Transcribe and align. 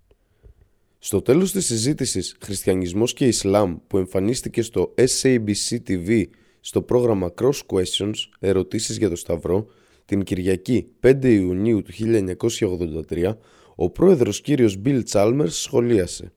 Στο 1.05 1.21
τέλος 1.21 1.51
της 1.51 1.65
συζήτησης 1.65 2.35
Χριστιανισμός 2.39 3.13
και 3.13 3.27
Ισλάμ 3.27 3.77
που 3.87 3.97
εμφανίστηκε 3.97 4.61
στο 4.61 4.93
SABC 4.97 5.77
TV 5.87 6.23
στο 6.59 6.81
πρόγραμμα 6.81 7.33
Cross 7.41 7.59
Questions 7.65 8.13
Ερωτήσεις 8.39 8.97
για 8.97 9.09
το 9.09 9.15
Σταυρό 9.15 9.65
την 10.05 10.23
Κυριακή 10.23 10.87
5 11.01 11.23
Ιουνίου 11.23 11.81
του 11.81 11.91
1983 13.09 13.35
ο 13.75 13.89
πρόεδρος 13.89 14.41
κύριος 14.41 14.81
Bill 14.85 15.01
Chalmers 15.11 15.49
σχολίασε 15.49 16.33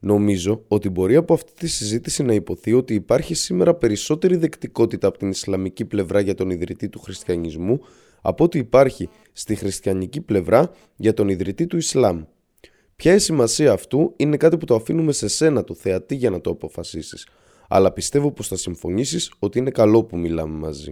Νομίζω 0.00 0.64
ότι 0.68 0.88
μπορεί 0.88 1.16
από 1.16 1.34
αυτή 1.34 1.52
τη 1.52 1.66
συζήτηση 1.66 2.22
να 2.22 2.34
υποθεί 2.34 2.72
ότι 2.72 2.94
υπάρχει 2.94 3.34
σήμερα 3.34 3.74
περισσότερη 3.74 4.36
δεκτικότητα 4.36 5.06
από 5.06 5.18
την 5.18 5.28
Ισλαμική 5.28 5.84
πλευρά 5.84 6.20
για 6.20 6.34
τον 6.34 6.50
ιδρυτή 6.50 6.88
του 6.88 7.00
χριστιανισμού 7.00 7.80
από 8.22 8.44
ότι 8.44 8.58
υπάρχει 8.58 9.08
στη 9.32 9.54
χριστιανική 9.54 10.20
πλευρά 10.20 10.70
για 10.96 11.14
τον 11.14 11.28
ιδρυτή 11.28 11.66
του 11.66 11.76
Ισλάμ. 11.76 12.22
Ποια 13.02 13.14
η 13.14 13.18
σημασία 13.18 13.72
αυτού 13.72 14.14
είναι 14.16 14.36
κάτι 14.36 14.56
που 14.56 14.64
το 14.64 14.74
αφήνουμε 14.74 15.12
σε 15.12 15.28
σένα 15.28 15.64
του 15.64 15.76
θεατή 15.76 16.14
για 16.14 16.30
να 16.30 16.40
το 16.40 16.50
αποφασίσεις, 16.50 17.26
αλλά 17.68 17.92
πιστεύω 17.92 18.30
πως 18.30 18.48
θα 18.48 18.56
συμφωνήσεις 18.56 19.32
ότι 19.38 19.58
είναι 19.58 19.70
καλό 19.70 20.04
που 20.04 20.16
μιλάμε 20.16 20.58
μαζί. 20.58 20.90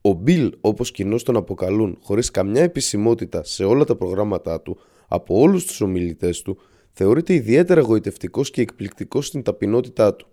Ο 0.00 0.12
Μπιλ, 0.12 0.52
όπως 0.60 0.90
κοινώς 0.90 1.22
τον 1.22 1.36
αποκαλούν, 1.36 1.98
χωρίς 2.02 2.30
καμιά 2.30 2.62
επισημότητα 2.62 3.44
σε 3.44 3.64
όλα 3.64 3.84
τα 3.84 3.96
προγράμματά 3.96 4.60
του, 4.60 4.78
από 5.08 5.40
όλους 5.40 5.64
τους 5.64 5.80
ομιλητές 5.80 6.42
του, 6.42 6.58
θεωρείται 6.92 7.34
ιδιαίτερα 7.34 7.80
εγωιτευτικός 7.80 8.50
και 8.50 8.60
εκπληκτικός 8.60 9.26
στην 9.26 9.42
ταπεινότητά 9.42 10.14
του. 10.14 10.26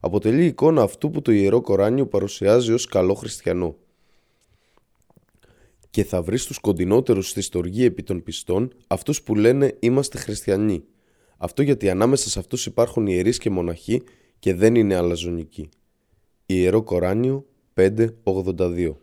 Αποτελεί 0.00 0.44
εικόνα 0.44 0.82
αυτού 0.82 1.10
που 1.10 1.22
το 1.22 1.32
Ιερό 1.32 1.60
Κοράνιο 1.60 2.06
παρουσιάζει 2.06 2.72
ως 2.72 2.86
καλό 2.86 3.14
χριστιανό. 3.14 3.76
Και 5.94 6.04
θα 6.04 6.22
βρεις 6.22 6.42
στους 6.42 6.58
κοντινότερους 6.58 7.28
στη 7.28 7.40
στοργή 7.40 7.84
επί 7.84 8.02
των 8.02 8.22
πιστών 8.22 8.72
αυτούς 8.86 9.22
που 9.22 9.34
λένε 9.34 9.76
«Είμαστε 9.80 10.18
χριστιανοί». 10.18 10.84
Αυτό 11.36 11.62
γιατί 11.62 11.90
ανάμεσα 11.90 12.28
σε 12.28 12.38
αυτούς 12.38 12.66
υπάρχουν 12.66 13.06
ιερείς 13.06 13.38
και 13.38 13.50
μοναχοί 13.50 14.02
και 14.38 14.54
δεν 14.54 14.74
είναι 14.74 14.94
αλαζονικοί. 14.94 15.68
Ιερό 16.46 16.82
Κοράνιο 16.82 17.46
5.82 17.74 18.94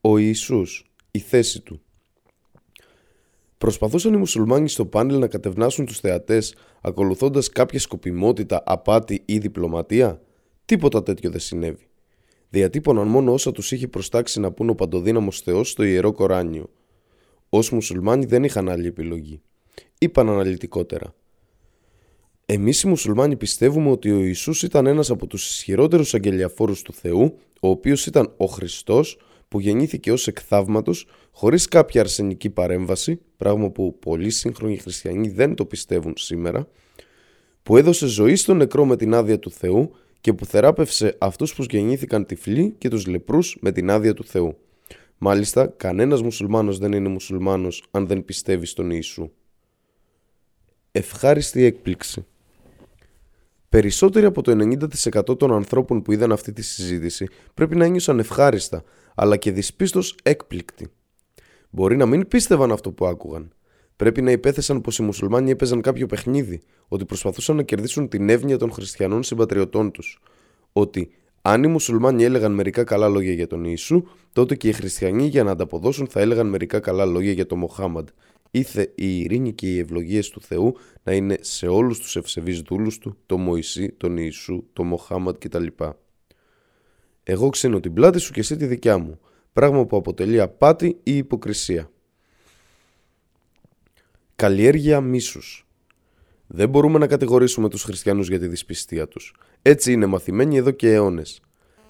Ο 0.00 0.18
Ιησούς, 0.18 0.90
η 1.10 1.18
θέση 1.18 1.60
του 1.60 1.80
Προσπαθούσαν 3.58 4.14
οι 4.14 4.16
μουσουλμάνοι 4.16 4.68
στο 4.68 4.86
πάνελ 4.86 5.18
να 5.18 5.28
κατευνάσουν 5.28 5.86
τους 5.86 6.00
θεατές 6.00 6.54
ακολουθώντας 6.80 7.48
κάποια 7.48 7.78
σκοπιμότητα, 7.78 8.62
απάτη 8.66 9.22
ή 9.24 9.38
διπλωματία; 9.38 10.22
Τίποτα 10.64 11.02
τέτοιο 11.02 11.30
δεν 11.30 11.40
συνέβη. 11.40 11.89
Διατύπωναν 12.50 13.08
μόνο 13.08 13.32
όσα 13.32 13.52
τους 13.52 13.72
είχε 13.72 13.88
προστάξει 13.88 14.40
να 14.40 14.52
πούν 14.52 14.68
ο 14.70 14.74
παντοδύναμος 14.74 15.40
Θεός 15.40 15.70
στο 15.70 15.82
Ιερό 15.82 16.12
Κοράνιο. 16.12 16.70
Ως 17.48 17.70
μουσουλμάνοι 17.70 18.24
δεν 18.24 18.44
είχαν 18.44 18.68
άλλη 18.68 18.86
επιλογή. 18.86 19.40
Είπαν 19.98 20.28
αναλυτικότερα. 20.28 21.14
Εμείς 22.46 22.82
οι 22.82 22.88
μουσουλμάνοι 22.88 23.36
πιστεύουμε 23.36 23.90
ότι 23.90 24.10
ο 24.10 24.18
Ιησούς 24.18 24.62
ήταν 24.62 24.86
ένας 24.86 25.10
από 25.10 25.26
τους 25.26 25.50
ισχυρότερους 25.50 26.14
αγγελιαφόρους 26.14 26.82
του 26.82 26.92
Θεού, 26.92 27.38
ο 27.60 27.68
οποίος 27.68 28.06
ήταν 28.06 28.34
ο 28.36 28.44
Χριστός, 28.44 29.18
που 29.48 29.60
γεννήθηκε 29.60 30.12
ως 30.12 30.26
εκθαύματος 30.26 31.06
χωρίς 31.30 31.68
κάποια 31.68 32.00
αρσενική 32.00 32.50
παρέμβαση, 32.50 33.20
πράγμα 33.36 33.70
που 33.70 33.98
πολλοί 33.98 34.30
σύγχρονοι 34.30 34.76
χριστιανοί 34.76 35.28
δεν 35.28 35.54
το 35.54 35.64
πιστεύουν 35.64 36.14
σήμερα, 36.16 36.68
που 37.62 37.76
έδωσε 37.76 38.06
ζωή 38.06 38.36
στον 38.36 38.56
νεκρό 38.56 38.84
με 38.84 38.96
την 38.96 39.14
άδεια 39.14 39.38
του 39.38 39.50
Θεού 39.50 39.90
και 40.20 40.32
που 40.32 40.44
θεράπευσε 40.44 41.16
αυτούς 41.18 41.54
που 41.54 41.62
γεννήθηκαν 41.62 42.26
τυφλοί 42.26 42.74
και 42.78 42.88
τους 42.88 43.06
λεπρούς 43.06 43.56
με 43.60 43.72
την 43.72 43.90
άδεια 43.90 44.14
του 44.14 44.24
Θεού. 44.24 44.56
Μάλιστα, 45.18 45.66
κανένας 45.66 46.22
μουσουλμάνος 46.22 46.78
δεν 46.78 46.92
είναι 46.92 47.08
μουσουλμάνος 47.08 47.84
αν 47.90 48.06
δεν 48.06 48.24
πιστεύει 48.24 48.66
στον 48.66 48.90
Ιησού. 48.90 49.30
Ευχάριστη 50.92 51.64
έκπληξη 51.64 52.24
Περισσότεροι 53.70 54.26
από 54.26 54.42
το 54.42 54.52
90% 55.30 55.38
των 55.38 55.52
ανθρώπων 55.52 56.02
που 56.02 56.12
είδαν 56.12 56.32
αυτή 56.32 56.52
τη 56.52 56.62
συζήτηση 56.62 57.28
πρέπει 57.54 57.76
να 57.76 57.84
ένιωσαν 57.84 58.18
ευχάριστα, 58.18 58.84
αλλά 59.14 59.36
και 59.36 59.50
δυσπίστως 59.50 60.16
έκπληκτοι. 60.22 60.88
Μπορεί 61.70 61.96
να 61.96 62.06
μην 62.06 62.28
πίστευαν 62.28 62.72
αυτό 62.72 62.92
που 62.92 63.06
άκουγαν. 63.06 63.52
Πρέπει 64.00 64.22
να 64.22 64.30
υπέθεσαν 64.30 64.80
πως 64.80 64.98
οι 64.98 65.02
μουσουλμάνοι 65.02 65.50
έπαιζαν 65.50 65.80
κάποιο 65.80 66.06
παιχνίδι, 66.06 66.60
ότι 66.88 67.04
προσπαθούσαν 67.04 67.56
να 67.56 67.62
κερδίσουν 67.62 68.08
την 68.08 68.28
εύνοια 68.28 68.58
των 68.58 68.72
χριστιανών 68.72 69.22
συμπατριωτών 69.22 69.90
τους. 69.90 70.20
Ότι 70.72 71.10
αν 71.42 71.62
οι 71.62 71.66
μουσουλμάνοι 71.66 72.24
έλεγαν 72.24 72.52
μερικά 72.52 72.84
καλά 72.84 73.08
λόγια 73.08 73.32
για 73.32 73.46
τον 73.46 73.64
Ιησού, 73.64 74.02
τότε 74.32 74.56
και 74.56 74.68
οι 74.68 74.72
χριστιανοί 74.72 75.26
για 75.26 75.44
να 75.44 75.50
ανταποδώσουν 75.50 76.06
θα 76.06 76.20
έλεγαν 76.20 76.46
μερικά 76.46 76.80
καλά 76.80 77.04
λόγια 77.04 77.32
για 77.32 77.46
τον 77.46 77.58
Μοχάμαντ. 77.58 78.08
Ήθε 78.50 78.92
η 78.94 79.20
ειρήνη 79.20 79.52
και 79.52 79.66
οι 79.66 79.78
ευλογίες 79.78 80.28
του 80.28 80.40
Θεού 80.40 80.74
να 81.02 81.12
είναι 81.12 81.38
σε 81.40 81.66
όλους 81.66 81.98
τους 81.98 82.16
ευσεβείς 82.16 82.60
δούλους 82.60 82.98
του, 82.98 83.16
τον 83.26 83.40
Μωυσή, 83.40 83.92
τον 83.92 84.16
Ιησού, 84.16 84.64
τον 84.72 84.86
Μοχάμαντ 84.86 85.34
κτλ. 85.38 85.66
Εγώ 87.22 87.48
ξύνω 87.48 87.80
την 87.80 87.92
πλάτη 87.92 88.18
σου 88.18 88.32
και 88.32 88.40
εσύ 88.40 88.56
τη 88.56 88.66
δικιά 88.66 88.98
μου, 88.98 89.18
πράγμα 89.52 89.86
που 89.86 89.96
αποτελεί 89.96 90.40
απάτη 90.40 90.96
ή 91.02 91.16
υποκρισία. 91.16 91.90
Καλλιέργεια 94.40 95.00
μίσους. 95.00 95.66
Δεν 96.46 96.68
μπορούμε 96.68 96.98
να 96.98 97.06
κατηγορήσουμε 97.06 97.68
τους 97.68 97.82
χριστιανούς 97.82 98.28
για 98.28 98.38
τη 98.38 98.46
δυσπιστία 98.46 99.08
τους. 99.08 99.34
Έτσι 99.62 99.92
είναι 99.92 100.06
μαθημένοι 100.06 100.56
εδώ 100.56 100.70
και 100.70 100.92
αιώνες. 100.92 101.40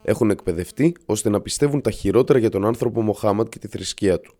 Έχουν 0.02 0.30
εκπαιδευτεί 0.30 0.96
ώστε 1.06 1.28
να 1.28 1.40
πιστεύουν 1.40 1.80
τα 1.80 1.90
χειρότερα 1.90 2.38
για 2.38 2.48
τον 2.48 2.64
άνθρωπο 2.64 3.02
Μοχάμαντ 3.02 3.48
και 3.48 3.58
τη 3.58 3.68
θρησκεία 3.68 4.20
του. 4.20 4.36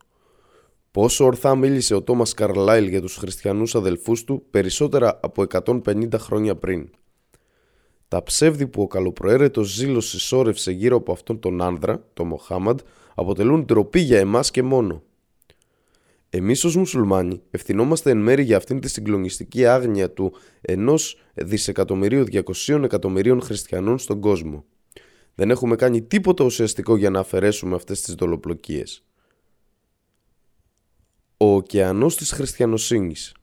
Πόσο 0.90 1.24
ορθά 1.24 1.56
μίλησε 1.56 1.94
ο 1.94 2.02
Τόμας 2.02 2.34
Καρλάιλ 2.34 2.86
για 2.88 3.00
τους 3.00 3.16
χριστιανούς 3.16 3.74
αδελφούς 3.74 4.24
του 4.24 4.44
περισσότερα 4.50 5.18
από 5.22 5.42
150 5.42 6.18
χρόνια 6.18 6.56
πριν. 6.56 6.90
Τα 8.08 8.22
ψεύδη 8.22 8.66
που 8.66 8.82
ο 8.82 8.86
καλοπροαίρετος 8.86 9.68
ζήλος 9.68 10.08
συσσόρευσε 10.08 10.70
γύρω 10.70 10.96
από 10.96 11.12
αυτόν 11.12 11.40
τον 11.40 11.62
άνδρα, 11.62 12.04
τον 12.14 12.26
Μοχάμαντ, 12.26 12.80
αποτελούν 13.14 13.64
ντροπή 13.64 14.00
για 14.00 14.18
εμάς 14.18 14.50
και 14.50 14.62
μόνο. 14.62 15.02
Εμείς 16.32 16.64
ως 16.64 16.76
μουσουλμάνοι 16.76 17.42
ευθυνόμαστε 17.50 18.10
εν 18.10 18.18
μέρη 18.18 18.42
για 18.42 18.56
αυτήν 18.56 18.80
τη 18.80 18.88
συγκλονιστική 18.88 19.66
άγνοια 19.66 20.10
του 20.10 20.32
ενός 20.60 21.22
δισεκατομμυρίου 21.34 22.24
200 22.66 22.82
εκατομμυρίων 22.82 23.40
χριστιανών 23.40 23.98
στον 23.98 24.20
κόσμο. 24.20 24.64
Δεν 25.34 25.50
έχουμε 25.50 25.76
κάνει 25.76 26.02
τίποτα 26.02 26.44
ουσιαστικό 26.44 26.96
για 26.96 27.10
να 27.10 27.18
αφαιρέσουμε 27.18 27.74
αυτές 27.74 28.00
τις 28.00 28.14
δολοπλοκίες. 28.14 29.04
Ο 31.36 31.54
ωκεανός 31.54 32.16
της 32.16 32.32
χριστιανοσύνης. 32.32 33.34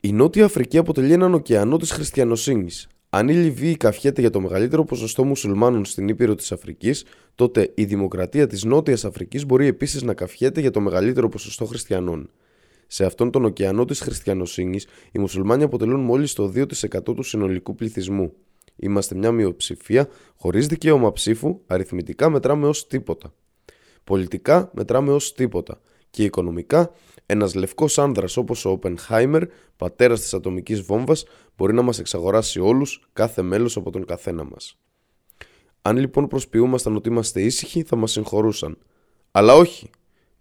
Η 0.00 0.12
Νότια 0.12 0.44
Αφρική 0.44 0.78
αποτελεί 0.78 1.12
έναν 1.12 1.34
ωκεανό 1.34 1.76
της 1.76 1.90
χριστιανοσύνης. 1.90 2.88
Αν 3.16 3.28
η 3.28 3.32
Λιβύη 3.32 3.76
καφιέται 3.76 4.20
για 4.20 4.30
το 4.30 4.40
μεγαλύτερο 4.40 4.84
ποσοστό 4.84 5.24
μουσουλμάνων 5.24 5.84
στην 5.84 6.08
Ήπειρο 6.08 6.34
της 6.34 6.52
Αφρικής, 6.52 7.04
τότε 7.34 7.72
η 7.74 7.84
δημοκρατία 7.84 8.46
της 8.46 8.64
Νότιας 8.64 9.04
Αφρικής 9.04 9.46
μπορεί 9.46 9.66
επίσης 9.66 10.02
να 10.02 10.14
καφιέται 10.14 10.60
για 10.60 10.70
το 10.70 10.80
μεγαλύτερο 10.80 11.28
ποσοστό 11.28 11.64
χριστιανών. 11.64 12.30
Σε 12.86 13.04
αυτόν 13.04 13.30
τον 13.30 13.44
ωκεανό 13.44 13.84
της 13.84 14.00
χριστιανοσύνης, 14.00 14.86
οι 15.12 15.18
μουσουλμάνοι 15.18 15.62
αποτελούν 15.62 16.00
μόλις 16.00 16.32
το 16.32 16.52
2% 16.54 17.14
του 17.14 17.22
συνολικού 17.22 17.74
πληθυσμού. 17.74 18.32
Είμαστε 18.76 19.14
μια 19.14 19.32
μειοψηφία 19.32 20.08
χωρίς 20.36 20.66
δικαίωμα 20.66 21.12
ψήφου, 21.12 21.60
αριθμητικά 21.66 22.30
μετράμε 22.30 22.66
ως 22.66 22.86
τίποτα. 22.86 23.34
Πολιτικά 24.04 24.70
μετράμε 24.74 25.12
ως 25.12 25.32
τίποτα. 25.34 25.80
Και 26.10 26.24
οικονομικά 26.24 26.90
ένας 27.26 27.54
λευκός 27.54 27.98
άνδρας 27.98 28.36
όπως 28.36 28.64
ο 28.64 28.70
Οπενχάιμερ, 28.70 29.42
πατέρας 29.76 30.20
της 30.20 30.34
ατομικής 30.34 30.80
βόμβας, 30.80 31.24
μπορεί 31.56 31.74
να 31.74 31.82
μας 31.82 31.98
εξαγοράσει 31.98 32.60
όλους, 32.60 33.08
κάθε 33.12 33.42
μέλος 33.42 33.76
από 33.76 33.90
τον 33.90 34.04
καθένα 34.04 34.44
μας. 34.44 34.78
Αν 35.82 35.96
λοιπόν 35.96 36.26
προσποιούμασταν 36.26 36.96
ότι 36.96 37.08
είμαστε 37.08 37.42
ήσυχοι, 37.42 37.82
θα 37.82 37.96
μας 37.96 38.12
συγχωρούσαν. 38.12 38.78
Αλλά 39.30 39.54
όχι. 39.54 39.90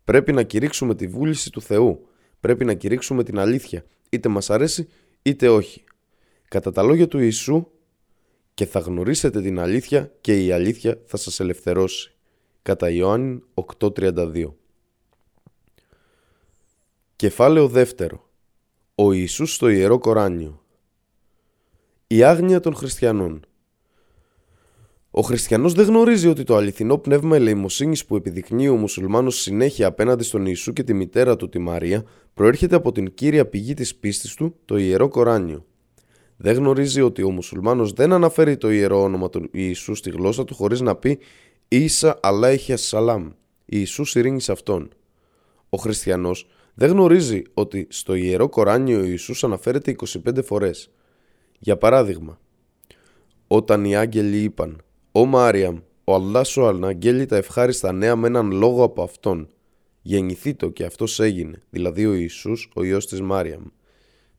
Πρέπει 0.03 0.31
να 0.31 0.43
κηρύξουμε 0.43 0.95
τη 0.95 1.07
βούληση 1.07 1.51
του 1.51 1.61
Θεού. 1.61 2.07
Πρέπει 2.39 2.65
να 2.65 2.73
κηρύξουμε 2.73 3.23
την 3.23 3.39
αλήθεια, 3.39 3.85
είτε 4.09 4.29
μας 4.29 4.49
αρέσει 4.49 4.87
είτε 5.21 5.49
όχι. 5.49 5.83
Κατά 6.47 6.71
τα 6.71 6.83
λόγια 6.83 7.07
του 7.07 7.19
Ιησού, 7.19 7.67
και 8.53 8.65
θα 8.65 8.79
γνωρίσετε 8.79 9.41
την 9.41 9.59
αλήθεια 9.59 10.13
και 10.21 10.45
η 10.45 10.51
αλήθεια 10.51 10.99
θα 11.05 11.17
σας 11.17 11.39
ελευθερώσει. 11.39 12.13
Κατά 12.61 12.89
Ιωάννη 12.89 13.43
8.32 13.79 14.53
Κεφάλαιο 17.23 17.67
δεύτερο. 17.67 18.29
Ο 18.95 19.11
Ιησούς 19.13 19.53
στο 19.53 19.69
Ιερό 19.69 19.99
Κοράνιο. 19.99 20.63
Η 22.07 22.23
άγνοια 22.23 22.59
των 22.59 22.75
χριστιανών. 22.75 23.45
Ο 25.11 25.21
χριστιανός 25.21 25.73
δεν 25.73 25.85
γνωρίζει 25.85 26.27
ότι 26.27 26.43
το 26.43 26.55
αληθινό 26.55 26.97
πνεύμα 26.97 27.35
ελεημοσύνης 27.35 28.05
που 28.05 28.15
επιδεικνύει 28.15 28.69
ο 28.69 28.75
μουσουλμάνος 28.75 29.35
συνέχεια 29.41 29.87
απέναντι 29.87 30.23
στον 30.23 30.45
Ιησού 30.45 30.73
και 30.73 30.83
τη 30.83 30.93
μητέρα 30.93 31.35
του 31.35 31.49
τη 31.49 31.59
Μαρία 31.59 32.03
προέρχεται 32.33 32.75
από 32.75 32.91
την 32.91 33.13
κύρια 33.13 33.45
πηγή 33.45 33.73
της 33.73 33.95
πίστης 33.95 34.33
του, 34.33 34.55
το 34.65 34.77
ιερό 34.77 35.07
Κοράνιο. 35.07 35.65
Δεν 36.37 36.55
γνωρίζει 36.55 37.01
ότι 37.01 37.23
ο 37.23 37.31
μουσουλμάνος 37.31 37.93
δεν 37.93 38.13
αναφέρει 38.13 38.57
το 38.57 38.71
ιερό 38.71 39.01
όνομα 39.01 39.29
του 39.29 39.49
Ιησού 39.51 39.95
στη 39.95 40.09
γλώσσα 40.09 40.43
του 40.43 40.55
χωρίς 40.55 40.81
να 40.81 40.95
πει 40.95 41.19
Ίσα 41.67 42.19
Αλάιχια 42.21 42.77
Σαλάμ, 42.77 43.29
Ιησούς 43.65 44.15
ειρήνης 44.15 44.43
σε 44.43 44.51
αυτόν. 44.51 44.89
Ο 45.69 45.77
χριστιανός 45.77 46.47
δεν 46.73 46.89
γνωρίζει 46.89 47.41
ότι 47.53 47.87
στο 47.89 48.13
ιερό 48.13 48.49
Κοράνιο 48.49 48.99
ο 48.99 49.03
Ιησούς 49.03 49.43
αναφέρεται 49.43 49.95
25 50.25 50.43
φορές. 50.43 50.91
Για 51.59 51.77
παράδειγμα, 51.77 52.39
όταν 53.47 53.85
οι 53.85 53.95
άγγελοι 53.95 54.37
είπαν 54.37 54.81
«Ο 55.11 55.25
Μάριαμ, 55.25 55.77
ο 56.03 56.13
Allah 56.13 56.41
σου 56.45 56.65
αναγγέλει 56.65 57.25
τα 57.25 57.35
ευχάριστα 57.35 57.91
νέα 57.91 58.15
με 58.15 58.27
έναν 58.27 58.51
λόγο 58.51 58.83
από 58.83 59.03
αυτόν. 59.03 59.49
Γεννηθεί 60.01 60.53
το 60.53 60.69
και 60.69 60.83
αυτός 60.83 61.19
έγινε, 61.19 61.63
δηλαδή 61.69 62.05
ο 62.05 62.13
Ιησούς, 62.13 62.71
ο 62.75 62.83
Υιός 62.83 63.07
της 63.07 63.21
Μάριαμ. 63.21 63.63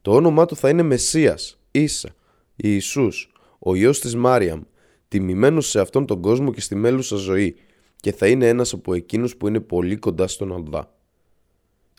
Το 0.03 0.15
όνομά 0.15 0.45
του 0.45 0.57
θα 0.57 0.69
είναι 0.69 0.83
Μεσσίας, 0.83 1.61
Ίσα, 1.71 2.15
Ιησούς, 2.57 3.33
ο 3.59 3.75
Υιός 3.75 4.01
της 4.01 4.15
Μάριαμ, 4.17 4.61
τιμημένος 5.09 5.69
σε 5.69 5.81
αυτόν 5.81 6.07
τον 6.07 6.21
κόσμο 6.21 6.53
και 6.53 6.61
στη 6.61 6.75
μέλουσα 6.75 7.17
ζωή 7.17 7.57
και 8.01 8.13
θα 8.13 8.27
είναι 8.29 8.49
ένας 8.49 8.73
από 8.73 8.95
εκείνους 8.95 9.37
που 9.37 9.49
είναι 9.49 9.61
πολύ 9.61 9.97
κοντά 9.97 10.27
στον 10.27 10.53
Αλλά. 10.53 10.94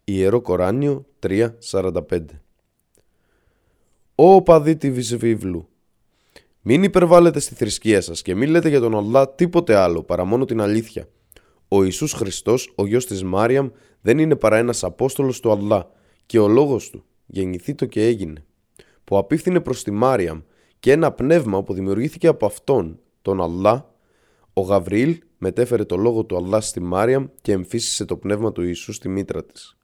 Ιερό 0.08 0.42
Κοράνιο 0.42 1.06
3.45 1.28 2.20
Ω 4.16 4.42
παδί 4.42 4.76
της 4.76 5.18
βίβλου, 5.18 5.68
μην 6.62 6.84
υπερβάλλετε 6.84 7.40
στη 7.40 7.56
θρησκεία 7.56 8.02
σας 8.02 8.22
και 8.22 8.36
μην 8.36 8.50
λέτε 8.50 8.70
για 8.70 8.80
τον 8.80 8.96
Αλλά 8.96 9.30
τίποτε 9.30 9.76
άλλο 9.76 10.04
παρά 10.04 10.26
μόνο 10.26 10.46
την 10.46 10.62
αλήθεια. 10.62 11.08
Ο 11.68 11.84
Ιησούς 11.84 12.14
Χριστός, 12.14 12.74
ο 12.76 12.86
γιος 12.86 13.06
της 13.06 13.24
Μάριαμ, 13.24 13.70
δεν 14.02 14.18
είναι 14.18 14.36
παρά 14.36 14.58
ένας 14.58 14.84
Απόστολος 14.84 15.40
του 15.40 15.52
Αλλά 15.52 15.92
και 16.26 16.40
ο 16.40 16.48
λόγος 16.48 16.90
του, 16.90 17.06
γεννηθεί 17.26 17.76
το 17.76 17.86
και 17.86 18.06
έγινε, 18.06 18.46
που 19.04 19.18
απίφθινε 19.18 19.60
προς 19.60 19.84
τη 19.84 19.92
Μάριαμ 19.92 20.42
και 20.80 20.92
ένα 20.92 21.12
πνεύμα 21.12 21.64
που 21.64 21.74
δημιουργήθηκε 21.74 22.28
από 22.28 22.46
αυτόν, 22.46 23.00
τον 23.22 23.42
Αλλά, 23.42 23.94
ο 24.54 24.62
Γαβριήλ 24.62 25.20
μετέφερε 25.38 25.84
το 25.84 25.98
λόγο 25.98 26.24
του 26.24 26.38
Αλλά 26.38 26.62
στη 26.62 26.80
Μάριαμ 26.80 27.26
και 27.42 27.52
εμφύσισε 27.52 28.06
το 28.06 28.18
πνεύμα 28.18 28.52
του 28.52 28.62
Ιησού 28.62 28.94
στη 28.94 29.10
μήτρα 29.10 29.46
της. 29.46 29.78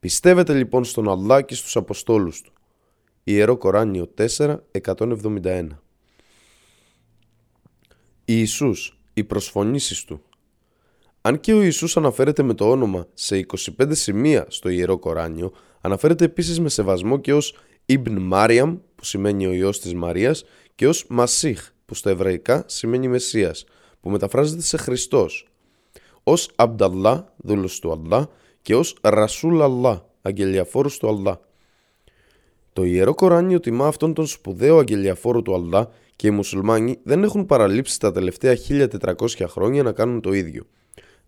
Πιστεύετε 0.00 0.54
λοιπόν 0.54 0.84
στον 0.84 1.08
Αλλά 1.08 1.42
και 1.42 1.54
στους 1.54 1.76
Αποστόλους 1.76 2.40
του. 2.40 2.52
Ιερό 3.24 3.56
Κοράνιο 3.56 4.14
4, 4.36 4.56
171 4.84 5.66
Ιησούς, 8.24 8.98
οι 9.14 9.24
προσφωνήσεις 9.24 10.04
του. 10.04 10.22
Αν 11.20 11.40
και 11.40 11.54
ο 11.54 11.62
Ιησούς 11.62 11.96
αναφέρεται 11.96 12.42
με 12.42 12.54
το 12.54 12.70
όνομα 12.70 13.06
σε 13.14 13.46
25 13.78 13.94
σημεία 13.94 14.46
στο 14.48 14.68
Ιερό 14.68 14.98
Κοράνιο, 14.98 15.52
αναφέρεται 15.80 16.24
επίσης 16.24 16.60
με 16.60 16.68
σεβασμό 16.68 17.18
και 17.18 17.34
ως 17.34 17.54
Ιμπν 17.86 18.18
Μάριαμ, 18.18 18.78
που 18.94 19.04
σημαίνει 19.04 19.46
ο 19.46 19.52
Υιός 19.52 19.80
της 19.80 19.94
Μαρίας, 19.94 20.44
και 20.74 20.88
ως 20.88 21.04
Μασίχ, 21.08 21.70
που 21.86 21.94
στα 21.94 22.10
εβραϊκά 22.10 22.64
σημαίνει 22.66 23.08
Μεσσίας, 23.08 23.64
που 24.00 24.10
μεταφράζεται 24.10 24.62
σε 24.62 24.76
Χριστός, 24.76 25.48
ως 26.22 26.50
Αμπταλά, 26.56 27.34
δούλος 27.36 27.78
του 27.78 27.92
Αλλά, 27.92 28.28
και 28.68 28.74
ως 28.74 28.96
Ρασούλ 29.02 29.62
Αλλά, 29.62 30.08
αγγελιαφόρος 30.22 30.98
του 30.98 31.08
Αλλά. 31.08 31.40
Το 32.72 32.84
Ιερό 32.84 33.14
Κοράνιο 33.14 33.60
τιμά 33.60 33.86
αυτόν 33.86 34.14
τον 34.14 34.26
σπουδαίο 34.26 34.78
αγγελιαφόρο 34.78 35.42
του 35.42 35.54
Αλλά 35.54 35.90
και 36.16 36.26
οι 36.26 36.30
μουσουλμάνοι 36.30 36.98
δεν 37.02 37.22
έχουν 37.22 37.46
παραλείψει 37.46 38.00
τα 38.00 38.12
τελευταία 38.12 38.56
1400 38.68 39.44
χρόνια 39.46 39.82
να 39.82 39.92
κάνουν 39.92 40.20
το 40.20 40.32
ίδιο. 40.32 40.66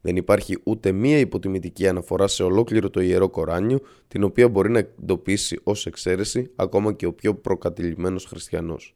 Δεν 0.01 0.17
υπάρχει 0.17 0.59
ούτε 0.63 0.93
μία 0.93 1.19
υποτιμητική 1.19 1.89
αναφορά 1.89 2.29
σε 2.29 2.43
ολόκληρο 2.43 2.91
το 2.91 3.01
Ιερό 3.01 3.29
Κοράνιο, 3.29 3.81
την 4.09 4.23
οποία 4.23 4.49
μπορεί 4.49 4.71
να 4.71 4.79
εντοπίσει 4.79 5.61
ως 5.63 5.87
εξαίρεση 5.87 6.51
ακόμα 6.57 6.93
και 6.93 7.07
ο 7.07 7.13
πιο 7.13 7.35
προκατηλημένος 7.35 8.25
χριστιανός. 8.25 8.95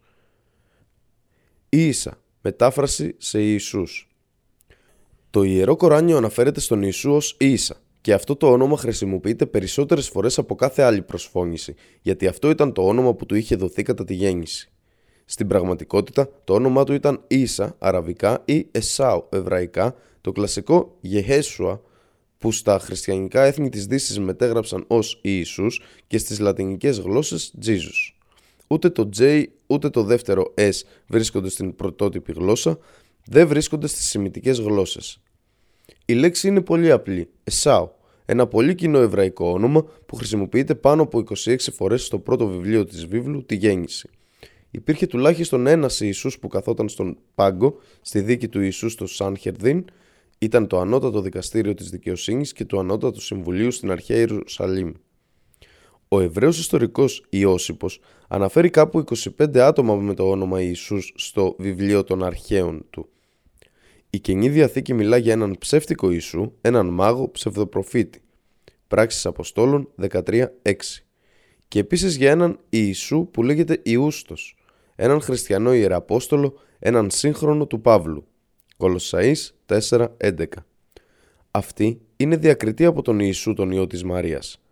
Ίσα, 1.68 2.18
μετάφραση 2.40 3.14
σε 3.18 3.40
Ιησούς. 3.42 4.08
Το 5.30 5.42
Ιερό 5.42 5.76
Κοράνιο 5.76 6.16
αναφέρεται 6.16 6.60
στον 6.60 6.82
Ιησού 6.82 7.12
ως 7.12 7.36
Ίσα 7.38 7.82
και 8.04 8.12
αυτό 8.12 8.36
το 8.36 8.50
όνομα 8.50 8.76
χρησιμοποιείται 8.76 9.46
περισσότερες 9.46 10.08
φορές 10.08 10.38
από 10.38 10.54
κάθε 10.54 10.82
άλλη 10.82 11.02
προσφώνηση, 11.02 11.74
γιατί 12.02 12.26
αυτό 12.26 12.50
ήταν 12.50 12.72
το 12.72 12.86
όνομα 12.86 13.14
που 13.14 13.26
του 13.26 13.34
είχε 13.34 13.56
δοθεί 13.56 13.82
κατά 13.82 14.04
τη 14.04 14.14
γέννηση. 14.14 14.72
Στην 15.24 15.46
πραγματικότητα, 15.46 16.28
το 16.44 16.54
όνομά 16.54 16.84
του 16.84 16.92
ήταν 16.92 17.24
Ίσα, 17.26 17.76
αραβικά, 17.78 18.42
ή 18.44 18.66
Εσάου, 18.70 19.28
εβραϊκά, 19.30 19.94
το 20.20 20.32
κλασικό 20.32 20.96
Γεχέσουα, 21.00 21.80
που 22.38 22.52
στα 22.52 22.78
χριστιανικά 22.78 23.42
έθνη 23.42 23.68
της 23.68 23.86
Δύσης 23.86 24.18
μετέγραψαν 24.18 24.84
ως 24.86 25.18
Ιησούς 25.22 25.82
και 26.06 26.18
στις 26.18 26.38
λατινικές 26.38 26.98
γλώσσες 26.98 27.54
Jesus. 27.66 28.14
Ούτε 28.66 28.90
το 28.90 29.08
J 29.18 29.44
ούτε 29.66 29.90
το 29.90 30.02
δεύτερο 30.02 30.54
S 30.54 30.80
βρίσκονται 31.06 31.48
στην 31.48 31.76
πρωτότυπη 31.76 32.32
γλώσσα, 32.32 32.78
δεν 33.24 33.48
βρίσκονται 33.48 33.86
στις 33.86 34.08
σημητικές 34.08 34.60
γλώσσες. 34.60 35.18
Η 36.04 36.12
λέξη 36.12 36.48
είναι 36.48 36.60
πολύ 36.60 36.90
απλή, 36.90 37.28
Εσάου, 37.44 37.93
ένα 38.24 38.46
πολύ 38.46 38.74
κοινό 38.74 38.98
εβραϊκό 38.98 39.50
όνομα 39.50 39.84
που 40.06 40.16
χρησιμοποιείται 40.16 40.74
πάνω 40.74 41.02
από 41.02 41.22
26 41.44 41.56
φορές 41.72 42.04
στο 42.04 42.18
πρώτο 42.18 42.46
βιβλίο 42.46 42.84
της 42.84 43.06
βίβλου 43.06 43.44
«Τη 43.44 43.56
γέννηση». 43.56 44.08
Υπήρχε 44.70 45.06
τουλάχιστον 45.06 45.66
ένας 45.66 46.00
Ιησούς 46.00 46.38
που 46.38 46.48
καθόταν 46.48 46.88
στον 46.88 47.16
πάγκο 47.34 47.78
στη 48.00 48.20
δίκη 48.20 48.48
του 48.48 48.60
Ιησού 48.60 48.88
στο 48.88 49.06
Σάνχερδιν, 49.06 49.84
ήταν 50.38 50.66
το 50.66 50.80
ανώτατο 50.80 51.20
δικαστήριο 51.20 51.74
της 51.74 51.90
δικαιοσύνης 51.90 52.52
και 52.52 52.64
του 52.64 52.78
ανώτατου 52.78 53.20
συμβουλίου 53.20 53.70
στην 53.70 53.90
αρχαία 53.90 54.16
Ιερουσαλήμ. 54.16 54.92
Ο 56.08 56.20
Εβραίος 56.20 56.58
ιστορικός 56.58 57.24
Ιώσυπος 57.28 58.00
αναφέρει 58.28 58.70
κάπου 58.70 59.04
25 59.38 59.58
άτομα 59.58 59.94
με 59.94 60.14
το 60.14 60.30
όνομα 60.30 60.60
Ιησούς 60.60 61.12
στο 61.16 61.56
βιβλίο 61.58 62.04
των 62.04 62.24
αρχαίων 62.24 62.86
του. 62.90 63.08
Η 64.14 64.20
Καινή 64.20 64.48
Διαθήκη 64.48 64.94
μιλά 64.94 65.16
για 65.16 65.32
έναν 65.32 65.56
ψεύτικο 65.58 66.10
Ιησού, 66.10 66.52
έναν 66.60 66.86
μάγο 66.86 67.30
ψευδοπροφήτη. 67.30 68.22
Πράξεις 68.88 69.26
Αποστόλων 69.26 69.88
13.6 70.00 70.46
και 71.68 71.78
επίσης 71.78 72.16
για 72.16 72.30
έναν 72.30 72.58
Ιησού 72.68 73.28
που 73.30 73.42
λέγεται 73.42 73.80
Ιούστος, 73.82 74.56
έναν 74.94 75.20
χριστιανό 75.20 75.74
ιεραπόστολο, 75.74 76.54
έναν 76.78 77.10
σύγχρονο 77.10 77.66
του 77.66 77.80
Παύλου. 77.80 78.26
Κολοσσαΐς 78.76 79.50
4.11 79.66 80.44
Αυτή 81.50 82.00
είναι 82.16 82.36
διακριτή 82.36 82.84
από 82.84 83.02
τον 83.02 83.18
Ιησού 83.18 83.52
τον 83.52 83.70
Υιό 83.70 83.86
της 83.86 84.04
Μαρίας. 84.04 84.62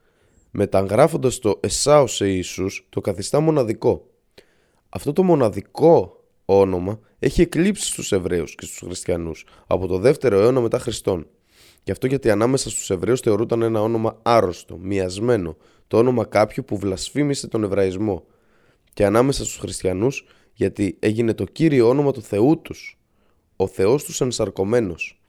Μεταγράφοντας 0.50 1.38
το 1.38 1.60
Εσάο 1.62 2.06
σε 2.06 2.28
Ιησούς 2.28 2.86
το 2.88 3.00
καθιστά 3.00 3.40
μοναδικό. 3.40 4.06
Αυτό 4.88 5.12
το 5.12 5.22
μοναδικό 5.22 6.21
όνομα 6.58 7.00
έχει 7.18 7.40
εκλείψει 7.40 7.86
στους 7.86 8.12
Εβραίους 8.12 8.54
και 8.54 8.64
στους 8.64 8.78
Χριστιανούς 8.78 9.44
από 9.66 9.86
το 9.86 10.08
2ο 10.08 10.30
αιώνα 10.30 10.60
μετά 10.60 10.78
Χριστόν. 10.78 11.26
Γι' 11.84 11.90
αυτό 11.90 12.06
γιατί 12.06 12.30
ανάμεσα 12.30 12.70
στους 12.70 12.90
Εβραίους 12.90 13.20
θεωρούταν 13.20 13.62
ένα 13.62 13.82
όνομα 13.82 14.18
άρρωστο, 14.22 14.76
μοιασμένο, 14.76 15.56
το 15.86 15.98
όνομα 15.98 16.24
κάποιου 16.24 16.64
που 16.64 16.76
βλασφήμισε 16.76 17.48
τον 17.48 17.64
Εβραϊσμό. 17.64 18.24
Και 18.92 19.04
ανάμεσα 19.04 19.44
στους 19.44 19.58
Χριστιανούς 19.58 20.24
γιατί 20.52 20.96
έγινε 20.98 21.34
το 21.34 21.44
κύριο 21.44 21.88
όνομα 21.88 22.12
του 22.12 22.22
Θεού 22.22 22.60
τους, 22.60 22.98
ο 23.56 23.66
Θεός 23.66 24.04
τους 24.04 24.20
ενσαρκωμένος. 24.20 25.22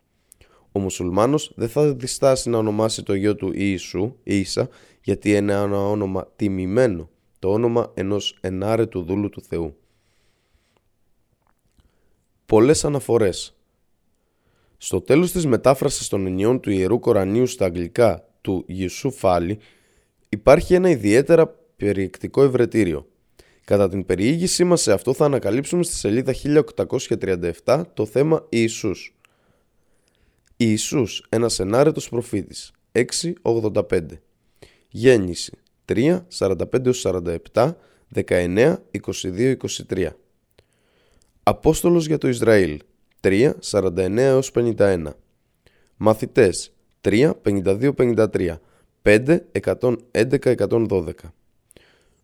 Ο 0.71 0.79
μουσουλμάνος 0.79 1.51
δεν 1.55 1.69
θα 1.69 1.93
διστάσει 1.93 2.49
να 2.49 2.57
ονομάσει 2.57 3.03
το 3.03 3.13
γιο 3.13 3.35
του 3.35 3.51
Ιησού, 3.53 4.15
Ίσα, 4.23 4.69
γιατί 5.01 5.31
είναι 5.31 5.53
ένα 5.53 5.87
όνομα 5.87 6.27
τιμημένο, 6.35 7.09
το 7.39 7.51
όνομα 7.51 7.91
ενός 7.93 8.37
ενάρετου 8.41 9.03
δούλου 9.03 9.29
του 9.29 9.41
Θεού. 9.41 9.77
Πολλές 12.53 12.85
αναφορές 12.85 13.55
Στο 14.77 15.01
τέλος 15.01 15.31
της 15.31 15.45
μετάφρασης 15.45 16.07
των 16.07 16.25
ενιών 16.25 16.59
του 16.59 16.71
Ιερού 16.71 16.99
Κορανίου 16.99 17.47
στα 17.47 17.65
αγγλικά 17.65 18.27
του 18.41 18.63
Ιησού 18.67 19.11
Φάλι 19.11 19.59
υπάρχει 20.29 20.73
ένα 20.73 20.89
ιδιαίτερα 20.89 21.47
περιεκτικό 21.77 22.43
ευρετήριο. 22.43 23.07
Κατά 23.63 23.89
την 23.89 24.05
περιήγησή 24.05 24.63
μας 24.63 24.81
σε 24.81 24.91
αυτό 24.91 25.13
θα 25.13 25.25
ανακαλύψουμε 25.25 25.83
στη 25.83 25.93
σελίδα 25.93 26.33
1837 27.65 27.83
το 27.93 28.05
θέμα 28.05 28.45
Ιησούς. 28.49 29.15
Ιησούς, 30.57 31.25
ένας 31.29 31.59
ενάρετος 31.59 32.09
προφήτης, 32.09 32.71
6.85. 32.91 34.21
Γέννηση, 34.89 35.57
3, 35.85 36.25
45-47, 36.27 37.75
19, 38.13 38.83
22-23. 38.91 40.15
Απόστολος 41.43 42.07
για 42.07 42.17
το 42.17 42.27
Ισραήλ, 42.27 42.79
3, 43.21 43.53
49-51. 43.59 45.03
Μαθητές, 45.97 46.73
3, 47.01 47.33
52-53. 47.41 48.59
5, 49.01 49.39
111, 49.51 50.51
112. 50.51 51.33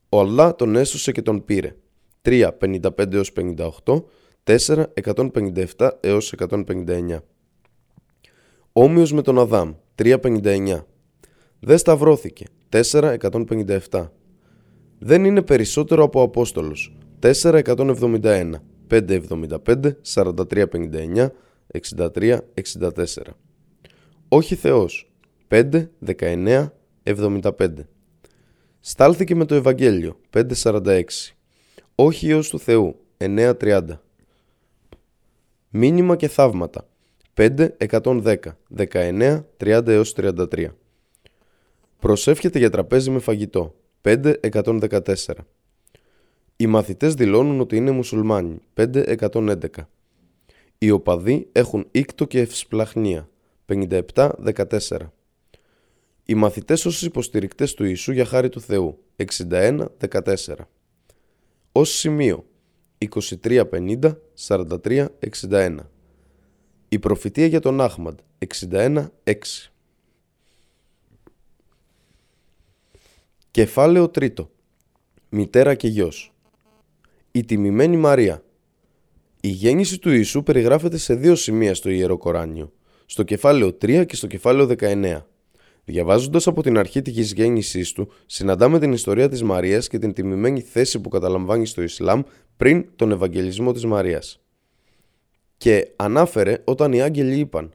Ο 0.10 0.20
Αλλά 0.20 0.56
τον 0.56 0.76
έσωσε 0.76 1.12
και 1.12 1.22
τον 1.22 1.46
πήρε. 1.46 1.76
3, 2.22 2.52
55 2.58 3.14
έως 3.14 3.32
58, 3.32 4.06
4, 4.44 4.86
157 4.94 5.90
έως 6.00 6.34
159. 6.34 7.24
Όμοιος 8.74 9.14
με 9.14 9.22
τον 9.22 9.40
Αδάμ, 9.40 9.74
359. 9.96 10.86
Δεν 11.60 11.78
σταυρώθηκε, 11.78 12.46
4, 12.70 13.18
157. 13.90 14.12
Δεν 15.00 15.26
είναι 15.26 15.42
περισσότερο 15.42 16.04
από 16.04 16.22
Απόστολος, 16.22 16.98
4, 17.20 17.62
171, 18.90 18.90
5, 18.90 19.20
75, 19.20 19.96
43, 20.04 20.66
59, 20.68 21.30
63, 21.68 22.40
64. 22.54 23.34
Όχι 24.28 24.56
Θεός, 24.56 25.12
5, 25.48 25.90
19, 26.06 26.68
75. 27.04 27.52
Στάλθηκε 28.80 29.36
με 29.36 29.46
το 29.46 29.56
Ευαγγέλιο, 29.56 30.20
5.46. 30.34 31.04
Όχι 31.96 32.28
Υιός 32.28 32.50
του 32.50 32.60
Θεού, 32.60 32.96
9.30. 33.18 33.82
Μήνυμα 35.70 36.16
και 36.16 36.28
θαύματα, 36.28 36.88
5.110, 37.34 38.36
19, 38.78 39.44
30 39.58 39.88
έως 39.88 40.14
33. 40.18 40.68
Προσεύχεται 42.00 42.60
για 42.60 42.70
τραπέζι 42.70 43.10
με 43.10 43.20
φαγητό, 43.20 43.76
5.114. 44.02 45.14
Οι 46.62 46.68
μαθητές 46.68 47.14
δηλώνουν 47.14 47.60
ότι 47.60 47.76
είναι 47.76 47.92
μουσουλμάνοι, 47.92 48.62
5.111. 48.74 49.68
Οι 50.78 50.92
οπαδοί 50.92 51.50
έχουν 51.52 51.88
ήκτο 51.92 52.26
και 52.26 52.40
ευσπλαχνία, 52.40 53.30
57.14. 53.66 54.98
Οι 56.26 56.36
μαθητές 56.36 56.86
ως 56.86 57.02
υποστηρικτές 57.02 57.74
του 57.74 57.84
Ιησού 57.86 58.12
για 58.12 58.26
χάρη 58.26 58.50
του 58.50 58.62
Θεού. 58.62 59.04
61-14 59.16 59.88
Ως 61.72 61.90
σημείο. 61.90 62.46
23-50, 62.98 64.18
43-61 64.48 65.78
Η 66.90 67.00
προφητεία 67.00 67.46
για 67.46 67.60
τον 67.60 67.82
Άχμαντ 67.82 68.20
61-6 68.72 69.06
Κεφάλαιο 73.52 74.10
τρίτο. 74.10 74.50
Μητέρα 75.30 75.76
και 75.76 75.88
γιος 75.88 76.34
Η 77.32 77.46
τιμημένη 77.46 77.98
Μαρία 77.98 78.44
Η 79.42 79.48
γέννηση 79.48 80.00
του 80.00 80.10
Ιησού 80.10 80.44
περιγράφεται 80.44 80.98
σε 80.98 81.16
δύο 81.16 81.36
σημεία 81.36 81.76
στο 81.76 81.90
Ιερό 81.90 82.18
Κοράνιο 82.18 82.72
στο 83.06 83.24
κεφάλαιο 83.24 83.68
3 83.68 84.06
και 84.08 84.16
στο 84.16 84.28
κεφάλαιο 84.28 84.70
19 84.80 85.22
Διαβάζοντας 85.90 86.48
από 86.48 86.62
την 86.62 86.78
αρχή 86.78 87.02
της 87.02 87.34
γέννησής 87.34 87.92
του, 87.92 88.12
συναντάμε 88.26 88.80
την 88.80 88.92
ιστορία 88.92 89.30
της 89.30 89.44
Μαρίας 89.44 89.88
και 89.88 90.00
την 90.00 90.14
τιμημένη 90.14 90.62
θέση 90.62 91.00
που 91.00 91.10
καταλαμβάνει 91.10 91.66
στο 91.66 91.82
Ισλάμ 91.82 92.22
πριν 92.58 92.86
τον 92.96 93.12
Ευαγγελισμό 93.12 93.74
της 93.74 93.86
Μαρίας. 93.86 94.42
Και 95.58 95.92
ανάφερε 95.96 96.62
όταν 96.64 96.94
οι 96.94 97.02
άγγελοι 97.02 97.40
είπαν: 97.40 97.74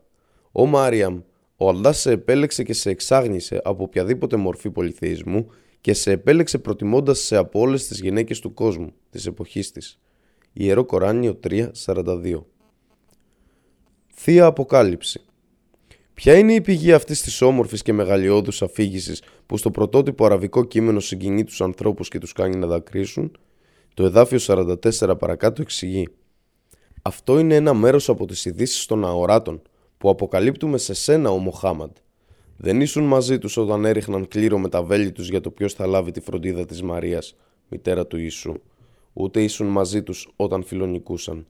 Ω 0.53 0.67
Μάριαμ, 0.67 1.21
ο 1.57 1.69
Αλλάς 1.69 1.99
σε 1.99 2.11
επέλεξε 2.11 2.63
και 2.63 2.73
σε 2.73 2.91
εξάγνησε 2.91 3.61
από 3.65 3.83
οποιαδήποτε 3.83 4.37
μορφή 4.37 4.71
πολυθεϊσμού 4.71 5.51
και 5.85 5.95
σε 5.95 6.11
επέλεξε 6.11 6.59
προτιμώντας 6.59 7.19
σε 7.19 7.37
από 7.37 7.61
όλες 7.61 7.87
τις 7.87 8.01
γυναίκες 8.01 8.41
του 8.41 8.55
κόσμου, 8.55 8.93
της 9.11 9.27
εποχής 9.27 9.71
της. 9.71 10.01
Ιερό 10.53 10.85
Κοράνιο 10.85 11.39
3.42 11.43 12.45
Θεία 14.15 14.47
Αποκάλυψη 14.47 15.21
Ποια 16.15 16.39
είναι 16.39 16.55
η 16.55 16.61
πηγή 16.61 16.93
αυτής 16.93 17.23
της 17.23 17.43
όμορφης 17.43 17.83
και 17.83 17.93
μεγαλειώδους 17.93 18.63
αφήγησης 18.63 19.23
που 19.47 19.57
στο 19.57 19.71
πρωτότυπο 19.71 20.25
αραβικό 20.25 20.65
κείμενο 20.65 21.01
συγκινεί 21.01 21.45
τους 21.45 21.61
ανθρώπους 21.61 22.09
και 22.09 22.19
τους 22.19 22.33
κάνει 22.33 22.57
να 22.57 22.67
δακρύσουν, 22.67 23.39
το 23.95 24.05
εδάφιο 24.05 24.39
44 24.41 25.19
παρακάτω 25.19 25.63
εξηγεί. 25.63 26.09
Αυτό 27.03 27.39
είναι 27.39 27.55
ένα 27.55 27.75
μέρος 27.75 28.09
από 28.09 28.27
τις 28.27 28.45
ειδήσεις 28.45 28.87
των 28.87 29.05
αοράτων 29.05 29.63
που 29.99 30.09
αποκαλύπτουμε 30.09 30.79
σε 30.79 30.95
σένα 30.95 31.31
ο 31.31 31.39
Μοχάμαντ. 31.39 31.97
Δεν 32.57 32.81
ήσουν 32.81 33.05
μαζί 33.05 33.39
τους 33.39 33.57
όταν 33.57 33.85
έριχναν 33.85 34.29
κλήρο 34.29 34.59
με 34.59 34.69
τα 34.69 34.83
βέλη 34.83 35.13
τους 35.13 35.29
για 35.29 35.41
το 35.41 35.51
ποιος 35.51 35.75
θα 35.75 35.87
λάβει 35.87 36.11
τη 36.11 36.21
φροντίδα 36.21 36.65
της 36.65 36.83
Μαρίας, 36.83 37.37
μητέρα 37.69 38.07
του 38.07 38.17
Ιησού, 38.17 38.55
ούτε 39.13 39.43
ήσουν 39.43 39.67
μαζί 39.67 40.03
τους 40.03 40.33
όταν 40.37 40.63
φιλονικούσαν. 40.63 41.47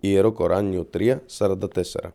Ιερό 0.00 0.32
Κοράνιο 0.32 0.88
3, 0.92 1.18
44 1.38 2.14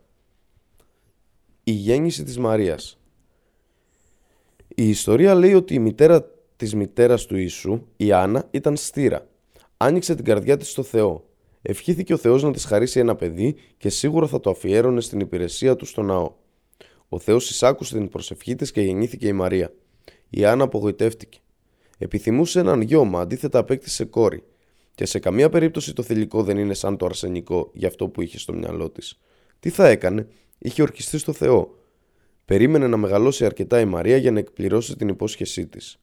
η 1.63 1.71
γέννηση 1.71 2.23
της 2.23 2.37
Μαρίας. 2.37 2.99
Η 4.75 4.89
ιστορία 4.89 5.35
λέει 5.35 5.53
ότι 5.53 5.73
η 5.73 5.79
μητέρα 5.79 6.31
της 6.55 6.75
μητέρας 6.75 7.25
του 7.25 7.37
Ιησού, 7.37 7.85
η 7.97 8.11
Άννα, 8.11 8.47
ήταν 8.51 8.77
στήρα. 8.77 9.27
Άνοιξε 9.77 10.15
την 10.15 10.25
καρδιά 10.25 10.57
της 10.57 10.69
στο 10.69 10.83
Θεό. 10.83 11.25
Ευχήθηκε 11.61 12.13
ο 12.13 12.17
Θεός 12.17 12.43
να 12.43 12.51
της 12.51 12.65
χαρίσει 12.65 12.99
ένα 12.99 13.15
παιδί 13.15 13.55
και 13.77 13.89
σίγουρα 13.89 14.27
θα 14.27 14.39
το 14.39 14.49
αφιέρωνε 14.49 15.01
στην 15.01 15.19
υπηρεσία 15.19 15.75
του 15.75 15.85
στο 15.85 16.01
ναό. 16.01 16.31
Ο 17.13 17.19
Θεός 17.19 17.49
εισάκουσε 17.49 17.95
την 17.97 18.09
προσευχή 18.09 18.55
της 18.55 18.71
και 18.71 18.81
γεννήθηκε 18.81 19.27
η 19.27 19.33
Μαρία. 19.33 19.73
Η 20.29 20.45
Άννα 20.45 20.63
απογοητεύτηκε. 20.63 21.39
Επιθυμούσε 21.97 22.59
έναν 22.59 22.81
γιο, 22.81 23.05
μα 23.05 23.19
αντίθετα 23.19 23.59
απέκτησε 23.59 24.05
κόρη. 24.05 24.43
Και 24.95 25.05
σε 25.05 25.19
καμία 25.19 25.49
περίπτωση 25.49 25.93
το 25.93 26.03
θηλυκό 26.03 26.43
δεν 26.43 26.57
είναι 26.57 26.73
σαν 26.73 26.97
το 26.97 27.05
αρσενικό 27.05 27.71
για 27.73 27.87
αυτό 27.87 28.07
που 28.07 28.21
είχε 28.21 28.39
στο 28.39 28.53
μυαλό 28.53 28.89
της. 28.89 29.19
Τι 29.59 29.69
θα 29.69 29.87
έκανε, 29.87 30.27
είχε 30.57 30.81
ορκιστεί 30.81 31.17
στο 31.17 31.33
Θεό. 31.33 31.77
Περίμενε 32.45 32.87
να 32.87 32.97
μεγαλώσει 32.97 33.45
αρκετά 33.45 33.79
η 33.79 33.85
Μαρία 33.85 34.17
για 34.17 34.31
να 34.31 34.39
εκπληρώσει 34.39 34.95
την 34.95 35.07
υπόσχεσή 35.07 35.67
της. 35.67 35.99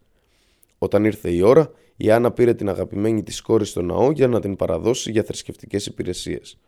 Όταν 0.79 1.05
ήρθε 1.05 1.31
η 1.31 1.41
ώρα, 1.43 1.71
η 1.97 2.11
Άννα 2.11 2.31
πήρε 2.31 2.55
την 2.55 2.69
αγαπημένη 2.69 3.23
της 3.23 3.41
κόρη 3.41 3.67
στο 3.67 3.83
ναό 3.83 4.11
για 4.11 4.29
να 4.29 4.41
την 4.41 4.57
παραδώσει 4.57 5.11
για 5.11 5.23
θρησκευτικές 5.23 5.87
υπηρεσίες. 5.87 6.59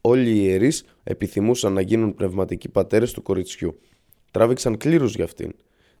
Όλοι 0.00 0.30
οι 0.30 0.40
ιερείς 0.42 0.84
επιθυμούσαν 1.02 1.72
να 1.72 1.80
γίνουν 1.80 2.14
πνευματικοί 2.14 2.68
πατέρες 2.68 3.12
του 3.12 3.22
κοριτσιού. 3.22 3.80
Τράβηξαν 4.30 4.76
κλήρους 4.76 5.14
για 5.14 5.24
αυτήν. 5.24 5.54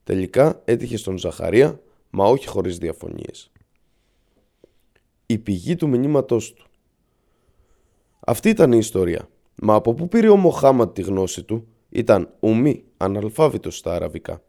Τελικά 0.04 0.62
έτυχε 0.64 0.96
στον 0.96 1.18
Ζαχαρία, 1.18 1.80
μα 2.10 2.24
όχι 2.24 2.46
χωρίς 2.46 2.78
διαφωνίες. 2.78 3.50
Η 5.26 5.38
πηγή 5.38 5.76
του 5.76 5.88
μηνύματός 5.88 6.52
του. 6.52 6.66
Αυτή 8.20 8.48
ήταν 8.48 8.72
η 8.72 8.78
ιστορία. 8.80 9.28
Μα 9.62 9.74
από 9.74 9.94
πού 9.94 10.08
πήρε 10.08 10.28
ο 10.28 10.36
Μοχάματ 10.36 10.94
τη 10.94 11.02
γνώση 11.02 11.42
του, 11.42 11.66
ήταν 11.88 12.34
ουμή, 12.40 12.84
αναλφάβητος 12.96 13.76
στα 13.76 13.94
αραβικά. 13.94 14.42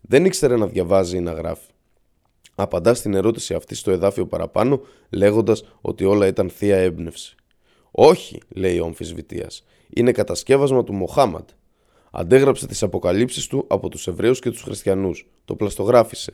Δεν 0.00 0.24
ήξερε 0.24 0.56
να 0.56 0.66
διαβάζει 0.66 1.16
ή 1.16 1.20
να 1.20 1.32
γράφει. 1.32 1.70
Απαντά 2.54 2.94
στην 2.94 3.14
ερώτηση 3.14 3.54
αυτή 3.54 3.74
στο 3.74 3.90
εδάφιο 3.90 4.26
παραπάνω, 4.26 4.80
λέγοντας 5.10 5.64
ότι 5.80 6.04
όλα 6.04 6.26
ήταν 6.26 6.50
θεία 6.50 6.76
έμπνευση. 6.76 7.36
Όχι, 7.94 8.40
λέει 8.48 8.78
ο 8.78 8.84
αμφισβητίας, 8.84 9.64
είναι 9.88 10.12
κατασκεύασμα 10.12 10.84
του 10.84 10.92
Μοχάμαντ. 10.92 11.48
Αντέγραψε 12.10 12.66
τις 12.66 12.82
αποκαλύψεις 12.82 13.46
του 13.46 13.64
από 13.68 13.88
τους 13.88 14.06
Εβραίους 14.06 14.38
και 14.38 14.50
τους 14.50 14.62
Χριστιανούς. 14.62 15.28
Το 15.44 15.54
πλαστογράφησε. 15.54 16.32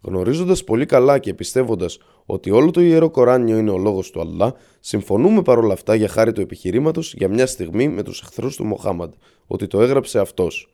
Γνωρίζοντας 0.00 0.64
πολύ 0.64 0.86
καλά 0.86 1.18
και 1.18 1.34
πιστεύοντας 1.34 1.98
ότι 2.26 2.50
όλο 2.50 2.70
το 2.70 2.80
ιερό 2.80 3.10
Κοράνιο 3.10 3.58
είναι 3.58 3.70
ο 3.70 3.78
λόγος 3.78 4.10
του 4.10 4.20
Αλλά, 4.20 4.54
συμφωνούμε 4.80 5.42
παρόλα 5.42 5.72
αυτά 5.72 5.94
για 5.94 6.08
χάρη 6.08 6.32
του 6.32 6.40
επιχειρήματος 6.40 7.14
για 7.14 7.28
μια 7.28 7.46
στιγμή 7.46 7.88
με 7.88 8.02
τους 8.02 8.20
εχθρούς 8.20 8.56
του 8.56 8.64
Μοχάμαντ, 8.64 9.12
ότι 9.46 9.66
το 9.66 9.82
έγραψε 9.82 10.18
αυτός. 10.18 10.72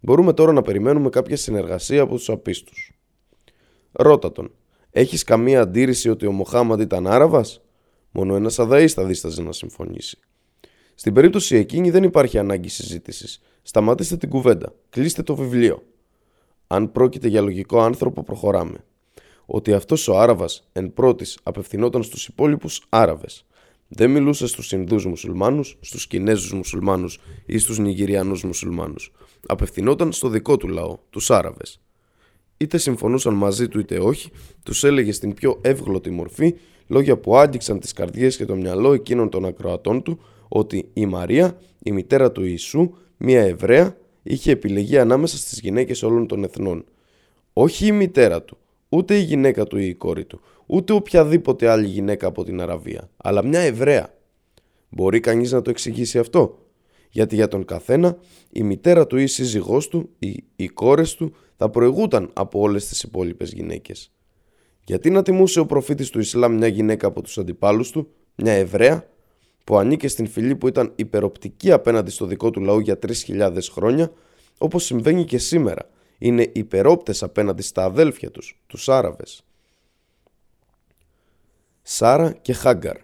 Μπορούμε 0.00 0.32
τώρα 0.32 0.52
να 0.52 0.62
περιμένουμε 0.62 1.08
κάποια 1.08 1.36
συνεργασία 1.36 2.02
από 2.02 2.14
τους 2.14 2.28
απίστους. 2.28 2.92
Ρώτα 3.92 4.32
τον, 4.32 4.50
έχεις 4.90 5.22
καμία 5.22 5.60
αντίρρηση 5.60 6.08
ότι 6.08 6.26
ο 6.26 6.32
Μοχάμαντ 6.32 6.80
ήταν 6.80 7.06
Άραβας, 7.06 7.60
μόνο 8.16 8.34
ένας 8.34 8.58
αδαής 8.58 8.92
θα 8.92 9.04
δίσταζε 9.04 9.42
να 9.42 9.52
συμφωνήσει. 9.52 10.18
Στην 10.94 11.12
περίπτωση 11.12 11.56
εκείνη 11.56 11.90
δεν 11.90 12.02
υπάρχει 12.02 12.38
ανάγκη 12.38 12.68
συζήτησης. 12.68 13.40
Σταματήστε 13.62 14.16
την 14.16 14.28
κουβέντα. 14.28 14.74
Κλείστε 14.90 15.22
το 15.22 15.36
βιβλίο. 15.36 15.82
Αν 16.66 16.92
πρόκειται 16.92 17.28
για 17.28 17.40
λογικό 17.40 17.80
άνθρωπο, 17.80 18.22
προχωράμε. 18.22 18.84
Ότι 19.46 19.72
αυτός 19.72 20.08
ο 20.08 20.18
Άραβας 20.18 20.68
εν 20.72 20.92
πρώτης 20.94 21.38
απευθυνόταν 21.42 22.02
στους 22.02 22.26
υπόλοιπους 22.26 22.86
Άραβες. 22.88 23.46
Δεν 23.88 24.10
μιλούσε 24.10 24.46
στους 24.46 24.72
Ινδούς 24.72 25.06
μουσουλμάνους, 25.06 25.78
στους 25.80 26.06
Κινέζους 26.06 26.52
μουσουλμάνους 26.52 27.18
ή 27.46 27.58
στους 27.58 27.78
Νιγηριανούς 27.78 28.44
μουσουλμάνους. 28.44 29.12
Απευθυνόταν 29.46 30.12
στο 30.12 30.28
δικό 30.28 30.56
του 30.56 30.68
λαό, 30.68 30.98
τους 31.10 31.30
Άραβες. 31.30 31.80
Είτε 32.56 32.78
συμφωνούσαν 32.78 33.34
μαζί 33.34 33.68
του 33.68 33.78
είτε 33.78 33.98
όχι, 33.98 34.30
τους 34.62 34.84
έλεγε 34.84 35.12
στην 35.12 35.34
πιο 35.34 35.58
εύγλωτη 35.62 36.10
μορφή 36.10 36.54
λόγια 36.86 37.18
που 37.18 37.36
άγγιξαν 37.36 37.80
τις 37.80 37.92
καρδιές 37.92 38.36
και 38.36 38.44
το 38.44 38.56
μυαλό 38.56 38.92
εκείνων 38.92 39.30
των 39.30 39.44
ακροατών 39.44 40.02
του 40.02 40.18
ότι 40.48 40.88
η 40.92 41.06
Μαρία, 41.06 41.58
η 41.82 41.92
μητέρα 41.92 42.32
του 42.32 42.44
Ιησού, 42.44 42.90
μια 43.16 43.42
Εβραία, 43.42 43.96
είχε 44.22 44.50
επιλεγεί 44.50 44.98
ανάμεσα 44.98 45.36
στις 45.36 45.60
γυναίκες 45.60 46.02
όλων 46.02 46.26
των 46.26 46.44
εθνών. 46.44 46.84
Όχι 47.52 47.86
η 47.86 47.92
μητέρα 47.92 48.42
του, 48.42 48.58
ούτε 48.88 49.16
η 49.16 49.22
γυναίκα 49.22 49.64
του 49.64 49.78
ή 49.78 49.86
η 49.86 49.94
κόρη 49.94 50.24
του, 50.24 50.40
ούτε 50.66 50.92
οποιαδήποτε 50.92 51.68
άλλη 51.68 51.86
γυναίκα 51.86 52.26
από 52.26 52.44
την 52.44 52.60
Αραβία, 52.60 53.10
αλλά 53.16 53.44
μια 53.44 53.60
Εβραία. 53.60 54.14
Μπορεί 54.88 55.20
κανείς 55.20 55.52
να 55.52 55.62
το 55.62 55.70
εξηγήσει 55.70 56.18
αυτό; 56.18 56.58
γιατί 57.10 57.34
για 57.34 57.48
τον 57.48 57.64
καθένα 57.64 58.18
η 58.52 58.62
μητέρα 58.62 59.06
του 59.06 59.16
ή 59.16 59.22
η 59.22 59.26
σύζυγός 59.26 59.88
του 59.88 60.08
ή 60.18 60.44
οι 60.56 60.68
κόρες 60.68 61.14
του 61.14 61.34
θα 61.56 61.70
προηγούταν 61.70 62.30
από 62.32 62.60
όλες 62.60 62.86
τις 62.86 63.02
υπόλοιπες 63.02 63.52
γυναίκες. 63.52 64.10
Γιατί 64.86 65.10
να 65.10 65.22
τιμούσε 65.22 65.60
ο 65.60 65.66
προφήτης 65.66 66.10
του 66.10 66.18
Ισλάμ 66.18 66.54
μια 66.54 66.66
γυναίκα 66.66 67.06
από 67.06 67.22
τους 67.22 67.38
αντιπάλους 67.38 67.90
του, 67.90 68.08
μια 68.34 68.52
Εβραία, 68.52 69.08
που 69.64 69.78
ανήκε 69.78 70.08
στην 70.08 70.26
φυλή 70.26 70.56
που 70.56 70.68
ήταν 70.68 70.92
υπεροπτική 70.96 71.72
απέναντι 71.72 72.10
στο 72.10 72.26
δικό 72.26 72.50
του 72.50 72.60
λαό 72.60 72.80
για 72.80 72.98
3.000 73.26 73.56
χρόνια, 73.70 74.12
όπως 74.58 74.84
συμβαίνει 74.84 75.24
και 75.24 75.38
σήμερα, 75.38 75.90
είναι 76.18 76.50
υπερόπτες 76.52 77.22
απέναντι 77.22 77.62
στα 77.62 77.84
αδέλφια 77.84 78.30
τους, 78.30 78.62
τους 78.66 78.88
Άραβες. 78.88 79.44
Σάρα 81.82 82.32
και 82.32 82.52
Χάγκαρ 82.52 82.96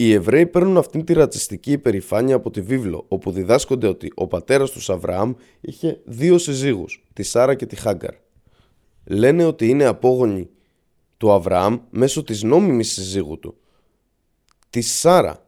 οι 0.00 0.12
Εβραίοι 0.12 0.46
παίρνουν 0.46 0.76
αυτήν 0.76 1.04
τη 1.04 1.12
ρατσιστική 1.12 1.72
υπερηφάνεια 1.72 2.34
από 2.34 2.50
τη 2.50 2.60
βίβλο, 2.60 3.04
όπου 3.08 3.30
διδάσκονται 3.30 3.86
ότι 3.86 4.12
ο 4.14 4.26
πατέρας 4.26 4.70
τους 4.70 4.90
Αβραάμ 4.90 5.32
είχε 5.60 6.00
δύο 6.04 6.38
συζύγους, 6.38 7.04
τη 7.12 7.22
Σάρα 7.22 7.54
και 7.54 7.66
τη 7.66 7.76
Χάγκαρ. 7.76 8.14
Λένε 9.04 9.44
ότι 9.44 9.68
είναι 9.68 9.84
απόγονοι 9.84 10.48
του 11.16 11.32
Αβραάμ 11.32 11.78
μέσω 11.90 12.22
της 12.22 12.42
νόμιμης 12.42 12.92
συζύγου 12.92 13.38
του, 13.38 13.56
της 14.70 14.98
Σάρα. 14.98 15.44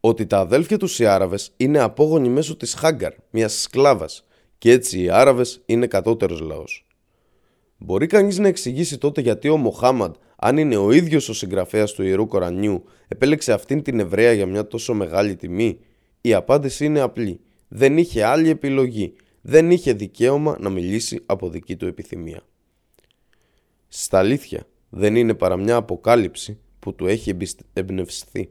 Ότι 0.00 0.26
τα 0.26 0.38
αδέλφια 0.38 0.78
τους 0.78 0.98
οι 0.98 1.06
Άραβες 1.06 1.52
είναι 1.56 1.78
απόγονοι 1.78 2.28
μέσω 2.28 2.56
της 2.56 2.74
Χάγκαρ, 2.74 3.12
μιας 3.30 3.60
σκλάβας, 3.60 4.24
και 4.58 4.70
έτσι 4.70 5.00
οι 5.02 5.10
Άραβες 5.10 5.62
είναι 5.66 5.86
κατώτερος 5.86 6.40
λαός. 6.40 6.86
Μπορεί 7.78 8.06
κανείς 8.06 8.38
να 8.38 8.48
εξηγήσει 8.48 8.98
τότε 8.98 9.20
γιατί 9.20 9.48
ο 9.48 9.56
Μοχάμαντ 9.56 10.14
αν 10.36 10.56
είναι 10.56 10.76
ο 10.76 10.92
ίδιος 10.92 11.28
ο 11.28 11.32
συγγραφέας 11.32 11.92
του 11.92 12.02
Ιερού 12.02 12.26
Κορανιού, 12.26 12.84
επέλεξε 13.08 13.52
αυτήν 13.52 13.82
την 13.82 14.00
Εβραία 14.00 14.32
για 14.32 14.46
μια 14.46 14.66
τόσο 14.66 14.94
μεγάλη 14.94 15.36
τιμή; 15.36 15.78
Η 16.20 16.34
απάντηση 16.34 16.84
είναι 16.84 17.00
απλή. 17.00 17.40
Δεν 17.68 17.98
είχε 17.98 18.24
άλλη 18.24 18.48
επιλογή. 18.48 19.14
Δεν 19.48 19.70
είχε 19.70 19.92
δικαίωμα 19.92 20.56
να 20.60 20.70
μιλήσει 20.70 21.22
από 21.26 21.48
δική 21.48 21.76
του 21.76 21.86
επιθυμία. 21.86 22.40
Στα 23.88 24.18
αλήθεια, 24.18 24.66
δεν 24.88 25.16
είναι 25.16 25.34
παρά 25.34 25.56
μια 25.56 25.76
αποκάλυψη 25.76 26.58
που 26.78 26.94
του 26.94 27.06
έχει 27.06 27.36
εμπνευστεί. 27.72 28.50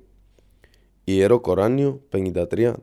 Ιερό 1.03 1.39
Κοράνιο 1.39 2.01
53.4 2.11 2.73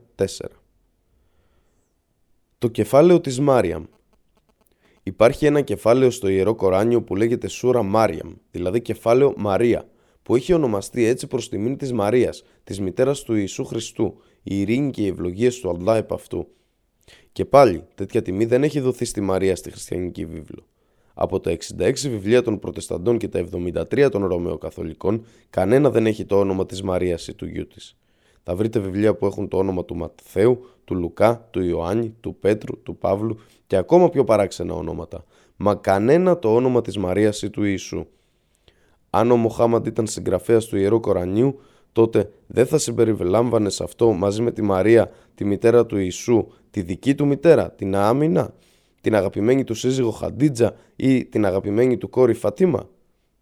Το 2.57 2.67
κεφάλαιο 2.67 3.21
της 3.21 3.39
Μάριαμ 3.39 3.85
Υπάρχει 5.03 5.45
ένα 5.45 5.61
κεφάλαιο 5.61 6.09
στο 6.09 6.27
Ιερό 6.27 6.55
Κοράνιο 6.55 7.01
που 7.03 7.15
λέγεται 7.15 7.47
Σούρα 7.47 7.83
Μάριαμ, 7.83 8.33
δηλαδή 8.51 8.81
κεφάλαιο 8.81 9.33
Μαρία, 9.37 9.89
που 10.23 10.35
έχει 10.35 10.53
ονομαστεί 10.53 11.03
έτσι 11.03 11.27
προς 11.27 11.49
τιμήν 11.49 11.77
της 11.77 11.93
Μαρίας, 11.93 12.43
της 12.63 12.79
μητέρας 12.79 13.21
του 13.21 13.35
Ιησού 13.35 13.65
Χριστού, 13.65 14.17
η 14.43 14.59
ειρήνη 14.59 14.91
και 14.91 15.01
οι 15.01 15.07
ευλογίες 15.07 15.59
του 15.59 15.69
Αλλά 15.69 15.95
επ' 15.95 16.13
αυτού. 16.13 16.47
Και 17.31 17.45
πάλι, 17.45 17.83
τέτοια 17.95 18.21
τιμή 18.21 18.45
δεν 18.45 18.63
έχει 18.63 18.79
δοθεί 18.79 19.05
στη 19.05 19.21
Μαρία 19.21 19.55
στη 19.55 19.71
χριστιανική 19.71 20.25
βίβλο. 20.25 20.65
Από 21.13 21.39
τα 21.39 21.51
66 21.51 21.93
βιβλία 21.93 22.41
των 22.41 22.59
Προτεσταντών 22.59 23.17
και 23.17 23.27
τα 23.27 23.39
73 23.39 24.09
των 24.11 24.25
Ρωμαιοκαθολικών, 24.25 25.25
κανένα 25.49 25.89
δεν 25.89 26.05
έχει 26.05 26.25
το 26.25 26.39
όνομα 26.39 26.65
της 26.65 26.81
Μαρίας 26.81 27.27
ή 27.27 27.33
του 27.33 27.45
γιού 27.45 27.67
της. 27.67 27.97
Θα 28.43 28.55
βρείτε 28.55 28.79
βιβλία 28.79 29.15
που 29.15 29.25
έχουν 29.25 29.47
το 29.47 29.57
όνομα 29.57 29.85
του 29.85 29.95
Ματθαίου, 29.95 30.65
του 30.85 30.95
Λουκά, 30.95 31.47
του 31.51 31.61
Ιωάννη, 31.61 32.15
του 32.19 32.35
Πέτρου, 32.35 32.81
του 32.83 32.97
Παύλου 32.97 33.37
και 33.67 33.75
ακόμα 33.75 34.09
πιο 34.09 34.23
παράξενα 34.23 34.73
ονόματα. 34.73 35.23
Μα 35.55 35.75
κανένα 35.75 36.39
το 36.39 36.55
όνομα 36.55 36.81
της 36.81 36.97
Μαρίας 36.97 37.41
ή 37.41 37.49
του 37.49 37.63
Ιησού. 37.63 38.05
Αν 39.09 39.31
ο 39.31 39.35
Μοχάμαντ 39.35 39.87
ήταν 39.87 40.07
συγγραφέας 40.07 40.65
του 40.65 40.77
Ιερού 40.77 40.99
Κορανίου, 40.99 41.59
τότε 41.91 42.31
δεν 42.47 42.65
θα 42.65 42.77
συμπεριλάμβανε 42.77 43.69
σε 43.69 43.83
αυτό 43.83 44.11
μαζί 44.11 44.41
με 44.41 44.51
τη 44.51 44.61
Μαρία, 44.61 45.11
τη 45.35 45.45
μητέρα 45.45 45.85
του 45.85 45.97
Ιησού, 45.97 46.47
τη 46.73 46.81
δική 46.81 47.15
του 47.15 47.25
μητέρα, 47.27 47.71
την 47.71 47.95
Άμυνα, 47.95 48.53
την 49.01 49.15
αγαπημένη 49.15 49.63
του 49.63 49.73
σύζυγο 49.73 50.11
Χαντίτζα 50.11 50.75
ή 50.95 51.25
την 51.25 51.45
αγαπημένη 51.45 51.97
του 51.97 52.09
κόρη 52.09 52.33
Φατίμα. 52.33 52.89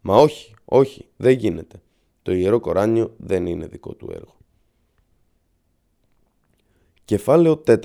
Μα 0.02 0.16
όχι, 0.16 0.54
όχι, 0.66 1.06
δεν 1.18 1.38
γίνεται. 1.38 1.82
Το 2.22 2.32
Ιερό 2.32 2.60
Κοράνιο 2.60 3.14
δεν 3.18 3.46
είναι 3.46 3.68
δικό 3.68 3.94
του 3.94 4.10
έργο. 4.14 4.36
Κεφάλαιο 7.06 7.64
4. 7.68 7.78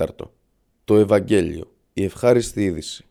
Το 0.83 0.95
Ευαγγέλιο. 0.95 1.71
Η 1.93 2.03
ευχάριστη 2.03 2.63
είδηση. 2.63 3.05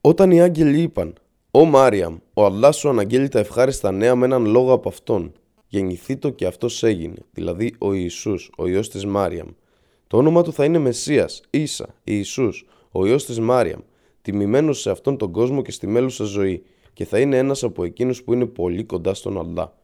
Όταν 0.00 0.30
οι 0.30 0.42
άγγελοι 0.42 0.80
είπαν 0.80 1.14
«Ω 1.50 1.64
Μάριαμ, 1.64 2.16
ο 2.34 2.46
Allah 2.46 2.70
σου 2.72 2.88
αναγγέλει 2.88 3.28
τα 3.28 3.38
ευχάριστα 3.38 3.90
νέα 3.90 4.14
με 4.14 4.24
έναν 4.24 4.46
λόγο 4.46 4.72
από 4.72 4.88
αυτόν. 4.88 5.32
Γεννηθεί 5.68 6.16
το 6.16 6.30
και 6.30 6.46
αυτός 6.46 6.82
έγινε, 6.82 7.18
δηλαδή 7.32 7.74
ο 7.78 7.92
Ιησούς, 7.92 8.50
ο 8.56 8.66
Υιός 8.66 8.88
της 8.90 9.06
Μάριαμ. 9.06 9.48
Το 10.06 10.16
όνομα 10.16 10.42
του 10.42 10.52
θα 10.52 10.64
είναι 10.64 10.78
Μεσσίας, 10.78 11.40
Ίσα, 11.50 11.94
Ιησούς, 12.04 12.66
ο 12.90 13.06
Υιός 13.06 13.24
της 13.24 13.40
Μάριαμ, 13.40 13.80
τιμημένος 14.22 14.80
σε 14.80 14.90
αυτόν 14.90 15.16
τον 15.16 15.32
κόσμο 15.32 15.62
και 15.62 15.70
στη 15.70 15.86
μέλουσα 15.86 16.24
ζωή 16.24 16.62
και 16.92 17.04
θα 17.04 17.20
είναι 17.20 17.38
ένας 17.38 17.62
από 17.62 17.84
εκείνους 17.84 18.22
που 18.22 18.32
είναι 18.32 18.46
πολύ 18.46 18.84
κοντά 18.84 19.14
στον 19.14 19.38
Αλλά. 19.38 19.78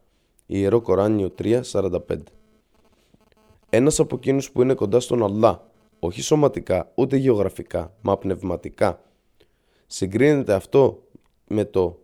Ιερό 0.45 0.81
Κοράνιο 0.81 1.31
3.45 1.37 1.99
ένας 3.75 3.99
από 3.99 4.15
εκείνους 4.15 4.51
που 4.51 4.61
είναι 4.61 4.73
κοντά 4.73 4.99
στον 4.99 5.23
Αλλά, 5.23 5.69
όχι 5.99 6.21
σωματικά 6.21 6.91
ούτε 6.95 7.17
γεωγραφικά, 7.17 7.93
μα 8.01 8.17
πνευματικά. 8.17 9.01
Συγκρίνεται 9.87 10.53
αυτό 10.53 11.03
με 11.47 11.65
το 11.65 11.99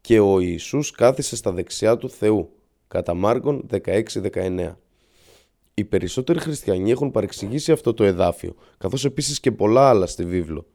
«Και 0.00 0.20
ο 0.20 0.40
Ιησούς 0.40 0.90
κάθισε 0.90 1.36
στα 1.36 1.52
δεξιά 1.52 1.96
του 1.96 2.10
Θεού» 2.10 2.50
κατά 2.88 3.14
Μάρκον 3.14 3.66
16-19. 3.70 4.76
Οι 5.74 5.84
περισσότεροι 5.84 6.38
χριστιανοί 6.38 6.90
έχουν 6.90 7.10
παρεξηγήσει 7.10 7.72
αυτό 7.72 7.94
το 7.94 8.04
εδάφιο, 8.04 8.54
καθώς 8.78 9.04
επίσης 9.04 9.40
και 9.40 9.52
πολλά 9.52 9.88
άλλα 9.88 10.06
στη 10.06 10.24
βίβλο. 10.24 10.66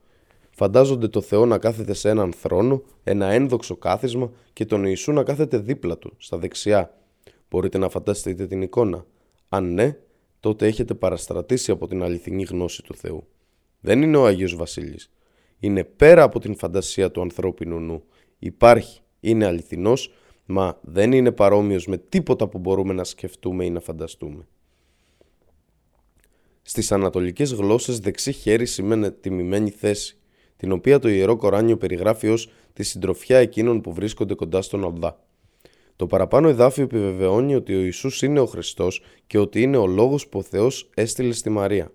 Φαντάζονται 0.49 1.07
το 1.07 1.21
Θεό 1.21 1.45
να 1.45 1.57
κάθεται 1.57 1.93
σε 1.93 2.09
έναν 2.09 2.33
θρόνο, 2.33 2.83
ένα 3.03 3.25
ένδοξο 3.25 3.75
κάθισμα 3.75 4.31
και 4.53 4.65
τον 4.65 4.83
Ιησού 4.85 5.11
να 5.11 5.23
κάθεται 5.23 5.57
δίπλα 5.57 5.97
του, 5.97 6.13
στα 6.17 6.37
δεξιά. 6.37 6.97
Μπορείτε 7.49 7.77
να 7.77 7.89
φανταστείτε 7.89 8.47
την 8.47 8.61
εικόνα. 8.61 9.05
Αν 9.49 9.73
ναι, 9.73 9.97
τότε 10.39 10.67
έχετε 10.67 10.93
παραστρατήσει 10.93 11.71
από 11.71 11.87
την 11.87 12.03
αληθινή 12.03 12.43
γνώση 12.43 12.83
του 12.83 12.95
Θεού. 12.95 13.27
Δεν 13.79 14.01
είναι 14.01 14.17
ο 14.17 14.25
Άγιος 14.25 14.55
Βασίλης. 14.55 15.11
Είναι 15.59 15.83
πέρα 15.83 16.23
από 16.23 16.39
την 16.39 16.55
φαντασία 16.57 17.11
του 17.11 17.21
ανθρώπινου 17.21 17.79
νου. 17.79 18.03
Υπάρχει, 18.39 19.01
είναι 19.19 19.45
αληθινός, 19.45 20.13
μα 20.45 20.79
δεν 20.81 21.11
είναι 21.11 21.31
παρόμοιος 21.31 21.87
με 21.87 21.97
τίποτα 21.97 22.47
που 22.47 22.59
μπορούμε 22.59 22.93
να 22.93 23.03
σκεφτούμε 23.03 23.65
ή 23.65 23.69
να 23.69 23.79
φανταστούμε. 23.79 24.47
Στις 26.69 26.91
ανατολικές 26.91 27.53
γλώσσες 27.53 27.99
δεξί 27.99 28.31
χέρι 28.31 28.65
σημαίνει 28.65 29.11
τιμημένη 29.11 29.69
θέση, 29.69 30.17
την 30.57 30.71
οποία 30.71 30.99
το 30.99 31.09
Ιερό 31.09 31.35
Κοράνιο 31.35 31.77
περιγράφει 31.77 32.29
ως 32.29 32.49
τη 32.73 32.83
συντροφιά 32.83 33.37
εκείνων 33.37 33.81
που 33.81 33.93
βρίσκονται 33.93 34.33
κοντά 34.33 34.61
στον 34.61 34.83
Αλδά. 34.83 35.19
Το 35.95 36.07
παραπάνω 36.07 36.47
εδάφιο 36.47 36.83
επιβεβαιώνει 36.83 37.55
ότι 37.55 37.75
ο 37.75 37.79
Ιησούς 37.79 38.21
είναι 38.21 38.39
ο 38.39 38.45
Χριστός 38.45 39.01
και 39.27 39.37
ότι 39.37 39.61
είναι 39.61 39.77
ο 39.77 39.87
λόγος 39.87 40.27
που 40.27 40.39
ο 40.39 40.41
Θεός 40.41 40.89
έστειλε 40.93 41.33
στη 41.33 41.49
Μαρία. 41.49 41.91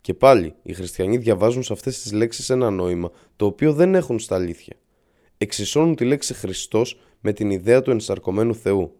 Και 0.00 0.14
πάλι, 0.14 0.54
οι 0.62 0.72
χριστιανοί 0.72 1.16
διαβάζουν 1.16 1.62
σε 1.62 1.72
αυτές 1.72 2.02
τις 2.02 2.12
λέξεις 2.12 2.50
ένα 2.50 2.70
νόημα, 2.70 3.10
το 3.36 3.46
οποίο 3.46 3.72
δεν 3.72 3.94
έχουν 3.94 4.18
στα 4.18 4.34
αλήθεια. 4.34 4.76
Εξισώνουν 5.38 5.94
τη 5.94 6.04
λέξη 6.04 6.34
Χριστός 6.34 7.00
με 7.20 7.32
την 7.32 7.50
ιδέα 7.50 7.82
του 7.82 7.90
ενσαρκωμένου 7.90 8.54
Θεού 8.54 8.92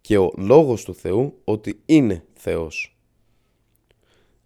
και 0.00 0.18
ο 0.18 0.32
λόγος 0.36 0.84
του 0.84 0.94
Θεού 0.94 1.38
ότι 1.44 1.80
είναι 1.86 2.24
Θεός. 2.32 2.97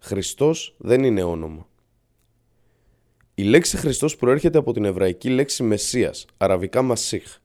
Χριστός 0.05 0.75
δεν 0.77 1.03
είναι 1.03 1.23
όνομα. 1.23 1.67
Η 3.35 3.43
λέξη 3.43 3.77
Χριστός 3.77 4.15
προέρχεται 4.15 4.57
από 4.57 4.73
την 4.73 4.85
εβραϊκή 4.85 5.29
λέξη 5.29 5.63
Μεσσίας, 5.63 6.25
αραβικά 6.37 6.81
Μασίχ, 6.81 7.37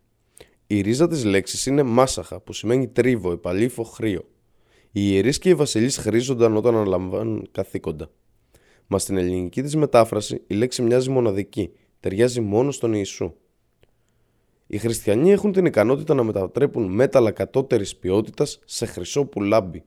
η 0.66 0.80
ρίζα 0.80 1.08
της 1.08 1.24
λέξης 1.24 1.66
είναι 1.66 1.82
μάσαχα, 1.82 2.40
που 2.40 2.52
σημαίνει 2.52 2.88
τρίβο, 2.88 3.32
επαλήφο, 3.32 3.82
χρείο. 3.82 4.28
Οι 4.92 5.00
ιερείς 5.10 5.38
και 5.38 5.48
οι 5.48 5.54
βασιλείς 5.54 5.96
χρήζονταν 5.96 6.56
όταν 6.56 6.74
αναλαμβάνουν 6.74 7.48
καθήκοντα. 7.52 8.10
Μα 8.86 8.98
στην 8.98 9.16
ελληνική 9.16 9.62
της 9.62 9.76
μετάφραση 9.76 10.42
η 10.46 10.54
λέξη 10.54 10.82
μοιάζει 10.82 11.10
μοναδική, 11.10 11.70
ταιριάζει 12.00 12.40
μόνο 12.40 12.70
στον 12.70 12.92
Ιησού. 12.92 13.34
Οι 14.66 14.78
χριστιανοί 14.78 15.32
έχουν 15.32 15.52
την 15.52 15.64
ικανότητα 15.64 16.14
να 16.14 16.22
μετατρέπουν 16.22 16.92
μέταλλα 16.92 17.30
κατώτερης 17.30 17.96
ποιότητας 17.96 18.60
σε 18.64 18.86
χρυσό 18.86 19.24
που 19.24 19.42
λάμπει. 19.42 19.84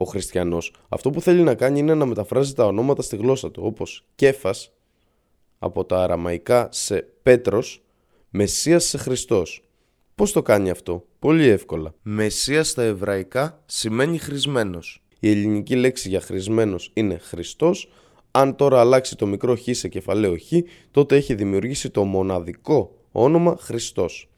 Ο 0.00 0.04
χριστιανός 0.04 0.72
αυτό 0.88 1.10
που 1.10 1.20
θέλει 1.20 1.42
να 1.42 1.54
κάνει 1.54 1.78
είναι 1.78 1.94
να 1.94 2.06
μεταφράζει 2.06 2.52
τα 2.52 2.66
ονόματα 2.66 3.02
στη 3.02 3.16
γλώσσα 3.16 3.50
του, 3.50 3.62
όπως 3.64 4.04
Κέφας 4.14 4.72
από 5.58 5.84
τα 5.84 6.02
αραμαϊκά 6.02 6.68
σε 6.72 7.06
Πέτρος, 7.22 7.82
Μεσσίας 8.30 8.84
σε 8.84 8.98
Χριστός. 8.98 9.62
Πώς 10.14 10.32
το 10.32 10.42
κάνει 10.42 10.70
αυτό, 10.70 11.04
Πολύ 11.18 11.46
εύκολα. 11.46 11.94
Μεσία 12.02 12.64
στα 12.64 12.82
εβραϊκά 12.82 13.62
σημαίνει 13.66 14.18
χρησμένος. 14.18 15.02
Η 15.20 15.30
ελληνική 15.30 15.76
λέξη 15.76 16.08
για 16.08 16.20
χρησμένος 16.20 16.90
είναι 16.94 17.18
Χριστός. 17.18 17.90
Αν 18.30 18.56
τώρα 18.56 18.80
αλλάξει 18.80 19.16
το 19.16 19.26
μικρό 19.26 19.56
χ 19.56 19.62
σε 19.70 19.88
κεφαλαίο 19.88 20.36
χ, 20.38 20.52
τότε 20.90 21.16
έχει 21.16 21.34
δημιουργήσει 21.34 21.90
το 21.90 22.04
μοναδικό 22.04 22.96
όνομα 23.12 23.56
Χριστός. 23.60 24.28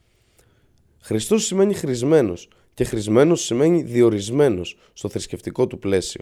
Χριστός 1.01 1.45
σημαίνει 1.45 1.75
χρησμένος 1.75 2.49
και 2.81 2.87
χρησμένος 2.87 3.45
σημαίνει 3.45 3.83
διορισμένος 3.83 4.77
στο 4.93 5.09
θρησκευτικό 5.09 5.67
του 5.67 5.79
πλαίσιο. 5.79 6.21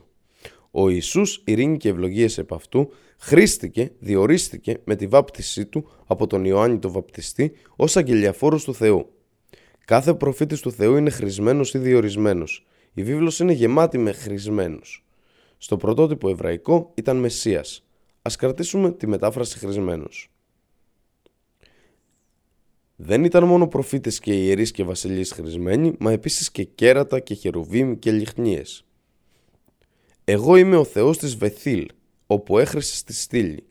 Ο 0.71 0.89
Ιησούς, 0.89 1.43
ειρήνη 1.45 1.77
και 1.77 1.89
ευλογίες 1.89 2.39
επ' 2.39 2.53
αυτού, 2.53 2.93
χρήστηκε, 3.19 3.91
διορίστηκε 3.99 4.81
με 4.85 4.97
τη 4.97 5.07
βάπτισή 5.07 5.67
του 5.67 5.89
από 6.07 6.27
τον 6.27 6.45
Ιωάννη 6.45 6.79
τον 6.79 6.93
Βαπτιστή 6.93 7.53
ως 7.77 7.97
αγγελιαφόρος 7.97 8.65
του 8.65 8.75
Θεού. 8.75 9.11
Κάθε 9.85 10.15
προφήτης 10.15 10.61
του 10.61 10.73
Θεού 10.73 10.97
είναι 10.97 11.11
χρησμένος 11.11 11.75
ή 11.75 11.79
διορισμένος. 11.79 12.67
Η 12.95 13.03
βίβλος 13.03 13.39
είναι 13.39 13.53
γεμάτη 13.53 13.99
με 13.99 14.13
χρησμένους. 14.13 15.07
Στο 15.59 15.77
πρωτότυπο 15.77 16.29
εβραϊκό 16.29 16.91
ήταν 16.95 17.17
Μεσσίας. 17.17 17.87
Ας 18.23 18.37
κρατήσουμε 18.37 18.93
τη 18.93 19.07
μετάφραση 19.07 19.59
χρησμένος. 19.59 20.31
Δεν 23.01 23.25
ήταν 23.25 23.45
μόνο 23.45 23.69
προφήτες 23.69 24.19
και 24.19 24.33
ιερείς 24.33 24.71
και 24.71 24.85
βασιλείς 24.85 25.33
χρησμένοι, 25.33 25.95
μα 25.99 26.13
επίσης 26.13 26.51
και 26.51 26.65
κέρατα 26.65 27.21
και 27.21 27.35
χερουβίμ 27.35 27.99
και 27.99 28.11
λιχνίες. 28.11 28.85
Εγώ 30.25 30.57
είμαι 30.57 30.77
ο 30.77 30.85
Θεός 30.85 31.19
της 31.19 31.37
Βεθήλ, 31.37 31.89
όπου 32.27 32.59
έχρισε 32.59 32.97
στη 32.97 33.13
στήλη. 33.13 33.67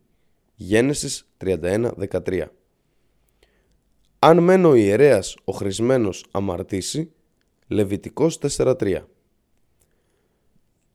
Γένεσης 0.55 1.29
31-13 1.37 2.45
Αν 4.19 4.43
μένω 4.43 4.69
ο 4.69 4.75
ιερέας 4.75 5.35
ο 5.43 5.51
χρησμένος 5.51 6.25
αμαρτήσει, 6.31 7.11
Λεβιτικός 7.67 8.39
4-3 8.57 9.01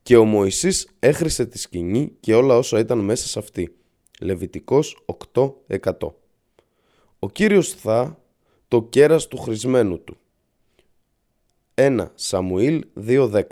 Και 0.03 0.17
ο 0.17 0.25
Μωυσής 0.25 0.87
έχρισε 0.99 1.45
τη 1.45 1.57
σκηνή 1.57 2.15
και 2.19 2.35
όλα 2.35 2.57
όσα 2.57 2.79
ήταν 2.79 2.99
μέσα 2.99 3.27
σε 3.27 3.39
αυτή. 3.39 3.75
Λεβιτικός 4.19 5.05
8-100 5.33 6.13
Ο 7.19 7.29
Κύριος 7.29 7.73
θα 7.73 8.22
το 8.73 8.83
κέρας 8.83 9.27
του 9.27 9.37
χρησμένου 9.37 10.03
του. 10.03 10.17
1 11.75 12.07
Σαμουήλ 12.15 12.85
2.10 13.07 13.43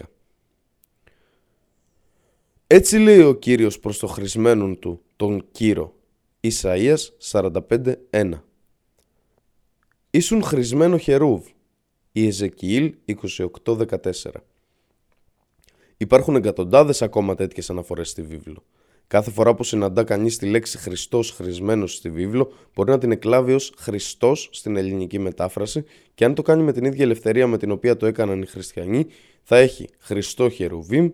Έτσι 2.67 2.97
λέει 2.97 3.21
ο 3.21 3.33
Κύριος 3.33 3.79
προς 3.79 3.99
το 3.99 4.07
χρησμένον 4.07 4.79
του, 4.79 5.01
τον 5.15 5.45
Κύρο. 5.51 5.95
Ισαΐας 6.41 6.97
45.1 7.31 8.31
Ήσουν 10.09 10.43
χρησμένο 10.43 10.97
χερούβ. 10.97 11.47
Η 12.11 12.27
Εζεκιήλ 12.27 12.95
28.14 13.63 14.11
Υπάρχουν 15.97 16.35
εκατοντάδες 16.35 17.01
ακόμα 17.01 17.35
τέτοιες 17.35 17.69
αναφορές 17.69 18.09
στη 18.09 18.21
βίβλο. 18.21 18.63
Κάθε 19.11 19.31
φορά 19.31 19.55
που 19.55 19.63
συναντά 19.63 20.03
κανείς 20.03 20.37
τη 20.37 20.45
λέξη 20.45 20.77
Χριστός 20.77 21.31
χρησμένος 21.31 21.93
στη 21.93 22.09
βίβλο, 22.09 22.53
μπορεί 22.73 22.89
να 22.89 22.97
την 22.97 23.11
εκλάβει 23.11 23.53
ως 23.53 23.73
Χριστός 23.77 24.49
στην 24.51 24.75
ελληνική 24.75 25.19
μετάφραση 25.19 25.83
και 26.13 26.25
αν 26.25 26.35
το 26.35 26.41
κάνει 26.41 26.63
με 26.63 26.71
την 26.71 26.85
ίδια 26.85 27.03
ελευθερία 27.03 27.47
με 27.47 27.57
την 27.57 27.71
οποία 27.71 27.97
το 27.97 28.05
έκαναν 28.05 28.41
οι 28.41 28.45
χριστιανοί, 28.45 29.05
θα 29.43 29.57
έχει 29.57 29.89
Χριστό 29.99 30.49
Χερουβίμ, 30.49 31.09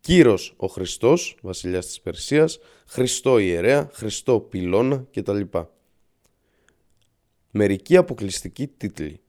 Κύρος 0.00 0.54
ο 0.56 0.66
Χριστός, 0.66 1.36
βασιλιάς 1.42 1.86
της 1.86 2.00
Περσίας, 2.00 2.58
Χριστό 2.86 3.38
ιερέα, 3.38 3.90
Χριστό 3.92 4.40
πυλώνα 4.40 5.06
κτλ. 5.12 5.40
Μερικοί 7.50 7.96
αποκλειστικοί 7.96 8.66
τίτλοι. 8.66 9.20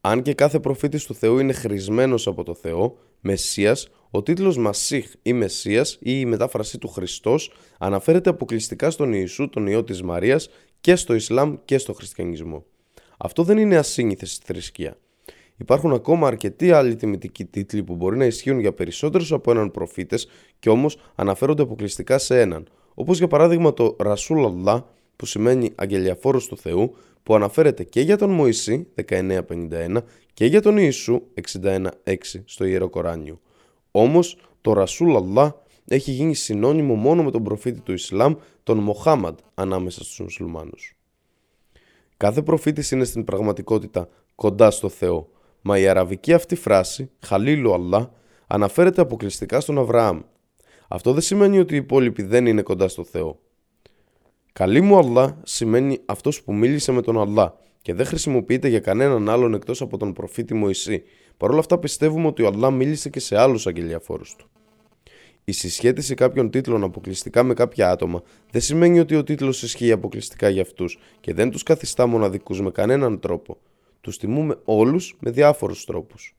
Αν 0.00 0.22
και 0.22 0.34
κάθε 0.34 0.60
προφήτης 0.60 1.04
του 1.04 1.14
Θεού 1.14 1.38
είναι 1.38 1.52
χρησμένος 1.52 2.26
από 2.26 2.42
το 2.44 2.54
Θεό, 2.54 2.98
Μεσσίας, 3.20 3.88
ο 4.10 4.22
τίτλος 4.22 4.58
Μασίχ 4.58 5.12
ή 5.22 5.32
Μεσσίας 5.32 5.98
ή 6.00 6.12
η 6.20 6.24
μετάφρασή 6.24 6.78
του 6.78 6.88
Χριστός 6.88 7.52
αναφέρεται 7.78 8.30
αποκλειστικά 8.30 8.90
στον 8.90 9.12
Ιησού, 9.12 9.48
τον 9.48 9.66
Υιό 9.66 9.84
της 9.84 10.02
Μαρίας 10.02 10.48
και 10.80 10.96
στο 10.96 11.14
Ισλάμ 11.14 11.56
και 11.64 11.78
στο 11.78 11.92
Χριστιανισμό. 11.92 12.64
Αυτό 13.18 13.42
δεν 13.42 13.58
είναι 13.58 13.76
ασύνηθε 13.76 14.26
στη 14.26 14.44
θρησκεία. 14.46 14.96
Υπάρχουν 15.56 15.92
ακόμα 15.92 16.26
αρκετοί 16.26 16.70
άλλοι 16.70 16.96
τιμητικοί 16.96 17.44
τίτλοι 17.44 17.82
που 17.82 17.96
μπορεί 17.96 18.16
να 18.16 18.24
ισχύουν 18.24 18.58
για 18.58 18.72
περισσότερους 18.72 19.32
από 19.32 19.50
έναν 19.50 19.70
προφήτες 19.70 20.28
και 20.58 20.70
όμως 20.70 20.96
αναφέρονται 21.14 21.62
αποκλειστικά 21.62 22.18
σε 22.18 22.40
έναν, 22.40 22.68
όπως 22.94 23.18
για 23.18 23.28
παράδειγμα 23.28 23.74
το 23.74 23.96
Ρασούλ 23.98 24.44
Allah 24.46 24.82
που 25.16 25.26
σημαίνει 25.26 25.72
Αγγελιαφόρος 25.74 26.46
του 26.46 26.56
Θεού 26.56 26.94
που 27.22 27.34
αναφέρεται 27.34 27.84
και 27.84 28.00
για 28.00 28.16
τον 28.16 28.30
Μωυσή 28.30 28.86
1951 29.08 29.96
και 30.34 30.46
για 30.46 30.62
τον 30.62 30.76
Ιησού 30.76 31.22
61.6 31.62 31.88
στο 32.44 32.64
Ιερό 32.64 32.88
Κοράνιο. 32.88 33.40
Όμως 33.98 34.36
το 34.60 34.72
Ρασούλ 34.72 35.16
Allah 35.16 35.52
έχει 35.84 36.10
γίνει 36.10 36.34
συνώνυμο 36.34 36.94
μόνο 36.94 37.22
με 37.22 37.30
τον 37.30 37.42
προφήτη 37.42 37.80
του 37.80 37.92
Ισλάμ, 37.92 38.34
τον 38.62 38.78
Μοχάμαντ, 38.78 39.38
ανάμεσα 39.54 40.04
στους 40.04 40.20
μουσουλμάνους. 40.20 40.96
Κάθε 42.16 42.42
προφήτης 42.42 42.90
είναι 42.90 43.04
στην 43.04 43.24
πραγματικότητα 43.24 44.08
κοντά 44.34 44.70
στο 44.70 44.88
Θεό, 44.88 45.28
μα 45.62 45.78
η 45.78 45.88
αραβική 45.88 46.32
αυτή 46.32 46.54
φράση, 46.54 47.10
Χαλίλου 47.20 47.72
Allah, 47.72 48.08
αναφέρεται 48.46 49.00
αποκλειστικά 49.00 49.60
στον 49.60 49.78
Αβραάμ. 49.78 50.20
Αυτό 50.88 51.12
δεν 51.12 51.22
σημαίνει 51.22 51.58
ότι 51.58 51.74
οι 51.74 51.76
υπόλοιποι 51.76 52.22
δεν 52.22 52.46
είναι 52.46 52.62
κοντά 52.62 52.88
στο 52.88 53.04
Θεό. 53.04 53.40
Καλή 54.52 54.80
μου 54.80 54.98
Αλλά 54.98 55.40
σημαίνει 55.44 55.98
αυτός 56.06 56.42
που 56.42 56.54
μίλησε 56.54 56.92
με 56.92 57.02
τον 57.02 57.20
Αλλά 57.20 57.58
και 57.82 57.94
δεν 57.94 58.06
χρησιμοποιείται 58.06 58.68
για 58.68 58.80
κανέναν 58.80 59.28
άλλον 59.28 59.54
εκτός 59.54 59.80
από 59.80 59.96
τον 59.96 60.12
προφήτη 60.12 60.54
Μωυσή. 60.54 61.02
Παρ' 61.38 61.50
όλα 61.50 61.58
αυτά 61.58 61.78
πιστεύουμε 61.78 62.26
ότι 62.26 62.42
ο 62.42 62.46
Αλλά 62.46 62.70
μίλησε 62.70 63.08
και 63.08 63.20
σε 63.20 63.36
άλλους 63.38 63.66
αγγελιαφόρους 63.66 64.34
του. 64.36 64.48
Η 65.44 65.52
συσχέτιση 65.52 66.14
κάποιων 66.14 66.50
τίτλων 66.50 66.82
αποκλειστικά 66.82 67.42
με 67.42 67.54
κάποια 67.54 67.90
άτομα 67.90 68.22
δεν 68.50 68.60
σημαίνει 68.60 69.00
ότι 69.00 69.16
ο 69.16 69.24
τίτλος 69.24 69.62
ισχύει 69.62 69.92
αποκλειστικά 69.92 70.48
για 70.48 70.62
αυτούς 70.62 70.98
και 71.20 71.34
δεν 71.34 71.50
τους 71.50 71.62
καθιστά 71.62 72.06
μοναδικούς 72.06 72.60
με 72.60 72.70
κανέναν 72.70 73.20
τρόπο. 73.20 73.56
Τους 74.00 74.18
τιμούμε 74.18 74.58
όλους 74.64 75.16
με 75.20 75.30
διάφορους 75.30 75.84
τρόπους. 75.84 76.36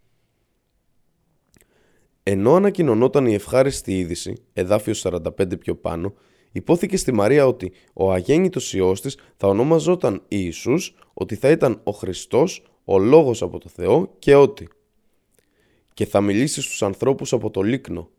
Ενώ 2.24 2.56
ανακοινωνόταν 2.56 3.26
η 3.26 3.34
ευχάριστη 3.34 3.98
είδηση, 3.98 4.44
εδάφιο 4.54 4.94
45 4.94 5.60
πιο 5.60 5.76
πάνω, 5.76 6.14
υπόθηκε 6.52 6.98
στη 6.98 7.12
Μαρία 7.12 7.48
ότι 7.48 7.72
ο 7.94 8.12
αγέννητος 8.12 8.74
Υιός 8.74 9.02
της 9.02 9.18
θα 9.36 9.48
ονόμαζόταν 9.48 10.22
Ιησούς, 10.28 10.96
ότι 11.14 11.36
θα 11.36 11.50
ήταν 11.50 11.82
ο 11.84 11.92
Χριστός, 11.92 12.64
ο 12.86 13.00
Λόγος 13.00 13.42
από 13.42 13.60
το 13.60 13.70
Θεό 13.70 14.16
και 14.20 14.36
ότι 14.36 14.68
«Και 16.00 16.06
θα 16.06 16.22
μιλήσεις 16.22 16.64
στους 16.64 16.84
ανθρώπους 16.84 17.34
από 17.34 17.50
το 17.50 17.62
λίκνο, 17.62 18.10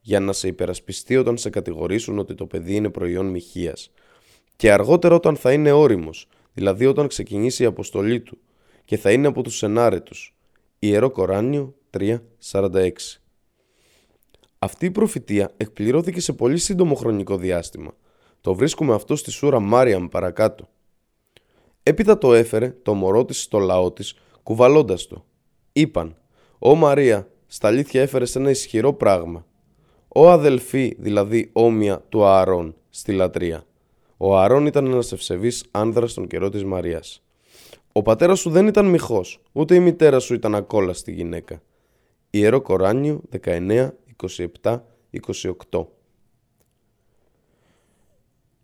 για 0.00 0.20
να 0.20 0.32
σε 0.32 0.48
υπερασπιστεί 0.48 1.16
όταν 1.16 1.38
σε 1.38 1.50
κατηγορήσουν 1.50 2.18
ότι 2.18 2.34
το 2.34 2.46
παιδί 2.46 2.74
είναι 2.74 2.90
προϊόν 2.90 3.26
μοιχείας. 3.26 3.90
Και 4.56 4.72
αργότερα 4.72 5.14
όταν 5.14 5.36
θα 5.36 5.52
είναι 5.52 5.72
όριμος, 5.72 6.28
δηλαδή 6.52 6.86
όταν 6.86 7.08
ξεκινήσει 7.08 7.62
η 7.62 7.66
αποστολή 7.66 8.20
του, 8.20 8.38
και 8.84 8.96
θα 8.96 9.12
είναι 9.12 9.26
από 9.26 9.42
τους 9.42 9.62
ενάρετους». 9.62 10.34
Ιερό 10.78 11.10
Κοράνιο 11.10 11.74
3.46 11.90 13.20
αυτή 14.58 14.86
η 14.86 14.90
προφητεία 14.90 15.52
εκπληρώθηκε 15.56 16.20
σε 16.20 16.32
πολύ 16.32 16.58
σύντομο 16.58 16.94
χρονικό 16.94 17.36
διάστημα. 17.36 17.94
Το 18.40 18.54
βρίσκουμε 18.54 18.94
αυτό 18.94 19.16
στη 19.16 19.30
σούρα 19.30 19.60
Μάριαμ 19.60 20.08
παρακάτω. 20.08 20.68
Έπειτα 21.82 22.18
το 22.18 22.34
έφερε 22.34 22.76
το 22.82 22.94
μωρό 22.94 23.24
της 23.24 23.42
στο 23.42 23.58
λαό 23.58 23.92
της, 23.92 24.14
κουβαλώντας 24.42 25.06
το. 25.06 25.24
Είπαν 25.72 26.14
«Ω 26.62 26.74
Μαρία, 26.74 27.28
στα 27.46 27.68
αλήθεια 27.68 28.02
έφερες 28.02 28.36
ένα 28.36 28.50
ισχυρό 28.50 28.92
πράγμα. 28.92 29.46
Ο 30.08 30.30
αδελφή, 30.30 30.96
δηλαδή 30.98 31.50
όμοια 31.52 32.04
του 32.08 32.24
Ααρών, 32.24 32.74
στη 32.90 33.12
λατρεία. 33.12 33.64
Ο 34.16 34.36
Ααρών 34.38 34.66
ήταν 34.66 34.86
ένας 34.86 35.12
ευσεβής 35.12 35.64
άνδρας 35.70 36.10
στον 36.10 36.26
καιρό 36.26 36.48
της 36.48 36.64
Μαρίας. 36.64 37.22
Ο 37.92 38.02
πατέρας 38.02 38.38
σου 38.38 38.50
δεν 38.50 38.66
ήταν 38.66 38.86
μυχός, 38.86 39.40
ούτε 39.52 39.74
η 39.74 39.80
μητέρα 39.80 40.18
σου 40.18 40.34
ήταν 40.34 40.54
ακόλαστη 40.54 41.12
γυναίκα. 41.12 41.62
Ιερό 42.30 42.60
Κοράνιο 42.60 43.20
19 43.30 43.90
27-28 44.16 45.86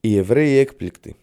Οι 0.01 0.17
Εβραίοι 0.17 0.57
έκπληκτοι 0.57 1.17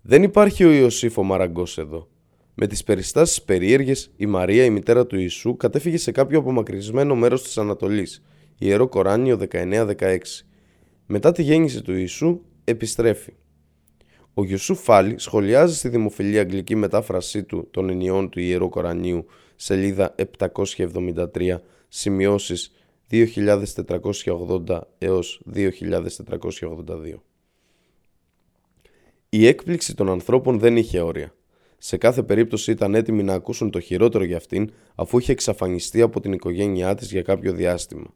Δεν 0.00 0.22
υπάρχει 0.22 0.64
ο 0.64 0.70
Ιωσήφ 0.70 1.18
ο 1.18 1.22
Μαραγκός 1.22 1.78
εδώ. 1.78 2.08
Με 2.54 2.66
τις 2.66 2.84
περιστάσεις 2.84 3.42
περίεργες, 3.42 4.12
η 4.16 4.26
Μαρία, 4.26 4.64
η 4.64 4.70
μητέρα 4.70 5.06
του 5.06 5.18
Ιησού, 5.18 5.56
κατέφυγε 5.56 5.96
σε 5.96 6.12
κάποιο 6.12 6.38
απομακρυσμένο 6.38 7.14
μέρος 7.14 7.42
της 7.42 7.58
Ανατολής, 7.58 8.22
Ιερό 8.58 8.88
Κοράνιο 8.88 9.36
19-16. 9.36 10.18
Μετά 11.06 11.32
τη 11.32 11.42
γέννηση 11.42 11.82
του 11.82 11.94
Ιησού, 11.94 12.40
επιστρέφει. 12.64 13.32
Ο 14.34 14.44
Γιωσού 14.44 14.74
Φάλι 14.74 15.18
σχολιάζει 15.18 15.76
στη 15.76 15.88
δημοφιλή 15.88 16.38
αγγλική 16.38 16.74
μετάφρασή 16.74 17.44
του 17.44 17.68
των 17.70 17.90
ενιών 17.90 18.28
του 18.30 18.40
Ιερού 18.40 18.68
Κορανίου, 18.68 19.26
σελίδα 19.56 20.14
773, 20.36 21.60
σημειώσεις 21.88 22.72
2480 23.10 24.80
έως 24.98 25.42
2482. 25.54 27.22
Η 29.28 29.46
έκπληξη 29.46 29.94
των 29.94 30.10
ανθρώπων 30.10 30.58
δεν 30.58 30.76
είχε 30.76 31.00
όρια. 31.00 31.34
Σε 31.82 31.96
κάθε 31.96 32.22
περίπτωση 32.22 32.70
ήταν 32.70 32.94
έτοιμοι 32.94 33.22
να 33.22 33.34
ακούσουν 33.34 33.70
το 33.70 33.80
χειρότερο 33.80 34.24
για 34.24 34.36
αυτήν 34.36 34.70
αφού 34.94 35.18
είχε 35.18 35.32
εξαφανιστεί 35.32 36.00
από 36.00 36.20
την 36.20 36.32
οικογένειά 36.32 36.94
της 36.94 37.10
για 37.10 37.22
κάποιο 37.22 37.52
διάστημα. 37.52 38.14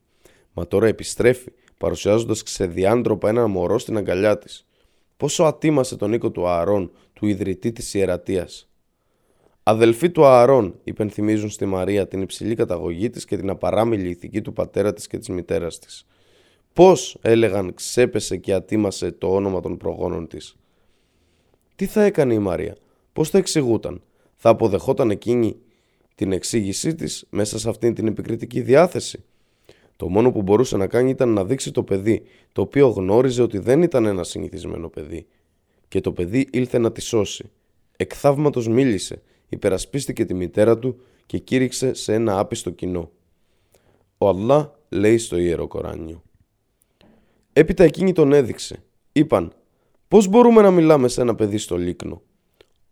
Μα 0.53 0.67
τώρα 0.67 0.87
επιστρέφει, 0.87 1.53
παρουσιάζοντας 1.79 2.43
ξεδιάντροπα 2.43 3.29
ένα 3.29 3.47
μωρό 3.47 3.79
στην 3.79 3.97
αγκαλιά 3.97 4.39
της. 4.39 4.67
Πόσο 5.17 5.45
ατίμασε 5.45 5.97
τον 5.97 6.13
οίκο 6.13 6.31
του 6.31 6.49
Ααρών, 6.49 6.91
του 7.13 7.27
ιδρυτή 7.27 7.73
της 7.73 7.95
ιερατείας. 7.95 8.69
Αδελφοί 9.63 10.11
του 10.11 10.25
Ααρών 10.25 10.81
υπενθυμίζουν 10.85 11.51
στη 11.51 11.65
Μαρία 11.65 12.09
την 12.09 12.23
υψηλή 12.23 12.55
καταγωγή 12.55 13.11
της 13.11 13.25
και 13.25 13.37
την 13.37 13.51
απαράμιλη 13.51 14.09
ηθική 14.09 14.43
του 14.43 14.53
πατέρα 14.53 14.93
της 14.93 15.07
και 15.07 15.19
της 15.19 15.29
μητέρας 15.29 15.79
της. 15.79 16.07
Πώς, 16.73 17.19
έλεγαν, 17.23 17.75
ξέπεσε 17.75 18.37
και 18.37 18.53
ατίμασε 18.53 19.13
το 19.13 19.35
όνομα 19.35 19.61
των 19.61 19.77
προγόνων 19.77 20.27
της. 20.27 20.57
Τι 21.77 21.87
θα 21.87 22.03
έκανε 22.03 22.35
η 22.35 22.39
Μαρία, 22.39 22.77
πώς 23.15 23.31
θα 23.31 23.39
εξηγούταν, 23.39 24.03
θα 24.35 24.49
αποδεχόταν 24.49 25.11
εκείνη 25.11 25.57
την 26.15 26.33
εξήγησή 26.33 26.95
της 26.95 27.27
μέσα 27.31 27.59
σε 27.59 27.69
αυτήν 27.69 27.95
την 27.95 28.07
επικριτική 28.07 28.61
διάθεση; 28.61 29.25
Το 29.97 30.09
μόνο 30.09 30.33
που 30.33 30.43
μπορούσε 30.43 30.77
να 30.77 30.87
κάνει 30.87 31.11
ήταν 31.11 31.29
να 31.29 31.45
δείξει 31.45 31.71
το 31.71 31.83
παιδί, 31.83 32.23
το 32.53 32.63
οποίο 32.63 32.89
γνώριζε 32.89 33.43
ότι 33.43 33.59
δεν 33.59 33.83
ήταν 33.83 34.07
ένα 34.07 34.25
συνηθισμένο 34.25 34.89
παιδί. 34.89 35.27
Και 35.89 36.01
το 36.01 36.13
παιδί 36.13 36.49
ήλθε 36.53 36.79
να 36.79 36.93
τη 36.93 37.01
σώσει. 37.01 37.51
Εκθαύματος 37.97 38.69
μίλησε, 38.69 39.23
υπερασπίστηκε 39.49 40.25
τη 40.25 40.35
μητέρα 40.35 40.79
του 40.79 41.01
και 41.27 41.39
κήρυξε 41.39 41.95
σε 41.95 42.15
ένα 42.15 42.39
άπιστο 42.39 42.71
κοινό. 42.71 43.11
Ο 44.19 44.29
Αλλά 44.29 44.79
λέει 44.89 45.19
στο 45.19 45.37
Ιερό 45.37 45.67
Κοράνιο. 45.67 46.23
Έπειτα 47.53 47.85
εκείνη 47.85 48.13
τον 48.13 48.33
έδειξε. 48.33 48.83
Είπαν, 49.13 49.53
πώς 50.09 50.29
μπορούμε 50.29 50.63
να 50.63 50.71
μιλάμε 50.71 51.09
σε 51.09 51.21
ένα 51.21 51.35
παιδί 51.35 51.59
στο 51.59 51.77
λίκνο; 51.77 52.23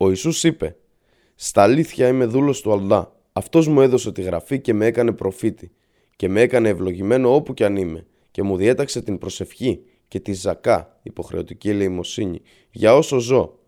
Ο 0.02 0.08
Ιησούς 0.08 0.44
είπε, 0.44 0.76
στα 1.34 1.62
αλήθεια 1.62 2.08
είμαι 2.08 2.24
δούλος 2.24 2.60
του 2.60 2.72
Αλλά. 2.72 3.16
Αυτός 3.32 3.68
μου 3.68 3.80
έδωσε 3.80 4.12
τη 4.12 4.22
γραφή 4.22 4.60
και 4.60 4.74
με 4.74 4.86
έκανε 4.86 5.12
προφήτη 5.12 5.72
και 6.16 6.28
με 6.28 6.40
έκανε 6.40 6.68
ευλογημένο 6.68 7.34
όπου 7.34 7.54
κι 7.54 7.64
αν 7.64 7.76
είμαι 7.76 8.06
και 8.30 8.42
μου 8.42 8.56
διέταξε 8.56 9.02
την 9.02 9.18
προσευχή 9.18 9.82
και 10.08 10.20
τη 10.20 10.32
ζακά, 10.32 10.98
υποχρεωτική 11.02 11.68
ελεημοσύνη, 11.68 12.40
για 12.70 12.96
όσο 12.96 13.18
ζω 13.18 13.58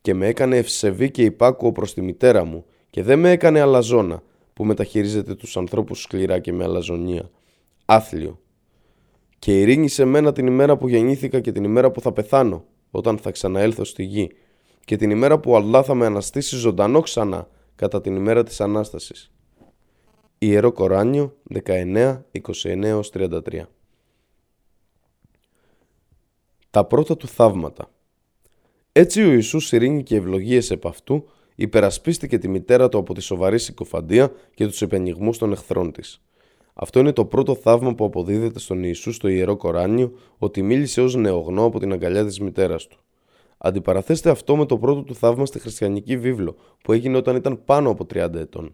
και 0.00 0.14
με 0.14 0.26
έκανε 0.26 0.56
ευσεβή 0.56 1.10
και 1.10 1.22
υπάκουο 1.22 1.72
προς 1.72 1.94
τη 1.94 2.02
μητέρα 2.02 2.44
μου 2.44 2.64
και 2.90 3.02
δεν 3.02 3.18
με 3.18 3.30
έκανε 3.30 3.60
αλαζόνα 3.60 4.22
που 4.52 4.64
μεταχειρίζεται 4.64 5.34
τους 5.34 5.56
ανθρώπους 5.56 6.02
σκληρά 6.02 6.38
και 6.38 6.52
με 6.52 6.64
αλαζονία. 6.64 7.30
Άθλιο. 7.84 8.40
Και 9.38 9.60
ειρήνη 9.60 9.88
σε 9.88 10.04
μένα 10.04 10.32
την 10.32 10.46
ημέρα 10.46 10.76
που 10.76 10.88
γεννήθηκα 10.88 11.40
και 11.40 11.52
την 11.52 11.64
ημέρα 11.64 11.90
που 11.90 12.00
θα 12.00 12.12
πεθάνω, 12.12 12.64
όταν 12.90 13.18
θα 13.18 13.30
ξαναέλθω 13.30 13.84
στη 13.84 14.02
γη 14.02 14.30
και 14.86 14.96
την 14.96 15.10
ημέρα 15.10 15.38
που 15.38 15.52
ο 15.52 15.56
Allah 15.56 15.82
θα 15.84 15.94
με 15.94 16.06
αναστήσει 16.06 16.56
ζωντανό 16.56 17.00
ξανά 17.00 17.48
κατά 17.74 18.00
την 18.00 18.16
ημέρα 18.16 18.42
της 18.42 18.60
Ανάστασης. 18.60 19.30
Ιερό 20.38 20.72
Κοράνιο 20.72 21.36
19, 21.66 22.22
29-33 23.12 23.40
Τα 26.70 26.84
πρώτα 26.84 27.16
του 27.16 27.28
θαύματα 27.28 27.90
Έτσι 28.92 29.22
ο 29.22 29.32
Ιησούς 29.32 29.72
ειρήνη 29.72 30.02
και 30.02 30.16
ευλογίες 30.16 30.70
επ' 30.70 30.86
αυτού 30.86 31.28
υπερασπίστηκε 31.54 32.38
τη 32.38 32.48
μητέρα 32.48 32.88
του 32.88 32.98
από 32.98 33.14
τη 33.14 33.20
σοβαρή 33.20 33.58
συκοφαντία 33.58 34.32
και 34.54 34.66
τους 34.66 34.82
επενιγμούς 34.82 35.38
των 35.38 35.52
εχθρών 35.52 35.92
της. 35.92 36.22
Αυτό 36.74 37.00
είναι 37.00 37.12
το 37.12 37.24
πρώτο 37.24 37.54
θαύμα 37.54 37.94
που 37.94 38.04
αποδίδεται 38.04 38.58
στον 38.58 38.82
Ιησούς 38.82 39.16
στο 39.16 39.28
Ιερό 39.28 39.56
Κοράνιο 39.56 40.12
ότι 40.38 40.62
μίλησε 40.62 41.00
ως 41.00 41.14
νεογνώ 41.14 41.64
από 41.64 41.78
την 41.78 41.92
αγκαλιά 41.92 42.24
της 42.24 42.40
μητέρας 42.40 42.86
του. 42.86 42.98
Αντιπαραθέστε 43.58 44.30
αυτό 44.30 44.56
με 44.56 44.66
το 44.66 44.78
πρώτο 44.78 45.02
του 45.02 45.14
θαύμα 45.14 45.46
στη 45.46 45.58
χριστιανική 45.58 46.16
βίβλο 46.16 46.56
που 46.82 46.92
έγινε 46.92 47.16
όταν 47.16 47.36
ήταν 47.36 47.64
πάνω 47.64 47.90
από 47.90 48.06
30 48.14 48.34
ετών. 48.34 48.72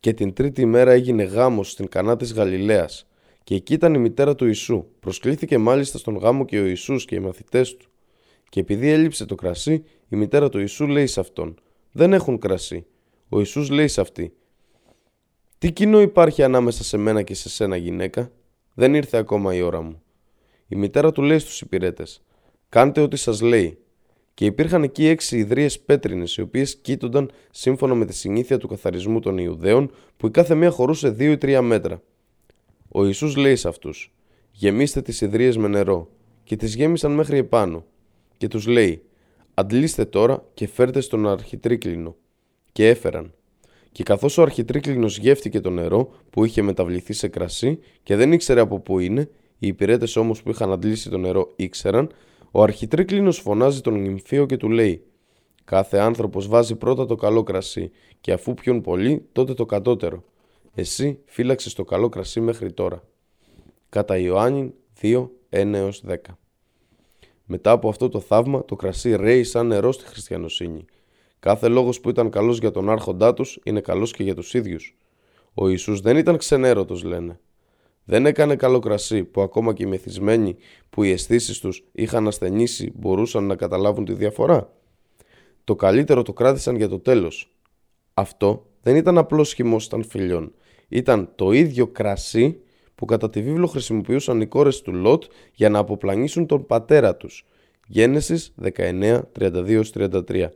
Και 0.00 0.12
την 0.12 0.32
τρίτη 0.32 0.60
ημέρα 0.60 0.90
έγινε 0.90 1.22
γάμος 1.22 1.70
στην 1.70 1.88
Κανά 1.88 2.16
της 2.16 2.32
Γαλιλαίας 2.32 3.06
και 3.44 3.54
εκεί 3.54 3.72
ήταν 3.72 3.94
η 3.94 3.98
μητέρα 3.98 4.34
του 4.34 4.46
Ιησού. 4.46 4.84
Προσκλήθηκε 5.00 5.58
μάλιστα 5.58 5.98
στον 5.98 6.16
γάμο 6.16 6.44
και 6.44 6.60
ο 6.60 6.64
Ιησούς 6.64 7.04
και 7.04 7.14
οι 7.14 7.18
μαθητές 7.18 7.76
του. 7.76 7.86
Και 8.48 8.60
επειδή 8.60 8.90
έλειψε 8.90 9.24
το 9.24 9.34
κρασί, 9.34 9.84
η 10.08 10.16
μητέρα 10.16 10.48
του 10.48 10.58
Ιησού 10.58 10.86
λέει 10.86 11.06
σε 11.06 11.20
αυτόν 11.20 11.54
«Δεν 11.92 12.12
έχουν 12.12 12.38
κρασί». 12.38 12.86
Ο 13.28 13.38
Ιησούς 13.38 13.70
λέει 13.70 13.88
σε 13.88 14.00
αυτή 14.00 14.32
«Τι 15.58 15.72
κοινό 15.72 16.00
υπάρχει 16.00 16.42
ανάμεσα 16.42 16.84
σε 16.84 16.96
μένα 16.96 17.22
και 17.22 17.34
σε 17.34 17.48
σένα 17.48 17.76
γυναίκα, 17.76 18.30
δεν 18.74 18.94
ήρθε 18.94 19.16
ακόμα 19.16 19.54
η 19.54 19.62
ώρα 19.62 19.82
μου». 19.82 20.02
Η 20.68 20.76
μητέρα 20.76 21.12
του 21.12 21.22
λέει 21.22 21.38
στους 21.38 21.60
υπηρέτες 21.60 22.22
Κάντε 22.68 23.00
ό,τι 23.00 23.16
σας 23.16 23.40
λέει. 23.40 23.78
Και 24.34 24.44
υπήρχαν 24.44 24.82
εκεί 24.82 25.06
έξι 25.06 25.38
ιδρύες 25.38 25.80
πέτρινες, 25.80 26.36
οι 26.36 26.40
οποίες 26.40 26.76
κοίτονταν 26.76 27.30
σύμφωνα 27.50 27.94
με 27.94 28.04
τη 28.04 28.14
συνήθεια 28.14 28.58
του 28.58 28.68
καθαρισμού 28.68 29.20
των 29.20 29.38
Ιουδαίων, 29.38 29.90
που 30.16 30.26
η 30.26 30.30
κάθε 30.30 30.54
μία 30.54 30.70
χωρούσε 30.70 31.08
δύο 31.08 31.32
ή 31.32 31.38
τρία 31.38 31.62
μέτρα. 31.62 32.02
Ο 32.88 33.06
Ιησούς 33.06 33.36
λέει 33.36 33.56
σε 33.56 33.68
αυτούς: 33.68 34.14
Γεμίστε 34.50 35.02
τις 35.02 35.20
ιδρύες 35.20 35.56
με 35.56 35.68
νερό. 35.68 36.08
Και 36.44 36.56
τις 36.56 36.74
γέμισαν 36.74 37.12
μέχρι 37.12 37.38
επάνω. 37.38 37.84
Και 38.36 38.48
τους 38.48 38.66
λέει: 38.66 39.02
Αντλήστε 39.54 40.04
τώρα 40.04 40.44
και 40.54 40.66
φέρτε 40.66 41.00
στον 41.00 41.28
αρχιτρίκλινο. 41.28 42.16
Και 42.72 42.88
έφεραν. 42.88 43.34
Και 43.92 44.02
καθώς 44.02 44.38
ο 44.38 44.42
αρχιτρίκλινος 44.42 45.18
γεύτηκε 45.18 45.60
το 45.60 45.70
νερό 45.70 46.12
που 46.30 46.44
είχε 46.44 46.62
μεταβληθεί 46.62 47.12
σε 47.12 47.28
κρασί 47.28 47.78
και 48.02 48.16
δεν 48.16 48.32
ήξερε 48.32 48.60
από 48.60 48.80
πού 48.80 48.98
είναι, 48.98 49.30
οι 49.58 49.66
υπηρέτες 49.66 50.16
όμως 50.16 50.42
που 50.42 50.50
είχαν 50.50 50.72
αντλήσει 50.72 51.10
το 51.10 51.18
νερό 51.18 51.52
ήξεραν, 51.56 52.10
ο 52.56 52.62
αρχιτρίκλινος 52.62 53.38
φωνάζει 53.38 53.80
τον 53.80 54.00
νυμφίο 54.00 54.46
και 54.46 54.56
του 54.56 54.68
λέει 54.68 55.04
«Κάθε 55.64 55.98
άνθρωπος 55.98 56.48
βάζει 56.48 56.76
πρώτα 56.76 57.06
το 57.06 57.14
καλό 57.14 57.42
κρασί 57.42 57.90
και 58.20 58.32
αφού 58.32 58.54
πιούν 58.54 58.80
πολύ 58.80 59.28
τότε 59.32 59.54
το 59.54 59.66
κατώτερο. 59.66 60.24
Εσύ 60.74 61.18
φύλαξες 61.24 61.74
το 61.74 61.84
καλό 61.84 62.08
κρασί 62.08 62.40
μέχρι 62.40 62.72
τώρα». 62.72 63.02
Κατά 63.88 64.18
Ιωάννη 64.18 64.74
2, 65.00 65.28
1 65.50 65.90
10. 66.06 66.16
Μετά 67.44 67.70
από 67.70 67.88
αυτό 67.88 68.08
το 68.08 68.20
θαύμα 68.20 68.64
το 68.64 68.76
κρασί 68.76 69.16
ρέει 69.16 69.44
σαν 69.44 69.66
νερό 69.66 69.92
στη 69.92 70.04
χριστιανοσύνη. 70.04 70.84
Κάθε 71.38 71.68
λόγος 71.68 72.00
που 72.00 72.08
ήταν 72.08 72.30
καλός 72.30 72.58
για 72.58 72.70
τον 72.70 72.90
άρχοντά 72.90 73.34
τους 73.34 73.58
είναι 73.64 73.80
καλός 73.80 74.12
και 74.12 74.22
για 74.22 74.34
τους 74.34 74.54
ίδιους. 74.54 74.96
Ο 75.54 75.68
Ιησούς 75.68 76.00
δεν 76.00 76.16
ήταν 76.16 76.36
ξενέρωτος 76.36 77.02
λένε. 77.02 77.40
Δεν 78.08 78.26
έκανε 78.26 78.56
καλό 78.56 78.78
κρασί 78.78 79.24
που 79.24 79.40
ακόμα 79.40 79.72
και 79.72 79.82
οι 79.82 79.86
μεθυσμένοι 79.86 80.56
που 80.90 81.02
οι 81.02 81.10
αισθήσεις 81.10 81.58
τους 81.58 81.84
είχαν 81.92 82.26
ασθενήσει 82.26 82.92
μπορούσαν 82.94 83.44
να 83.44 83.56
καταλάβουν 83.56 84.04
τη 84.04 84.12
διαφορά. 84.12 84.72
Το 85.64 85.74
καλύτερο 85.74 86.22
το 86.22 86.32
κράτησαν 86.32 86.76
για 86.76 86.88
το 86.88 86.98
τέλος. 86.98 87.54
Αυτό 88.14 88.66
δεν 88.82 88.96
ήταν 88.96 89.18
απλώς 89.18 89.52
χυμός 89.54 89.88
των 89.88 90.04
φιλιών. 90.04 90.52
Ήταν 90.88 91.32
το 91.34 91.52
ίδιο 91.52 91.86
κρασί 91.86 92.60
που 92.94 93.04
κατά 93.04 93.30
τη 93.30 93.42
βίβλο 93.42 93.66
χρησιμοποιούσαν 93.66 94.40
οι 94.40 94.46
κόρες 94.46 94.82
του 94.82 94.92
Λότ 94.92 95.24
για 95.52 95.68
να 95.68 95.78
αποπλανήσουν 95.78 96.46
τον 96.46 96.66
πατέρα 96.66 97.16
τους. 97.16 97.46
Γένεσης 97.86 98.54
19, 98.76 99.20
32-33. 99.38 100.48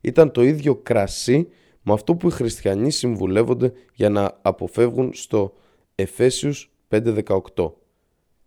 Ήταν 0.00 0.30
το 0.30 0.42
ίδιο 0.42 0.76
κρασί 0.76 1.48
με 1.82 1.92
αυτό 1.92 2.14
που 2.14 2.28
οι 2.28 2.30
χριστιανοί 2.30 2.90
συμβουλεύονται 2.90 3.72
για 3.94 4.08
να 4.08 4.38
αποφεύγουν 4.42 5.10
στο 5.14 5.54
Εφέσιους 5.94 6.73
5-18 6.94 7.72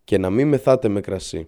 και 0.03 0.17
να 0.17 0.29
μην 0.29 0.47
μεθάτε 0.47 0.87
με 0.87 1.01
κρασί. 1.01 1.47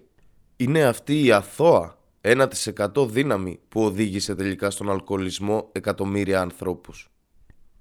Είναι 0.56 0.84
αυτή 0.84 1.24
η 1.24 1.32
αθώα 1.32 1.98
1% 2.20 3.08
δύναμη 3.08 3.60
που 3.68 3.82
οδήγησε 3.82 4.34
τελικά 4.34 4.70
στον 4.70 4.90
αλκοολισμό 4.90 5.68
εκατομμύρια 5.72 6.40
ανθρώπους. 6.40 7.10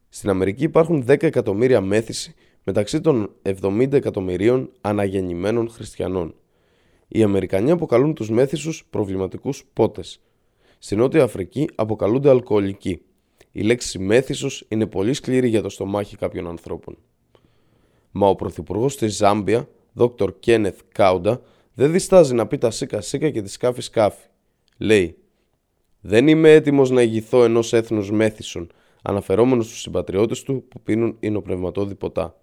Στην 0.10 0.30
Αμερική 0.30 0.64
υπάρχουν 0.64 1.06
10 1.08 1.24
εκατομμύρια 1.24 1.82
μέθηση 1.82 2.36
μεταξύ 2.64 3.02
των 3.02 3.32
70 3.44 3.92
εκατομμυρίων 3.92 4.72
αναγεννημένων 4.82 5.70
χριστιανών. 5.70 6.36
Οι 7.08 7.24
Αμερικανοί 7.24 7.72
αποκαλούν 7.72 8.14
τους 8.14 8.30
μέθησους 8.30 8.86
προβληματικούς 8.90 9.66
πότες. 9.74 10.22
Στην 10.80 10.98
Νότια 10.98 11.24
Αφρική 11.24 11.70
αποκαλούνται 11.76 12.30
αλκοολικοί. 12.30 13.02
Η 13.52 13.62
λέξη 13.62 14.00
μέθησος 14.00 14.66
είναι 14.68 14.86
πολύ 14.86 15.14
σκληρή 15.14 15.48
για 15.48 15.62
το 15.62 15.70
στομάχι 15.70 16.18
κάποιων 16.18 16.48
ανθρώπων. 16.48 16.98
Μα 18.12 18.28
ο 18.28 18.36
πρωθυπουργός 18.36 18.98
τη 18.98 19.08
Ζάμπια, 19.08 19.68
Dr. 19.98 20.40
Κένεθ 20.40 20.80
Κάουντα, 20.92 21.42
δεν 21.74 21.92
διστάζει 21.92 22.34
να 22.34 22.48
πει 22.48 22.58
τα 22.58 22.72
σίκα 22.72 23.02
σίκα 23.02 23.30
και 23.30 23.42
τη 23.42 23.50
σκάφη 23.50 23.82
σκάφη. 23.82 24.28
Λέει 24.78 25.18
«Δεν 26.02 26.28
είμαι 26.28 26.54
έτοιμος 26.54 26.90
να 26.90 27.02
ηγηθώ 27.02 27.44
ενός 27.44 27.74
έθνους 27.74 28.12
μέθησον, 28.12 28.72
αναφερόμενος 29.02 29.66
στους 29.66 29.82
συμπατριώτες 29.82 30.44
του 30.44 30.66
που 30.68 30.82
πίνουν 30.82 31.16
υνοπνευματόδη 31.20 31.96
ποτά. 31.96 32.36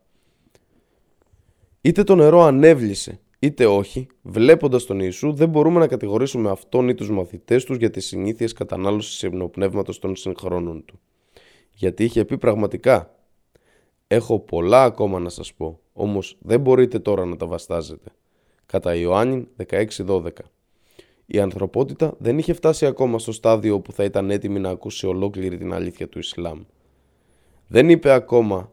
Είτε 1.81 2.05
το 2.05 2.14
νερό 2.14 2.40
ανέβλησε, 2.40 3.20
είτε 3.38 3.66
όχι, 3.66 4.07
βλέποντας 4.22 4.85
τον 4.85 5.00
Ιησού, 5.00 5.33
δεν 5.33 5.48
μπορούμε 5.48 5.79
να 5.79 5.87
κατηγορήσουμε 5.87 6.50
αυτόν 6.50 6.88
ή 6.88 6.94
τους 6.94 7.11
μαθητές 7.11 7.64
τους 7.64 7.76
για 7.76 7.90
τις 7.90 8.07
συνήθειες 8.07 8.52
κατανάλωσης 8.52 9.22
υπνοπνεύματο 9.22 9.98
των 9.98 10.16
συγχρόνων 10.16 10.85
του. 10.85 11.00
Γιατί 11.72 12.05
είχε 12.05 12.24
πει 12.24 12.38
πραγματικά 12.38 13.15
Έχω 14.07 14.38
πολλά 14.38 14.83
ακόμα 14.83 15.19
να 15.19 15.29
σας 15.29 15.55
πω, 15.55 15.81
όμως 15.92 16.37
δεν 16.40 16.61
μπορείτε 16.61 16.99
τώρα 16.99 17.25
να 17.25 17.37
τα 17.37 17.47
βαστάζετε. 17.47 18.11
Κατά 18.66 18.95
Ιωάννη 18.95 19.49
16-12 19.66 20.31
Η 21.27 21.40
ανθρωπότητα 21.40 22.14
δεν 22.19 22.38
είχε 22.38 22.53
φτάσει 22.53 22.87
ακόμα 22.87 23.19
στο 23.19 23.33
στάδιο 23.33 23.81
που 23.81 23.92
θα 23.92 24.05
ήταν 24.05 24.31
έτοιμη 24.31 24.59
να 24.59 24.71
ακούσει 24.71 25.07
ολόκληρη 25.07 25.59
την 25.59 25.73
αλήθεια 25.73 26.09
του 26.09 26.19
Ισλάμ. 26.19 26.62
Δεν 27.66 27.88
είπε 27.90 28.11
ακόμα 28.11 28.71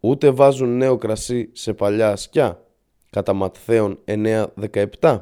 ούτε 0.00 0.30
βάζουν 0.30 0.76
νέο 0.76 0.96
κρασί 0.96 1.50
σε 1.52 1.74
παλιά 1.74 2.10
ασκιά 2.10 2.66
κατά 3.10 3.32
Ματθαίων 3.32 3.98
9-17 5.00 5.20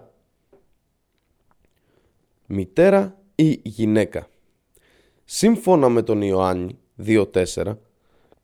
Μητέρα 2.46 3.18
ή 3.34 3.60
γυναίκα 3.62 4.28
Σύμφωνα 5.24 5.88
με 5.88 6.02
τον 6.02 6.22
Ιωάννη 6.22 6.78
2.4, 7.04 7.76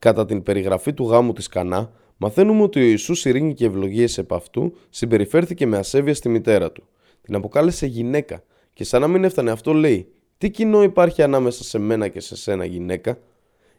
κατά 0.03 0.25
την 0.25 0.43
περιγραφή 0.43 0.93
του 0.93 1.05
γάμου 1.05 1.33
της 1.33 1.49
Κανά, 1.49 1.93
μαθαίνουμε 2.17 2.62
ότι 2.62 2.81
ο 2.81 2.83
Ιησούς 2.83 3.25
ειρήνη 3.25 3.55
και 3.55 3.65
ευλογίες 3.65 4.19
επ' 4.19 4.33
αυτού 4.33 4.73
συμπεριφέρθηκε 4.91 5.67
με 5.67 5.77
ασέβεια 5.77 6.15
στη 6.15 6.29
μητέρα 6.29 6.73
του. 6.73 6.83
Την 7.23 7.35
αποκάλεσε 7.35 7.87
γυναίκα 7.87 8.43
και 8.73 8.85
σαν 8.85 9.01
να 9.01 9.09
μην 9.09 9.25
έφτανε 9.25 9.51
αυτό 9.51 9.73
λέει 9.73 10.09
«Τι 10.38 10.51
κοινό 10.51 10.83
υπάρχει 10.83 11.23
ανάμεσα 11.23 11.65
σε 11.65 11.79
μένα 11.79 12.09
και 12.09 12.21
σε 12.21 12.37
σένα 12.37 12.65
γυναίκα» 12.65 13.19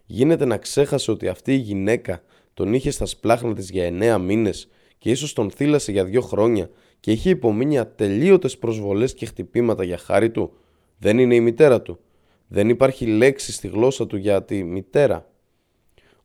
γίνεται 0.06 0.46
να 0.46 0.58
ξέχασε 0.58 1.12
ότι 1.12 1.28
αυτή 1.28 1.54
η 1.54 1.58
γυναίκα 1.58 2.22
τον 2.54 2.74
είχε 2.74 2.92
στα 2.92 3.06
σπλάχνα 3.06 3.54
της 3.54 3.70
για 3.70 3.86
εννέα 3.86 4.18
μήνες 4.18 4.70
και 4.98 5.10
ίσως 5.10 5.34
τον 5.34 5.52
θύλασε 5.52 5.92
για 5.92 6.06
δύο 6.06 6.22
χρόνια 6.22 6.70
και 7.00 7.12
είχε 7.12 7.30
υπομείνει 7.30 7.80
ατελείωτες 7.80 8.58
προσβολές 8.58 9.14
και 9.14 9.26
χτυπήματα 9.26 9.84
για 9.84 9.98
χάρη 9.98 10.30
του. 10.30 10.54
Δεν 10.98 11.20
είναι 11.20 11.36
η 11.36 11.42
μητέρα 11.42 11.82
του. 11.82 12.00
Δεν 12.48 12.70
υπάρχει 12.70 13.06
λέξη 13.06 13.52
στη 13.52 13.68
γλώσσα 13.68 14.08
του 14.08 14.18
για 14.18 14.44
τη 14.44 14.64
μητέρα. 14.64 15.28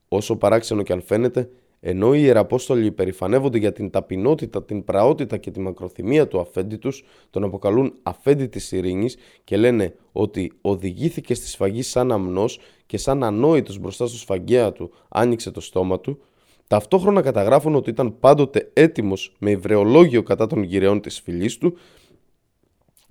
Όσο 0.08 0.36
παράξενο 0.36 0.82
και 0.82 0.92
αν 0.92 1.02
φαίνεται, 1.02 1.50
ενώ 1.80 2.14
οι 2.14 2.20
Ιεραπόστολοι 2.22 2.86
υπερηφανεύονται 2.86 3.58
για 3.58 3.72
την 3.72 3.90
ταπεινότητα, 3.90 4.64
την 4.64 4.84
πραότητα 4.84 5.36
και 5.36 5.50
τη 5.50 5.60
μακροθυμία 5.60 6.28
του 6.28 6.40
αφέντη 6.40 6.76
τους, 6.76 7.04
τον 7.30 7.44
αποκαλούν 7.44 7.92
αφέντη 8.02 8.46
της 8.46 8.72
ειρήνης 8.72 9.16
και 9.44 9.56
λένε 9.56 9.94
ότι 10.12 10.52
οδηγήθηκε 10.60 11.34
στη 11.34 11.46
σφαγή 11.46 11.82
σαν 11.82 12.12
αμνός 12.12 12.60
και 12.86 12.98
σαν 12.98 13.24
ανόητος 13.24 13.78
μπροστά 13.78 14.06
στο 14.06 14.16
σφαγέα 14.16 14.72
του 14.72 14.90
άνοιξε 15.08 15.50
το 15.50 15.60
στόμα 15.60 16.00
του, 16.00 16.20
ταυτόχρονα 16.66 17.22
καταγράφουν 17.22 17.74
ότι 17.74 17.90
ήταν 17.90 18.18
πάντοτε 18.18 18.70
έτοιμος 18.72 19.36
με 19.38 19.50
υβρεολόγιο 19.50 20.22
κατά 20.22 20.46
των 20.46 20.62
γυρεών 20.62 21.00
της 21.00 21.20
φυλής 21.20 21.58
του 21.58 21.76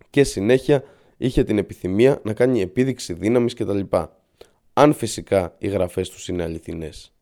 και 0.10 0.24
συνέχεια 0.24 0.84
είχε 1.18 1.44
την 1.44 1.58
επιθυμία 1.58 2.20
να 2.24 2.34
κάνει 2.34 2.62
επίδειξη 2.62 3.14
δύναμης 3.14 3.54
κτλ. 3.54 3.80
Αν 4.80 4.94
φυσικά 4.94 5.56
οι 5.58 5.68
γραφές 5.68 6.10
τους 6.10 6.28
είναι 6.28 6.44
αληθινές. 6.44 7.14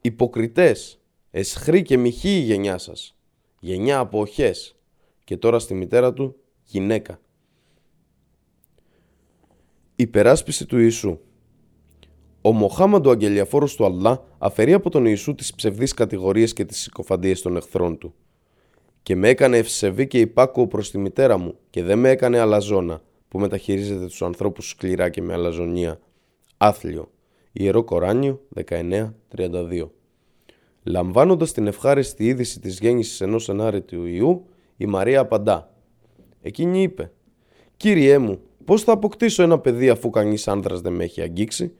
Υποκριτές, 0.00 1.00
εσχρή 1.30 1.82
και 1.82 1.96
μοιχή 1.96 2.28
η 2.28 2.40
γενιά 2.40 2.78
σας, 2.78 3.16
γενιά 3.60 3.98
από 3.98 4.20
οχές 4.20 4.76
και 5.24 5.36
τώρα 5.36 5.58
στη 5.58 5.74
μητέρα 5.74 6.12
του 6.12 6.36
γυναίκα. 6.64 7.20
Υπεράσπιση 9.96 10.66
του 10.66 10.78
Ιησού 10.78 11.18
Ο 12.40 12.52
Μοχάμαντο 12.52 13.10
αγγελιαφόρος 13.10 13.74
του 13.74 13.84
Αλλά 13.84 14.24
αφαιρεί 14.38 14.72
από 14.72 14.90
τον 14.90 15.04
Ιησού 15.06 15.34
τις 15.34 15.54
ψευδείς 15.54 15.94
κατηγορίες 15.94 16.52
και 16.52 16.64
τις 16.64 16.78
συκοφαντίες 16.78 17.42
των 17.42 17.56
εχθρών 17.56 17.98
του. 17.98 18.14
Και 19.02 19.16
με 19.16 19.28
έκανε 19.28 19.56
ευσεβή 19.56 20.06
και 20.06 20.20
υπάκουο 20.20 20.66
προς 20.66 20.90
τη 20.90 20.98
μητέρα 20.98 21.38
μου 21.38 21.58
και 21.70 21.82
δεν 21.82 21.98
με 21.98 22.10
έκανε 22.10 22.38
αλαζόνα 22.38 23.02
που 23.28 23.38
μεταχειρίζεται 23.38 24.06
τους 24.06 24.22
ανθρώπους 24.22 24.68
σκληρά 24.68 25.08
και 25.08 25.22
με 25.22 25.32
αλαζονία. 25.32 26.00
Άθλιο. 26.56 27.10
Ιερό 27.52 27.84
Κοράνιο 27.84 28.40
19.32 28.54 29.88
Λαμβάνοντας 30.82 31.52
την 31.52 31.66
ευχάριστη 31.66 32.26
είδηση 32.26 32.60
της 32.60 32.78
γέννησης 32.78 33.20
ενός 33.20 33.48
ενάρετου 33.48 34.04
Ιού, 34.06 34.46
η 34.76 34.86
Μαρία 34.86 35.20
απαντά. 35.20 35.74
Εκείνη 36.42 36.82
είπε 36.82 37.12
«Κύριέ 37.76 38.18
μου, 38.18 38.40
πώς 38.64 38.82
θα 38.82 38.92
αποκτήσω 38.92 39.42
ένα 39.42 39.58
παιδί 39.58 39.88
αφού 39.88 40.10
κανείς 40.10 40.48
άνδρας 40.48 40.80
δεν 40.80 40.92
με 40.92 41.04
έχει 41.04 41.20
αγγίξει» 41.20 41.72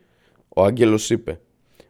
Ο 0.48 0.64
άγγελος 0.64 1.10
είπε 1.10 1.40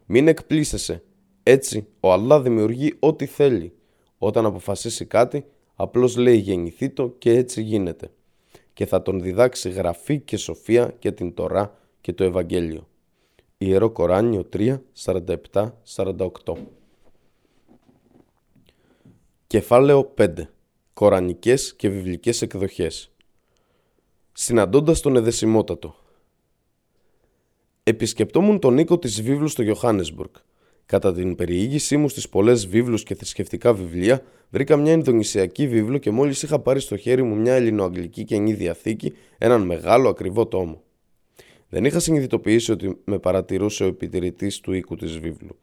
«Μην 0.05 0.27
εκπλήσεσαι, 0.27 1.03
έτσι 1.43 1.87
ο 1.99 2.11
Αλλά 2.11 2.41
δημιουργεί 2.41 2.93
ό,τι 2.99 3.25
θέλει. 3.25 3.73
Όταν 4.17 4.45
αποφασίσει 4.45 5.05
κάτι, 5.05 5.45
απλώς 5.75 6.17
λέει 6.17 6.37
γεννηθεί 6.37 6.89
το 6.89 7.09
και 7.17 7.31
έτσι 7.31 7.61
γίνεται. 7.61 8.11
Και 8.77 8.85
θα 8.85 9.01
τον 9.01 9.21
διδάξει 9.21 9.69
γραφή 9.69 10.19
και 10.19 10.37
σοφία 10.37 10.95
και 10.99 11.11
την 11.11 11.33
Τωρά 11.33 11.79
και 12.01 12.13
το 12.13 12.23
Ευαγγέλιο. 12.23 12.87
Ιερό 13.57 13.89
Κοράνιο 13.89 14.49
3, 14.53 14.77
47-48 15.05 16.53
Κεφάλαιο 19.47 20.13
5 20.17 20.29
Κορανικές 20.93 21.75
και 21.75 21.89
βιβλικές 21.89 22.41
εκδοχές 22.41 23.11
Συναντώντας 24.31 25.01
τον 25.01 25.15
Εδεσιμότατο 25.15 25.95
Επισκεπτόμουν 27.83 28.59
τον 28.59 28.77
οίκο 28.77 28.99
της 28.99 29.21
βίβλου 29.21 29.47
στο 29.47 29.63
Johannesburg. 29.67 30.31
Κατά 30.87 31.13
την 31.13 31.35
περιήγησή 31.35 31.97
μου 31.97 32.09
στις 32.09 32.29
πολλές 32.29 32.67
βίβλους 32.67 33.03
και 33.03 33.15
θρησκευτικά 33.15 33.73
βιβλία, 33.73 34.23
βρήκα 34.49 34.77
μια 34.77 34.91
Ινδονησιακή 34.91 35.67
βίβλο 35.67 35.97
και 35.97 36.11
μόλις 36.11 36.43
είχα 36.43 36.59
πάρει 36.59 36.79
στο 36.79 36.97
χέρι 36.97 37.23
μου 37.23 37.35
μια 37.35 37.53
ελληνοαγγλική 37.53 38.23
καινή 38.23 38.53
διαθήκη, 38.53 39.13
έναν 39.37 39.61
μεγάλο 39.61 40.09
ακριβό 40.09 40.47
τόμο. 40.47 40.83
Δεν 41.69 41.85
είχα 41.85 41.99
συνειδητοποιήσει 41.99 42.71
ότι 42.71 42.97
με 43.03 43.19
παρατηρούσε 43.19 43.83
ο 43.83 43.87
επιτηρητής 43.87 44.59
του 44.59 44.73
οίκου 44.73 44.95
της 44.95 45.19
βίβλου. 45.19 45.57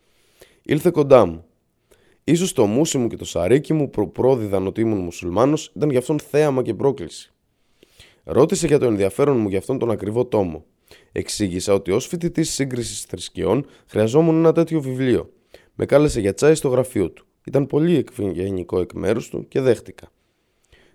Ήλθε 0.62 0.90
κοντά 0.90 1.26
μου. 1.26 1.44
Ίσως 2.24 2.52
το 2.52 2.66
μουσι 2.66 2.98
μου 2.98 3.08
και 3.08 3.16
το 3.16 3.24
σαρίκι 3.24 3.72
μου 3.72 3.90
προπρόδιδαν 3.90 4.66
ότι 4.66 4.80
ήμουν 4.80 4.98
μουσουλμάνος 4.98 5.72
ήταν 5.76 5.90
γι' 5.90 5.96
αυτόν 5.96 6.18
θέαμα 6.18 6.62
και 6.62 6.74
πρόκληση. 6.74 7.32
Ρώτησε 8.24 8.66
για 8.66 8.78
το 8.78 8.86
ενδιαφέρον 8.86 9.36
μου 9.36 9.48
για 9.48 9.58
αυτόν 9.58 9.78
τον 9.78 9.90
ακριβό 9.90 10.26
τόμο. 10.26 10.64
Εξήγησα 11.12 11.74
ότι 11.74 11.90
ως 11.90 12.06
φοιτητής 12.06 12.50
σύγκρισης 12.50 13.00
θρησκειών 13.00 13.66
χρειαζόμουν 13.86 14.36
ένα 14.36 14.52
τέτοιο 14.52 14.80
βιβλίο. 14.80 15.30
Με 15.74 15.86
κάλεσε 15.86 16.20
για 16.20 16.34
τσάι 16.34 16.54
στο 16.54 16.68
γραφείο 16.68 17.10
του. 17.10 17.26
Ήταν 17.46 17.66
πολύ 17.66 17.96
εκβιενικό 17.96 18.80
εκ 18.80 18.92
μέρους 18.92 19.28
του 19.28 19.48
και 19.48 19.60
δέχτηκα. 19.60 20.12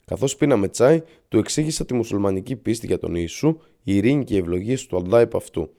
Καθώς 0.05 0.35
πίναμε 0.35 0.67
τσάι, 0.67 1.01
του 1.27 1.37
εξήγησα 1.37 1.85
τη 1.85 1.93
μουσουλμανική 1.93 2.55
πίστη 2.55 2.85
για 2.85 2.97
τον 2.97 3.15
Ιησού, 3.15 3.59
η 3.83 3.95
ειρήνη 3.95 4.23
και 4.23 4.33
οι 4.35 4.37
ευλογίες 4.37 4.85
του 4.85 4.97
Αλλά 4.97 5.19
επ' 5.19 5.35
αυτού. 5.35 5.69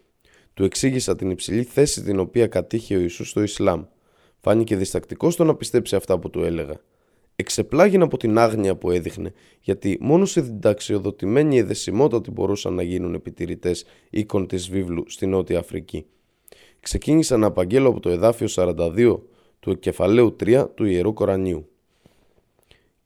Του 0.54 0.64
εξήγησα 0.64 1.16
την 1.16 1.30
υψηλή 1.30 1.62
θέση 1.62 2.02
την 2.02 2.18
οποία 2.18 2.46
κατήχε 2.46 2.96
ο 2.96 3.00
Ιησούς 3.00 3.28
στο 3.28 3.42
Ισλάμ. 3.42 3.84
Φάνηκε 4.40 4.76
διστακτικός 4.76 5.34
στο 5.34 5.44
να 5.44 5.54
πιστέψει 5.54 5.96
αυτά 5.96 6.18
που 6.18 6.30
του 6.30 6.42
έλεγα. 6.42 6.80
Εξεπλάγει 7.40 7.96
από 7.96 8.16
την 8.16 8.38
άγνοια 8.38 8.76
που 8.76 8.90
έδειχνε, 8.90 9.32
γιατί 9.60 9.98
μόνο 10.00 10.24
σε 10.24 10.40
διδαξιοδοτημένοι 10.40 11.58
εδεσιμότατοι 11.58 12.30
μπορούσαν 12.30 12.74
να 12.74 12.82
γίνουν 12.82 13.14
επιτηρητές 13.14 13.84
οίκων 14.10 14.46
της 14.46 14.70
βίβλου 14.70 15.04
στη 15.06 15.26
Νότια 15.26 15.58
Αφρική. 15.58 16.06
Ξεκίνησα 16.80 17.36
να 17.36 17.46
απαγγέλω 17.46 17.88
από 17.88 18.00
το 18.00 18.10
εδάφιο 18.10 18.46
42 18.50 19.20
του 19.60 19.78
κεφαλαίου 19.78 20.36
3 20.44 20.66
του 20.74 20.84
Ιερού 20.84 21.12
Κορανίου. 21.12 21.68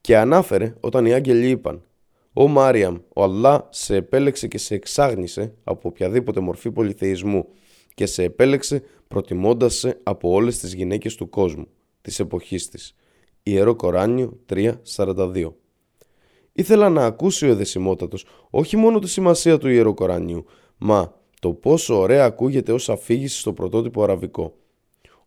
Και 0.00 0.16
ανάφερε 0.16 0.74
όταν 0.80 1.06
οι 1.06 1.12
άγγελοι 1.12 1.48
είπαν 1.48 1.82
«Ω 2.32 2.48
Μάριαμ, 2.48 2.96
ο 3.14 3.22
Αλλά 3.22 3.68
σε 3.70 3.96
επέλεξε 3.96 4.48
και 4.48 4.58
σε 4.58 4.74
εξάγνησε 4.74 5.54
από 5.64 5.88
οποιαδήποτε 5.88 6.40
μορφή 6.40 6.70
πολυθεϊσμού 6.70 7.48
και 7.94 8.06
σε 8.06 8.22
επέλεξε 8.22 8.82
προτιμώντας 9.08 9.74
σε 9.74 10.00
από 10.02 10.30
όλες 10.30 10.58
τις 10.58 10.74
γυναίκες 10.74 11.14
του 11.14 11.28
κόσμου, 11.28 11.66
της 12.00 12.20
εποχής 12.20 12.68
της». 12.68 12.94
Ιερό 13.46 13.74
Κοράνιο 13.74 14.38
3.42 14.48 15.52
Ήθελα 16.52 16.88
να 16.88 17.04
ακούσει 17.04 17.46
ο 17.46 17.50
εδεσιμότατος 17.50 18.26
όχι 18.50 18.76
μόνο 18.76 18.98
τη 18.98 19.08
σημασία 19.08 19.58
του 19.58 19.68
Ιερού 19.68 19.94
Κορανίου, 19.94 20.44
μα 20.78 21.14
το 21.40 21.52
πόσο 21.52 21.98
ωραία 21.98 22.24
ακούγεται 22.24 22.72
ως 22.72 22.88
αφήγηση 22.88 23.38
στο 23.38 23.52
πρωτότυπο 23.52 24.02
αραβικό. 24.02 24.54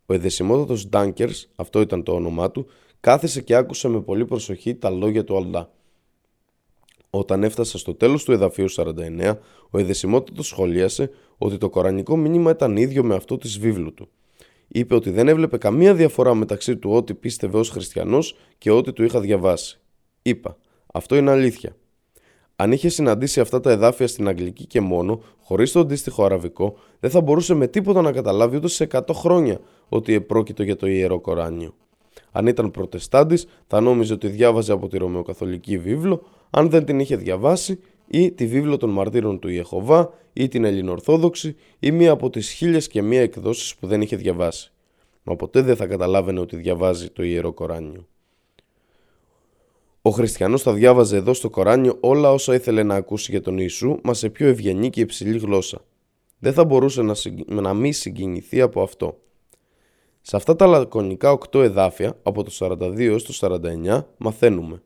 Ο 0.06 0.14
εδεσιμότατος 0.14 0.88
Ντάνκερς, 0.88 1.48
αυτό 1.56 1.80
ήταν 1.80 2.02
το 2.02 2.12
όνομά 2.12 2.50
του, 2.50 2.66
κάθισε 3.00 3.40
και 3.40 3.54
άκουσε 3.54 3.88
με 3.88 4.00
πολύ 4.00 4.24
προσοχή 4.24 4.74
τα 4.74 4.90
λόγια 4.90 5.24
του 5.24 5.36
Αλντά. 5.36 5.72
Όταν 7.10 7.42
έφτασα 7.42 7.78
στο 7.78 7.94
τέλος 7.94 8.24
του 8.24 8.32
εδαφίου 8.32 8.70
49, 8.70 9.38
ο 9.70 9.78
εδεσιμότατος 9.78 10.46
σχολίασε 10.46 11.10
ότι 11.38 11.58
το 11.58 11.70
κορανικό 11.70 12.16
μήνυμα 12.16 12.50
ήταν 12.50 12.76
ίδιο 12.76 13.04
με 13.04 13.14
αυτό 13.14 13.36
της 13.36 13.58
βίβλου 13.58 13.94
του. 13.94 14.08
Είπε 14.68 14.94
ότι 14.94 15.10
δεν 15.10 15.28
έβλεπε 15.28 15.58
καμία 15.58 15.94
διαφορά 15.94 16.34
μεταξύ 16.34 16.76
του 16.76 16.90
ότι 16.90 17.14
πίστευε 17.14 17.58
ως 17.58 17.70
χριστιανός 17.70 18.36
και 18.58 18.70
ό,τι 18.70 18.92
του 18.92 19.04
είχα 19.04 19.20
διαβάσει. 19.20 19.80
Είπα, 20.22 20.56
αυτό 20.92 21.16
είναι 21.16 21.30
αλήθεια. 21.30 21.76
Αν 22.56 22.72
είχε 22.72 22.88
συναντήσει 22.88 23.40
αυτά 23.40 23.60
τα 23.60 23.70
εδάφια 23.70 24.06
στην 24.06 24.28
Αγγλική 24.28 24.66
και 24.66 24.80
μόνο, 24.80 25.22
χωρίς 25.40 25.72
το 25.72 25.80
αντίστοιχο 25.80 26.24
Αραβικό, 26.24 26.76
δεν 27.00 27.10
θα 27.10 27.20
μπορούσε 27.20 27.54
με 27.54 27.66
τίποτα 27.66 28.02
να 28.02 28.12
καταλάβει 28.12 28.56
ούτε 28.56 28.68
σε 28.68 28.88
100 28.90 29.00
χρόνια 29.12 29.60
ότι 29.88 30.14
επρόκειτο 30.14 30.62
για 30.62 30.76
το 30.76 30.86
ιερό 30.86 31.20
Κοράνιο. 31.20 31.74
Αν 32.32 32.46
ήταν 32.46 32.70
Προτεστάντης, 32.70 33.46
θα 33.66 33.80
νόμιζε 33.80 34.12
ότι 34.12 34.28
διάβαζε 34.28 34.72
από 34.72 34.88
τη 34.88 34.98
Ρωμαιοκαθολική 34.98 35.78
βίβλο, 35.78 36.22
αν 36.50 36.70
δεν 36.70 36.84
την 36.84 37.00
είχε 37.00 37.16
διαβάσει, 37.16 37.80
ή 38.10 38.32
τη 38.32 38.46
βίβλο 38.46 38.76
των 38.76 38.90
μαρτύρων 38.90 39.38
του 39.38 39.48
Ιεχωβά, 39.48 40.12
ή 40.32 40.48
την 40.48 40.64
Ελληνορθόδοξη, 40.64 41.56
ή 41.78 41.90
μία 41.90 42.10
από 42.10 42.30
τις 42.30 42.50
χίλιες 42.50 42.88
και 42.88 43.02
μία 43.02 43.20
εκδόσεις 43.20 43.76
που 43.76 43.86
δεν 43.86 44.02
είχε 44.02 44.16
διαβάσει. 44.16 44.72
Μα 45.22 45.36
ποτέ 45.36 45.60
δεν 45.60 45.76
θα 45.76 45.86
καταλάβαινε 45.86 46.40
ότι 46.40 46.56
διαβάζει 46.56 47.10
το 47.10 47.22
ιερό 47.22 47.52
Κοράνιο. 47.52 48.06
Ο 50.02 50.10
χριστιανός 50.10 50.62
θα 50.62 50.72
διάβαζε 50.72 51.16
εδώ 51.16 51.34
στο 51.34 51.50
Κοράνιο 51.50 51.96
όλα 52.00 52.32
όσα 52.32 52.54
ήθελε 52.54 52.82
να 52.82 52.94
ακούσει 52.94 53.30
για 53.30 53.40
τον 53.40 53.58
Ιησού, 53.58 53.98
μα 54.02 54.14
σε 54.14 54.30
πιο 54.30 54.46
ευγενή 54.46 54.90
και 54.90 55.00
υψηλή 55.00 55.38
γλώσσα. 55.38 55.84
Δεν 56.38 56.52
θα 56.52 56.64
μπορούσε 56.64 57.02
να, 57.02 57.14
συγκ... 57.14 57.40
να 57.46 57.74
μη 57.74 57.92
συγκινηθεί 57.92 58.60
από 58.60 58.82
αυτό. 58.82 59.18
Σε 60.20 60.36
αυτά 60.36 60.56
τα 60.56 60.66
λακωνικά 60.66 61.32
οκτώ 61.32 61.62
εδάφια, 61.62 62.18
από 62.22 62.42
το 62.44 62.50
42 62.58 62.98
έως 62.98 63.38
το 63.38 63.60
49, 63.86 64.04
μαθαίνουμε 64.16 64.82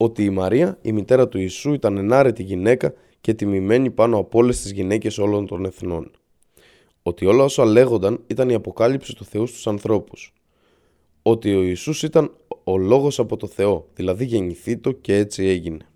ότι 0.00 0.24
η 0.24 0.30
Μαρία, 0.30 0.78
η 0.82 0.92
μητέρα 0.92 1.28
του 1.28 1.38
Ιησού, 1.38 1.72
ήταν 1.72 1.96
ενάρετη 1.96 2.42
γυναίκα 2.42 2.94
και 3.20 3.34
τιμημένη 3.34 3.90
πάνω 3.90 4.18
από 4.18 4.38
όλες 4.38 4.62
τις 4.62 4.72
γυναίκες 4.72 5.18
όλων 5.18 5.46
των 5.46 5.64
εθνών. 5.64 6.10
Ότι 7.02 7.26
όλα 7.26 7.44
όσα 7.44 7.64
λέγονταν 7.64 8.22
ήταν 8.26 8.48
η 8.48 8.54
αποκάλυψη 8.54 9.14
του 9.14 9.24
Θεού 9.24 9.46
στους 9.46 9.66
ανθρώπους. 9.66 10.32
Ότι 11.22 11.54
ο 11.54 11.62
Ιησούς 11.62 12.02
ήταν 12.02 12.36
ο 12.64 12.76
λόγος 12.76 13.18
από 13.18 13.36
το 13.36 13.46
Θεό, 13.46 13.88
δηλαδή 13.94 14.24
γεννηθήτο 14.24 14.92
και 14.92 15.16
έτσι 15.16 15.44
έγινε. 15.44 15.86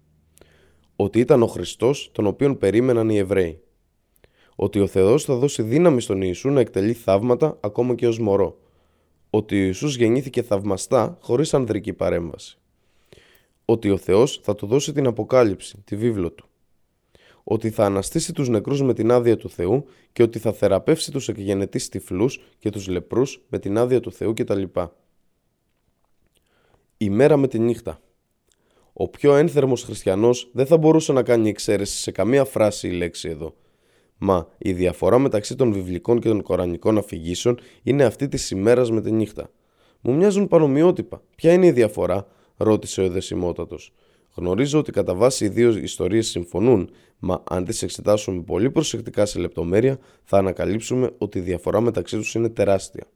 Ότι 0.97 1.19
ήταν 1.19 1.43
ο 1.43 1.47
Χριστός 1.47 2.11
τον 2.13 2.27
οποίον 2.27 2.59
περίμεναν 2.59 3.09
οι 3.09 3.17
Εβραίοι. 3.17 3.61
Ότι 4.57 4.81
ο 4.81 4.87
Θεός 4.87 5.25
θα 5.25 5.35
δώσει 5.35 5.63
δύναμη 5.63 6.01
στον 6.01 6.23
Ιησού 6.23 6.49
να 6.49 6.61
εκτελεί 6.61 6.93
θαύματα 6.93 7.59
ακόμα 7.61 7.95
και 7.95 8.07
ως 8.07 8.19
μωρό. 8.19 8.59
Ότι 9.31 9.61
ο 9.61 9.65
Ιησούς 9.65 9.97
γεννήθηκε 9.97 10.43
θαυμαστά 10.43 11.19
χωρίς 11.21 11.55
ανδρική 11.55 11.93
παρέμβαση. 11.93 12.57
Ότι 13.65 13.91
ο 13.91 13.97
Θεός 13.97 14.41
θα 14.43 14.55
του 14.55 14.67
δώσει 14.67 14.93
την 14.93 15.07
αποκάλυψη, 15.07 15.83
τη 15.85 15.97
βίβλο 15.97 16.31
του 16.33 16.47
ότι 17.45 17.71
θα 17.71 17.85
αναστήσει 17.85 18.33
τους 18.33 18.49
νεκρούς 18.49 18.83
με 18.83 18.95
την 18.95 19.11
άδεια 19.11 19.37
του 19.37 19.51
Θεού 19.51 19.85
και 20.13 20.23
ότι 20.23 20.39
θα 20.39 20.53
θεραπεύσει 20.53 21.11
τους 21.11 21.29
εκγενετείς 21.29 21.89
τυφλούς 21.89 22.41
και 22.59 22.71
τους 22.71 22.89
λεπρούς 22.89 23.45
με 23.49 23.59
την 23.59 23.79
άδεια 23.79 24.01
του 24.01 24.13
Θεού 24.13 24.33
κτλ. 24.33 24.63
Η 26.97 27.11
μέρα 27.11 27.37
με 27.37 27.49
τη 27.49 27.59
νύχτα. 27.59 28.01
Ο 28.93 29.09
πιο 29.09 29.35
ένθερμος 29.35 29.83
χριστιανός 29.83 30.51
δεν 30.53 30.67
θα 30.67 30.77
μπορούσε 30.77 31.13
να 31.13 31.23
κάνει 31.23 31.49
εξαίρεση 31.49 31.97
σε 31.97 32.11
καμία 32.11 32.45
φράση 32.45 32.89
η 32.89 32.93
λέξη 32.93 33.29
εδώ. 33.29 33.55
Μα 34.19 34.49
η 34.59 34.73
διαφορά 34.73 35.19
μεταξύ 35.19 35.57
των 35.57 35.73
βιβλικών 35.73 36.21
και 36.21 36.29
των 36.29 36.43
κορανικών 36.43 36.99
αφηγήσεων 36.99 37.59
είναι 37.83 38.05
αυτή 38.05 38.29
της 38.29 38.51
ημέρας 38.51 38.91
με 38.91 39.01
τη 39.01 39.13
νύχτα. 39.13 39.51
Μου 40.01 40.15
μοιάζουν 40.15 40.49
πανομοιότυπα. 40.49 41.23
Ποια 41.37 41.53
είναι 41.53 41.67
η 41.67 41.73
διαφορά, 41.73 42.27
ρώτησε 42.63 43.01
ο 43.01 43.05
εδεσιμότατος. 43.05 43.93
Γνωρίζω 44.35 44.79
ότι 44.79 44.93
κατά 44.93 45.15
βάση 45.15 45.45
οι 45.45 45.49
δύο 45.49 45.71
ιστορίες 45.71 46.27
συμφωνούν, 46.27 46.91
μα 47.19 47.43
αν 47.49 47.65
τις 47.65 47.83
εξετάσουμε 47.83 48.43
πολύ 48.43 48.71
προσεκτικά 48.71 49.27
σε 49.27 49.39
λεπτομέρεια, 49.39 49.99
θα 50.25 50.39
ανακαλύψουμε 50.39 51.11
ότι 51.19 51.39
η 51.39 51.41
διαφορά 51.41 51.81
μεταξύ 51.81 52.17
τους 52.17 52.35
είναι 52.35 52.49
τεράστια. 52.49 53.07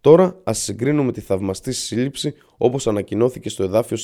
Τώρα 0.00 0.40
ας 0.44 0.58
συγκρίνουμε 0.58 1.12
τη 1.12 1.20
θαυμαστή 1.20 1.72
σύλληψη 1.72 2.34
όπως 2.56 2.86
ανακοινώθηκε 2.86 3.48
στο 3.48 3.62
εδάφιο 3.62 3.96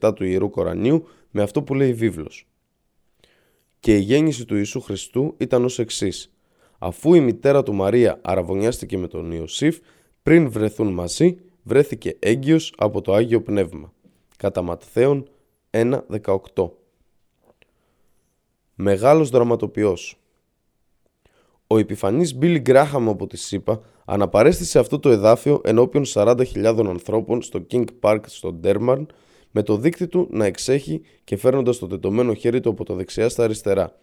47 0.00 0.14
του 0.14 0.24
Ιερού 0.24 0.50
Κορανίου 0.50 1.06
με 1.30 1.42
αυτό 1.42 1.62
που 1.62 1.74
λέει 1.74 1.88
η 1.88 1.94
βίβλος. 1.94 2.46
Και 3.80 3.96
η 3.96 4.00
γέννηση 4.00 4.44
του 4.44 4.56
Ιησού 4.56 4.80
Χριστού 4.80 5.34
ήταν 5.38 5.64
ως 5.64 5.78
εξής. 5.78 6.32
Αφού 6.78 7.14
η 7.14 7.20
μητέρα 7.20 7.62
του 7.62 7.74
Μαρία 7.74 8.20
αραβωνιάστηκε 8.22 8.98
με 8.98 9.08
τον 9.08 9.32
Ιωσήφ, 9.32 9.78
πριν 10.22 10.50
βρεθούν 10.50 10.92
μαζί, 10.92 11.36
βρέθηκε 11.62 12.16
έγκυος 12.18 12.74
από 12.76 13.00
το 13.00 13.12
Άγιο 13.12 13.42
Πνεύμα. 13.42 13.92
Κατά 14.36 14.62
Ματθαίον 14.62 15.28
1.18 15.70 16.70
Μεγάλος 18.74 19.30
δραματοποιός 19.30 20.20
Ο 21.66 21.78
επιφανής 21.78 22.34
Μπίλι 22.34 22.60
Γκράχαμ 22.60 23.08
από 23.08 23.26
της 23.26 23.42
ΣΥΠΑ 23.46 23.80
αναπαρέστησε 24.04 24.78
αυτό 24.78 24.98
το 24.98 25.10
εδάφιο 25.10 25.60
ενώπιον 25.64 26.04
40.000 26.06 26.84
ανθρώπων 26.88 27.42
στο 27.42 27.66
King 27.70 27.84
Park 28.00 28.20
στο 28.26 28.52
Ντέρμαρν 28.52 29.06
με 29.50 29.62
το 29.62 29.76
δίκτυ 29.76 30.06
του 30.06 30.28
να 30.30 30.44
εξέχει 30.44 31.02
και 31.24 31.36
φέρνοντας 31.36 31.78
το 31.78 31.86
τετωμένο 31.86 32.34
χέρι 32.34 32.60
του 32.60 32.70
από 32.70 32.84
το 32.84 32.94
δεξιά 32.94 33.28
στα 33.28 33.44
αριστερά. 33.44 33.98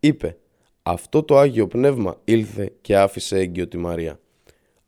Είπε 0.00 0.36
«Αυτό 0.82 1.22
το 1.22 1.38
Άγιο 1.38 1.66
Πνεύμα 1.66 2.20
ήλθε 2.24 2.72
και 2.80 2.96
άφησε 2.96 3.38
έγκυο 3.38 3.68
τη 3.68 3.76
Μαρία». 3.76 4.18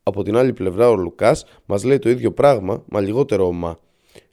Από 0.07 0.23
την 0.23 0.35
άλλη 0.37 0.53
πλευρά 0.53 0.89
ο 0.89 0.95
Λουκάς 0.95 1.45
μας 1.65 1.83
λέει 1.83 1.99
το 1.99 2.09
ίδιο 2.09 2.31
πράγμα, 2.31 2.83
μα 2.89 3.01
λιγότερο 3.01 3.47
ομά. 3.47 3.79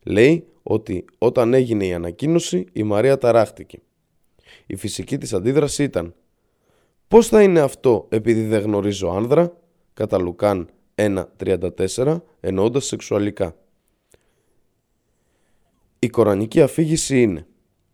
Λέει 0.03 0.47
ότι 0.63 1.05
όταν 1.19 1.55
έγινε 1.55 1.87
η 1.87 1.93
ανακοίνωση 1.93 2.67
η 2.73 2.83
Μαρία 2.83 3.19
ταράχτηκε. 3.19 3.79
Η 4.67 4.77
φυσική 4.77 5.19
της 5.19 5.33
αντίδραση 5.33 5.83
ήταν 5.83 6.15
«Πώς 7.09 7.29
θα 7.29 7.43
είναι 7.43 7.61
αυτό 7.61 8.07
επειδή 8.09 8.43
δεν 8.43 8.61
γνωρίζω 8.63 9.09
άνδρα» 9.09 9.57
κατά 9.95 10.19
Λουκάν 10.19 10.69
1.34 10.95 12.21
εννοώντας 12.41 12.85
σεξουαλικά. 12.85 13.57
Η 15.99 16.09
κορανική 16.09 16.61
αφήγηση 16.61 17.23
είναι 17.23 17.47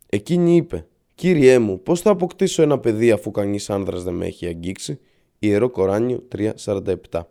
Εκείνη 0.09 0.55
είπε 0.55 0.87
«Κύριέ 1.15 1.59
μου, 1.59 1.81
πώς 1.81 2.01
θα 2.01 2.09
αποκτήσω 2.09 2.61
ένα 2.61 2.79
παιδί 2.79 3.11
αφού 3.11 3.31
κανείς 3.31 3.69
άνδρας 3.69 4.03
δεν 4.03 4.13
με 4.13 4.25
έχει 4.25 4.45
αγγίξει» 4.45 4.99
Ιερό 5.39 5.69
Κοράνιο 5.69 6.27
3.47 6.35 7.21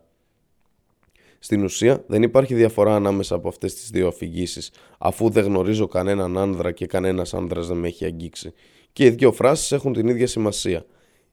στην 1.42 1.64
ουσία 1.64 2.04
δεν 2.06 2.22
υπάρχει 2.22 2.54
διαφορά 2.54 2.94
ανάμεσα 2.94 3.34
από 3.34 3.48
αυτές 3.48 3.74
τις 3.74 3.90
δύο 3.90 4.08
αφηγήσεις, 4.08 4.70
αφού 4.98 5.30
δεν 5.30 5.44
γνωρίζω 5.44 5.86
κανέναν 5.86 6.38
άνδρα 6.38 6.72
και 6.72 6.86
κανένας 6.86 7.34
άνδρας 7.34 7.66
δεν 7.66 7.76
με 7.76 7.86
έχει 7.88 8.04
αγγίξει. 8.04 8.52
Και 8.92 9.04
οι 9.04 9.10
δύο 9.10 9.32
φράσεις 9.32 9.72
έχουν 9.72 9.92
την 9.92 10.08
ίδια 10.08 10.26
σημασία. 10.26 10.86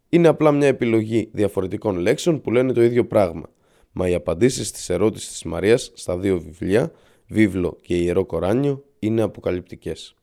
Είναι 0.10 0.28
απλά 0.28 0.52
μια 0.52 0.68
επιλογή 0.68 1.30
διαφορετικών 1.34 1.98
λέξεων 1.98 2.42
που 2.42 2.52
λένε 2.52 2.74
το 2.74 2.84
ίδιο 2.84 3.06
πράγμα. 3.06 3.50
Μα 3.92 4.10
οι 4.10 4.14
απαντήσεις 4.14 4.68
στι 4.68 4.94
ερώτησης 4.94 5.30
της 5.30 5.44
Μαρίας 5.44 5.92
στα 5.94 6.18
δύο 6.18 6.40
βιβλία, 6.40 6.92
βίβλο 7.28 7.78
και 7.82 7.96
ιερό 7.96 8.26
Κοράνιο, 8.26 8.84
είναι 9.00 9.22
αποκαλυπτικές. 9.22 10.16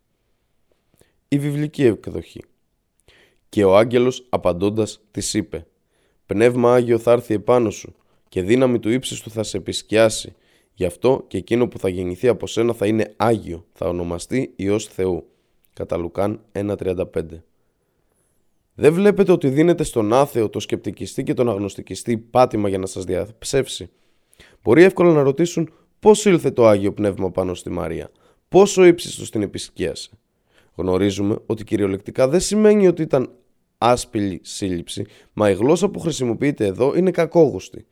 Η 1.28 1.38
βιβλική 1.38 1.84
εκδοχή. 1.84 2.44
Και 3.48 3.64
ο 3.64 3.76
άγγελος 3.76 4.26
απαντώντας 4.28 5.00
της 5.10 5.34
είπε 5.34 5.66
«Πνεύμα 6.26 6.74
Άγιο 6.74 6.98
θα 6.98 7.12
έρθει 7.12 7.34
επάνω 7.34 7.70
σου 7.70 7.94
και 8.34 8.42
δύναμη 8.42 8.78
του 8.78 8.90
ύψης 8.90 9.20
του 9.20 9.30
θα 9.30 9.42
σε 9.42 9.56
επισκιάσει. 9.56 10.34
Γι' 10.74 10.84
αυτό 10.84 11.24
και 11.28 11.36
εκείνο 11.36 11.68
που 11.68 11.78
θα 11.78 11.88
γεννηθεί 11.88 12.28
από 12.28 12.46
σένα 12.46 12.72
θα 12.72 12.86
είναι 12.86 13.12
Άγιο, 13.16 13.66
θα 13.72 13.88
ονομαστεί 13.88 14.52
Υιός 14.56 14.86
Θεού. 14.86 15.26
Κατά 15.72 15.96
Λουκάν 15.96 16.40
1.35 16.52 17.04
Δεν 18.74 18.92
βλέπετε 18.92 19.32
ότι 19.32 19.48
δίνετε 19.48 19.84
στον 19.84 20.12
άθεο, 20.12 20.48
το 20.48 20.60
σκεπτικιστή 20.60 21.22
και 21.22 21.34
τον 21.34 21.48
αγνωστικιστή 21.48 22.16
πάτημα 22.18 22.68
για 22.68 22.78
να 22.78 22.86
σας 22.86 23.04
διαψεύσει; 23.04 23.90
Μπορεί 24.62 24.82
εύκολα 24.82 25.12
να 25.12 25.22
ρωτήσουν 25.22 25.72
πώς 26.00 26.24
ήλθε 26.24 26.50
το 26.50 26.66
Άγιο 26.66 26.92
Πνεύμα 26.92 27.30
πάνω 27.30 27.54
στη 27.54 27.70
Μαρία, 27.70 28.10
πόσο 28.48 28.84
ύψιστο 28.84 29.30
την 29.30 29.42
επισκίασε. 29.42 30.10
Γνωρίζουμε 30.74 31.38
ότι 31.46 31.64
κυριολεκτικά 31.64 32.28
δεν 32.28 32.40
σημαίνει 32.40 32.86
ότι 32.86 33.02
ήταν 33.02 33.30
άσπηλη 33.78 34.40
σύλληψη, 34.42 35.06
μα 35.32 35.50
η 35.50 35.54
γλώσσα 35.54 35.88
που 35.88 36.00
χρησιμοποιείται 36.00 36.66
εδώ 36.66 36.96
είναι 36.96 37.10
κακόγουστη. 37.10 37.86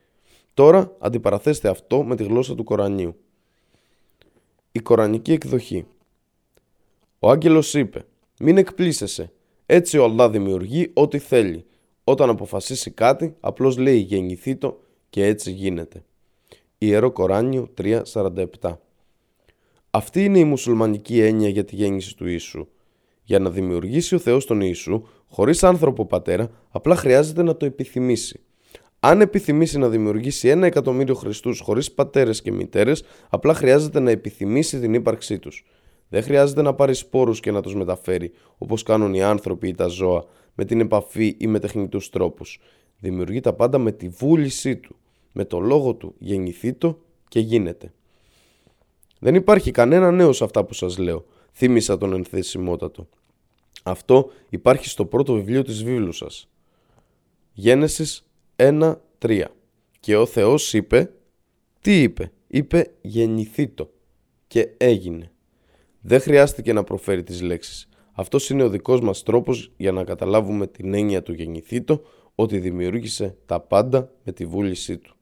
Τώρα 0.54 0.96
αντιπαραθέστε 0.98 1.68
αυτό 1.68 2.02
με 2.02 2.16
τη 2.16 2.24
γλώσσα 2.24 2.54
του 2.54 2.64
Κορανίου. 2.64 3.16
Η 4.72 4.80
Κορανική 4.80 5.32
εκδοχή 5.32 5.86
Ο 7.18 7.30
άγγελος 7.30 7.74
είπε 7.74 8.04
«Μην 8.38 8.58
εκπλήσεσαι, 8.58 9.32
έτσι 9.66 9.98
ο 9.98 10.04
Αλλά 10.04 10.30
δημιουργεί 10.30 10.90
ό,τι 10.94 11.18
θέλει. 11.18 11.64
Όταν 12.04 12.28
αποφασίσει 12.28 12.90
κάτι, 12.90 13.36
απλώς 13.40 13.76
λέει 13.76 13.98
γεννηθεί 13.98 14.56
το 14.56 14.80
και 15.10 15.24
έτσι 15.24 15.50
γίνεται». 15.50 16.04
Ιερό 16.78 17.10
Κοράνιο 17.10 17.68
3.47 17.78 18.76
Αυτή 19.90 20.24
είναι 20.24 20.38
η 20.38 20.44
μουσουλμανική 20.44 21.20
έννοια 21.20 21.48
για 21.48 21.64
τη 21.64 21.74
γέννηση 21.74 22.16
του 22.16 22.28
Ιησού. 22.28 22.68
Για 23.22 23.38
να 23.38 23.50
δημιουργήσει 23.50 24.14
ο 24.14 24.18
Θεός 24.18 24.46
τον 24.46 24.60
Ιησού, 24.60 25.02
χωρίς 25.28 25.62
άνθρωπο 25.62 26.06
πατέρα, 26.06 26.50
απλά 26.70 26.96
χρειάζεται 26.96 27.42
να 27.42 27.56
το 27.56 27.66
επιθυμήσει. 27.66 28.40
Αν 29.04 29.20
επιθυμήσει 29.20 29.78
να 29.78 29.88
δημιουργήσει 29.88 30.48
ένα 30.48 30.66
εκατομμύριο 30.66 31.14
Χριστούς 31.14 31.60
χωρίς 31.60 31.92
πατέρες 31.92 32.42
και 32.42 32.52
μητέρες, 32.52 33.02
απλά 33.28 33.54
χρειάζεται 33.54 34.00
να 34.00 34.10
επιθυμήσει 34.10 34.80
την 34.80 34.94
ύπαρξή 34.94 35.38
τους. 35.38 35.64
Δεν 36.08 36.22
χρειάζεται 36.22 36.62
να 36.62 36.74
πάρει 36.74 36.94
σπόρους 36.94 37.40
και 37.40 37.50
να 37.50 37.60
τους 37.60 37.74
μεταφέρει, 37.74 38.32
όπως 38.58 38.82
κάνουν 38.82 39.14
οι 39.14 39.22
άνθρωποι 39.22 39.68
ή 39.68 39.74
τα 39.74 39.86
ζώα, 39.86 40.24
με 40.54 40.64
την 40.64 40.80
επαφή 40.80 41.36
ή 41.38 41.46
με 41.46 41.58
τεχνητούς 41.58 42.10
τρόπους. 42.10 42.60
Δημιουργεί 42.98 43.40
τα 43.40 43.52
πάντα 43.52 43.78
με 43.78 43.92
τη 43.92 44.08
βούλησή 44.08 44.76
του. 44.76 44.96
Με 45.32 45.44
το 45.44 45.58
λόγο 45.58 45.94
του 45.94 46.14
γεννηθεί 46.18 46.72
το 46.72 46.98
και 47.28 47.40
γίνεται. 47.40 47.92
Δεν 49.18 49.34
υπάρχει 49.34 49.70
κανένα 49.70 50.10
νέο 50.10 50.32
σε 50.32 50.44
αυτά 50.44 50.64
που 50.64 50.74
σας 50.74 50.98
λέω, 50.98 51.24
θύμισα 51.52 51.98
τον 51.98 52.12
ενθεσιμότατο. 52.12 53.08
Αυτό 53.82 54.30
υπάρχει 54.48 54.88
στο 54.88 55.04
πρώτο 55.04 55.34
βιβλίο 55.34 55.62
της 55.62 55.84
βίβλου 55.84 56.12
σας. 56.12 56.48
Γένεσης 57.52 58.26
1-3 58.62 59.44
Και 60.00 60.16
ο 60.16 60.26
Θεός 60.26 60.72
είπε, 60.72 61.12
τι 61.80 62.02
είπε, 62.02 62.32
είπε 62.46 62.94
γεννηθήτο 63.00 63.90
και 64.46 64.74
έγινε. 64.76 65.32
Δεν 66.00 66.20
χρειάστηκε 66.20 66.72
να 66.72 66.84
προφέρει 66.84 67.22
τις 67.22 67.42
λέξεις. 67.42 67.88
Αυτός 68.12 68.50
είναι 68.50 68.62
ο 68.62 68.68
δικός 68.68 69.00
μας 69.00 69.22
τρόπος 69.22 69.72
για 69.76 69.92
να 69.92 70.04
καταλάβουμε 70.04 70.66
την 70.66 70.94
έννοια 70.94 71.22
του 71.22 71.32
γεννηθήτο, 71.32 72.02
ότι 72.34 72.58
δημιούργησε 72.58 73.36
τα 73.46 73.60
πάντα 73.60 74.12
με 74.24 74.32
τη 74.32 74.46
βούλησή 74.46 74.98
του. 74.98 75.16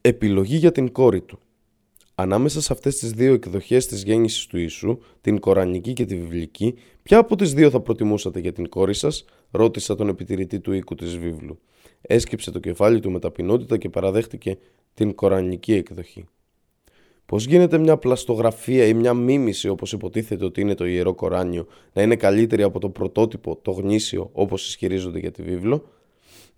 Επιλογή 0.00 0.56
για 0.56 0.72
την 0.72 0.92
κόρη 0.92 1.20
του 1.20 1.38
Ανάμεσα 2.14 2.60
σε 2.60 2.72
αυτές 2.72 2.96
τις 2.96 3.10
δύο 3.10 3.32
εκδοχές 3.32 3.86
της 3.86 4.02
γέννησης 4.02 4.46
του 4.46 4.58
Ιησού, 4.58 4.98
την 5.20 5.40
Κορανική 5.40 5.92
και 5.92 6.04
τη 6.04 6.16
Βιβλική, 6.16 6.74
ποια 7.02 7.18
από 7.18 7.36
τις 7.36 7.52
δύο 7.52 7.70
θα 7.70 7.80
προτιμούσατε 7.80 8.40
για 8.40 8.52
την 8.52 8.68
κόρη 8.68 8.94
σας, 8.94 9.24
ρώτησα 9.52 9.94
τον 9.94 10.08
επιτηρητή 10.08 10.60
του 10.60 10.72
οίκου 10.72 10.94
της 10.94 11.18
βίβλου. 11.18 11.58
Έσκυψε 12.00 12.50
το 12.50 12.58
κεφάλι 12.58 13.00
του 13.00 13.10
με 13.10 13.18
ταπεινότητα 13.18 13.76
και 13.78 13.88
παραδέχτηκε 13.88 14.58
την 14.94 15.14
Κορανική 15.14 15.72
εκδοχή. 15.72 16.24
Πώς 17.26 17.44
γίνεται 17.44 17.78
μια 17.78 17.96
πλαστογραφία 17.96 18.86
ή 18.86 18.94
μια 18.94 19.14
μίμηση 19.14 19.68
όπως 19.68 19.92
υποτίθεται 19.92 20.44
ότι 20.44 20.60
είναι 20.60 20.74
το 20.74 20.86
Ιερό 20.86 21.14
Κοράνιο 21.14 21.66
να 21.92 22.02
είναι 22.02 22.16
καλύτερη 22.16 22.62
από 22.62 22.78
το 22.78 22.90
πρωτότυπο, 22.90 23.56
το 23.62 23.70
γνήσιο 23.70 24.30
όπως 24.32 24.68
ισχυρίζονται 24.68 25.18
για 25.18 25.30
τη 25.30 25.42
βίβλο; 25.42 25.84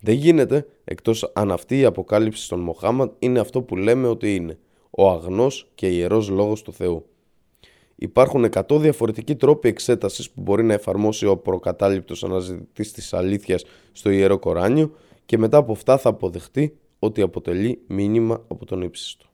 Δεν 0.01 0.15
γίνεται 0.15 0.67
εκτός 0.85 1.31
αν 1.35 1.53
αυτή 1.53 1.79
η 1.79 1.85
αποκάλυψη 1.85 2.45
στον 2.45 2.61
Μοχάμαντ 2.61 3.11
είναι 3.19 3.39
αυτό 3.39 3.63
που 3.63 3.77
λέμε 3.77 4.09
ότι 4.09 4.35
είναι, 4.35 4.59
ο 4.91 5.11
αγνός 5.11 5.71
και 5.75 5.89
ιερός 5.89 6.29
λόγος 6.29 6.63
του 6.63 6.73
Θεού. 6.73 7.07
Υπάρχουν 7.97 8.45
100 8.53 8.81
διαφορετικοί 8.81 9.37
τρόποι 9.37 9.69
εξέτασης 9.69 10.31
που 10.31 10.41
μπορεί 10.41 10.65
να 10.65 10.73
εφαρμόσει 10.73 11.27
ο 11.27 11.37
προκατάληπτος 11.37 12.25
αναζητητής 12.25 12.93
της 12.93 13.15
αλήθειας 13.15 13.65
στο 13.93 14.11
Ιερό 14.11 14.39
Κοράνιο 14.39 14.91
και 15.27 15.39
μετά 15.39 15.57
από 15.57 15.73
αυτά 15.73 15.99
θα 15.99 16.09
αποδεχτεί 16.09 16.79
ότι 16.99 17.21
αποτελεί 17.21 17.83
μήνυμα 17.87 18.45
από 18.49 18.65
τον 18.65 18.83
ύψιστο. 18.83 19.25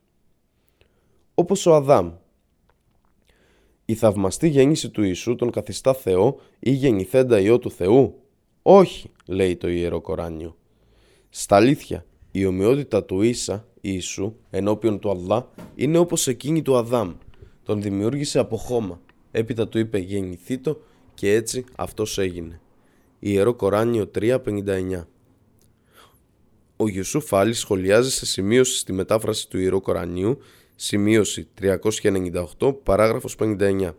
Όπως 1.35 1.67
ο 1.67 1.75
Αδάμ. 1.75 2.13
Η 3.85 3.95
θαυμαστή 3.95 4.49
γέννηση 4.49 4.91
του 4.91 5.03
Ιησού 5.03 5.35
τον 5.35 5.51
καθιστά 5.51 5.95
Θεό 5.95 6.37
ή 6.59 6.71
γεννηθέντα 6.71 7.41
Υιό 7.41 7.59
του 7.59 7.71
Θεού; 7.71 8.15
Όχι, 8.63 9.11
λέει 9.27 9.57
το 9.57 9.69
Ιερό 9.69 10.01
Κοράνιο. 10.01 10.57
Στα 11.29 11.57
αλήθεια, 11.57 12.05
η 12.31 12.47
ομοιότητα 12.47 13.05
του 13.05 13.23
Ίσα, 13.23 13.67
Ιησού, 13.81 14.35
ενώπιον 14.51 14.99
του 14.99 15.11
Αλλά, 15.11 15.51
είναι 15.75 15.99
όπως 15.99 16.27
εκείνη 16.27 16.63
του 16.63 16.77
Αδάμ. 16.77 17.13
Τον 17.71 17.83
δημιούργησε 17.83 18.39
από 18.39 18.57
χώμα. 18.57 19.01
Έπειτα 19.31 19.69
του 19.69 19.79
είπε 19.79 19.99
γεννηθήτο 19.99 20.81
και 21.15 21.35
έτσι 21.35 21.65
αυτός 21.77 22.19
έγινε. 22.19 22.61
Ιερό 23.19 23.55
Κοράνιο 23.55 24.11
3.59 24.15 25.05
Ο 26.77 26.89
Ιουσούφ 26.89 27.35
Άλλη 27.35 27.53
σχολιάζει 27.53 28.11
σε 28.11 28.27
σημείωση 28.27 28.79
στη 28.79 28.93
μετάφραση 28.93 29.49
του 29.49 29.59
Ιερού 29.59 29.81
Κορανίου, 29.81 30.39
σημείωση 30.75 31.49
398, 32.59 32.75
παράγραφος 32.83 33.37
59. 33.39 33.91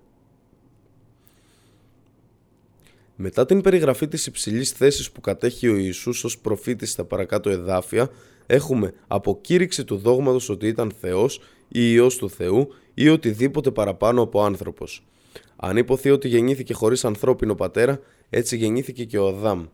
Μετά 3.16 3.46
την 3.46 3.62
περιγραφή 3.62 4.08
της 4.08 4.26
υψηλής 4.26 4.72
θέσης 4.72 5.12
που 5.12 5.22
κατέχει 5.22 5.68
ο 5.68 5.76
Ιησούς 5.76 6.24
ως 6.24 6.40
προφήτης 6.40 6.92
στα 6.92 7.04
παρακάτω 7.04 7.50
εδάφια, 7.50 8.10
έχουμε 8.46 8.94
αποκήρυξη 9.08 9.84
του 9.84 9.98
δόγματος 9.98 10.50
ότι 10.50 10.68
ήταν 10.68 10.94
Θεός 11.00 11.42
ή 11.68 11.80
Υιός 11.92 12.16
του 12.16 12.30
Θεού 12.30 12.74
ή 12.94 13.10
οτιδήποτε 13.10 13.72
παραπάνω 13.72 14.22
από 14.22 14.44
άνθρωπος. 14.44 15.06
Αν 15.56 15.78
υποθεί 15.78 16.10
ότι 16.10 16.28
γεννήθηκε 16.28 16.74
χωρίς 16.74 17.06
ανθρώπινο 17.06 17.56
πατέρα, 17.56 18.00
έτσι 18.30 18.58
γεννήθηκε 18.58 19.06
και 19.06 19.18
ο 19.18 19.28
Αδάμ. 19.28 19.66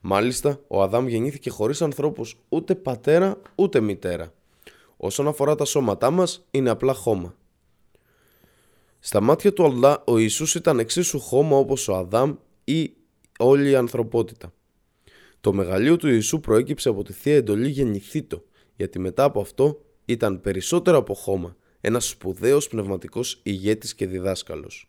Μάλιστα, 0.00 0.60
ο 0.66 0.82
Αδάμ 0.82 1.08
γεννήθηκε 1.08 1.50
χωρίς 1.50 1.82
ανθρώπους 1.82 2.36
ούτε 2.48 2.74
πατέρα 2.74 3.40
ούτε 3.54 3.80
μητέρα. 3.80 4.32
Όσον 4.96 5.28
αφορά 5.28 5.54
τα 5.54 5.64
σώματά 5.64 6.10
μας, 6.10 6.46
είναι 6.50 6.70
απλά 6.70 6.94
χώμα. 6.94 7.34
Στα 8.98 9.20
μάτια 9.20 9.52
του 9.52 9.64
Αλλά, 9.64 10.02
ο 10.06 10.18
Ιησούς 10.18 10.54
ήταν 10.54 10.78
εξίσου 10.78 11.20
χώμα 11.20 11.56
όπως 11.56 11.88
ο 11.88 11.94
Αδάμ 11.94 12.34
ή 12.64 12.92
όλη 13.38 13.70
η 13.70 13.74
ανθρωπότητα. 13.74 14.52
Το 15.40 15.52
μεγαλείο 15.52 15.96
του 15.96 16.08
Ιησού 16.08 16.40
προέκυψε 16.40 16.88
από 16.88 17.02
τη 17.02 17.12
Θεία 17.12 17.34
Εντολή 17.34 17.68
γεννηθήτο, 17.68 18.42
γιατί 18.76 18.98
μετά 18.98 19.24
από 19.24 19.40
αυτό 19.40 19.80
ήταν 20.04 20.40
περισσότερο 20.40 20.98
από 20.98 21.14
χώμα, 21.14 21.56
ένας 21.86 22.08
σπουδαίος 22.08 22.68
πνευματικός 22.68 23.40
ηγέτης 23.42 23.94
και 23.94 24.06
διδάσκαλος. 24.06 24.88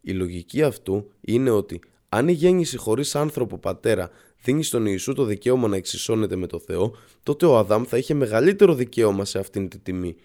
Η 0.00 0.12
λογική 0.12 0.62
αυτού 0.62 1.10
είναι 1.20 1.50
ότι 1.50 1.80
αν 2.08 2.28
η 2.28 2.32
γέννηση 2.32 2.76
χωρίς 2.76 3.14
άνθρωπο 3.14 3.58
πατέρα 3.58 4.10
δίνει 4.42 4.62
στον 4.62 4.86
Ιησού 4.86 5.12
το 5.12 5.24
δικαίωμα 5.24 5.68
να 5.68 5.76
εξισώνεται 5.76 6.36
με 6.36 6.46
το 6.46 6.58
Θεό, 6.58 6.94
τότε 7.22 7.46
ο 7.46 7.56
Αδάμ 7.56 7.84
θα 7.84 7.96
είχε 7.96 8.14
μεγαλύτερο 8.14 8.74
δικαίωμα 8.74 9.24
σε 9.24 9.38
αυτήν 9.38 9.68
τη 9.68 9.78
τιμή, 9.78 10.16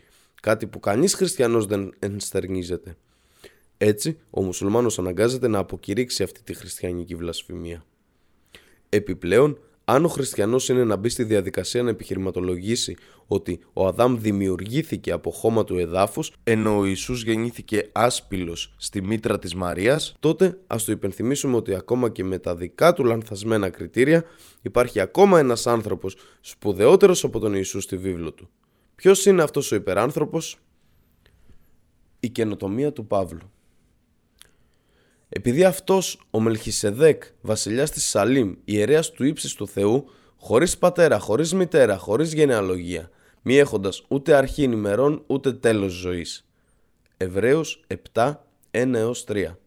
κάτι 0.41 0.67
που 0.67 0.79
κανείς 0.79 1.13
χριστιανός 1.13 1.65
δεν 1.65 1.93
ενστερνίζεται. 1.99 2.97
Έτσι, 3.77 4.17
ο 4.29 4.41
μουσουλμάνος 4.41 4.99
αναγκάζεται 4.99 5.47
να 5.47 5.57
αποκηρύξει 5.59 6.23
αυτή 6.23 6.41
τη 6.43 6.53
χριστιανική 6.53 7.15
βλασφημία. 7.15 7.85
Επιπλέον, 8.89 9.59
αν 9.85 10.05
ο 10.05 10.07
χριστιανός 10.07 10.69
είναι 10.69 10.83
να 10.83 10.95
μπει 10.95 11.09
στη 11.09 11.23
διαδικασία 11.23 11.83
να 11.83 11.89
επιχειρηματολογήσει 11.89 12.95
ότι 13.27 13.59
ο 13.73 13.87
Αδάμ 13.87 14.17
δημιουργήθηκε 14.17 15.11
από 15.11 15.31
χώμα 15.31 15.63
του 15.63 15.77
εδάφους, 15.77 16.31
ενώ 16.43 16.77
ο 16.77 16.85
Ιησούς 16.85 17.23
γεννήθηκε 17.23 17.89
άσπυλο 17.91 18.57
στη 18.77 19.01
μήτρα 19.01 19.39
της 19.39 19.55
Μαρίας, 19.55 20.15
τότε 20.19 20.57
ας 20.67 20.83
το 20.83 20.91
υπενθυμίσουμε 20.91 21.55
ότι 21.55 21.75
ακόμα 21.75 22.09
και 22.09 22.23
με 22.23 22.37
τα 22.37 22.55
δικά 22.55 22.93
του 22.93 23.03
λανθασμένα 23.03 23.69
κριτήρια 23.69 24.23
υπάρχει 24.61 24.99
ακόμα 24.99 25.39
ένας 25.39 25.67
άνθρωπος 25.67 26.15
σπουδαιότερος 26.41 27.23
από 27.23 27.39
τον 27.39 27.53
Ιησού 27.53 27.79
στη 27.79 27.97
βίβλο 27.97 28.31
του. 28.31 28.49
Ποιος 28.95 29.25
είναι 29.25 29.43
αυτός 29.43 29.71
ο 29.71 29.75
υπεράνθρωπος, 29.75 30.57
η 32.19 32.29
καινοτομία 32.29 32.91
του 32.91 33.07
Παύλου. 33.07 33.51
Επειδή 35.35 35.63
αυτός 35.63 36.19
ο 36.31 36.39
Μελχισεδέκ, 36.39 37.23
βασιλιάς 37.41 37.91
της 37.91 38.05
Σαλήμ, 38.05 38.53
ιερέας 38.65 39.11
του 39.11 39.23
ύψης 39.23 39.53
του 39.53 39.67
Θεού, 39.67 40.05
χωρίς 40.37 40.77
πατέρα, 40.77 41.19
χωρίς 41.19 41.53
μητέρα, 41.53 41.97
χωρίς 41.97 42.33
γενεαλογία, 42.33 43.09
μη 43.41 43.57
έχοντας 43.57 44.03
ούτε 44.07 44.35
αρχή 44.35 44.63
ημερών 44.63 45.23
ούτε 45.27 45.53
τέλος 45.53 45.91
ζωής. 45.91 46.47
Εβραίους 47.17 47.85
7, 48.13 48.47
1 48.71 49.23
3 49.25 49.57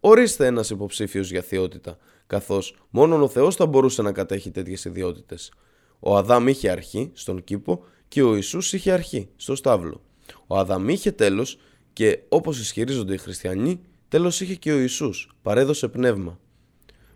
Ορίστε 0.00 0.46
ένας 0.46 0.70
υποψήφιος 0.70 1.30
για 1.30 1.42
θεότητα, 1.42 1.96
καθώς 2.26 2.76
μόνο 2.90 3.22
ο 3.22 3.28
Θεός 3.28 3.56
θα 3.56 3.66
μπορούσε 3.66 4.02
να 4.02 4.12
κατέχει 4.12 4.50
τέτοιες 4.50 4.84
ιδιότητες. 4.84 5.52
Ο 5.98 6.16
Αδάμ 6.16 6.48
είχε 6.48 6.70
αρχή 6.70 7.10
στον 7.14 7.44
κήπο 7.44 7.84
και 8.08 8.22
ο 8.22 8.34
Ιησούς 8.34 8.72
είχε 8.72 8.92
αρχή 8.92 9.28
στο 9.36 9.54
στάβλο. 9.54 10.02
Ο 10.46 10.58
Αδάμ 10.58 10.88
είχε 10.88 11.10
τέλος 11.10 11.58
και 11.92 12.18
όπως 12.28 12.60
ισχυρίζονται 12.60 13.14
οι 13.14 13.18
χριστιανοί, 13.18 13.80
Τέλος 14.12 14.40
είχε 14.40 14.54
και 14.54 14.72
ο 14.72 14.78
Ιησούς, 14.78 15.30
παρέδωσε 15.42 15.88
πνεύμα. 15.88 16.38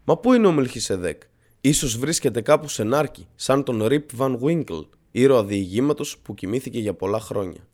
Μα 0.04 0.16
πού 0.18 0.32
είναι 0.32 0.46
ο 0.46 0.52
Μελχισεδέκ, 0.52 1.22
ίσως 1.60 1.98
βρίσκεται 1.98 2.40
κάπου 2.40 2.68
σε 2.68 2.84
νάρκη, 2.84 3.26
σαν 3.34 3.64
τον 3.64 3.84
Ριπ 3.84 4.10
Βαν 4.14 4.38
Βίνκλ, 4.38 4.78
ήρωα 5.10 5.44
διηγήματος 5.44 6.18
που 6.18 6.34
κοιμήθηκε 6.34 6.78
για 6.78 6.94
πολλά 6.94 7.20
χρόνια. 7.20 7.68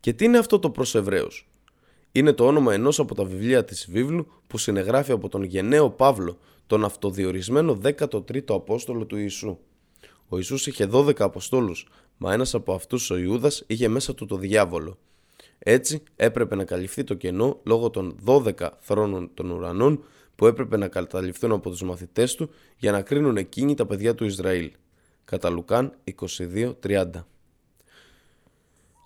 Και 0.00 0.12
τι 0.12 0.24
είναι 0.24 0.38
αυτό 0.38 0.58
το 0.58 0.70
προς 0.70 0.96
Είναι 2.12 2.32
το 2.32 2.46
όνομα 2.46 2.74
ενός 2.74 2.98
από 2.98 3.14
τα 3.14 3.24
βιβλία 3.24 3.64
της 3.64 3.86
βίβλου 3.90 4.26
που 4.46 4.58
συνεγράφει 4.58 5.12
από 5.12 5.28
τον 5.28 5.42
γενναίο 5.42 5.90
Παύλο, 5.90 6.38
τον 6.66 6.84
αυτοδιορισμένο 6.84 7.78
13ο 7.82 8.54
Απόστολο 8.54 9.04
του 9.04 9.16
Ιησού. 9.16 9.58
Ο 10.28 10.36
Ιησούς 10.36 10.66
είχε 10.66 10.88
12 10.92 11.20
Αποστόλους, 11.20 11.88
μα 12.16 12.32
ένας 12.32 12.54
από 12.54 12.74
αυτούς 12.74 13.10
ο 13.10 13.16
Ιούδας 13.16 13.64
είχε 13.66 13.88
μέσα 13.88 14.14
του 14.14 14.26
το 14.26 14.36
διάβολο. 14.36 14.98
Έτσι 15.58 16.02
έπρεπε 16.16 16.54
να 16.54 16.64
καλυφθεί 16.64 17.04
το 17.04 17.14
κενό 17.14 17.60
λόγω 17.64 17.90
των 17.90 18.16
12 18.26 18.52
θρόνων 18.80 19.30
των 19.34 19.50
ουρανών 19.50 20.04
που 20.36 20.46
έπρεπε 20.46 20.76
να 20.76 20.88
καταληφθούν 20.88 21.52
από 21.52 21.70
τους 21.70 21.82
μαθητές 21.82 22.34
του 22.34 22.50
για 22.76 22.92
να 22.92 23.02
κρίνουν 23.02 23.36
εκείνοι 23.36 23.74
τα 23.74 23.86
παιδιά 23.86 24.14
του 24.14 24.24
Ισραήλ. 24.24 24.72
Κατά 25.24 25.50
Λουκάν 25.50 25.92
22.30 26.82 27.10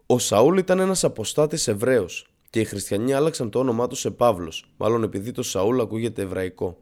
Ο 0.07 0.19
Σαούλ 0.19 0.59
ήταν 0.59 0.79
ένας 0.79 1.05
αποστάτης 1.05 1.69
Εβραίος 1.69 2.27
και 2.51 2.61
οι 2.61 2.65
χριστιανοί 2.65 3.13
άλλαξαν 3.13 3.51
το 3.51 3.59
όνομά 3.59 3.87
τους 3.87 3.99
σε 3.99 4.11
Παύλος, 4.11 4.73
μάλλον 4.77 5.03
επειδή 5.03 5.33
το 5.33 5.43
Σαούλ 5.43 5.81
ακούγεται 5.81 6.23
εβραϊκό. 6.23 6.79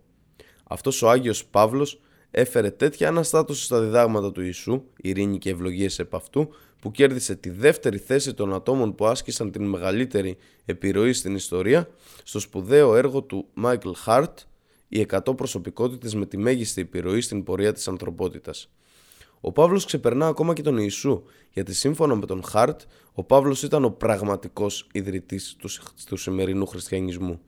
Αυτός 0.64 1.02
ο 1.02 1.10
Άγιος 1.10 1.44
Παύλος 1.44 2.00
έφερε 2.30 2.70
τέτοια 2.70 3.08
αναστάτωση 3.08 3.64
στα 3.64 3.80
διδάγματα 3.80 4.32
του 4.32 4.42
Ιησού, 4.42 4.82
ειρήνη 4.96 5.38
και 5.38 5.50
ευλογίες 5.50 5.98
επ' 5.98 6.14
αυτού, 6.14 6.48
που 6.81 6.91
κέρδισε 6.91 7.37
τη 7.37 7.51
δεύτερη 7.51 7.99
θέση 7.99 8.35
των 8.35 8.55
ατόμων 8.55 8.95
που 8.95 9.07
άσκησαν 9.07 9.51
την 9.51 9.64
μεγαλύτερη 9.64 10.37
επιρροή 10.64 11.12
στην 11.12 11.35
ιστορία 11.35 11.89
στο 12.22 12.39
σπουδαίο 12.39 12.97
έργο 12.97 13.22
του 13.22 13.49
Michael 13.62 13.93
Hart 14.07 14.35
«Οι 14.89 15.07
100 15.11 15.37
προσωπικότητες 15.37 16.14
με 16.14 16.26
τη 16.26 16.37
μέγιστη 16.37 16.81
επιρροή 16.81 17.20
στην 17.20 17.43
πορεία 17.43 17.72
της 17.72 17.89
ανθρωπότητας». 17.89 18.70
Ο 19.41 19.53
Παύλος 19.53 19.85
ξεπερνά 19.85 20.26
ακόμα 20.26 20.55
και 20.55 20.62
τον 20.62 20.79
Ιησού, 20.79 21.22
γιατί 21.51 21.74
σύμφωνα 21.74 22.14
με 22.14 22.26
τον 22.26 22.43
Χάρτ, 22.45 22.81
ο 23.12 23.24
Παύλος 23.24 23.62
ήταν 23.62 23.85
ο 23.85 23.91
πραγματικός 23.91 24.87
ιδρυτής 24.93 25.57
του, 25.59 25.68
του 26.07 26.16
σημερινού 26.16 26.66
χριστιανισμού. 26.66 27.41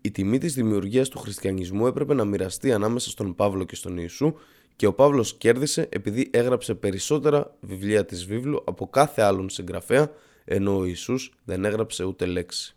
Η 0.00 0.10
τιμή 0.10 0.38
της 0.38 0.54
δημιουργίας 0.54 1.08
του 1.08 1.18
χριστιανισμού 1.18 1.86
έπρεπε 1.86 2.14
να 2.14 2.24
μοιραστεί 2.24 2.72
ανάμεσα 2.72 3.10
στον 3.10 3.34
Παύλο 3.34 3.64
και 3.64 3.74
στον 3.74 3.96
Ιησού 3.98 4.34
και 4.76 4.86
ο 4.86 4.92
Παύλος 4.92 5.34
κέρδισε 5.34 5.88
επειδή 5.90 6.30
έγραψε 6.32 6.74
περισσότερα 6.74 7.56
βιβλία 7.60 8.04
της 8.04 8.26
βίβλου 8.26 8.62
από 8.66 8.88
κάθε 8.88 9.22
άλλον 9.22 9.48
συγγραφέα 9.48 10.10
ενώ 10.44 10.76
ο 10.76 10.84
Ιησούς 10.84 11.32
δεν 11.44 11.64
έγραψε 11.64 12.04
ούτε 12.04 12.26
λέξη. 12.26 12.76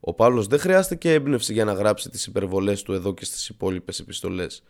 Ο 0.00 0.14
Παύλος 0.14 0.46
δεν 0.46 0.58
χρειάστηκε 0.58 1.12
έμπνευση 1.12 1.52
για 1.52 1.64
να 1.64 1.72
γράψει 1.72 2.10
τις 2.10 2.26
υπερβολές 2.26 2.82
του 2.82 2.92
εδώ 2.92 3.14
και 3.14 3.24
στις 3.24 3.48
υπόλοιπες 3.48 3.98
επιστολές. 3.98 4.62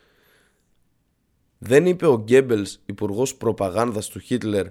Δεν 1.58 1.86
είπε 1.86 2.06
ο 2.06 2.14
Γκέμπελς, 2.14 2.78
υπουργός 2.86 3.36
προπαγάνδας 3.36 4.08
του 4.08 4.18
Χίτλερ, 4.18 4.66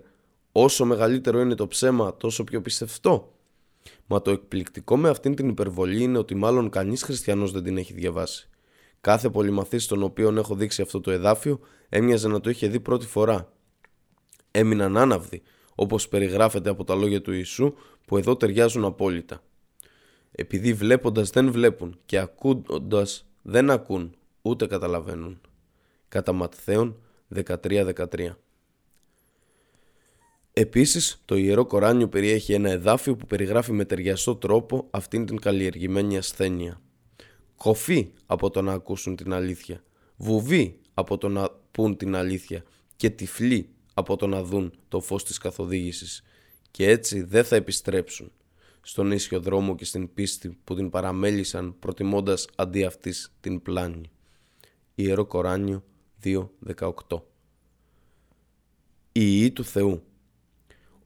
όσο 0.51 0.86
μεγαλύτερο 0.86 1.39
είναι 1.39 1.55
το 1.55 1.68
ψέμα 1.68 2.18
τόσο 2.18 2.43
πιο 2.43 2.62
πιστευτό. 2.62 3.36
Μα 4.05 4.22
το 4.22 4.32
εκπληκτικό 4.32 4.97
με 4.97 5.09
αυτήν 5.09 5.36
την 5.36 5.49
υπερβολή 5.49 6.03
είναι 6.03 6.18
ότι 6.18 6.36
μάλλον 6.36 6.70
κανείς 6.70 7.03
χριστιανός 7.03 7.51
δεν 7.51 7.64
την 7.64 7.78
έχει 7.78 7.93
διαβάσει. 7.93 8.49
Κάθε 9.01 9.29
πολυμαθής 9.29 9.83
στον 9.83 10.03
οποίο 10.03 10.33
έχω 10.37 10.55
δείξει 10.55 10.81
αυτό 10.81 11.01
το 11.01 11.11
εδάφιο 11.11 11.59
έμοιαζε 11.89 12.27
να 12.27 12.39
το 12.39 12.49
είχε 12.49 12.67
δει 12.67 12.79
πρώτη 12.79 13.05
φορά. 13.05 13.53
Έμειναν 14.51 14.97
άναυδοι 14.97 15.41
όπως 15.75 16.07
περιγράφεται 16.07 16.69
από 16.69 16.83
τα 16.83 16.95
λόγια 16.95 17.21
του 17.21 17.31
Ιησού 17.31 17.73
που 18.05 18.17
εδώ 18.17 18.37
ταιριάζουν 18.37 18.85
απόλυτα. 18.85 19.43
Επειδή 20.31 20.73
βλέποντας 20.73 21.29
δεν 21.29 21.51
βλέπουν 21.51 21.99
και 22.05 22.17
ακούοντας 22.17 23.25
δεν 23.41 23.69
ακούν 23.69 24.15
ούτε 24.41 24.67
καταλαβαίνουν. 24.67 25.41
Κατά 26.07 26.31
Ματθαίον 26.31 26.95
13-13 27.35 28.35
Επίσης, 30.53 31.21
το 31.25 31.35
Ιερό 31.35 31.65
Κοράνιο 31.65 32.07
περιέχει 32.07 32.53
ένα 32.53 32.69
εδάφιο 32.69 33.15
που 33.15 33.25
περιγράφει 33.25 33.71
με 33.71 33.85
ταιριαστό 33.85 34.35
τρόπο 34.35 34.87
αυτήν 34.91 35.25
την 35.25 35.39
καλλιεργημένη 35.39 36.17
ασθένεια. 36.17 36.81
Κοφή 37.62 38.12
από 38.26 38.49
το 38.49 38.62
να 38.62 38.74
ακούσουν 38.74 39.16
την 39.16 39.34
αλήθεια, 39.34 39.84
βουβή 40.18 40.80
από 40.93 41.18
το 41.18 41.28
να 41.28 41.49
πούν 41.72 41.97
την 41.97 42.16
αλήθεια. 42.16 42.64
Και 42.95 43.09
τυφλή 43.09 43.70
από 43.93 44.16
το 44.16 44.28
να 44.28 44.43
δουν 44.43 44.74
το 44.88 44.99
φως 44.99 45.24
της 45.24 45.38
καθοδήγησης. 45.38 46.24
Και 46.72 46.89
έτσι 46.89 47.22
δεν 47.22 47.43
θα 47.43 47.55
επιστρέψουν 47.55 48.32
στον 48.82 49.12
ίσιο 49.12 49.39
δρόμο 49.39 49.76
και 49.76 49.86
στην 49.86 50.14
πίστη 50.14 50.57
που 50.64 50.76
την 50.76 50.89
παραμέλησαν 50.89 51.80
προτιμώντας 51.80 52.47
αντί 52.55 52.84
αυτής 52.84 53.34
την 53.39 53.62
πλάνη. 53.62 54.12
Ιερό 54.95 55.26
Κοράνιο 55.26 55.84
2.18 56.24 57.22
Η 59.12 59.22
Ιη 59.39 59.51
του 59.51 59.64
Θεού. 59.64 60.03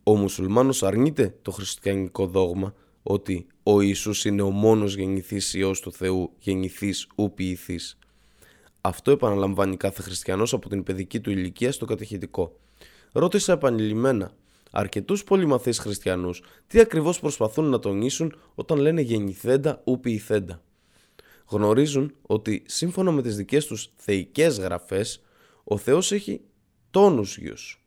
Ο 0.03 0.15
μουσουλμάνος 0.15 0.83
αρνείται 0.83 1.37
το 1.41 1.51
χριστιανικό 1.51 2.27
δόγμα 2.27 2.73
ότι 3.03 3.47
ο 3.67 3.81
Ιησούς 3.81 4.25
είναι 4.25 4.41
ο 4.41 4.49
μόνος 4.49 4.95
γεννηθής 4.95 5.53
Υιός 5.53 5.79
του 5.79 5.91
Θεού, 5.91 6.31
γεννηθής 6.39 7.07
ου 7.15 7.33
ποιηθής. 7.33 7.97
Αυτό 8.81 9.11
επαναλαμβάνει 9.11 9.77
κάθε 9.77 10.01
χριστιανός 10.01 10.53
από 10.53 10.69
την 10.69 10.83
παιδική 10.83 11.19
του 11.19 11.31
ηλικία 11.31 11.71
στο 11.71 11.85
κατηχητικό. 11.85 12.59
Ρώτησα 13.11 13.53
επανειλημμένα 13.53 14.33
αρκετούς 14.71 15.23
πολυμαθείς 15.23 15.79
χριστιανούς 15.79 16.41
τι 16.67 16.79
ακριβώς 16.79 17.19
προσπαθούν 17.19 17.65
να 17.65 17.79
τονίσουν 17.79 18.35
όταν 18.55 18.77
λένε 18.77 19.01
γεννηθέντα 19.01 19.81
ου 19.83 19.99
ποιηθέντα. 19.99 20.61
Γνωρίζουν 21.45 22.15
ότι 22.21 22.63
σύμφωνα 22.65 23.11
με 23.11 23.21
τις 23.21 23.35
δικές 23.35 23.65
τους 23.65 23.89
θεϊκές 23.95 24.59
γραφές 24.59 25.21
ο 25.63 25.77
Θεός 25.77 26.11
έχει 26.11 26.41
τόνους 26.91 27.37
γιους. 27.37 27.85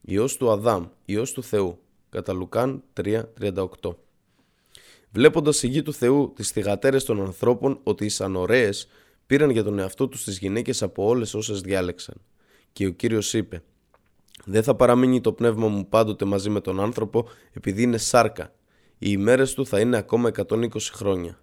Υιός 0.00 0.36
του 0.36 0.50
Αδάμ, 0.50 0.86
Υιός 1.04 1.32
του 1.32 1.42
Θεού, 1.42 1.78
κατά 2.08 2.32
Λουκάν 2.32 2.82
3.38. 2.92 4.05
Βλέποντας 5.16 5.62
η 5.62 5.68
γη 5.68 5.82
του 5.82 5.92
Θεού 5.92 6.32
τις 6.34 6.50
θυγατέρες 6.50 7.04
των 7.04 7.20
ανθρώπων 7.20 7.80
ότι 7.82 8.04
ήσαν 8.04 8.36
ωραίες, 8.36 8.88
πήραν 9.26 9.50
για 9.50 9.62
τον 9.64 9.78
εαυτό 9.78 10.08
τους 10.08 10.24
τις 10.24 10.38
γυναίκες 10.38 10.82
από 10.82 11.06
όλες 11.06 11.34
όσες 11.34 11.60
διάλεξαν. 11.60 12.14
Και 12.72 12.86
ο 12.86 12.90
Κύριος 12.90 13.34
είπε 13.34 13.62
δεν 14.44 14.62
θα 14.62 14.74
παραμείνει 14.74 15.20
το 15.20 15.32
πνεύμα 15.32 15.68
μου 15.68 15.88
πάντοτε 15.88 16.24
μαζί 16.24 16.50
με 16.50 16.60
τον 16.60 16.80
άνθρωπο 16.80 17.28
επειδή 17.52 17.82
είναι 17.82 17.98
σάρκα. 17.98 18.52
Οι 18.98 19.08
ημέρες 19.10 19.54
του 19.54 19.66
θα 19.66 19.80
είναι 19.80 19.96
ακόμα 19.96 20.30
120 20.48 20.68
χρόνια. 20.92 21.40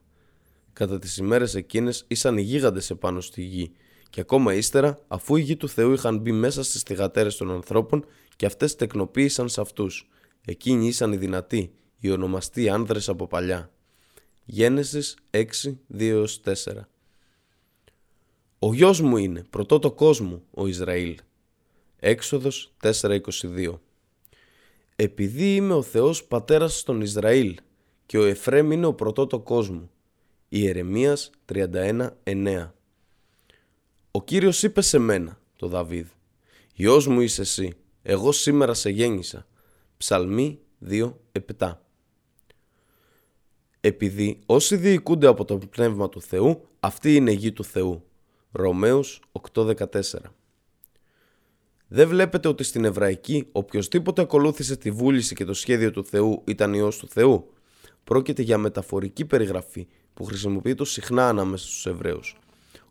Κατά 0.74 1.00
τις 1.00 1.18
ημέρες 1.18 1.56
εκείνες 1.56 2.06
ήσαν 2.08 2.38
οι 2.38 2.42
γίγαντες 2.42 2.90
επάνω 2.90 3.22
στη 3.22 3.42
γη 3.42 3.72
και 4.10 4.22
ακόμα 4.22 4.54
ύστερα 4.54 5.00
αφού 5.08 5.36
οι 5.36 5.42
γη 5.42 5.56
του 5.56 5.70
Θεού 5.70 5.94
είχαν 5.94 6.18
μπει 6.18 6.32
μέσα 6.32 6.64
στις 6.64 6.82
θυγατέρες 6.82 7.36
των 7.38 7.52
ανθρώπων 7.52 8.06
και 8.36 8.46
αυτές 8.46 8.76
τεκνοποίησαν 8.76 9.50
σε 9.50 9.62
αυτούς. 9.62 10.10
Εκείνοι 10.46 10.88
ήσαν 10.88 11.14
οι 11.14 11.18
δυνατοί, 11.18 11.74
οι 12.04 12.12
ονομαστοί 12.12 12.70
άνδρες 12.70 13.10
από 13.10 13.28
παλιά. 13.28 13.72
Γένεσης 14.46 15.18
6, 15.32 15.44
2-4 15.98 16.26
Ο 18.60 18.74
γιος 18.74 19.02
μου 19.02 19.18
είναι, 19.18 19.44
πρωτότο 19.50 19.92
κόσμο, 19.92 20.44
ο 20.52 20.68
Ισραήλ. 20.68 21.18
Έξοδος 22.00 22.74
4.22 22.82 23.80
Επειδή 24.96 25.56
είμαι 25.56 25.74
ο 25.74 25.82
Θεός 25.82 26.24
πατέρας 26.24 26.80
στον 26.80 27.02
Ισραήλ 27.02 27.56
και 28.06 28.18
ο 28.18 28.26
Εφρέμ 28.26 28.72
είναι 28.72 28.86
ο 28.86 28.94
πρωτότο 28.94 29.40
κόσμο. 29.40 29.90
Ιερεμίας 30.50 31.30
31.9 31.54 32.72
Ο 34.12 34.24
Κύριος 34.24 34.64
είπε 34.64 34.82
σε 34.82 34.98
μένα, 34.98 35.40
το 35.56 35.68
Δαβίδ, 35.68 36.08
«Υιός 36.76 37.08
μου 37.08 37.22
είσαι 37.22 37.42
εσύ, 37.42 37.74
εγώ 38.02 38.32
σήμερα 38.32 38.74
σε 38.74 38.90
γέννησα». 38.90 39.48
Ψαλμή 39.98 40.60
2.7 40.90 41.78
Επειδή 43.86 44.40
όσοι 44.46 44.76
διοικούνται 44.76 45.28
από 45.28 45.46
το 45.46 45.58
Πνεύμα 45.58 46.10
του 46.10 46.22
Θεού, 46.22 46.62
αυτή 46.80 47.16
είναι 47.16 47.32
γη 47.32 47.52
του 47.52 47.64
Θεού. 47.64 48.04
Ρωμαίους 48.52 49.20
8.14 49.54 49.76
δεν 51.88 52.08
βλέπετε 52.08 52.48
ότι 52.48 52.64
στην 52.64 52.86
Εβραϊκή 52.86 53.48
οποιοδήποτε 53.52 54.22
ακολούθησε 54.22 54.76
τη 54.76 54.92
βούληση 54.92 55.36
και 55.36 55.46
το 55.46 55.54
σχέδιο 55.54 55.92
του 55.92 56.06
Θεού 56.06 56.42
ήταν 56.46 56.74
ιός 56.74 56.98
του 56.98 57.08
Θεού. 57.08 57.50
Πρόκειται 58.04 58.42
για 58.42 58.58
μεταφορική 58.58 59.26
περιγραφή 59.26 59.88
που 60.14 60.24
χρησιμοποιείται 60.24 60.86
συχνά 60.86 61.28
ανάμεσα 61.28 61.68
στους 61.68 61.86
Εβραίους. 61.86 62.38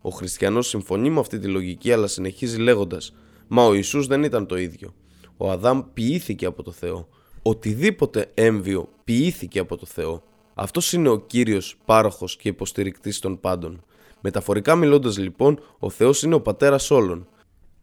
Ο 0.01 0.11
χριστιανός 0.11 0.69
συμφωνεί 0.69 1.11
με 1.11 1.21
αυτή 1.21 1.39
τη 1.39 1.47
λογική 1.47 1.93
αλλά 1.93 2.07
συνεχίζει 2.07 2.59
λέγοντας 2.59 3.15
«Μα 3.49 3.67
ο 3.67 3.75
Ιησούς 3.75 4.07
δεν 4.07 4.23
ήταν 4.23 4.47
το 4.47 4.57
ίδιο. 4.57 4.95
Ο 5.37 5.51
Αδάμ 5.51 5.83
ποιήθηκε 5.95 6.47
από 6.47 6.63
το 6.63 6.71
Θεό. 6.71 7.09
Οτιδήποτε 7.43 8.31
έμβιο 8.35 8.89
ποιήθηκε 9.05 9.59
από 9.59 9.77
το 9.77 9.87
Θεό. 9.87 10.23
Αυτός 10.55 10.93
είναι 10.93 11.09
ο 11.09 11.21
Κύριος 11.21 11.77
πάροχος 11.85 12.37
και 12.37 12.49
υποστηρικτής 12.49 13.19
των 13.19 13.41
πάντων. 13.41 13.85
Μεταφορικά 14.21 14.75
μιλώντας 14.75 15.19
λοιπόν, 15.19 15.61
ο 15.79 15.91
Θεός 15.91 16.23
είναι 16.23 16.35
ο 16.35 16.41
πατέρας 16.41 16.91
όλων. 16.91 17.29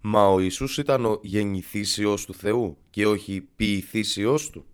Μα 0.01 0.27
ο 0.27 0.39
Ιησούς 0.39 0.77
ήταν 0.77 1.05
ο 1.05 1.19
γεννηθής 1.21 1.97
Υιός 1.97 2.25
του 2.25 2.33
Θεού 2.33 2.77
και 2.89 3.07
όχι 3.07 3.47
ποιηθής 3.55 4.15
Υιός 4.15 4.49
του. 4.49 4.65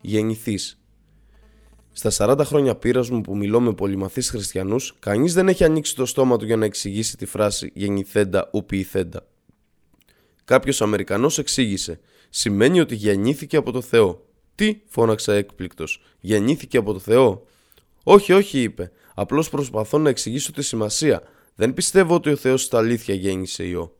Γεννηθής. 0.00 0.80
Στα 1.92 2.10
40 2.10 2.44
χρόνια 2.44 2.76
πείρας 2.76 3.10
μου 3.10 3.20
που 3.20 3.36
μιλώ 3.36 3.60
με 3.60 3.72
πολυμαθείς 3.72 4.30
χριστιανούς, 4.30 4.94
κανείς 4.98 5.34
δεν 5.34 5.48
έχει 5.48 5.64
ανοίξει 5.64 5.94
το 5.94 6.06
στόμα 6.06 6.36
του 6.36 6.44
για 6.44 6.56
να 6.56 6.64
εξηγήσει 6.64 7.16
τη 7.16 7.26
φράση 7.26 7.70
γεννηθέντα 7.74 8.50
ου 8.52 8.64
ποιηθέντα. 8.64 9.26
Κάποιος 10.44 10.82
Αμερικανός 10.82 11.38
εξήγησε 11.38 12.00
«Σημαίνει 12.30 12.80
ότι 12.80 12.94
γεννήθηκε 12.94 13.56
από 13.56 13.72
το 13.72 13.80
Θεό». 13.80 14.29
«Τι» 14.54 14.80
φώναξα 14.86 15.32
έκπληκτος 15.32 16.02
«Γεννήθηκε 16.20 16.76
από 16.76 16.92
το 16.92 16.98
Θεό». 16.98 17.46
«Όχι, 18.02 18.32
όχι» 18.32 18.62
είπε 18.62 18.92
«Απλώς 19.14 19.50
προσπαθώ 19.50 19.98
να 19.98 20.08
εξηγήσω 20.08 20.52
τη 20.52 20.62
σημασία 20.62 21.22
δεν 21.60 21.74
πιστεύω 21.74 22.14
ότι 22.14 22.30
ο 22.30 22.36
Θεός 22.36 22.62
στα 22.62 22.78
αλήθεια 22.78 23.14
γέννησε 23.14 23.64
ιό. 23.64 23.96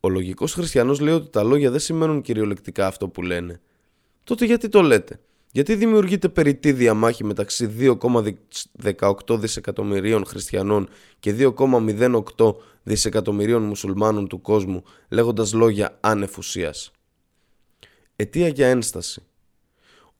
Ο 0.00 0.08
λογικός 0.08 0.52
χριστιανός 0.52 1.00
λέει 1.00 1.14
ότι 1.14 1.30
τα 1.30 1.42
λόγια 1.42 1.70
δεν 1.70 1.80
σημαίνουν 1.80 2.22
κυριολεκτικά 2.22 2.86
αυτό 2.86 3.08
που 3.08 3.22
λένε. 3.22 3.60
Τότε 4.24 4.44
γιατί 4.44 4.68
το 4.68 4.82
λέτε; 4.82 5.20
Γιατί 5.52 5.74
δημιουργείται 5.74 6.28
περιττή 6.28 6.72
διαμάχη 6.72 7.24
μεταξύ 7.24 7.74
2,18 7.78 9.38
δισεκατομμυρίων 9.38 10.24
χριστιανών 10.24 10.88
και 11.18 11.34
2,08 11.38 12.54
δισεκατομμυρίων 12.82 13.62
μουσουλμάνων 13.62 14.28
του 14.28 14.40
κόσμου 14.40 14.82
λέγοντας 15.08 15.52
λόγια 15.52 15.98
άνεφουσίας. 16.00 16.90
Αιτία 18.16 18.48
για 18.48 18.68
ένσταση. 18.68 19.22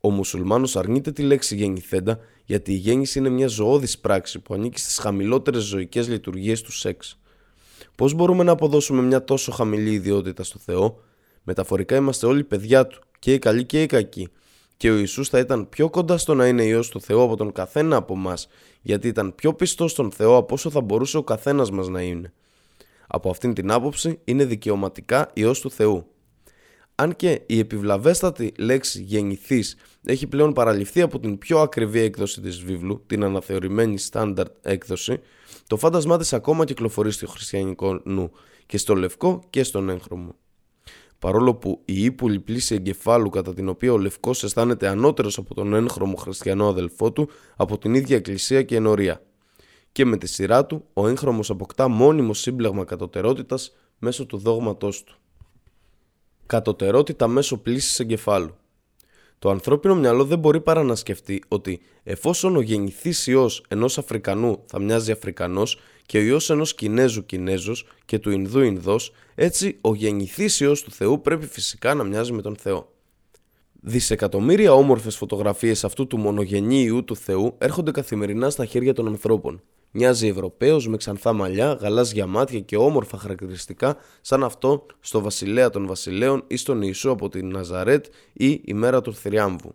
Ο 0.04 0.10
μουσουλμάνος 0.10 0.76
αρνείται 0.76 1.12
τη 1.12 1.22
λέξη 1.22 1.56
γεννηθέντα 1.56 2.18
γιατί 2.44 2.72
η 2.72 2.76
γέννηση 2.76 3.18
είναι 3.18 3.28
μια 3.28 3.46
ζωώδης 3.46 3.98
πράξη 3.98 4.38
που 4.38 4.54
ανήκει 4.54 4.80
στις 4.80 4.98
χαμηλότερες 4.98 5.62
ζωικές 5.62 6.08
λειτουργίες 6.08 6.62
του 6.62 6.72
σεξ. 6.72 7.18
Πώς 7.96 8.14
μπορούμε 8.14 8.44
να 8.44 8.52
αποδώσουμε 8.52 9.02
μια 9.02 9.24
τόσο 9.24 9.52
χαμηλή 9.52 9.92
ιδιότητα 9.92 10.42
στο 10.42 10.58
Θεό, 10.58 11.00
μεταφορικά 11.42 11.96
είμαστε 11.96 12.26
όλοι 12.26 12.44
παιδιά 12.44 12.86
του, 12.86 13.02
και 13.18 13.32
οι 13.32 13.38
καλοί 13.38 13.64
και 13.64 13.82
οι 13.82 13.86
κακοί, 13.86 14.28
και 14.76 14.90
ο 14.90 14.96
Ιησούς 14.96 15.28
θα 15.28 15.38
ήταν 15.38 15.68
πιο 15.68 15.90
κοντά 15.90 16.18
στο 16.18 16.34
να 16.34 16.46
είναι 16.46 16.64
Υιός 16.64 16.88
του 16.88 17.00
Θεού 17.00 17.22
από 17.22 17.36
τον 17.36 17.52
καθένα 17.52 17.96
από 17.96 18.14
εμά, 18.14 18.34
γιατί 18.82 19.08
ήταν 19.08 19.34
πιο 19.34 19.54
πιστός 19.54 19.90
στον 19.90 20.10
Θεό 20.10 20.36
από 20.36 20.54
όσο 20.54 20.70
θα 20.70 20.80
μπορούσε 20.80 21.16
ο 21.16 21.22
καθένας 21.22 21.70
μας 21.70 21.88
να 21.88 22.00
είναι. 22.00 22.32
Από 23.06 23.30
αυτήν 23.30 23.54
την 23.54 23.70
άποψη 23.70 24.18
είναι 24.24 24.44
δικαιωματικά 24.44 25.30
Υιός 25.32 25.60
του 25.60 25.70
Θεού. 25.70 26.06
Αν 26.94 27.16
και 27.16 27.42
η 27.46 27.58
επιβλαβέστατη 27.58 28.52
λέξη 28.58 29.02
γεννηθής 29.02 29.76
έχει 30.04 30.26
πλέον 30.26 30.52
παραλυφθεί 30.52 31.00
από 31.00 31.18
την 31.18 31.38
πιο 31.38 31.58
ακριβή 31.60 32.00
έκδοση 32.00 32.40
της 32.40 32.62
βίβλου, 32.62 33.02
την 33.06 33.24
αναθεωρημένη 33.24 33.98
στάνταρτ 33.98 34.52
έκδοση, 34.62 35.20
το 35.66 35.76
φάντασμά 35.76 36.18
της 36.18 36.32
ακόμα 36.32 36.64
κυκλοφορεί 36.64 37.10
στο 37.10 37.26
χριστιανικό 37.26 38.00
νου 38.04 38.30
και 38.66 38.78
στο 38.78 38.94
λευκό 38.94 39.42
και 39.50 39.62
στον 39.62 39.88
έγχρωμο. 39.88 40.34
Παρόλο 41.18 41.54
που 41.54 41.82
η 41.84 42.04
ύπουλη 42.04 42.40
πλήση 42.40 42.74
εγκεφάλου 42.74 43.28
κατά 43.28 43.54
την 43.54 43.68
οποία 43.68 43.92
ο 43.92 43.98
λευκός 43.98 44.44
αισθάνεται 44.44 44.88
ανώτερος 44.88 45.38
από 45.38 45.54
τον 45.54 45.74
έγχρωμο 45.74 46.16
χριστιανό 46.16 46.68
αδελφό 46.68 47.12
του 47.12 47.28
από 47.56 47.78
την 47.78 47.94
ίδια 47.94 48.16
εκκλησία 48.16 48.62
και 48.62 48.76
ενορία. 48.76 49.22
Και 49.92 50.04
με 50.04 50.16
τη 50.16 50.26
σειρά 50.26 50.66
του, 50.66 50.84
ο 50.92 51.08
έγχρωμος 51.08 51.50
αποκτά 51.50 51.88
μόνιμο 51.88 52.34
σύμπλεγμα 52.34 52.84
κατωτερότητας 52.84 53.76
μέσω 53.98 54.26
του 54.26 54.36
δόγματός 54.36 55.04
του 55.04 55.16
κατωτερότητα 56.46 57.26
μέσω 57.26 57.56
πλήσης 57.56 58.00
εγκεφάλου. 58.00 58.56
Το 59.42 59.50
ανθρώπινο 59.50 59.94
μυαλό 59.94 60.24
δεν 60.24 60.38
μπορεί 60.38 60.60
παρά 60.60 60.82
να 60.82 60.94
σκεφτεί 60.94 61.42
ότι 61.48 61.80
εφόσον 62.02 62.56
ο 62.56 62.60
γεννηθής 62.60 63.26
ιός 63.26 63.64
ενός 63.68 63.98
Αφρικανού 63.98 64.62
θα 64.66 64.78
μοιάζει 64.78 65.12
Αφρικανός 65.12 65.78
και 66.06 66.18
ο 66.18 66.20
Υιός 66.20 66.50
ενός 66.50 66.74
Κινέζου 66.74 67.26
Κινέζος 67.26 67.86
και 68.04 68.18
του 68.18 68.30
Ινδού 68.30 68.60
Ινδός, 68.60 69.12
έτσι 69.34 69.78
ο 69.80 69.94
γεννηθής 69.94 70.60
Υιός 70.60 70.82
του 70.82 70.90
Θεού 70.90 71.20
πρέπει 71.20 71.46
φυσικά 71.46 71.94
να 71.94 72.04
μοιάζει 72.04 72.32
με 72.32 72.42
τον 72.42 72.56
Θεό. 72.56 72.92
Δισεκατομμύρια 73.80 74.72
όμορφες 74.72 75.16
φωτογραφίες 75.16 75.84
αυτού 75.84 76.06
του 76.06 76.18
μονογενή 76.18 76.82
Ιού 76.82 77.04
του 77.04 77.16
Θεού 77.16 77.54
έρχονται 77.58 77.90
καθημερινά 77.90 78.50
στα 78.50 78.64
χέρια 78.64 78.94
των 78.94 79.06
ανθρώπων. 79.06 79.62
Μοιάζει 79.94 80.28
Ευρωπαίος 80.28 80.88
με 80.88 80.96
ξανθά 80.96 81.32
μαλλιά, 81.32 81.72
γαλάζια 81.72 82.26
μάτια 82.26 82.60
και 82.60 82.76
όμορφα 82.76 83.18
χαρακτηριστικά 83.18 83.96
σαν 84.20 84.44
αυτό 84.44 84.86
στο 85.00 85.20
Βασιλέα 85.20 85.70
των 85.70 85.86
Βασιλέων 85.86 86.44
ή 86.46 86.56
στον 86.56 86.82
Ιησού 86.82 87.10
από 87.10 87.28
την 87.28 87.48
Ναζαρέτ 87.48 88.06
ή 88.32 88.60
η 88.64 88.74
μέρα 88.74 89.00
του 89.00 89.14
Θριάμβου. 89.14 89.74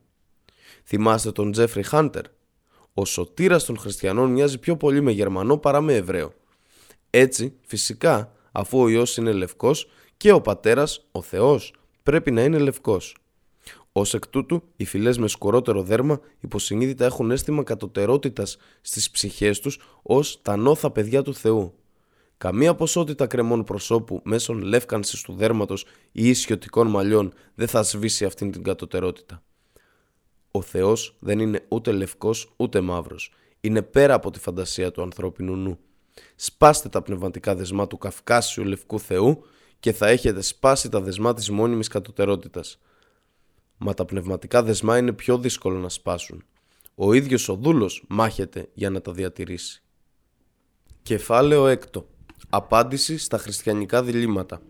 Θυμάστε 0.84 1.32
τον 1.32 1.52
Τζέφρι 1.52 1.84
Χάντερ. 1.84 2.24
Ο 2.94 3.06
σωτήρας 3.06 3.66
των 3.66 3.78
χριστιανών 3.78 4.32
μοιάζει 4.32 4.58
πιο 4.58 4.78
πολύ 4.78 5.02
με 5.02 5.12
Γερμανό 5.12 5.58
παρά 5.58 5.82
με 5.82 5.96
Εβραίο. 5.96 6.34
Έτσι, 7.10 7.54
φυσικά, 7.62 8.32
αφού 8.52 8.80
ο 8.80 8.88
Υιός 8.88 9.18
είναι 9.18 9.32
λευκός 9.32 9.90
και 10.18 10.32
ο 10.32 10.42
πατέρας, 10.42 11.08
ο 11.12 11.22
Θεός, 11.22 11.74
πρέπει 12.04 12.32
να 12.32 12.44
είναι 12.44 12.58
λευκός. 12.58 13.16
Ω 13.98 14.02
εκ 14.14 14.28
τούτου, 14.28 14.64
οι 14.76 14.86
φυλές 14.86 15.18
με 15.18 15.28
σκορότερο 15.28 15.84
δέρμα 15.84 16.20
υποσυνείδητα 16.40 17.06
έχουν 17.06 17.32
αίσθημα 17.32 17.64
κατωτερότητας 17.64 18.58
στις 18.82 19.10
ψυχές 19.12 19.60
τους 19.60 19.80
ως 20.02 20.42
τα 20.42 20.56
νόθα 20.56 20.92
παιδιά 20.92 21.22
του 21.22 21.34
Θεού. 21.34 21.74
Καμία 22.38 22.76
ποσότητα 22.76 23.28
κρεμών 23.28 23.64
προσώπου 23.64 24.22
μέσω 24.24 24.54
λεύκανσης 24.54 25.22
του 25.22 25.34
δέρματος 25.34 25.86
ή 26.12 26.30
ισιωτικών 26.30 26.88
μαλλιών 26.88 27.34
δεν 27.56 27.68
θα 27.68 27.84
σβήσει 27.84 28.26
αυτήν 28.26 28.52
την 28.52 28.64
κατωτερότητα. 28.64 29.44
Ο 30.52 30.62
Θεός 30.62 31.16
δεν 31.20 31.40
είναι 31.40 31.66
ούτε 31.68 31.92
λευκός 31.92 32.54
ούτε 32.58 32.82
μαύρος. 32.82 33.34
Είναι 33.62 33.82
πέρα 33.82 34.14
από 34.14 34.32
τη 34.32 34.40
φαντασία 34.40 34.92
του 34.92 35.02
ανθρώπινου 35.02 35.56
νου. 35.56 35.80
Σπάστε 36.36 36.90
τα 36.90 37.02
πνευματικά 37.02 37.56
δεσμά 37.56 37.88
του 37.88 37.98
Καυκάσιου 37.98 38.64
λευκού 38.64 39.00
Θεού 39.00 39.44
και 39.80 39.94
θα 39.94 40.08
έχετε 40.08 40.42
σπάσει 40.42 40.90
τα 40.90 41.02
δεσμά 41.02 41.34
της 41.34 41.50
μόνιμης 41.50 41.88
κατωτερότητας 41.88 42.80
μα 43.78 43.94
τα 43.94 44.06
πνευματικά 44.06 44.64
δεσμά 44.64 44.98
είναι 44.98 45.14
πιο 45.14 45.38
δύσκολο 45.38 45.78
να 45.80 45.90
σπάσουν. 45.90 46.44
Ο 46.96 47.14
ίδιος 47.14 47.50
ο 47.50 47.56
δούλος 47.56 48.06
μάχεται 48.08 48.70
για 48.74 48.90
να 48.90 49.02
τα 49.02 49.12
διατηρήσει. 49.12 49.84
Κεφάλαιο 51.02 51.78
6. 51.94 52.04
Απάντηση 52.50 53.18
στα 53.18 53.38
χριστιανικά 53.38 54.04
διλήμματα. 54.04 54.62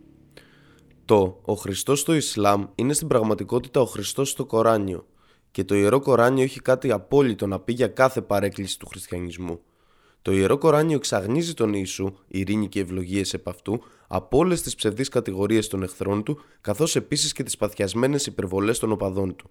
Το 1.05 1.39
«Ο 1.41 1.53
Χριστός 1.53 1.99
στο 1.99 2.14
Ισλάμ» 2.14 2.66
είναι 2.76 2.93
στην 2.93 3.08
πραγματικότητα 3.08 3.82
ο 3.82 3.86
Χριστός 3.86 4.30
στο 4.30 4.45
Κοράνιο 4.45 5.08
και 5.51 5.64
το 5.64 5.76
Ιερό 5.76 5.99
Κοράνιο 5.99 6.43
έχει 6.43 6.60
κάτι 6.60 6.91
απόλυτο 6.91 7.47
να 7.47 7.60
πει 7.60 7.74
για 7.74 7.88
κάθε 7.88 8.22
παρέκκληση 8.22 8.80
του 8.80 8.88
χριστιανισμού. 8.88 9.60
Το 10.28 10.34
Ιερό 10.34 10.58
Κοράνιο 10.58 10.96
εξαγνίζει 10.96 11.54
τον 11.54 11.74
Ιησού, 11.74 12.14
ειρήνη 12.28 12.68
και 12.68 12.80
ευλογίες 12.80 13.34
επ' 13.34 13.48
αυτού, 13.48 13.84
από 14.08 14.38
όλες 14.38 14.62
τις 14.62 14.76
ψευδείς 14.76 15.10
κατηγορίες 15.10 15.68
των 15.68 15.84
εχθρών 15.84 16.24
του, 16.24 16.42
καθώς 16.62 16.96
επίσης 16.96 17.34
και 17.34 17.44
τις 17.44 17.58
παθιασμένες 17.58 18.26
υπερβολές 18.26 18.80
των 18.80 18.92
οπαδών 18.92 19.36
του. 19.36 19.50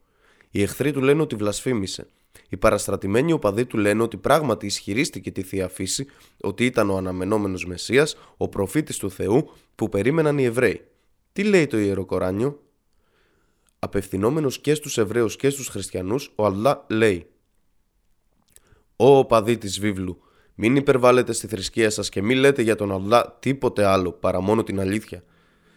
Οι 0.50 0.62
εχθροί 0.62 0.92
του 0.92 1.00
λένε 1.00 1.22
ότι 1.22 1.36
βλασφήμισε. 1.36 2.06
Οι 2.48 2.56
παραστρατημένοι 2.56 3.32
οπαδοί 3.32 3.64
του 3.64 3.76
λένε 3.76 4.02
ότι 4.02 4.16
πράγματι 4.16 4.66
ισχυρίστηκε 4.66 5.30
τη 5.30 5.42
θεία 5.42 5.68
φύση, 5.68 6.06
ότι 6.40 6.64
ήταν 6.64 6.90
ο 6.90 6.96
αναμενόμενος 6.96 7.66
Μεσσίας, 7.66 8.16
ο 8.36 8.48
προφήτης 8.48 8.98
του 8.98 9.10
Θεού 9.10 9.50
που 9.74 9.88
περίμεναν 9.88 10.38
οι 10.38 10.44
Εβραίοι. 10.44 10.80
Τι 11.32 11.44
λέει 11.44 11.66
το 11.66 11.78
Ιερό 11.78 12.04
Κοράνιο; 12.04 12.62
Απευθυνόμενος 13.78 14.58
και 14.58 14.74
στους 14.74 14.98
Εβραίους 14.98 15.36
και 15.36 15.50
στους 15.50 15.68
Χριστιανούς, 15.68 16.32
ο 16.34 16.44
Αλλά 16.44 16.86
λέει: 16.88 17.26
Ω 18.96 19.18
οπαδοί 19.18 19.58
της 19.58 19.80
βίβλου, 19.80 20.20
μην 20.58 20.76
υπερβάλλετε 20.76 21.32
στη 21.32 21.46
θρησκεία 21.46 21.90
σας 21.90 22.08
και 22.08 22.22
μην 22.22 22.38
λέτε 22.38 22.62
για 22.62 22.74
τον 22.74 22.92
Αλλά 22.92 23.36
τίποτε 23.40 23.84
άλλο 23.84 24.12
παρά 24.12 24.40
μόνο 24.40 24.62
την 24.62 24.80
αλήθεια. 24.80 25.24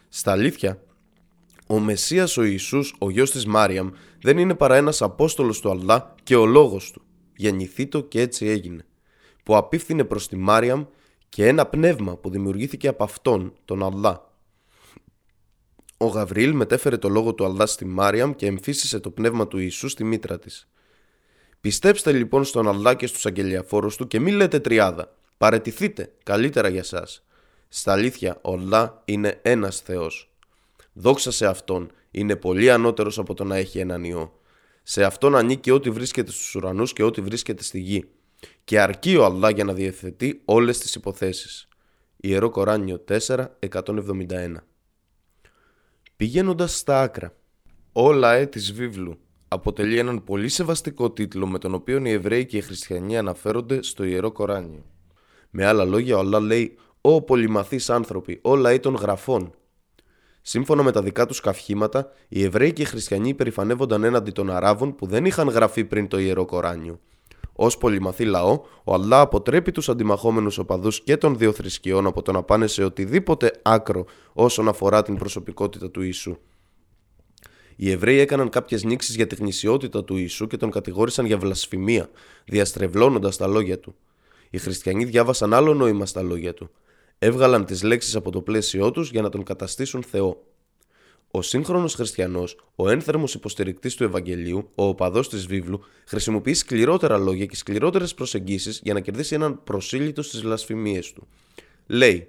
Στα 0.09 0.31
αλήθεια, 0.31 0.81
ο 1.67 1.79
Μεσσίας 1.79 2.37
ο 2.37 2.43
Ιησούς, 2.43 2.95
ο 2.99 3.09
γιος 3.09 3.31
της 3.31 3.45
Μάριαμ, 3.45 3.89
δεν 4.21 4.37
είναι 4.37 4.55
παρά 4.55 4.75
ένας 4.75 5.01
Απόστολος 5.01 5.59
του 5.59 5.69
Αλλά 5.69 6.15
και 6.23 6.35
ο 6.35 6.45
λόγος 6.45 6.91
του. 6.91 7.01
Γεννηθήτο 7.35 8.01
και 8.01 8.21
έτσι 8.21 8.45
έγινε. 8.45 8.85
Που 9.43 9.55
απίφθινε 9.55 10.03
προς 10.03 10.27
τη 10.27 10.35
Μάριαμ 10.35 10.85
και 11.29 11.47
ένα 11.47 11.65
πνεύμα 11.65 12.17
που 12.17 12.29
δημιουργήθηκε 12.29 12.87
από 12.87 13.03
αυτόν, 13.03 13.53
τον 13.65 13.83
Αλλά. 13.83 14.33
Ο 15.97 16.05
Γαβριήλ 16.05 16.53
μετέφερε 16.53 16.97
το 16.97 17.09
λόγο 17.09 17.33
του 17.33 17.45
Αλλά 17.45 17.65
στη 17.65 17.85
Μάριαμ 17.85 18.33
και 18.33 18.45
εμφύσισε 18.45 18.99
το 18.99 19.09
πνεύμα 19.09 19.47
του 19.47 19.57
Ιησού 19.57 19.87
στη 19.87 20.03
μήτρα 20.03 20.39
της. 20.39 20.69
Πιστέψτε 21.61 22.11
λοιπόν 22.11 22.43
στον 22.43 22.67
Αλλά 22.67 22.93
και 22.93 23.07
στους 23.07 23.25
αγγελιαφόρους 23.25 23.95
του 23.95 24.07
και 24.07 24.19
μην 24.19 24.35
λέτε 24.35 24.59
τριάδα. 24.59 25.15
Παρετηθείτε, 25.37 26.11
καλύτερα 26.23 26.67
για 26.67 26.83
σας. 26.83 27.25
Στα 27.67 27.91
αλήθεια, 27.91 28.39
ο 28.41 28.53
Αλλά 28.53 29.01
είναι 29.05 29.39
ένας 29.41 29.79
Θεός. 29.79 30.31
Δόξα 30.93 31.31
σε 31.31 31.45
Αυτόν, 31.45 31.91
είναι 32.11 32.35
πολύ 32.35 32.71
ανώτερος 32.71 33.17
από 33.19 33.33
το 33.33 33.43
να 33.43 33.55
έχει 33.55 33.79
έναν 33.79 34.03
Υιό. 34.03 34.39
Σε 34.83 35.03
Αυτόν 35.03 35.35
ανήκει 35.35 35.71
ό,τι 35.71 35.89
βρίσκεται 35.89 36.31
στους 36.31 36.55
ουρανούς 36.55 36.93
και 36.93 37.03
ό,τι 37.03 37.21
βρίσκεται 37.21 37.63
στη 37.63 37.79
γη. 37.79 38.09
Και 38.63 38.79
αρκεί 38.79 39.15
ο 39.15 39.25
Αλλά 39.25 39.49
για 39.49 39.63
να 39.63 39.73
διευθετεί 39.73 40.41
όλες 40.45 40.77
τις 40.77 40.95
υποθέσεις. 40.95 41.67
Ιερό 42.17 42.49
Κοράνιο 42.49 43.03
4, 43.07 43.57
171 43.59 44.55
Πηγαίνοντας 46.15 46.77
στα 46.77 47.01
άκρα. 47.01 47.33
Όλα 47.91 48.33
ε 48.33 48.45
της 48.45 48.73
βίβλου 48.73 49.19
αποτελεί 49.51 49.97
έναν 49.97 50.23
πολύ 50.23 50.49
σεβαστικό 50.49 51.11
τίτλο 51.11 51.47
με 51.47 51.57
τον 51.57 51.73
οποίο 51.73 52.05
οι 52.05 52.11
Εβραίοι 52.11 52.45
και 52.45 52.57
οι 52.57 52.61
Χριστιανοί 52.61 53.17
αναφέρονται 53.17 53.81
στο 53.83 54.03
Ιερό 54.03 54.31
Κοράνιο. 54.31 54.85
Με 55.49 55.65
άλλα 55.65 55.85
λόγια, 55.85 56.17
ο 56.17 56.19
Αλλά 56.19 56.39
λέει 56.39 56.75
«Ω 57.01 57.21
πολυμαθείς 57.21 57.89
άνθρωποι, 57.89 58.39
ο 58.41 58.55
λαοί 58.55 58.79
των 58.79 58.93
γραφών». 58.93 59.53
Σύμφωνα 60.41 60.83
με 60.83 60.91
τα 60.91 61.01
δικά 61.01 61.25
τους 61.25 61.39
καυχήματα, 61.39 62.11
οι 62.27 62.43
Εβραίοι 62.43 62.73
και 62.73 62.81
οι 62.81 62.85
Χριστιανοί 62.85 63.33
περηφανεύονταν 63.33 64.03
έναντι 64.03 64.31
των 64.31 64.49
Αράβων 64.49 64.95
που 64.95 65.05
δεν 65.05 65.25
είχαν 65.25 65.47
γραφεί 65.47 65.85
πριν 65.85 66.07
το 66.07 66.19
Ιερό 66.19 66.45
Κοράνιο. 66.45 66.99
Ω 67.53 67.67
πολυμαθή 67.67 68.25
λαό, 68.25 68.61
ο 68.83 68.93
Αλλά 68.93 69.19
αποτρέπει 69.19 69.71
τους 69.71 69.89
αντιμαχόμενους 69.89 70.57
οπαδούς 70.57 71.01
και 71.03 71.17
των 71.17 71.37
δύο 71.37 71.51
θρησκειών 71.51 72.07
από 72.07 72.21
το 72.21 72.31
να 72.31 72.43
πάνε 72.43 72.67
σε 72.67 72.83
οτιδήποτε 72.83 73.51
άκρο 73.61 74.05
όσον 74.33 74.67
αφορά 74.67 75.01
την 75.01 75.15
προσωπικότητα 75.17 75.91
του 75.91 76.01
Ιησού. 76.01 76.37
Οι 77.81 77.91
Εβραίοι 77.91 78.19
έκαναν 78.19 78.49
κάποιες 78.49 78.83
νήξεις 78.83 79.15
για 79.15 79.27
τη 79.27 79.35
γνησιότητα 79.35 80.03
του 80.03 80.17
Ιησού 80.17 80.47
και 80.47 80.57
τον 80.57 80.71
κατηγόρησαν 80.71 81.25
για 81.25 81.37
βλασφημία, 81.37 82.09
διαστρεβλώνοντας 82.45 83.37
τα 83.37 83.47
λόγια 83.47 83.79
του. 83.79 83.95
Οι 84.49 84.57
χριστιανοί 84.57 85.05
διάβασαν 85.05 85.53
άλλο 85.53 85.73
νόημα 85.73 86.05
στα 86.05 86.21
λόγια 86.21 86.53
του. 86.53 86.69
Έβγαλαν 87.19 87.65
τις 87.65 87.83
λέξεις 87.83 88.15
από 88.15 88.31
το 88.31 88.41
πλαίσιό 88.41 88.91
τους 88.91 89.11
για 89.11 89.21
να 89.21 89.29
τον 89.29 89.43
καταστήσουν 89.43 90.03
Θεό. 90.03 90.43
Ο 91.31 91.41
σύγχρονος 91.41 91.93
χριστιανός, 91.93 92.57
ο 92.75 92.89
ένθερμος 92.89 93.33
υποστηρικτής 93.33 93.95
του 93.95 94.03
Ευαγγελίου, 94.03 94.69
ο 94.75 94.85
οπαδός 94.85 95.29
της 95.29 95.47
βίβλου, 95.47 95.81
χρησιμοποιεί 96.05 96.53
σκληρότερα 96.53 97.17
λόγια 97.17 97.45
και 97.45 97.55
σκληρότερες 97.55 98.13
προσεγγίσεις 98.13 98.79
για 98.83 98.93
να 98.93 98.99
κερδίσει 98.99 99.35
έναν 99.35 99.63
προσήλυτο 99.63 100.21
στις 100.21 100.41
βλασφημίες 100.41 101.13
του. 101.13 101.27
Λέει, 101.87 102.27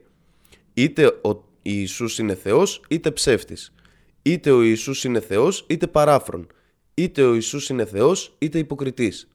είτε 0.74 1.06
ο 1.06 1.44
Ιησούς 1.62 2.18
είναι 2.18 2.34
Θεός 2.34 2.82
είτε 2.88 3.10
ψεύτης. 3.10 3.72
Είτε 4.22 4.50
ο 4.50 4.62
Ιησούς 4.62 5.04
είναι 5.04 5.20
Θεός 5.20 5.64
είτε 5.68 5.86
παράφρον. 5.86 6.46
Είτε 6.94 7.22
ο 7.22 7.34
Ιησούς 7.34 7.68
είναι 7.68 7.84
Θεός 7.84 8.34
είτε 8.38 8.58
υποκριτής. 8.58 9.28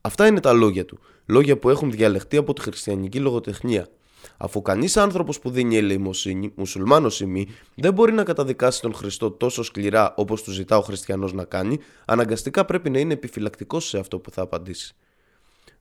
Αυτά 0.00 0.26
είναι 0.26 0.40
τα 0.40 0.52
λόγια 0.52 0.84
του. 0.84 0.98
Λόγια 1.26 1.58
που 1.58 1.70
έχουν 1.70 1.90
διαλεχτεί 1.90 2.36
από 2.36 2.52
τη 2.52 2.60
χριστιανική 2.60 3.18
λογοτεχνία. 3.18 3.88
Αφού 4.36 4.62
κανείς 4.62 4.96
άνθρωπος 4.96 5.38
που 5.38 5.50
δίνει 5.50 5.76
ελεημοσύνη, 5.76 6.52
μουσουλμάνος 6.56 7.20
ή 7.20 7.26
μη, 7.26 7.46
δεν 7.74 7.92
μπορεί 7.92 8.12
να 8.12 8.24
καταδικάσει 8.24 8.80
τον 8.80 8.94
Χριστό 8.94 9.30
τόσο 9.30 9.62
σκληρά 9.62 10.14
όπως 10.16 10.42
του 10.42 10.50
ζητά 10.50 10.76
ο 10.76 10.82
χριστιανός 10.82 11.32
να 11.32 11.44
κάνει, 11.44 11.78
αναγκαστικά 12.04 12.64
πρέπει 12.64 12.90
να 12.90 12.98
είναι 12.98 13.12
επιφυλακτικός 13.12 13.88
σε 13.88 13.98
αυτό 13.98 14.18
που 14.18 14.30
θα 14.30 14.42
απαντήσει. 14.42 14.94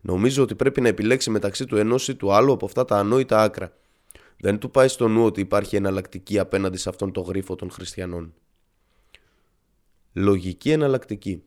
Νομίζω 0.02 0.44
ότι 0.44 0.56
πρέπει 0.56 0.82
να 0.82 0.88
επιλέξει 0.88 1.30
μεταξύ 1.30 1.66
του 1.66 1.78
ενός 1.78 2.08
ή 2.08 2.16
του 2.16 2.34
άλλου 2.34 2.52
από 2.52 2.66
αυτά 2.66 2.86
τα 2.86 2.98
ανόητα 2.98 3.42
άκρα. 3.42 3.74
Δεν 4.40 4.60
του 4.60 4.72
πάει 4.72 4.88
στο 4.88 5.08
νου 5.08 5.26
ότι 5.26 5.42
υπάρχει 5.42 5.76
εναλλακτική 5.76 6.40
απέναντι 6.40 6.78
σε 6.78 6.90
αυτόν 6.90 7.12
τον 7.12 7.24
γρίφο 7.24 7.56
των 7.56 7.72
χριστιανών. 7.72 8.34
Λογική 10.14 10.72
εναλλακτική. 10.72 11.44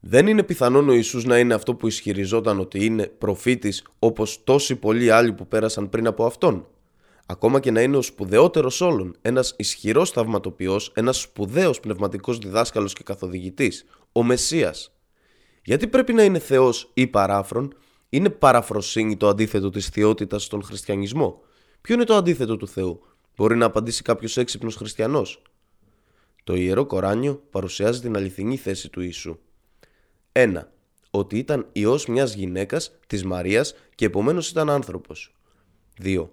Δεν 0.00 0.26
είναι 0.26 0.42
πιθανόν 0.42 0.88
ο 0.88 0.92
Ιησούς 0.92 1.24
να 1.24 1.38
είναι 1.38 1.54
αυτό 1.54 1.74
που 1.74 1.86
ισχυριζόταν 1.86 2.60
ότι 2.60 2.84
είναι 2.84 3.06
προφήτης 3.06 3.84
όπως 3.98 4.44
τόσοι 4.44 4.76
πολλοί 4.76 5.10
άλλοι 5.10 5.32
που 5.32 5.46
πέρασαν 5.46 5.88
πριν 5.88 6.06
από 6.06 6.24
αυτόν. 6.24 6.66
Ακόμα 7.26 7.60
και 7.60 7.70
να 7.70 7.82
είναι 7.82 7.96
ο 7.96 8.02
σπουδαιότερος 8.02 8.80
όλων, 8.80 9.16
ένας 9.22 9.54
ισχυρός 9.58 10.10
θαυματοποιός, 10.10 10.92
ένας 10.94 11.20
σπουδαίος 11.20 11.80
πνευματικός 11.80 12.38
διδάσκαλος 12.38 12.92
και 12.92 13.02
καθοδηγητής, 13.02 13.84
ο 14.12 14.22
Μεσσίας. 14.22 14.94
Γιατί 15.64 15.86
πρέπει 15.86 16.12
να 16.12 16.22
είναι 16.22 16.38
Θεός 16.38 16.90
ή 16.94 17.06
παράφρον, 17.06 17.74
είναι 18.10 18.30
παραφροσύνη 18.30 19.16
το 19.16 19.28
αντίθετο 19.28 19.70
της 19.70 19.86
θεότητας 19.88 20.42
στον 20.44 20.62
χριστιανισμό. 20.62 21.42
Ποιο 21.80 21.94
είναι 21.94 22.04
το 22.04 22.14
αντίθετο 22.14 22.56
του 22.56 22.68
Θεού, 22.68 23.00
μπορεί 23.36 23.56
να 23.56 23.66
απαντήσει 23.66 24.02
κάποιος 24.02 24.36
έξυπνος 24.36 24.76
χριστιανός; 24.76 25.42
Το 26.44 26.54
ιερό 26.54 26.86
Κοράνιο 26.86 27.42
παρουσιάζει 27.50 28.00
την 28.00 28.16
αληθινή 28.16 28.56
θέση 28.56 28.88
του 28.88 29.00
Ιησού. 29.00 29.38
1. 30.32 30.62
Ότι 31.10 31.38
ήταν 31.38 31.66
ιός 31.72 32.06
μιας 32.06 32.34
γυναίκας, 32.34 32.98
της 33.06 33.24
Μαρίας 33.24 33.74
και 33.94 34.04
επομένως 34.04 34.50
ήταν 34.50 34.70
άνθρωπος. 34.70 35.34
2. 36.02 36.30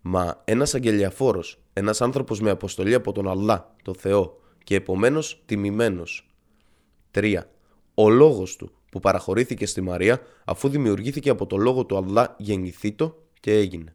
Μα 0.00 0.42
ένας 0.44 0.74
αγγελιαφόρος, 0.74 1.62
ένας 1.72 2.00
άνθρωπος 2.00 2.40
με 2.40 2.50
αποστολή 2.50 2.94
από 2.94 3.12
τον 3.12 3.28
Αλλά, 3.28 3.74
το 3.82 3.94
Θεό, 3.94 4.40
και 4.64 4.74
επομένως 4.74 5.42
τιμημένος. 5.46 6.30
3. 7.10 7.50
Ο 7.94 8.08
λόγος 8.08 8.56
του 8.56 8.77
που 8.90 9.00
παραχωρήθηκε 9.00 9.66
στη 9.66 9.80
Μαρία 9.80 10.20
αφού 10.44 10.68
δημιουργήθηκε 10.68 11.30
από 11.30 11.46
το 11.46 11.56
λόγο 11.56 11.84
του 11.84 11.96
Αλλά 11.96 12.34
γεννηθήτο 12.38 13.22
και 13.40 13.52
έγινε. 13.52 13.94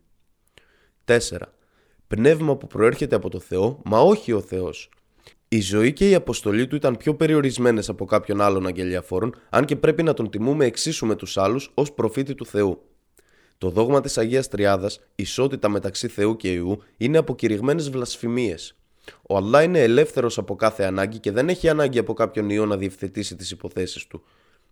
4. 1.05 1.17
Πνεύμα 2.07 2.55
που 2.55 2.67
προέρχεται 2.67 3.15
από 3.15 3.29
το 3.29 3.39
Θεό, 3.39 3.81
μα 3.83 3.99
όχι 3.99 4.31
ο 4.31 4.41
Θεός. 4.41 4.89
Η 5.47 5.61
ζωή 5.61 5.93
και 5.93 6.09
η 6.09 6.13
αποστολή 6.13 6.67
του 6.67 6.75
ήταν 6.75 6.97
πιο 6.97 7.15
περιορισμένες 7.15 7.89
από 7.89 8.05
κάποιον 8.05 8.41
άλλον 8.41 8.67
αγγελιαφόρον, 8.67 9.35
αν 9.49 9.65
και 9.65 9.75
πρέπει 9.75 10.03
να 10.03 10.13
τον 10.13 10.29
τιμούμε 10.29 10.65
εξίσου 10.65 11.05
με 11.05 11.15
τους 11.15 11.37
άλλους 11.37 11.71
ως 11.73 11.93
προφήτη 11.93 12.35
του 12.35 12.45
Θεού. 12.45 12.81
Το 13.57 13.69
δόγμα 13.69 14.01
της 14.01 14.17
Αγίας 14.17 14.47
Τριάδας, 14.47 14.99
ισότητα 15.15 15.69
μεταξύ 15.69 16.07
Θεού 16.07 16.35
και 16.35 16.51
Ιού, 16.51 16.81
είναι 16.97 17.17
αποκηρυγμένες 17.17 17.89
βλασφημίες. 17.89 18.75
Ο 19.29 19.37
Αλλά 19.37 19.63
είναι 19.63 19.81
ελεύθερος 19.81 20.37
από 20.37 20.55
κάθε 20.55 20.83
ανάγκη 20.83 21.19
και 21.19 21.31
δεν 21.31 21.49
έχει 21.49 21.69
ανάγκη 21.69 21.99
από 21.99 22.13
κάποιον 22.13 22.49
Ιό 22.49 22.65
να 22.65 22.77
διευθετήσει 22.77 23.35
τις 23.35 23.51
υποθέσεις 23.51 24.07
του. 24.07 24.23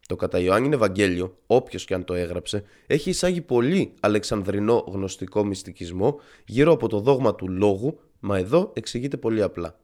Το 0.08 0.16
κατά 0.16 0.40
Ιωάννην 0.40 0.74
Ευαγγέλιο, 0.74 1.38
όποιος 1.46 1.86
και 1.86 1.94
αν 1.94 2.04
το 2.04 2.14
έγραψε, 2.14 2.64
έχει 2.88 3.10
εισάγει 3.10 3.42
πολύ 3.42 3.94
αλεξανδρινό 4.00 4.86
γνωστικό 4.88 5.46
μυστικισμό 5.46 6.20
γύρω 6.46 6.72
από 6.72 6.88
το 6.88 7.00
δόγμα 7.00 7.36
του 7.36 7.48
λόγου, 7.48 8.00
μα 8.20 8.38
εδώ 8.38 8.72
εξηγείται 8.76 9.18
πολύ 9.18 9.42
απλά. 9.42 9.80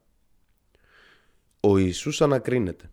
Ο 1.60 1.78
Ιησούς 1.78 2.22
ανακρίνεται. 2.22 2.92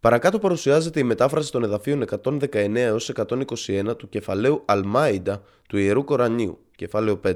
Παρακάτω 0.00 0.38
παρουσιάζεται 0.38 1.00
η 1.00 1.02
μετάφραση 1.02 1.52
των 1.52 1.62
εδαφείων 1.62 2.04
119 2.22 2.74
έως 2.74 3.12
121 3.14 3.94
του 3.98 4.08
κεφαλαίου 4.08 4.62
Αλμάιντα 4.64 5.42
του 5.68 5.76
Ιερού 5.76 6.04
Κορανίου, 6.04 6.58
κεφάλαιο 6.76 7.20
5. 7.24 7.34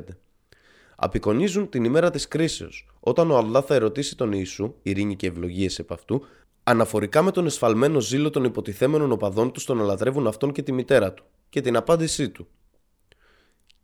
Απεικονίζουν 0.97 1.68
την 1.68 1.85
ημέρα 1.85 2.11
της 2.11 2.28
κρίσεως, 2.28 2.89
όταν 3.01 3.30
ο 3.30 3.37
Αλλά 3.37 3.62
θα 3.62 3.74
ερωτήσει 3.74 4.16
τον 4.16 4.32
Ιησού, 4.32 4.74
ειρήνη 4.82 5.16
και 5.16 5.26
ευλογίες 5.26 5.78
επ' 5.78 5.93
αυτού, 5.93 6.24
αναφορικά 6.65 7.23
με 7.23 7.31
τον 7.31 7.47
εσφαλμένο 7.47 8.01
ζήλο 8.01 8.31
των 8.31 8.45
υποτιθέμενων 8.45 9.12
οπαδών 9.12 9.53
του 9.53 9.61
στο 9.61 9.75
να 9.75 9.83
λατρεύουν 9.83 10.27
αυτόν 10.27 10.53
και 10.53 10.62
τη 10.62 10.73
μητέρα 10.73 11.12
του, 11.12 11.25
και 11.49 11.61
την 11.61 11.77
απάντησή 11.77 12.29
του. 12.31 12.49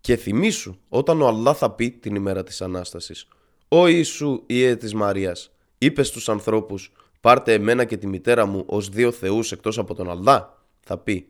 Και 0.01 0.16
θυμήσου 0.16 0.76
όταν 0.89 1.20
ο 1.20 1.26
Αλλά 1.26 1.55
θα 1.55 1.70
πει 1.70 1.91
την 1.91 2.14
ημέρα 2.14 2.43
της 2.43 2.62
Ανάστασης 2.62 3.28
«Ω 3.68 3.87
Ιησού, 3.87 4.43
Ιε 4.47 4.76
της 4.76 4.95
Μαρίας, 4.95 5.51
είπες 5.78 6.09
στους 6.09 6.28
ανθρώπους 6.28 6.93
«Πάρτε 7.20 7.53
εμένα 7.53 7.85
και 7.85 7.97
τη 7.97 8.07
μητέρα 8.07 8.47
μου 8.47 8.62
ως 8.66 8.89
δύο 8.89 9.12
θεούς 9.12 9.53
εκτός 9.53 9.78
από 9.78 9.95
τον 9.95 10.11
Αλλά», 10.11 10.64
θα 10.81 10.99
πει 10.99 11.28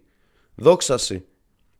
«Δόξαση, 0.54 1.24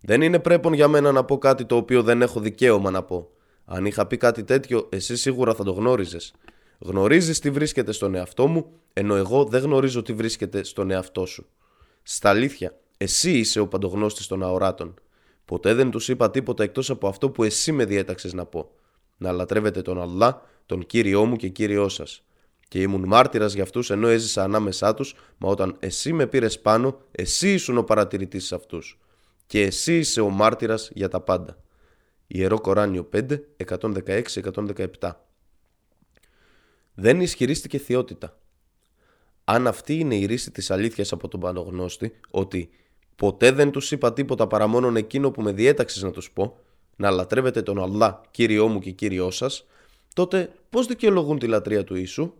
δεν 0.00 0.22
είναι 0.22 0.38
πρέπον 0.38 0.72
για 0.72 0.88
μένα 0.88 1.12
να 1.12 1.24
πω 1.24 1.38
κάτι 1.38 1.64
το 1.64 1.76
οποίο 1.76 2.02
δεν 2.02 2.22
έχω 2.22 2.40
δικαίωμα 2.40 2.90
να 2.90 3.02
πω. 3.02 3.30
Αν 3.64 3.84
είχα 3.84 4.06
πει 4.06 4.16
κάτι 4.16 4.44
τέτοιο, 4.44 4.88
εσύ 4.90 5.16
σίγουρα 5.16 5.54
θα 5.54 5.64
το 5.64 5.72
γνώριζες. 5.72 6.34
Γνωρίζεις 6.82 7.38
τι 7.38 7.50
βρίσκεται 7.50 7.92
στον 7.92 8.14
εαυτό 8.14 8.46
μου, 8.46 8.72
ενώ 8.92 9.16
εγώ 9.16 9.44
δεν 9.44 9.62
γνωρίζω 9.62 10.02
τι 10.02 10.12
βρίσκεται 10.12 10.62
στον 10.64 10.90
εαυτό 10.90 11.26
σου. 11.26 11.46
Στα 12.02 12.28
αλήθεια, 12.28 12.78
εσύ 12.96 13.38
είσαι 13.38 13.60
ο 13.60 13.68
παντογνώστης 13.68 14.26
των 14.26 14.42
αοράτων. 14.42 14.94
Ποτέ 15.44 15.74
δεν 15.74 15.90
τους 15.90 16.08
είπα 16.08 16.30
τίποτα 16.30 16.62
εκτός 16.62 16.90
από 16.90 17.08
αυτό 17.08 17.30
που 17.30 17.44
εσύ 17.44 17.72
με 17.72 17.84
διέταξες 17.84 18.32
να 18.32 18.46
πω. 18.46 18.70
Να 19.16 19.32
λατρεύετε 19.32 19.82
τον 19.82 20.00
Αλλά, 20.00 20.42
τον 20.66 20.86
Κύριό 20.86 21.24
μου 21.24 21.36
και 21.36 21.48
Κύριό 21.48 21.88
σας. 21.88 22.22
Και 22.68 22.80
ήμουν 22.80 23.04
μάρτυρας 23.06 23.52
για 23.54 23.62
αυτούς 23.62 23.90
ενώ 23.90 24.08
έζησα 24.08 24.42
ανάμεσά 24.42 24.94
τους, 24.94 25.14
μα 25.38 25.48
όταν 25.48 25.76
εσύ 25.78 26.12
με 26.12 26.26
πήρες 26.26 26.60
πάνω, 26.60 27.00
εσύ 27.10 27.52
ήσουν 27.52 27.78
ο 27.78 27.82
παρατηρητής 27.82 28.46
σε 28.46 28.54
αυτούς. 28.54 28.98
Και 29.46 29.62
εσύ 29.62 29.98
είσαι 29.98 30.20
ο 30.20 30.28
μάρτυρας 30.28 30.90
για 30.94 31.08
τα 31.08 31.20
πάντα. 31.20 31.58
Ιερό 32.26 32.60
Κοράνιο 32.60 33.04
5, 33.04 33.40
116-117 33.56 35.29
Δεν 37.00 37.20
ισχυρίστηκε 37.20 37.78
θεότητα. 37.78 38.38
Αν 39.44 39.66
αυτή 39.66 39.98
είναι 39.98 40.14
η 40.14 40.24
ρίση 40.24 40.50
της 40.50 40.70
αλήθειας 40.70 41.12
από 41.12 41.28
τον 41.28 41.40
Πανογνώστη, 41.40 42.12
ότι 42.30 42.70
ποτέ 43.16 43.50
δεν 43.50 43.70
τους 43.70 43.90
είπα 43.90 44.12
τίποτα 44.12 44.46
παρά 44.46 44.66
μόνον 44.66 44.96
εκείνο 44.96 45.30
που 45.30 45.42
με 45.42 45.52
διέταξες 45.52 46.02
να 46.02 46.10
τους 46.10 46.30
πω, 46.30 46.58
να 46.96 47.10
λατρεύετε 47.10 47.62
τον 47.62 47.82
Αλλά, 47.82 48.20
Κύριό 48.30 48.68
μου 48.68 48.78
και 48.78 48.90
Κύριό 48.90 49.30
σας, 49.30 49.66
τότε 50.14 50.52
πώς 50.70 50.86
δικαιολογούν 50.86 51.38
τη 51.38 51.46
λατρεία 51.46 51.84
του 51.84 51.96
Ιησού; 51.96 52.32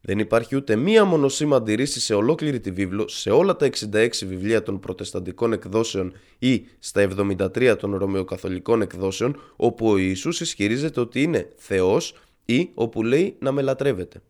Δεν 0.00 0.18
υπάρχει 0.18 0.56
ούτε 0.56 0.76
μία 0.76 1.04
μονοσήμαντη 1.04 1.74
ρίση 1.74 2.00
σε 2.00 2.14
ολόκληρη 2.14 2.60
τη 2.60 2.70
βίβλο, 2.70 3.08
σε 3.08 3.30
όλα 3.30 3.56
τα 3.56 3.66
66 3.66 4.08
βιβλία 4.26 4.62
των 4.62 4.80
προτεσταντικών 4.80 5.52
εκδόσεων 5.52 6.12
ή 6.38 6.66
στα 6.78 7.08
73 7.16 7.76
των 7.78 7.96
ρωμαιοκαθολικών 7.96 8.82
εκδόσεων, 8.82 9.40
όπου 9.56 9.88
ο 9.88 9.96
Ιησούς 9.96 10.40
ισχυρίζεται 10.40 11.00
ότι 11.00 11.22
είναι 11.22 11.52
Θεός 11.56 12.14
ή 12.44 12.70
όπου 12.74 13.02
λέει 13.02 13.36
να 13.38 13.52
με 13.52 13.62
λατρεύετε. 13.62 14.22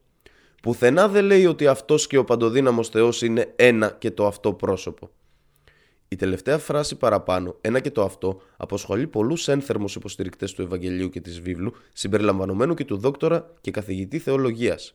Πουθενά 0.62 1.08
δεν 1.08 1.24
λέει 1.24 1.46
ότι 1.46 1.66
αυτός 1.66 2.06
και 2.06 2.18
ο 2.18 2.24
παντοδύναμος 2.24 2.88
Θεός 2.88 3.22
είναι 3.22 3.52
ένα 3.56 3.96
και 3.98 4.10
το 4.10 4.26
αυτό 4.26 4.52
πρόσωπο. 4.52 5.10
Η 6.08 6.16
τελευταία 6.16 6.58
φράση 6.58 6.96
παραπάνω, 6.96 7.56
ένα 7.60 7.80
και 7.80 7.90
το 7.90 8.02
αυτό, 8.02 8.40
αποσχολεί 8.56 9.06
πολλούς 9.06 9.48
ένθερμους 9.48 9.94
υποστηρικτές 9.94 10.52
του 10.52 10.62
Ευαγγελίου 10.62 11.08
και 11.08 11.20
της 11.20 11.40
Βίβλου, 11.40 11.72
συμπεριλαμβανομένου 11.92 12.74
και 12.74 12.84
του 12.84 12.96
δόκτορα 12.96 13.54
και 13.60 13.70
καθηγητή 13.70 14.18
θεολογίας. 14.18 14.94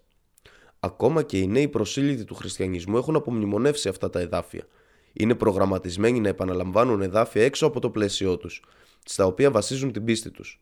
Ακόμα 0.80 1.24
και 1.24 1.38
οι 1.38 1.48
νέοι 1.48 1.68
προσήλυτοι 1.68 2.24
του 2.24 2.36
χριστιανισμού 2.36 2.98
έχουν 2.98 3.16
απομνημονεύσει 3.16 3.90
αυτά 3.90 4.10
τα 4.10 4.20
εδάφια. 4.20 4.68
Είναι 5.14 5.36
προγραμματισμένοι 5.36 6.20
να 6.20 6.28
επαναλαμβάνουν 6.28 7.02
εδάφια 7.02 7.44
έξω 7.44 7.66
από 7.66 7.80
το 7.80 7.90
πλαίσιό 7.90 8.38
τους, 8.38 8.64
στα 9.06 9.26
οποία 9.26 9.52
βασίζουν 9.52 9.92
την 9.92 10.04
πίστη 10.04 10.32
τους. 10.32 10.62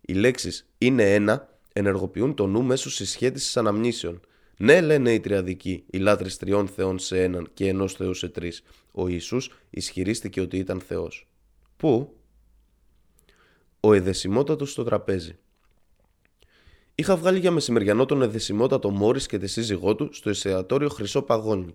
Οι 0.00 0.12
λέξεις 0.12 0.68
είναι 0.78 1.14
ένα 1.14 1.48
ενεργοποιούν 1.72 2.34
το 2.34 2.46
νου 2.46 2.62
μέσω 2.62 2.90
συσχέτισης 2.90 3.56
αναμνήσεων. 3.56 4.20
Ναι, 4.56 4.80
λένε 4.80 5.12
οι 5.12 5.20
τριαδικοί, 5.20 5.84
οι 5.90 5.98
λάτρε 5.98 6.28
τριών 6.38 6.68
θεών 6.68 6.98
σε 6.98 7.22
έναν 7.22 7.48
και 7.54 7.68
ενός 7.68 7.94
Θεού 7.94 8.14
σε 8.14 8.28
τρεις. 8.28 8.62
Ο 8.92 9.08
Ιησούς 9.08 9.50
ισχυρίστηκε 9.70 10.40
ότι 10.40 10.56
ήταν 10.56 10.80
Θεός. 10.80 11.28
Πού; 11.76 12.16
Ο 13.80 13.92
εδεσιμότατος 13.92 14.70
στο 14.70 14.84
τραπέζι. 14.84 15.38
Είχα 16.94 17.16
βγάλει 17.16 17.38
για 17.38 17.50
μεσημεριανό 17.50 18.04
τον 18.04 18.22
εδεσιμότατο 18.22 18.90
Μόρις 18.90 19.26
και 19.26 19.38
τη 19.38 19.46
σύζυγό 19.46 19.94
του 19.94 20.08
στο 20.12 20.30
εστιατόριο 20.30 20.88
Χρυσό 20.88 21.22
Παγόνι. 21.22 21.74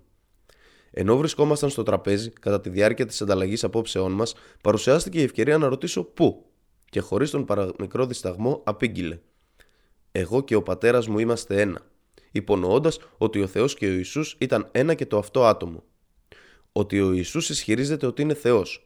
Ενώ 0.92 1.18
βρισκόμασταν 1.18 1.70
στο 1.70 1.84
τραπέζι, 1.84 2.30
κατά 2.30 2.62
τη 2.62 2.70
διάρκεια 2.70 3.06
της 3.06 3.22
ανταλλαγής 3.22 3.64
απόψεών 3.64 4.12
μας, 4.12 4.34
παρουσιάστηκε 4.62 5.20
η 5.20 5.24
ευκαιρία 5.24 5.58
να 5.58 5.68
ρωτήσω 5.68 6.04
πού, 6.04 6.46
και 6.90 7.00
χωρίς 7.00 7.30
τον 7.30 7.46
παραμικρό 7.46 8.06
δισταγμό 8.06 8.62
απήγγειλε. 8.66 9.20
Εγώ 10.16 10.42
και 10.42 10.56
ο 10.56 10.64
πατέρας 10.64 11.08
μου 11.08 11.20
είμαστε 11.20 11.62
ένα, 11.62 11.82
υπονοώντας 12.32 13.00
ότι 13.18 13.42
ο 13.42 13.48
Θεός 13.48 13.74
και 13.74 13.86
ο 13.86 13.92
Ιησούς 13.92 14.36
ήταν 14.40 14.70
ένα 14.72 14.94
και 14.94 15.06
το 15.06 15.18
αυτό 15.18 15.46
άτομο. 15.46 15.84
Ότι 16.72 17.02
ο 17.02 17.12
Ιησούς 17.12 17.50
ισχυρίζεται 17.50 18.06
ότι 18.06 18.22
είναι 18.22 18.34
Θεός. 18.34 18.84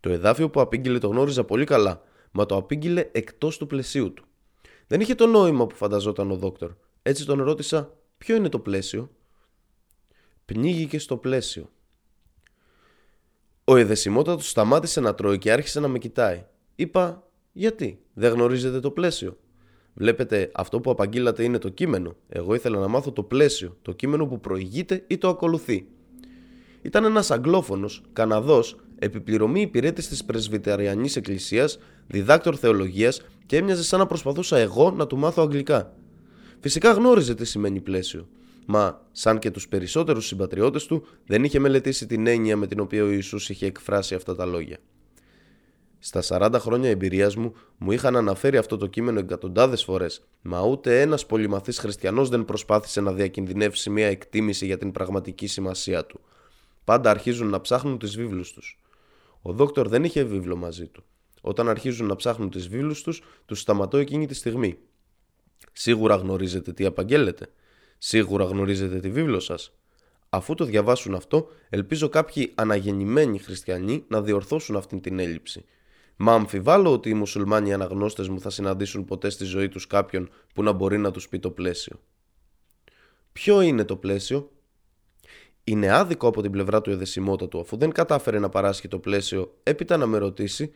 Το 0.00 0.10
εδάφιο 0.10 0.50
που 0.50 0.60
απήγγειλε 0.60 0.98
το 0.98 1.08
γνώριζα 1.08 1.44
πολύ 1.44 1.64
καλά, 1.64 2.02
μα 2.30 2.46
το 2.46 2.56
απήγγειλε 2.56 3.08
εκτός 3.12 3.58
του 3.58 3.66
πλαισίου 3.66 4.12
του. 4.12 4.24
Δεν 4.86 5.00
είχε 5.00 5.14
το 5.14 5.26
νόημα 5.26 5.66
που 5.66 5.74
φανταζόταν 5.74 6.30
ο 6.30 6.36
δόκτωρ. 6.36 6.72
Έτσι 7.02 7.26
τον 7.26 7.42
ρώτησα, 7.42 7.96
ποιο 8.18 8.36
είναι 8.36 8.48
το 8.48 8.58
πλαίσιο; 8.58 9.10
Πνίγηκε 10.44 10.98
στο 10.98 11.16
πλαίσιο. 11.16 11.70
Ο 13.64 13.76
εδεσιμότατος 13.76 14.48
σταμάτησε 14.48 15.00
να 15.00 15.14
τρώει 15.14 15.38
και 15.38 15.52
άρχισε 15.52 15.80
να 15.80 15.88
με 15.88 15.98
κοιτάει. 15.98 16.46
Είπα, 16.74 17.28
γιατί, 17.52 18.02
δεν 18.14 18.32
γνωρίζετε 18.32 18.80
το 18.80 18.90
πλαίσιο; 18.90 19.36
Βλέπετε, 20.00 20.50
αυτό 20.54 20.80
που 20.80 20.90
απαγγείλατε 20.90 21.42
είναι 21.44 21.58
το 21.58 21.68
κείμενο. 21.68 22.16
Εγώ 22.28 22.54
ήθελα 22.54 22.78
να 22.78 22.88
μάθω 22.88 23.12
το 23.12 23.22
πλαίσιο, 23.22 23.76
το 23.82 23.92
κείμενο 23.92 24.26
που 24.26 24.40
προηγείται 24.40 25.04
ή 25.06 25.18
το 25.18 25.28
ακολουθεί. 25.28 25.86
Ήταν 26.82 27.04
ένας 27.04 27.30
Αγγλόφωνος, 27.30 28.02
Καναδός, 28.12 28.76
επιπληρωμή 28.98 29.60
υπηρέτης 29.60 30.08
της 30.08 30.24
Πρεσβυτεριανής 30.24 31.16
Εκκλησίας, 31.16 31.78
διδάκτορ 32.06 32.56
θεολογίας 32.58 33.20
και 33.46 33.56
έμοιαζε 33.56 33.84
σαν 33.84 33.98
να 33.98 34.06
προσπαθούσα 34.06 34.56
εγώ 34.58 34.90
να 34.90 35.06
του 35.06 35.16
μάθω 35.16 35.42
αγγλικά. 35.42 35.94
Φυσικά 36.60 36.92
γνώριζε 36.92 37.34
τι 37.34 37.44
σημαίνει 37.44 37.80
πλαίσιο, 37.80 38.28
μα 38.66 39.06
σαν 39.12 39.38
και 39.38 39.50
τους 39.50 39.68
περισσότερους 39.68 40.26
συμπατριώτες 40.26 40.86
του 40.86 41.06
δεν 41.26 41.44
είχε 41.44 41.58
μελετήσει 41.58 42.06
την 42.06 42.26
έννοια 42.26 42.56
με 42.56 42.66
την 42.66 42.80
οποία 42.80 43.04
ο 43.04 43.10
Ιησούς 43.10 43.48
είχε 43.48 43.66
εκφράσει 43.66 44.14
αυτά 44.14 44.34
τα 44.34 44.46
λόγια. 44.46 44.78
Στα 45.98 46.22
40 46.22 46.54
χρόνια 46.58 46.90
εμπειρίας 46.90 47.36
μου, 47.36 47.54
μου 47.78 47.92
είχαν 47.92 48.16
αναφέρει 48.16 48.56
αυτό 48.56 48.76
το 48.76 48.86
κείμενο 48.86 49.18
εκατοντάδες 49.18 49.84
φορές, 49.84 50.22
μα 50.42 50.60
ούτε 50.62 51.00
ένας 51.00 51.26
πολυμαθής 51.26 51.78
χριστιανός 51.78 52.28
δεν 52.28 52.44
προσπάθησε 52.44 53.00
να 53.00 53.12
διακινδυνεύσει 53.12 53.90
μια 53.90 54.06
εκτίμηση 54.06 54.66
για 54.66 54.78
την 54.78 54.92
πραγματική 54.92 55.46
σημασία 55.46 56.04
του. 56.04 56.20
Πάντα 56.84 57.10
αρχίζουν 57.10 57.48
να 57.48 57.60
ψάχνουν 57.60 57.98
τις 57.98 58.16
βίβλους 58.16 58.52
τους. 58.52 58.78
Ο 59.42 59.52
δόκτωρ 59.52 59.88
δεν 59.88 60.04
είχε 60.04 60.24
βίβλο 60.24 60.56
μαζί 60.56 60.86
του. 60.86 61.04
Όταν 61.40 61.68
αρχίζουν 61.68 62.06
να 62.06 62.16
ψάχνουν 62.16 62.50
τις 62.50 62.68
βίβλους 62.68 63.02
τους, 63.02 63.22
τους 63.46 63.60
σταματώ 63.60 63.96
εκείνη 63.96 64.26
τη 64.26 64.34
στιγμή. 64.34 64.78
Σίγουρα 65.72 66.16
γνωρίζετε 66.16 66.72
τι 66.72 66.84
απαγγέλλετε. 66.84 67.46
Σίγουρα 67.98 68.44
γνωρίζετε 68.44 69.00
τη 69.00 69.10
βίβλο 69.10 69.40
σας. 69.40 69.72
Αφού 70.28 70.54
το 70.54 70.64
διαβάσουν 70.64 71.14
αυτό, 71.14 71.48
ελπίζω 71.68 72.08
κάποιοι 72.08 72.52
αναγεννημένοι 72.54 73.38
χριστιανοί 73.38 74.04
να 74.08 74.22
διορθώσουν 74.22 74.76
αυτή 74.76 75.00
την 75.00 75.18
έλλειψη. 75.18 75.64
Μα 76.20 76.32
αμφιβάλλω 76.32 76.92
ότι 76.92 77.08
οι 77.08 77.14
μουσουλμάνοι 77.14 77.72
αναγνώστες 77.72 78.28
μου 78.28 78.40
θα 78.40 78.50
συναντήσουν 78.50 79.04
ποτέ 79.04 79.30
στη 79.30 79.44
ζωή 79.44 79.68
τους 79.68 79.86
κάποιον 79.86 80.30
που 80.54 80.62
να 80.62 80.72
μπορεί 80.72 80.98
να 80.98 81.10
τους 81.10 81.28
πει 81.28 81.38
το 81.38 81.50
πλαίσιο. 81.50 82.00
Ποιο 83.32 83.60
είναι 83.60 83.84
το 83.84 83.96
πλαίσιο, 83.96 84.50
είναι 85.64 85.90
άδικο 85.90 86.28
από 86.28 86.42
την 86.42 86.50
πλευρά 86.50 86.80
του 86.80 86.90
εδεσιμότατου 86.90 87.60
αφού 87.60 87.76
δεν 87.76 87.92
κατάφερε 87.92 88.38
να 88.38 88.48
παράσχει 88.48 88.88
το 88.88 88.98
πλαίσιο 88.98 89.54
έπειτα 89.62 89.96
να 89.96 90.06
με 90.06 90.18
ρωτήσει 90.18 90.72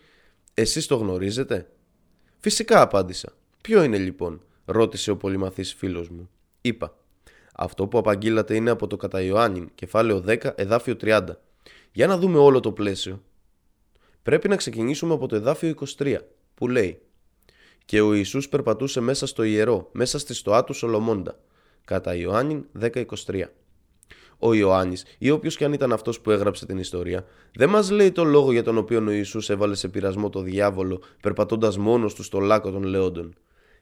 «Εσείς 0.55 0.87
το 0.87 0.97
γνωρίζετε» 0.97 1.71
Φυσικά 2.45 2.81
απάντησα. 2.81 3.33
Ποιο 3.61 3.83
είναι 3.83 3.99
λοιπόν, 3.99 4.43
ρώτησε 4.65 5.11
ο 5.11 5.17
πολυμαθής 5.17 5.75
φίλος 5.75 6.09
μου. 6.09 6.31
Είπα. 6.61 6.97
Αυτό 7.55 7.87
που 7.87 7.99
απαγγείλατε 7.99 8.55
είναι 8.55 8.71
από 8.71 8.87
το 8.87 8.97
κατά 8.97 9.23
Ιωάννην, 9.23 9.71
κεφάλαιο 9.75 10.25
10, 10.27 10.37
εδάφιο 10.55 10.97
30. 11.01 11.21
Για 11.93 12.07
να 12.07 12.19
δούμε 12.19 12.39
όλο 12.39 12.61
το 12.61 12.73
πλαίσιο. 12.73 13.23
Πρέπει 14.23 14.49
να 14.49 14.57
ξεκινήσουμε 14.57 15.15
από 15.15 15.27
το 15.27 15.37
εδάφιο 15.37 15.75
23, 15.99 16.17
που 16.55 16.69
λέει 16.69 17.01
«Και 17.85 18.01
ο 18.01 18.15
Ιησούς 18.15 18.49
περπατούσε 18.49 19.01
μέσα 19.01 19.27
στο 19.27 19.43
ιερό, 19.43 19.89
μέσα 19.93 20.19
στη 20.19 20.35
στοά 20.35 20.65
του 20.65 20.73
Σολομώντα». 20.73 21.39
Κατά 21.85 22.15
Ιωάννην 22.15 22.65
10.23 22.81 23.05
ο 24.45 24.55
Ιωάννης 24.55 25.05
ή 25.19 25.31
όποιος 25.31 25.57
και 25.57 25.65
αν 25.65 25.73
ήταν 25.73 25.93
αυτός 25.93 26.21
που 26.21 26.31
έγραψε 26.31 26.67
την 26.67 26.79
ιστορία, 26.79 27.25
δεν 27.55 27.69
μας 27.69 27.91
λέει 27.91 28.13
το 28.13 28.25
λόγο 28.25 28.53
για 28.53 28.63
τον 28.63 28.79
οποίο 28.79 29.05
ο 29.07 29.11
Ιησούς 29.11 29.51
έβαλε 29.51 29.75
σε 29.75 29.89
πειρασμό 29.89 30.31
το 30.31 30.41
διάβολο, 30.41 31.03
περπατώντας 31.23 31.79
μόνος 31.79 32.15
του 32.15 32.23
στο 32.23 32.39
λάκκο 32.39 32.71
των 32.71 32.83
Λεόντων. 32.83 33.35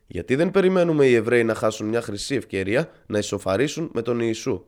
Γιατί 0.06 0.34
δεν 0.34 0.50
περιμένουμε 0.50 1.06
οι 1.06 1.14
Εβραίοι 1.14 1.44
να 1.44 1.54
χάσουν 1.54 1.86
μια 1.86 2.00
χρυσή 2.00 2.34
ευκαιρία 2.34 2.90
να 3.06 3.18
ισοφαρίσουν 3.18 3.90
με 3.92 4.02
τον 4.02 4.20
Ιησού; 4.20 4.64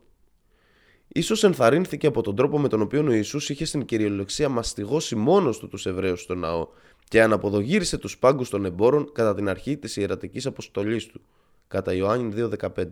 Ίσως 1.15 1.43
ενθαρρύνθηκε 1.43 2.07
από 2.07 2.21
τον 2.21 2.35
τρόπο 2.35 2.59
με 2.59 2.67
τον 2.67 2.81
οποίο 2.81 3.05
ο 3.07 3.11
Ιησούς 3.11 3.49
είχε 3.49 3.65
στην 3.65 3.85
κυριολεξία 3.85 4.49
μαστιγώσει 4.49 5.15
μόνος 5.15 5.57
του 5.57 5.67
τους 5.67 5.85
Εβραίους 5.85 6.21
στο 6.21 6.35
ναό 6.35 6.67
και 7.07 7.21
αναποδογύρισε 7.21 7.97
τους 7.97 8.17
πάγκους 8.17 8.49
των 8.49 8.65
εμπόρων 8.65 9.11
κατά 9.11 9.35
την 9.35 9.49
αρχή 9.49 9.77
της 9.77 9.95
ιερατικής 9.95 10.45
αποστολής 10.45 11.05
του, 11.05 11.21
κατά 11.67 11.93
Ιωάννη 11.93 12.33
2.15. 12.35 12.85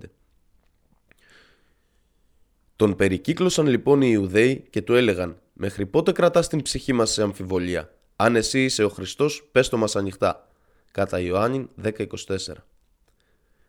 Τον 2.76 2.96
περικύκλωσαν 2.96 3.68
λοιπόν 3.68 4.02
οι 4.02 4.10
Ιουδαίοι 4.12 4.68
και 4.70 4.82
του 4.82 4.94
έλεγαν 4.94 5.40
«Μέχρι 5.54 5.86
πότε 5.86 6.12
κρατάς 6.12 6.48
την 6.48 6.62
ψυχή 6.62 6.94
μας 6.94 7.12
σε 7.12 7.22
αμφιβολία; 7.22 7.94
Αν 8.16 8.36
εσύ 8.36 8.64
είσαι 8.64 8.84
ο 8.84 8.90
Χριστός, 8.90 9.48
πες 9.52 9.70
το 9.70 9.78
μας 9.78 9.96
ανοιχτά». 9.96 10.48
Κατά 10.92 11.20
Ιωάννη 11.20 11.70
10.24 11.84 12.08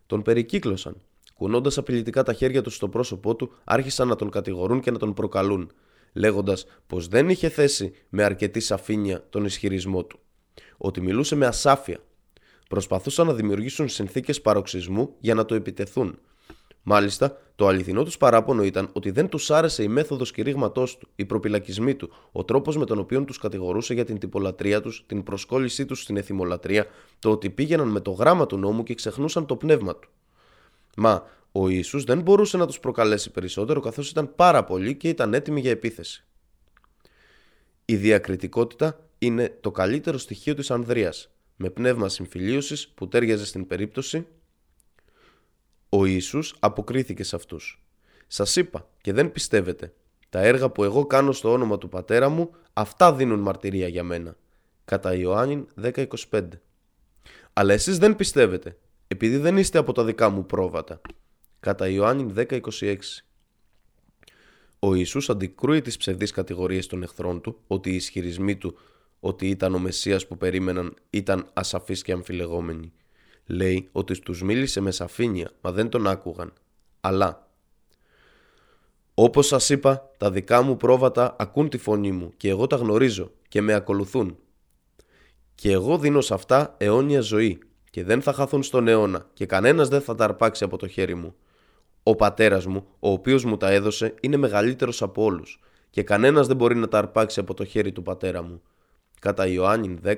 Τον 0.06 0.22
περικύκλωσαν. 0.22 0.96
Κουνώντας 1.42 1.78
απειλητικά 1.78 2.22
τα 2.22 2.32
χέρια 2.32 2.62
τους 2.62 2.74
στο 2.74 2.88
πρόσωπό 2.88 3.36
του, 3.36 3.52
άρχισαν 3.64 4.08
να 4.08 4.16
τον 4.16 4.30
κατηγορούν 4.30 4.80
και 4.80 4.90
να 4.90 4.98
τον 4.98 5.14
προκαλούν, 5.14 5.70
λέγοντας 6.12 6.66
πως 6.86 7.08
δεν 7.08 7.28
είχε 7.28 7.48
θέσει 7.48 7.92
με 8.08 8.22
αρκετή 8.22 8.60
σαφήνεια 8.60 9.26
τον 9.30 9.44
ισχυρισμό 9.44 10.04
του. 10.04 10.18
Ότι 10.76 11.00
μιλούσε 11.00 11.36
με 11.36 11.46
ασάφεια. 11.46 11.98
Προσπαθούσαν 12.68 13.26
να 13.26 13.34
δημιουργήσουν 13.34 13.88
συνθήκες 13.88 14.40
παροξισμού 14.40 15.14
για 15.18 15.34
να 15.34 15.44
το 15.44 15.54
επιτεθούν, 15.54 16.18
Μάλιστα, 16.82 17.38
το 17.56 17.66
αληθινό 17.66 18.02
τους 18.02 18.16
παράπονο 18.16 18.62
ήταν 18.62 18.88
ότι 18.92 19.10
δεν 19.10 19.28
τους 19.28 19.50
άρεσε 19.50 19.82
η 19.82 19.88
μέθοδος 19.88 20.32
κηρύγματός 20.32 20.98
του, 20.98 21.08
οι 21.14 21.24
προπυλακισμοί 21.24 21.94
του, 21.94 22.12
ο 22.32 22.44
τρόπος 22.44 22.76
με 22.76 22.84
τον 22.84 22.98
οποίο 22.98 23.24
τους 23.24 23.38
κατηγορούσε 23.38 23.94
για 23.94 24.04
την 24.04 24.18
τυπολατρεία 24.18 24.80
τους, 24.80 25.04
την 25.06 25.22
προσκόλλησή 25.22 25.86
τους 25.86 26.02
στην 26.02 26.16
εθιμολατρεία, 26.16 26.86
το 27.18 27.30
ότι 27.30 27.50
πήγαιναν 27.50 27.88
με 27.88 28.00
το 28.00 28.10
γράμμα 28.10 28.46
του 28.46 28.56
νόμου 28.56 28.82
και 28.82 28.94
ξεχνούσαν 28.94 29.46
το 29.46 29.56
πνεύμα 29.56 29.96
του. 29.96 30.08
Μα 30.96 31.26
ο 31.52 31.68
Ιησούς 31.68 32.04
δεν 32.04 32.20
μπορούσε 32.20 32.56
να 32.56 32.66
τους 32.66 32.80
προκαλέσει 32.80 33.30
περισσότερο 33.30 33.80
καθώς 33.80 34.10
ήταν 34.10 34.34
πάρα 34.34 34.64
πολλοί 34.64 34.96
και 34.96 35.08
ήταν 35.08 35.34
έτοιμοι 35.34 35.60
για 35.60 35.70
επίθεση. 35.70 36.24
Η 37.84 37.96
διακριτικότητα 37.96 39.08
είναι 39.18 39.58
το 39.60 39.70
καλύτερο 39.70 40.18
στοιχείο 40.18 40.54
της 40.54 40.70
Ανδρείας, 40.70 41.30
με 41.56 41.70
πνεύμα 41.70 42.08
συμφιλίωσης 42.08 42.88
που 42.88 43.08
τέριαζε 43.08 43.46
στην 43.46 43.66
περίπτωση 43.66 44.26
ο 45.94 46.04
Ιησούς 46.04 46.54
αποκρίθηκε 46.58 47.24
σε 47.24 47.36
αυτούς. 47.36 47.82
Σας 48.26 48.56
είπα 48.56 48.88
και 49.00 49.12
δεν 49.12 49.32
πιστεύετε. 49.32 49.92
Τα 50.28 50.40
έργα 50.40 50.70
που 50.70 50.84
εγώ 50.84 51.06
κάνω 51.06 51.32
στο 51.32 51.52
όνομα 51.52 51.78
του 51.78 51.88
πατέρα 51.88 52.28
μου, 52.28 52.50
αυτά 52.72 53.12
δίνουν 53.12 53.40
μαρτυρία 53.40 53.88
για 53.88 54.02
μένα. 54.02 54.36
Κατά 54.84 55.14
Ιωάννη 55.14 55.66
10.25 55.82 56.48
Αλλά 57.52 57.72
εσείς 57.72 57.98
δεν 57.98 58.16
πιστεύετε, 58.16 58.76
επειδή 59.08 59.36
δεν 59.36 59.56
είστε 59.56 59.78
από 59.78 59.92
τα 59.92 60.04
δικά 60.04 60.28
μου 60.28 60.46
πρόβατα. 60.46 61.00
Κατά 61.60 61.88
Ιωάννη 61.88 62.32
10.26 62.36 62.96
Ο 64.78 64.94
Ιησούς 64.94 65.30
αντικρούει 65.30 65.80
τις 65.80 65.96
ψευδείς 65.96 66.30
κατηγορίες 66.30 66.86
των 66.86 67.02
εχθρών 67.02 67.40
του, 67.40 67.58
ότι 67.66 67.90
οι 67.90 67.94
ισχυρισμοί 67.94 68.56
του 68.56 68.78
ότι 69.20 69.48
ήταν 69.48 69.74
ο 69.74 69.78
Μεσσίας 69.78 70.26
που 70.26 70.36
περίμεναν 70.36 70.94
ήταν 71.10 71.46
ασαφείς 71.52 72.02
και 72.02 72.12
αμφιλεγόμενοι. 72.12 72.92
Λέει 73.46 73.88
ότι 73.92 74.20
τους 74.20 74.42
μίλησε 74.42 74.80
με 74.80 74.90
σαφήνεια, 74.90 75.50
μα 75.60 75.72
δεν 75.72 75.88
τον 75.88 76.06
άκουγαν. 76.06 76.52
Αλλά 77.00 77.46
όπως 79.14 79.46
σας 79.46 79.70
είπα, 79.70 80.10
τα 80.18 80.30
δικά 80.30 80.62
μου 80.62 80.76
πρόβατα 80.76 81.36
ακούν 81.38 81.68
τη 81.68 81.78
φωνή 81.78 82.12
μου 82.12 82.32
και 82.36 82.48
εγώ 82.48 82.66
τα 82.66 82.76
γνωρίζω 82.76 83.30
και 83.48 83.60
με 83.60 83.72
ακολουθούν. 83.72 84.38
Και 85.54 85.72
εγώ 85.72 85.98
δίνω 85.98 86.20
σε 86.20 86.34
αυτά 86.34 86.74
αιώνια 86.78 87.20
ζωή 87.20 87.58
και 87.92 88.04
δεν 88.04 88.22
θα 88.22 88.32
χαθούν 88.32 88.62
στον 88.62 88.88
αιώνα 88.88 89.26
και 89.32 89.46
κανένας 89.46 89.88
δεν 89.88 90.00
θα 90.00 90.14
τα 90.14 90.24
αρπάξει 90.24 90.64
από 90.64 90.76
το 90.76 90.88
χέρι 90.88 91.14
μου. 91.14 91.34
Ο 92.02 92.14
πατέρας 92.14 92.66
μου, 92.66 92.86
ο 92.98 93.10
οποίος 93.10 93.44
μου 93.44 93.56
τα 93.56 93.70
έδωσε, 93.70 94.14
είναι 94.20 94.36
μεγαλύτερος 94.36 95.02
από 95.02 95.22
όλους 95.22 95.60
και 95.90 96.02
κανένας 96.02 96.46
δεν 96.46 96.56
μπορεί 96.56 96.74
να 96.74 96.88
τα 96.88 96.98
αρπάξει 96.98 97.40
από 97.40 97.54
το 97.54 97.64
χέρι 97.64 97.92
του 97.92 98.02
πατέρα 98.02 98.42
μου. 98.42 98.62
Κατά 99.20 99.46
Ιωάννη 99.46 99.98
10, 100.04 100.14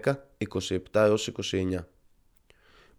27 0.92 1.14
29. 1.50 1.86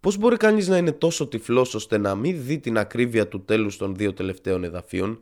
Πώς 0.00 0.16
μπορεί 0.16 0.36
κανείς 0.36 0.68
να 0.68 0.76
είναι 0.76 0.92
τόσο 0.92 1.26
τυφλός 1.26 1.74
ώστε 1.74 1.98
να 1.98 2.14
μην 2.14 2.44
δει 2.44 2.58
την 2.58 2.78
ακρίβεια 2.78 3.28
του 3.28 3.44
τέλους 3.44 3.76
των 3.76 3.94
δύο 3.94 4.12
τελευταίων 4.12 4.64
εδαφίων, 4.64 5.20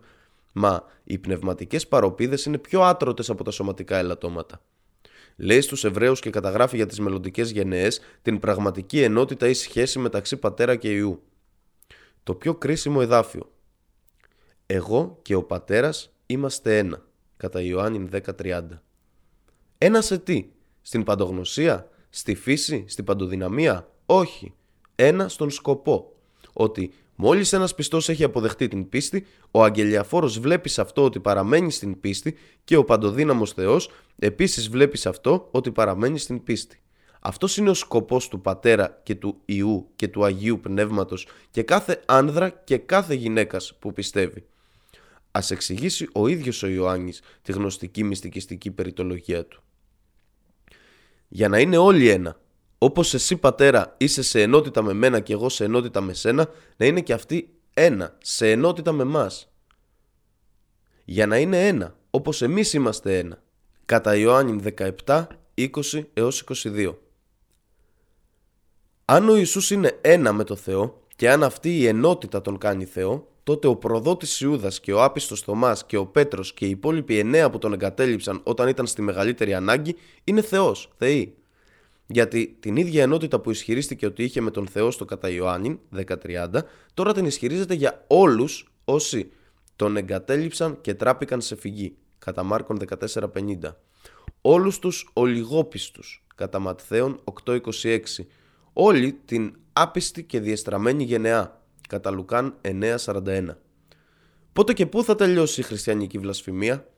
μα 0.52 0.84
οι 1.04 1.18
πνευματικές 1.18 1.88
παροπίδες 1.88 2.44
είναι 2.44 2.58
πιο 2.58 2.82
άτρωτες 2.82 3.30
από 3.30 3.44
τα 3.44 3.50
σωματικά 3.50 3.96
ελαττώματα. 3.96 4.60
Λέει 5.36 5.60
στους 5.60 5.84
Εβραίους 5.84 6.20
και 6.20 6.30
καταγράφει 6.30 6.76
για 6.76 6.86
τις 6.86 7.00
μελλοντικές 7.00 7.50
γενναίες 7.50 8.00
την 8.22 8.38
πραγματική 8.38 9.02
ενότητα 9.02 9.48
ή 9.48 9.54
σχέση 9.54 9.98
μεταξύ 9.98 10.36
πατέρα 10.36 10.76
και 10.76 10.92
ιού. 10.92 11.22
Το 12.22 12.34
πιο 12.34 12.54
κρίσιμο 12.54 12.98
εδάφιο. 13.02 13.52
Εγώ 14.66 15.18
και 15.22 15.34
ο 15.34 15.42
πατέρας 15.42 16.12
είμαστε 16.26 16.78
ένα. 16.78 17.04
Κατά 17.36 17.60
Ιωάννη 17.60 18.08
10.30. 18.12 18.62
Ένας 19.78 20.06
σε 20.06 20.18
τι, 20.18 20.46
στην 20.82 21.04
παντογνωσία, 21.04 21.88
στη 22.10 22.34
φύση, 22.34 22.84
στην 22.88 23.04
παντοδυναμία, 23.04 23.90
όχι 24.06 24.54
ένα 24.94 25.28
στον 25.28 25.50
σκοπό. 25.50 26.16
Ότι 26.52 26.92
μόλις 27.16 27.52
ένας 27.52 27.74
πιστός 27.74 28.08
έχει 28.08 28.24
αποδεχτεί 28.24 28.68
την 28.68 28.88
πίστη, 28.88 29.26
ο 29.50 29.62
αγγελιαφόρος 29.62 30.38
βλέπει 30.38 30.68
σε 30.68 30.80
αυτό 30.80 31.04
ότι 31.04 31.20
παραμένει 31.20 31.70
στην 31.70 32.00
πίστη 32.00 32.36
και 32.64 32.76
ο 32.76 32.84
παντοδύναμος 32.84 33.52
Θεός 33.52 33.90
επίσης 34.18 34.68
βλέπει 34.68 34.96
σε 34.96 35.08
αυτό 35.08 35.48
ότι 35.50 35.70
παραμένει 35.70 36.18
στην 36.18 36.42
πίστη. 36.42 36.78
Αυτός 37.20 37.56
είναι 37.56 37.70
ο 37.70 37.74
σκοπός 37.74 38.28
του 38.28 38.40
Πατέρα 38.40 39.00
και 39.02 39.14
του 39.14 39.40
Ιού 39.44 39.90
και 39.96 40.08
του 40.08 40.24
Αγίου 40.24 40.60
Πνεύματος 40.60 41.26
και 41.50 41.62
κάθε 41.62 42.02
άνδρα 42.06 42.50
και 42.50 42.78
κάθε 42.78 43.14
γυναίκας 43.14 43.74
που 43.78 43.92
πιστεύει. 43.92 44.44
Ας 45.30 45.50
εξηγήσει 45.50 46.08
ο 46.12 46.26
ίδιος 46.26 46.62
ο 46.62 46.66
Ιωάννης 46.66 47.20
τη 47.42 47.52
γνωστική 47.52 48.04
μυστικιστική 48.04 48.70
περιτολογία 48.70 49.44
του. 49.44 49.62
Για 51.28 51.48
να 51.48 51.58
είναι 51.58 51.76
όλοι 51.76 52.08
ένα, 52.08 52.40
όπως 52.84 53.14
εσύ 53.14 53.36
πατέρα 53.36 53.94
είσαι 53.96 54.22
σε 54.22 54.42
ενότητα 54.42 54.82
με 54.82 54.92
μένα 54.92 55.20
και 55.20 55.32
εγώ 55.32 55.48
σε 55.48 55.64
ενότητα 55.64 56.00
με 56.00 56.12
σένα, 56.12 56.48
να 56.76 56.86
είναι 56.86 57.00
και 57.00 57.12
αυτοί 57.12 57.54
ένα, 57.74 58.16
σε 58.22 58.50
ενότητα 58.50 58.92
με 58.92 59.04
μας. 59.04 59.52
Για 61.04 61.26
να 61.26 61.38
είναι 61.38 61.66
ένα, 61.66 61.96
όπως 62.10 62.42
εμείς 62.42 62.72
είμαστε 62.72 63.18
ένα. 63.18 63.42
Κατά 63.84 64.16
Ιωάννη 64.16 64.62
17, 65.06 65.26
20 65.54 65.68
έως 66.14 66.44
22. 66.64 66.94
Αν 69.04 69.28
ο 69.28 69.36
Ιησούς 69.36 69.70
είναι 69.70 69.98
ένα 70.00 70.32
με 70.32 70.44
το 70.44 70.56
Θεό 70.56 71.02
και 71.16 71.30
αν 71.30 71.42
αυτή 71.42 71.78
η 71.78 71.86
ενότητα 71.86 72.40
τον 72.40 72.58
κάνει 72.58 72.84
Θεό, 72.84 73.28
τότε 73.42 73.66
ο 73.66 73.76
προδότης 73.76 74.40
Ιούδας 74.40 74.80
και 74.80 74.92
ο 74.92 75.02
άπιστος 75.02 75.40
Θωμάς 75.40 75.86
και 75.86 75.96
ο 75.96 76.06
Πέτρος 76.06 76.54
και 76.54 76.66
οι 76.66 76.70
υπόλοιποι 76.70 77.18
εννέα 77.18 77.50
που 77.50 77.58
τον 77.58 77.72
εγκατέλειψαν 77.72 78.40
όταν 78.44 78.68
ήταν 78.68 78.86
στη 78.86 79.02
μεγαλύτερη 79.02 79.54
ανάγκη 79.54 79.96
είναι 80.24 80.42
Θεός, 80.42 80.92
Θεοί. 80.98 81.34
Γιατί 82.06 82.56
την 82.60 82.76
ίδια 82.76 83.02
ενότητα 83.02 83.40
που 83.40 83.50
ισχυρίστηκε 83.50 84.06
ότι 84.06 84.22
είχε 84.22 84.40
με 84.40 84.50
τον 84.50 84.66
Θεό 84.66 84.90
στο 84.90 85.04
κατά 85.04 85.28
Ιωάννη 85.28 85.80
10.30, 85.96 86.48
τώρα 86.94 87.12
την 87.12 87.24
ισχυρίζεται 87.24 87.74
για 87.74 88.04
όλους 88.06 88.72
όσοι 88.84 89.30
τον 89.76 89.96
εγκατέλειψαν 89.96 90.80
και 90.80 90.94
τράπηκαν 90.94 91.40
σε 91.40 91.56
φυγή, 91.56 91.96
κατά 92.18 92.42
Μάρκον 92.42 92.78
14.50. 92.98 93.74
Όλους 94.40 94.78
τους 94.78 95.10
ολιγόπιστους, 95.12 96.24
κατά 96.34 96.58
Ματθαίον 96.58 97.20
8.26. 97.44 97.98
Όλοι 98.72 99.12
την 99.24 99.56
άπιστη 99.72 100.24
και 100.24 100.40
διεστραμμένη 100.40 101.04
γενεά, 101.04 101.62
κατά 101.88 102.10
Λουκάν 102.10 102.54
9.41. 102.62 103.56
Πότε 104.52 104.72
και 104.72 104.86
πού 104.86 105.04
θα 105.04 105.14
τελειώσει 105.14 105.60
η 105.60 105.64
χριστιανική 105.64 106.18
βλασφημία; 106.18 106.88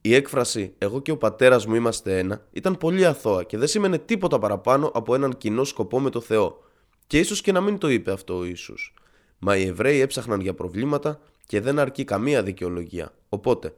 Η 0.00 0.14
έκφραση 0.14 0.74
«Εγώ 0.78 1.00
και 1.00 1.10
ο 1.10 1.16
πατέρας 1.16 1.66
μου 1.66 1.74
είμαστε 1.74 2.18
ένα» 2.18 2.46
ήταν 2.52 2.76
πολύ 2.76 3.06
αθώα 3.06 3.42
και 3.42 3.58
δεν 3.58 3.68
σήμαινε 3.68 3.98
τίποτα 3.98 4.38
παραπάνω 4.38 4.90
από 4.94 5.14
έναν 5.14 5.36
κοινό 5.36 5.64
σκοπό 5.64 6.00
με 6.00 6.10
το 6.10 6.20
Θεό. 6.20 6.62
Και 7.06 7.18
ίσως 7.18 7.40
και 7.40 7.52
να 7.52 7.60
μην 7.60 7.78
το 7.78 7.88
είπε 7.88 8.12
αυτό 8.12 8.38
ο 8.38 8.44
Ιησούς. 8.44 8.94
Μα 9.38 9.56
οι 9.56 9.66
Εβραίοι 9.66 10.00
έψαχναν 10.00 10.40
για 10.40 10.54
προβλήματα 10.54 11.20
και 11.46 11.60
δεν 11.60 11.78
αρκεί 11.78 12.04
καμία 12.04 12.42
δικαιολογία. 12.42 13.12
Οπότε, 13.28 13.74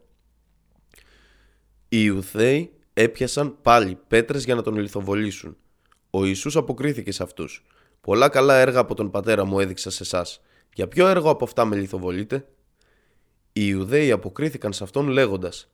οι 1.89 1.97
Ιουθαίοι 2.03 2.71
έπιασαν 2.93 3.57
πάλι 3.61 3.97
πέτρες 4.07 4.43
για 4.43 4.55
να 4.55 4.61
τον 4.61 4.75
λιθοβολήσουν. 4.75 5.57
Ο 6.09 6.25
Ιησούς 6.25 6.55
αποκρίθηκε 6.55 7.11
σε 7.11 7.23
αυτούς. 7.23 7.65
Πολλά 8.01 8.29
καλά 8.29 8.55
έργα 8.55 8.79
από 8.79 8.95
τον 8.95 9.11
πατέρα 9.11 9.45
μου 9.45 9.59
έδειξα 9.59 9.89
σε 9.89 10.03
εσάς. 10.03 10.41
Για 10.73 10.87
ποιο 10.87 11.07
έργο 11.07 11.29
από 11.29 11.43
αυτά 11.43 11.65
με 11.65 11.75
λιθοβολείτε; 11.75 12.47
Οι 13.53 13.61
Ιουδαίοι 13.65 14.11
αποκρίθηκαν 14.11 14.73
σε 14.73 14.83
αυτόν 14.83 15.07
λέγοντας: 15.07 15.72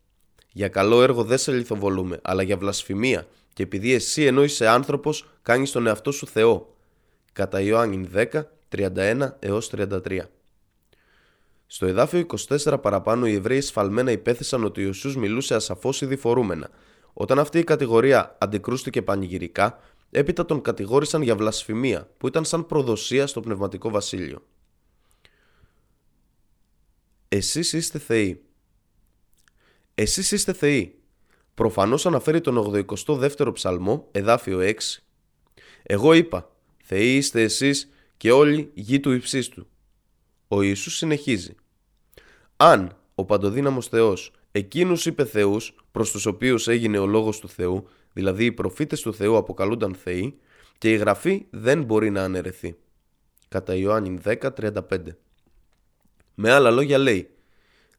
Για 0.52 0.68
καλό 0.68 1.04
έργο 1.04 1.24
δεν 1.24 1.38
σε 1.38 1.52
λιθοβολούμε, 1.52 2.20
αλλά 2.24 2.43
για 2.43 2.58
βλασφημία, 2.58 3.28
και 3.54 3.64
επειδή 3.64 3.93
εσύ 3.93 4.24
ενώ 4.24 4.43
είσαι 4.43 4.68
άνθρωπος, 4.68 5.30
κάνεις 5.41 5.72
τον 5.72 5.88
εαυτό 5.88 6.12
σου 6.12 6.28
Θεό. 6.28 6.76
Κατά 7.34 7.62
Ιωάννη 7.62 8.10
10, 8.16 8.43
31 8.70 9.36
έως 9.39 9.70
33. 9.70 10.20
Στο 11.68 11.86
εδάφιο 11.86 12.26
24 12.66 12.78
παραπάνω 12.82 13.28
οι 13.28 13.34
Εβραίοι 13.34 13.62
σφαλμένα 13.62 14.12
υπέθεσαν 14.12 14.64
ότι 14.64 14.82
ο 14.82 14.86
Ιησούς 14.86 15.16
μιλούσε 15.16 15.56
ασαφώς 15.56 16.02
ή 16.02 16.06
διφορούμενα. 16.06 16.70
Όταν 17.14 17.39
αυτή 17.39 17.60
η 17.60 17.64
κατηγορία 17.64 18.38
αντικρούστηκε 18.39 19.02
πανηγυρικά, 19.02 19.80
έπειτα 20.12 20.45
τον 20.45 20.62
κατηγόρησαν 20.62 21.22
για 21.22 21.36
βλασφημία, 21.36 22.10
που 22.18 22.28
ήταν 22.28 22.45
σαν 22.45 22.66
προδοσία 22.66 23.28
στο 23.28 23.41
πνευματικό 23.41 23.89
βασίλειο. 23.89 24.43
Εσείς 27.28 27.74
είστε 27.74 28.00
θεοί. 28.00 28.43
Εσείς 30.02 30.32
είστε 30.32 30.54
θεοί. 30.54 30.95
Προφανώς 31.54 32.06
αναφέρει 32.06 32.41
τον 32.41 32.86
82ο 32.86 33.54
ψαλμό, 33.54 34.08
εδάφιο 34.12 34.60
6. 34.62 34.74
Εγώ 35.84 36.14
είπα, 36.14 36.52
θεοί 36.84 37.16
είστε 37.16 37.41
εσείς 37.41 37.89
και 38.18 38.32
όλοι 38.32 38.72
γη 38.74 39.00
του 39.00 39.12
υψίστου. 39.12 39.68
Ο 40.47 40.62
Ιησούς 40.62 40.95
συνεχίζει. 40.95 41.56
Αν 42.58 42.97
ο 43.16 43.26
παντοδύναμος 43.26 43.88
Θεός 43.88 44.32
εκείνους 44.52 45.06
είπε 45.06 45.26
θεούς 45.26 45.76
προς 45.91 46.12
τους 46.12 46.26
οποίους 46.26 46.68
έγινε 46.68 46.97
ο 46.97 47.06
λόγος 47.06 47.39
του 47.39 47.50
Θεού, 47.50 47.88
δηλαδή 48.14 48.45
οι 48.45 48.52
προφήτες 48.52 49.02
του 49.02 49.14
Θεού 49.14 49.38
αποκαλούνταν 49.38 49.95
θεοί 49.95 50.39
και 50.78 50.91
η 50.91 50.95
γραφή 50.95 51.45
δεν 51.50 51.84
μπορεί 51.84 52.10
να 52.10 52.24
αναιρεθεί. 52.24 52.76
Κατά 53.47 53.76
Ιωάννη 53.76 54.20
10.35 54.24 54.82
Με 56.36 56.52
άλλα 56.52 56.72
λόγια 56.72 56.97
λέει 56.97 57.30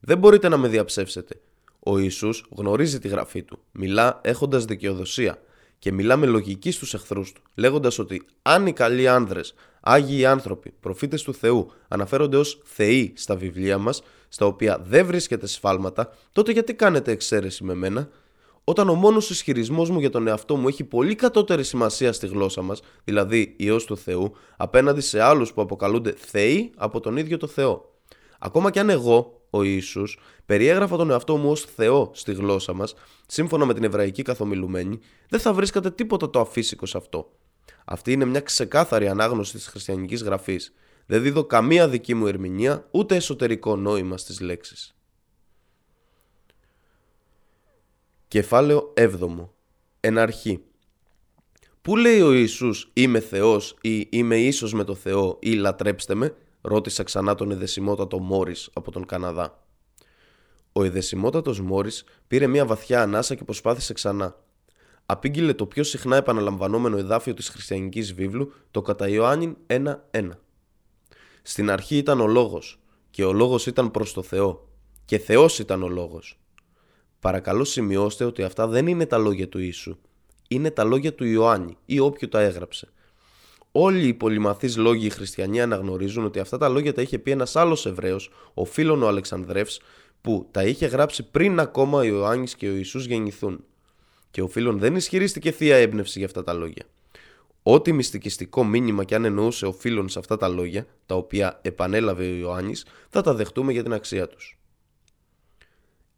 Δεν 0.00 0.18
μπορείτε 0.18 0.48
να 0.48 0.56
με 0.56 0.68
διαψεύσετε. 0.68 1.40
Ο 1.80 1.98
Ιησούς 1.98 2.44
γνωρίζει 2.56 2.98
τη 2.98 3.08
γραφή 3.08 3.42
του, 3.42 3.58
μιλά 3.72 4.20
έχοντας 4.22 4.64
δικαιοδοσία 4.64 5.38
και 5.78 5.92
μιλά 5.92 6.16
με 6.16 6.26
λογική 6.26 6.70
στους 6.70 6.94
εχθρούς 6.94 7.32
του, 7.32 7.42
λέγοντας 7.54 7.98
ότι 7.98 8.26
αν 8.42 8.66
οι 8.66 8.72
καλοί 8.72 9.08
άνδρες, 9.08 9.54
άγιοι 9.80 10.26
άνθρωποι, 10.26 10.72
προφήτες 10.80 11.22
του 11.22 11.34
Θεού 11.34 11.70
αναφέρονται 11.88 12.36
ως 12.36 12.60
θεοί 12.64 13.12
στα 13.16 13.36
βιβλία 13.36 13.78
μας, 13.78 14.02
στα 14.28 14.46
οποία 14.46 14.78
δεν 14.86 15.06
βρίσκεται 15.06 15.46
σφάλματα, 15.46 16.12
τότε 16.32 16.52
γιατί 16.52 16.74
κάνετε 16.74 17.10
εξαίρεση 17.10 17.64
με 17.64 17.74
μένα, 17.74 18.08
όταν 18.64 18.88
ο 18.88 18.94
μόνος 18.94 19.30
ισχυρισμός 19.30 19.90
μου 19.90 20.00
για 20.00 20.10
τον 20.10 20.26
εαυτό 20.26 20.56
μου 20.56 20.68
έχει 20.68 20.84
πολύ 20.84 21.14
κατώτερη 21.14 21.64
σημασία 21.64 22.12
στη 22.12 22.26
γλώσσα 22.26 22.62
μας, 22.62 22.80
δηλαδή 23.04 23.54
Υιός 23.58 23.84
του 23.84 23.96
Θεού, 23.96 24.32
απέναντι 24.56 25.00
σε 25.00 25.20
άλλους 25.20 25.52
που 25.52 25.60
αποκαλούνται 25.60 26.14
θεοί 26.16 26.72
από 26.76 27.00
τον 27.00 27.16
ίδιο 27.16 27.36
το 27.36 27.46
Θεό. 27.46 27.94
Ακόμα 28.38 28.70
και 28.70 28.80
αν 28.80 28.90
εγώ, 28.90 29.39
ο 29.50 29.62
Ιησούς, 29.62 30.18
περιέγραφα 30.46 30.96
τον 30.96 31.10
εαυτό 31.10 31.36
μου 31.36 31.50
ως 31.50 31.64
Θεό 31.64 32.10
στη 32.14 32.32
γλώσσα 32.32 32.72
μας, 32.72 32.94
σύμφωνα 33.26 33.64
με 33.64 33.74
την 33.74 33.84
εβραϊκή 33.84 34.22
καθομιλουμένη, 34.22 34.98
δεν 35.28 35.40
θα 35.40 35.52
βρίσκατε 35.52 35.90
τίποτα 35.90 36.30
το 36.30 36.40
αφύσικο 36.40 36.86
σε 36.86 36.96
αυτό. 36.96 37.30
Αυτή 37.84 38.12
είναι 38.12 38.24
μια 38.24 38.40
ξεκάθαρη 38.40 39.08
ανάγνωση 39.08 39.52
της 39.52 39.66
χριστιανικής 39.66 40.22
γραφής. 40.22 40.74
Δεν 41.06 41.22
δίδω 41.22 41.44
καμία 41.44 41.88
δική 41.88 42.14
μου 42.14 42.26
ερμηνεία, 42.26 42.88
ούτε 42.90 43.16
εσωτερικό 43.16 43.76
νόημα 43.76 44.16
στις 44.16 44.40
λέξεις. 44.40 44.94
Κεφάλαιο 48.28 48.92
7. 48.96 49.48
Εναρχή. 50.00 50.64
Πού 51.82 51.96
λέει 51.96 52.20
ο 52.20 52.32
Ιησούς 52.32 52.90
«Είμαι 52.92 53.20
Θεός» 53.20 53.76
ή 53.80 54.06
«Είμαι 54.10 54.38
ίσος 54.38 54.72
με 54.72 54.84
το 54.84 54.94
Θεό» 54.94 55.38
ή 55.40 55.52
«Λατρέψτε 55.52 56.14
με» 56.14 56.34
ρώτησε 56.60 57.02
ξανά 57.02 57.34
τον 57.34 57.50
εδεσιμότατο 57.50 58.18
Μόρις 58.18 58.70
από 58.72 58.90
τον 58.90 59.06
Καναδά. 59.06 59.62
Ο 60.72 60.84
εδεσιμότατος 60.84 61.60
Μόρις 61.60 62.04
πήρε 62.26 62.46
μια 62.46 62.66
βαθιά 62.66 63.02
ανάσα 63.02 63.34
και 63.34 63.44
προσπάθησε 63.44 63.92
ξανά. 63.92 64.36
Απήγγειλε 65.06 65.54
το 65.54 65.66
πιο 65.66 65.84
συχνά 65.84 66.16
επαναλαμβανόμενο 66.16 66.96
εδάφιο 66.96 67.34
της 67.34 67.48
χριστιανικής 67.48 68.14
βίβλου, 68.14 68.52
το 68.70 68.82
κατά 68.82 69.08
Ιωάννην 69.08 69.56
1-1. 69.66 70.30
Στην 71.42 71.70
αρχή 71.70 71.96
ήταν 71.96 72.20
ο 72.20 72.26
Λόγος 72.26 72.80
και 73.10 73.24
ο 73.24 73.32
Λόγος 73.32 73.66
ήταν 73.66 73.90
προς 73.90 74.12
το 74.12 74.22
Θεό 74.22 74.68
και 75.04 75.18
Θεός 75.18 75.58
ήταν 75.58 75.82
ο 75.82 75.88
Λόγος. 75.88 76.38
Παρακαλώ 77.20 77.64
σημειώστε 77.64 78.24
ότι 78.24 78.42
αυτά 78.42 78.66
δεν 78.66 78.86
είναι 78.86 79.06
τα 79.06 79.18
λόγια 79.18 79.48
του 79.48 79.58
Ιησού. 79.58 79.96
Είναι 80.48 80.70
τα 80.70 80.84
λόγια 80.84 81.14
του 81.14 81.24
Ιωάννη 81.24 81.76
ή 81.86 81.98
όποιου 81.98 82.28
τα 82.28 82.40
έγραψε. 82.40 82.88
Όλοι 83.72 84.06
οι 84.06 84.14
πολυμαθείς 84.14 84.76
λόγοι 84.76 85.06
οι 85.06 85.10
χριστιανοί 85.10 85.60
αναγνωρίζουν 85.60 86.24
ότι 86.24 86.38
αυτά 86.38 86.58
τα 86.58 86.68
λόγια 86.68 86.92
τα 86.92 87.02
είχε 87.02 87.18
πει 87.18 87.30
ένας 87.30 87.56
άλλος 87.56 87.86
Εβραίος, 87.86 88.30
ο 88.54 88.64
φίλον 88.64 89.02
ο 89.02 89.08
Αλεξανδρεύς, 89.08 89.80
που 90.20 90.48
τα 90.50 90.64
είχε 90.64 90.86
γράψει 90.86 91.30
πριν 91.30 91.60
ακόμα 91.60 91.98
ο 91.98 92.02
Ιωάννης 92.02 92.54
και 92.54 92.68
ο 92.68 92.74
Ιησούς 92.74 93.06
γεννηθούν. 93.06 93.64
Και 94.30 94.42
ο 94.42 94.48
φίλον 94.48 94.78
δεν 94.78 94.96
ισχυρίστηκε 94.96 95.50
θεία 95.50 95.76
έμπνευση 95.76 96.18
για 96.18 96.26
αυτά 96.26 96.44
τα 96.44 96.52
λόγια. 96.52 96.84
Ό,τι 97.62 97.92
μυστικιστικό 97.92 98.64
μήνυμα 98.64 99.04
και 99.04 99.14
αν 99.14 99.24
εννοούσε 99.24 99.66
ο 99.66 99.72
φίλον 99.72 100.08
σε 100.08 100.18
αυτά 100.18 100.36
τα 100.36 100.48
λόγια, 100.48 100.86
τα 101.06 101.14
οποία 101.14 101.58
επανέλαβε 101.62 102.24
ο 102.24 102.34
Ιωάννης, 102.34 102.86
θα 103.08 103.20
τα 103.20 103.34
δεχτούμε 103.34 103.72
για 103.72 103.82
την 103.82 103.92
αξία 103.92 104.28
τους. 104.28 104.58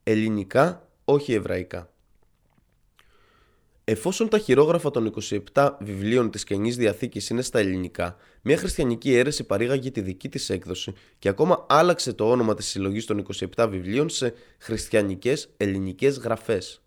Ελληνικά, 0.03 0.89
όχι 1.05 1.33
εβραϊκά. 1.33 1.91
Εφόσον 3.93 4.28
τα 4.28 4.38
χειρόγραφα 4.38 4.90
των 4.90 5.14
27 5.55 5.70
βιβλίων 5.80 6.30
της 6.30 6.45
Καινής 6.45 6.76
Διαθήκης 6.76 7.28
είναι 7.28 7.43
στα 7.43 7.59
ελληνικά, 7.59 8.16
μια 8.43 8.57
χριστιανική 8.57 9.14
αίρεση 9.14 9.45
παρήγαγε 9.45 9.90
τη 9.90 10.01
δική 10.01 10.28
της 10.28 10.51
έκδοση 10.51 10.93
και 11.18 11.28
ακόμα 11.28 11.66
άλλαξε 11.68 12.12
το 12.12 12.30
όνομα 12.30 12.55
της 12.55 12.66
συλλογής 12.66 13.07
των 13.07 13.26
27 13.57 13.66
βιβλίων 13.70 14.09
σε 14.09 14.34
χριστιανικές 14.59 15.49
ελληνικές 15.57 16.18
γραφές. 16.18 16.82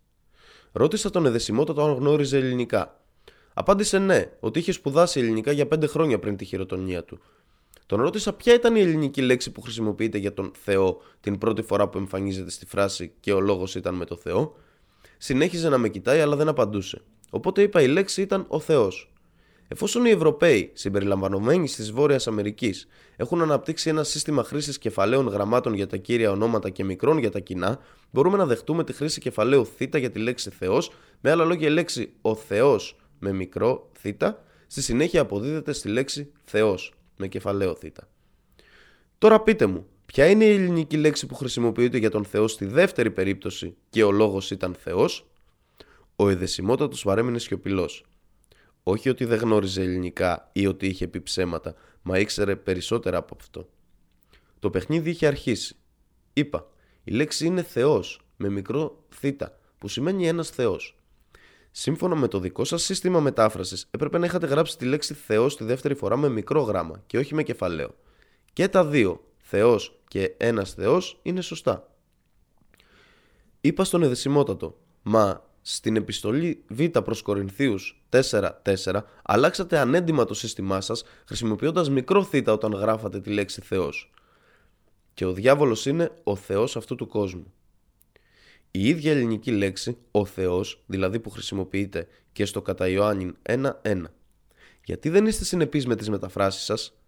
Ρώτησα 0.72 1.10
τον 1.10 1.26
Εδεσιμότατο 1.26 1.82
αν 1.82 1.94
γνώριζε 1.94 2.36
ελληνικά. 2.36 3.00
Απάντησε 3.54 3.98
ναι, 3.98 4.30
ότι 4.40 4.58
είχε 4.58 4.72
σπουδάσει 4.72 5.20
ελληνικά 5.20 5.52
για 5.52 5.68
5 5.74 5.88
χρόνια 5.88 6.18
πριν 6.18 6.36
τη 6.36 6.44
χειροτονία 6.44 7.04
του. 7.04 7.20
Τον 7.86 8.00
ρώτησα 8.00 8.32
ποια 8.32 8.54
ήταν 8.54 8.76
η 8.76 8.80
ελληνική 8.80 9.22
λέξη 9.22 9.50
που 9.52 9.60
χρησιμοποιείται 9.60 10.18
για 10.18 10.34
τον 10.34 10.52
Θεό 10.62 11.00
την 11.20 11.38
πρώτη 11.38 11.62
φορά 11.62 11.88
που 11.88 11.98
εμφανίζεται 11.98 12.50
στη 12.50 12.66
φράση 12.66 13.12
και 13.20 13.32
ο 13.32 13.40
λόγος 13.40 13.74
ήταν 13.74 13.94
με 13.94 14.04
το 14.04 14.16
Θεό 14.16 14.56
Συνέχιζε 15.18 15.68
να 15.68 15.78
με 15.78 15.88
κοιτάει, 15.88 16.20
αλλά 16.20 16.36
δεν 16.36 16.48
απαντούσε. 16.48 17.02
Οπότε 17.30 17.62
είπα 17.62 17.82
η 17.82 17.86
λέξη 17.86 18.22
ήταν 18.22 18.44
ο 18.48 18.60
Θεός. 18.60 19.10
Εφόσον 19.68 20.04
οι 20.04 20.10
Ευρωπαίοι, 20.10 20.70
συμπεριλαμβανομένοι 20.74 21.66
της 21.66 21.92
Βόρειας 21.92 22.26
Αμερικής, 22.26 22.86
έχουν 23.16 23.42
αναπτύξει 23.42 23.88
ένα 23.88 24.04
σύστημα 24.04 24.44
χρήσης 24.44 24.78
κεφαλαίων 24.78 25.26
γραμμάτων 25.26 25.74
για 25.74 25.86
τα 25.86 25.96
κύρια 25.96 26.30
ονόματα 26.30 26.70
και 26.70 26.84
μικρών 26.84 27.18
για 27.18 27.30
τα 27.30 27.38
κοινά, 27.38 27.78
μπορούμε 28.10 28.36
να 28.36 28.46
δεχτούμε 28.46 28.84
τη 28.84 28.92
χρήση 28.92 29.20
κεφαλαίου 29.20 29.66
θ 29.66 29.96
για 29.96 30.10
τη 30.10 30.18
λέξη 30.18 30.50
Θεός, 30.50 30.92
με 31.20 31.30
άλλα 31.30 31.44
λόγια 31.44 31.68
η 31.68 31.70
λέξη 31.70 32.12
ο 32.20 32.34
Θεός 32.34 32.96
με 33.18 33.32
μικρό 33.32 33.90
θ, 33.92 34.06
στη 34.66 34.82
συνέχεια 34.82 35.20
αποδίδεται 35.20 35.72
στη 35.72 35.88
λέξη 35.88 36.32
Θεός 36.44 36.94
με 37.16 37.28
κεφαλαίο 37.28 37.74
θ. 37.74 37.84
Τώρα 39.18 39.40
πείτε 39.40 39.66
μου, 39.66 39.86
Ποια 40.06 40.26
είναι 40.26 40.44
η 40.44 40.54
ελληνική 40.54 40.96
λέξη 40.96 41.26
που 41.26 41.34
χρησιμοποιείται 41.34 41.98
για 41.98 42.10
τον 42.10 42.24
Θεό 42.24 42.48
στη 42.48 42.64
δεύτερη 42.64 43.10
περίπτωση 43.10 43.76
και 43.90 44.04
ο 44.04 44.10
λόγος 44.10 44.50
ήταν 44.50 44.74
Θεός; 44.74 45.26
Ο 46.16 46.28
εδεσιμότατος 46.28 47.02
παρέμεινε 47.02 47.38
σιωπηλός. 47.38 48.04
Όχι 48.82 49.08
ότι 49.08 49.24
δεν 49.24 49.38
γνώριζε 49.38 49.82
ελληνικά 49.82 50.50
ή 50.52 50.66
ότι 50.66 50.86
είχε 50.86 51.08
πει 51.08 51.20
ψέματα, 51.20 51.74
μα 52.02 52.18
ήξερε 52.18 52.56
περισσότερα 52.56 53.18
από 53.18 53.36
αυτό. 53.40 53.68
Το 54.58 54.70
παιχνίδι 54.70 55.10
είχε 55.10 55.26
αρχίσει. 55.26 55.76
Είπα, 56.32 56.66
η 57.04 57.10
λέξη 57.12 57.46
είναι 57.46 57.62
Θεός, 57.62 58.20
με 58.36 58.48
μικρό 58.48 59.04
θήτα, 59.08 59.58
που 59.78 59.88
σημαίνει 59.88 60.28
ένας 60.28 60.50
Θεός. 60.50 60.98
Σύμφωνα 61.70 62.14
με 62.14 62.28
το 62.28 62.38
δικό 62.38 62.64
σας 62.64 62.82
σύστημα 62.82 63.20
μετάφρασης, 63.20 63.86
έπρεπε 63.90 64.18
να 64.18 64.26
είχατε 64.26 64.46
γράψει 64.46 64.78
τη 64.78 64.84
λέξη 64.84 65.14
Θεός 65.14 65.56
τη 65.56 65.64
δεύτερη 65.64 65.94
φορά 65.94 66.16
με 66.16 66.28
μικρό 66.28 66.62
γράμμα 66.62 67.02
και 67.06 67.18
όχι 67.18 67.34
με 67.34 67.42
κεφαλαίο. 67.42 67.94
Και 68.52 68.68
τα 68.68 68.84
δύο, 68.84 69.25
Θεός 69.48 70.00
και 70.08 70.34
ένας 70.36 70.72
Θεός 70.72 71.20
είναι 71.22 71.40
σωστά. 71.40 71.90
Είπα 73.60 73.84
στον 73.84 74.02
εδεσιμότατο, 74.02 74.78
μα 75.02 75.44
στην 75.62 75.96
επιστολή 75.96 76.64
Β 76.68 76.84
προς 76.84 77.22
Κορινθίους 77.22 78.04
4.4 78.10 79.00
αλλάξατε 79.22 79.78
ανέντιμα 79.78 80.24
το 80.24 80.34
σύστημά 80.34 80.80
σας 80.80 81.04
χρησιμοποιώντας 81.26 81.90
μικρό 81.90 82.24
θ 82.24 82.34
όταν 82.46 82.72
γράφατε 82.72 83.20
τη 83.20 83.30
λέξη 83.30 83.60
Θεός. 83.60 84.12
και 85.14 85.24
ο 85.24 85.32
διάβολος 85.32 85.86
είναι 85.86 86.10
ο 86.24 86.36
θεός 86.36 86.76
αυτού 86.76 86.94
του 86.94 87.06
κόσμου. 87.06 87.52
Η 88.70 88.88
ίδια 88.88 89.10
ελληνική 89.10 89.50
λέξη, 89.50 89.96
ο 90.10 90.24
Θεός, 90.24 90.82
δηλαδή 90.86 91.20
που 91.20 91.30
χρησιμοποιείται 91.30 92.08
και 92.32 92.44
στο 92.44 92.62
κατά 92.62 92.88
Ιωάννην 92.88 93.36
1-1. 93.42 94.02
Γιατί 94.84 95.08
δεν 95.08 95.26
είστε 95.26 95.44
συνεπείς 95.44 95.86
με 95.86 95.96
τις 95.96 96.08
μεταφράσεις 96.10 96.64
σας; 96.64 96.98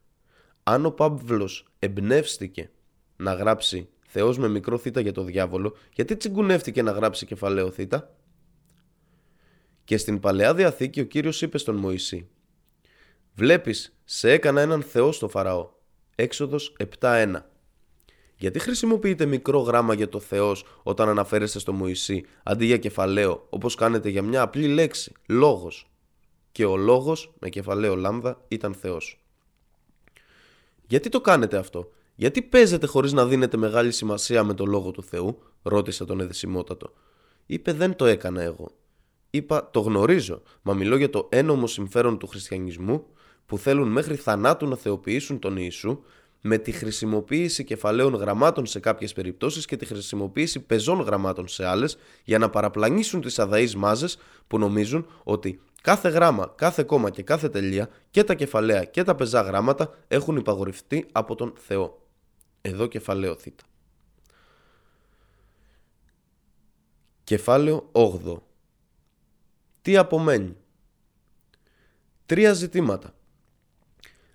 Αν 0.71 0.87
ο 0.87 0.91
Παύλος 0.91 1.65
εμπνεύστηκε 1.79 2.71
να 3.17 3.33
γράψει 3.33 3.89
Θεός 4.07 4.39
με 4.39 4.49
μικρό 4.49 4.79
θήτα 4.79 5.01
για 5.01 5.13
το 5.13 5.23
διάβολο, 5.23 5.77
γιατί 5.95 6.17
τσιγκουνεύτηκε 6.17 6.83
να 6.83 6.91
γράψει 6.91 7.27
κεφαλαίο 7.27 7.71
θήτα; 7.71 8.15
Και 9.85 9.97
στην 9.97 10.21
Παλαιά 10.21 10.55
Διαθήκη 10.55 11.01
ο 11.01 11.05
Κύριος 11.05 11.43
είπε 11.43 11.59
στον 11.59 11.77
Μωυσή 11.77 12.29
«Βλέπεις, 13.35 13.99
σε 14.05 14.31
έκανα 14.31 14.61
έναν 14.61 14.83
Θεό 14.83 15.13
στο 15.13 15.29
Φαραώ». 15.29 15.71
Έξοδος 16.15 16.77
7.1 17.01 17.35
γιατί 18.37 18.59
χρησιμοποιείτε 18.59 19.27
μικρό 19.27 19.59
γράμμα 19.59 19.95
για 19.95 20.09
το 20.09 20.21
Θεός 20.21 20.65
όταν 20.83 21.09
αναφέρεστε 21.09 21.59
στο 21.59 21.73
Μωυσή 21.73 22.25
αντί 22.43 22.65
για 22.67 22.79
κεφαλαίο 22.79 23.47
όπως 23.51 23.75
κάνετε 23.75 24.09
για 24.09 24.23
μια 24.23 24.43
απλή 24.43 24.69
λέξη, 24.69 25.13
λόγος. 25.27 25.91
Και 26.53 26.65
ο 26.65 26.77
λόγος 26.77 27.35
με 27.39 27.49
κεφαλαίο 27.49 27.97
λάμδα 27.97 28.45
ήταν 28.49 28.75
Θεός. 28.75 29.23
Γιατί 30.89 31.09
το 31.09 31.21
κάνετε 31.21 31.57
αυτό, 31.57 31.91
γιατί 32.15 32.43
παίζετε 32.43 32.87
χωρίς 32.87 33.13
να 33.13 33.27
δίνετε 33.27 33.57
μεγάλη 33.57 33.93
σημασία 33.93 34.45
με 34.45 34.55
το 34.55 34.67
λόγο 34.67 34.91
του 34.91 35.03
Θεού, 35.03 35.39
ρώτησε 35.63 36.05
τον 36.05 36.21
εδεσιμότατο. 36.21 36.93
Είπε 37.47 37.73
δεν 37.73 37.97
το 37.97 38.05
έκανα 38.05 38.43
εγώ. 38.43 38.71
Είπα 39.31 39.71
το 39.71 39.81
γνωρίζω, 39.81 40.43
μα 40.63 40.75
μιλώ 40.75 40.97
για 40.97 41.11
το 41.11 41.29
ένομο 41.31 41.67
συμφέρον 41.67 42.19
του 42.19 42.27
χριστιανισμού 42.27 43.07
που 43.47 43.59
θέλουν 43.59 43.89
μέχρι 43.89 44.15
θανάτου 44.15 44.67
να 44.67 44.77
θεοποιήσουν 44.77 45.39
τον 45.39 45.57
Ιησού 45.57 46.03
με 46.41 46.59
τη 46.59 46.73
χρησιμοποίηση 46.73 47.65
κεφαλαίων 47.65 48.15
γραμμάτων 48.15 48.67
σε 48.67 48.81
κάποιες 48.81 49.13
περιπτώσεις 49.13 49.67
και 49.67 49.77
τη 49.77 49.87
χρησιμοποίηση 49.87 50.61
πεζών 50.61 51.01
γραμμάτων 51.01 51.49
σε 51.49 51.67
άλλες 51.67 51.99
για 52.25 52.39
να 52.39 52.51
παραπλανήσουν 52.51 53.21
τις 53.21 53.39
αδαείς 53.39 53.77
μάζες 53.77 54.19
που 54.47 54.59
νομίζουν 54.59 55.07
ότι 55.25 55.61
κάθε 55.83 56.09
γράμμα, 56.09 56.53
κάθε 56.57 56.83
κόμμα 56.83 57.11
και 57.11 57.23
κάθε 57.23 57.49
τελεία 57.49 57.89
και 58.11 58.25
τα 58.25 58.35
κεφαλαία 58.35 58.85
και 58.85 59.03
τα 59.03 59.15
πεζά 59.15 59.41
γράμματα 59.41 59.95
έχουν 60.09 60.37
υπαγορευτεί 60.37 61.07
από 61.13 61.35
τον 61.35 61.53
Θεό. 61.57 62.07
Εδώ 62.61 62.87
κεφαλαίο 62.87 63.35
θ. 63.35 63.47
Κεφάλαιο 67.25 67.89
8 67.93 68.37
Τι 69.83 69.97
απομένει; 69.97 70.57
Τρία 72.27 72.53
ζητήματα 72.53 73.13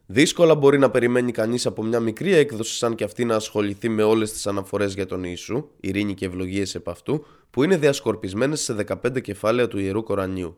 Δύσκολα 0.06 0.56
μπορεί 0.56 0.78
να 0.80 0.90
περιμένει 0.90 1.32
κανείς 1.32 1.66
από 1.66 1.84
μια 1.84 2.00
μικρή 2.00 2.34
έκδοση, 2.34 2.76
σαν 2.76 2.96
και 2.96 3.04
αυτή, 3.04 3.26
να 3.26 3.36
ασχοληθεί 3.36 3.90
με 3.90 4.04
όλες 4.04 4.32
τις 4.32 4.48
αναφορές 4.48 4.94
για 4.94 5.06
τον 5.06 5.24
Ιησού, 5.24 5.70
ειρήνη 5.80 6.14
και 6.14 6.26
ευλογίες 6.26 6.76
επ' 6.76 6.90
αυτού, 6.90 7.26
που 7.50 7.64
είναι 7.64 7.78
διασκορπισμένες 7.78 8.62
σε 8.62 8.74
15 8.74 9.22
κεφάλαια 9.22 9.68
του 9.68 9.80
ιερού 9.80 10.04
Κορανίου. 10.04 10.58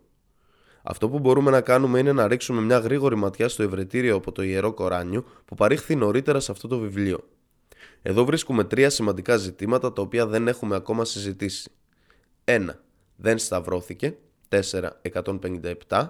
Αυτό 0.87 1.09
που 1.09 1.19
μπορούμε 1.19 1.51
να 1.51 1.61
κάνουμε 1.61 1.99
είναι 1.99 2.11
να 2.11 2.27
ρίξουμε 2.27 2.61
μια 2.61 2.77
γρήγορη 2.77 3.15
ματιά 3.15 3.49
στο 3.49 3.63
ευρετήριο 3.63 4.15
από 4.15 4.31
το 4.31 4.41
ιερό 4.43 4.73
Κοράνιο 4.73 5.25
που 5.45 5.55
παρήχθη 5.55 5.95
νωρίτερα 5.95 6.39
σε 6.39 6.51
αυτό 6.51 6.67
το 6.67 6.77
βιβλίο. 6.77 7.19
Εδώ 8.01 8.25
βρίσκουμε 8.25 8.63
τρία 8.63 8.89
σημαντικά 8.89 9.37
ζητήματα 9.37 9.93
τα 9.93 10.01
οποία 10.01 10.27
δεν 10.27 10.47
έχουμε 10.47 10.75
ακόμα 10.75 11.05
συζητήσει. 11.05 11.71
1. 12.45 12.65
Δεν 13.15 13.37
σταυρώθηκε. 13.37 14.17
4. 14.49 14.89
157. 15.13 16.07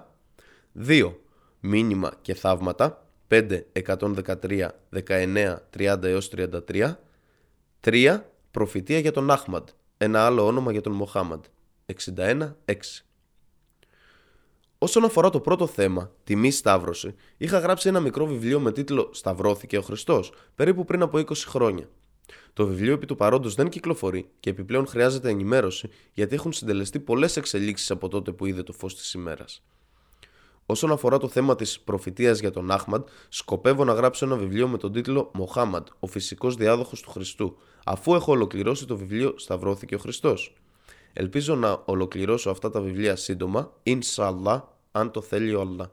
2. 0.86 1.14
Μήνυμα 1.60 2.12
και 2.22 2.34
θαύματα. 2.34 3.06
5, 3.28 3.60
113, 3.72 4.68
19, 5.06 5.56
30 5.76 6.02
έως 6.02 6.28
33. 6.28 6.98
3. 7.80 8.20
Προφητεία 8.50 8.98
για 8.98 9.12
τον 9.12 9.30
Άχμαντ, 9.30 9.68
ένα 9.96 10.26
άλλο 10.26 10.46
όνομα 10.46 10.72
για 10.72 10.80
τον 10.80 10.92
Μοχάμαντ. 10.92 11.44
61, 11.86 12.56
6. 12.64 13.05
Όσον 14.78 15.04
αφορά 15.04 15.30
το 15.30 15.40
πρώτο 15.40 15.66
θέμα, 15.66 16.10
τη 16.24 16.36
μη 16.36 16.50
σταύρωση, 16.50 17.14
είχα 17.36 17.58
γράψει 17.58 17.88
ένα 17.88 18.00
μικρό 18.00 18.26
βιβλίο 18.26 18.60
με 18.60 18.72
τίτλο 18.72 19.10
Σταυρώθηκε 19.12 19.78
ο 19.78 19.82
Χριστός, 19.82 20.32
περίπου 20.54 20.84
πριν 20.84 21.02
από 21.02 21.18
20 21.18 21.32
χρόνια. 21.36 21.88
Το 22.52 22.66
βιβλίο 22.66 22.92
επί 22.92 23.06
του 23.06 23.16
παρόντος 23.16 23.54
δεν 23.54 23.68
κυκλοφορεί 23.68 24.28
και 24.40 24.50
επιπλέον 24.50 24.86
χρειάζεται 24.86 25.28
ενημέρωση 25.28 25.88
γιατί 26.12 26.34
έχουν 26.34 26.52
συντελεστεί 26.52 27.00
πολλές 27.00 27.36
εξελίξεις 27.36 27.90
από 27.90 28.08
τότε 28.08 28.32
που 28.32 28.46
είδε 28.46 28.62
το 28.62 28.72
φως 28.72 28.96
της 28.96 29.12
ημέρας. 29.12 29.62
Όσον 30.66 30.92
αφορά 30.92 31.18
το 31.18 31.28
θέμα 31.28 31.56
της 31.56 31.80
προφητείας 31.80 32.38
για 32.40 32.50
τον 32.50 32.70
Άχμαντ, 32.70 33.06
σκοπεύω 33.28 33.84
να 33.84 33.92
γράψω 33.92 34.24
ένα 34.24 34.36
βιβλίο 34.36 34.68
με 34.68 34.78
τον 34.78 34.92
τίτλο 34.92 35.30
Μοχάμαντ, 35.34 35.86
ο 36.00 36.06
φυσικός 36.06 36.54
διάδοχος 36.54 37.00
του 37.00 37.10
Χριστού, 37.10 37.56
αφού 37.84 38.14
έχω 38.14 38.32
ολοκληρώσει 38.32 38.86
το 38.86 38.96
βιβλίο 38.96 39.34
Σταυρώθηκε 39.36 39.94
ο 39.94 39.98
Χριστός. 39.98 40.54
Ελπίζω 41.18 41.54
να 41.54 41.82
ολοκληρώσω 41.84 42.50
αυτά 42.50 42.70
τα 42.70 42.80
βιβλία 42.80 43.16
σύντομα, 43.16 43.72
inshallah, 43.82 44.62
αν 44.92 45.10
το 45.10 45.20
θέλει 45.20 45.54
ο 45.54 45.76
Allah. 45.78 45.90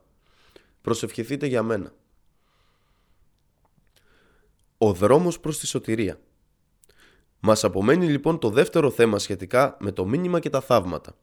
Προσευχηθείτε 0.81 1.45
για 1.45 1.63
μένα. 1.63 1.93
Ο 4.77 4.93
δρόμος 4.93 5.39
προς 5.39 5.59
τη 5.59 5.67
σωτηρία. 5.67 6.19
Μας 7.39 7.63
απομένει 7.63 8.07
λοιπόν 8.07 8.39
το 8.39 8.49
δεύτερο 8.49 8.89
θέμα 8.89 9.19
σχετικά 9.19 9.77
με 9.79 9.91
το 9.91 10.05
μήνυμα 10.05 10.39
και 10.39 10.49
τα 10.49 10.61
θαύματα. 10.61 11.17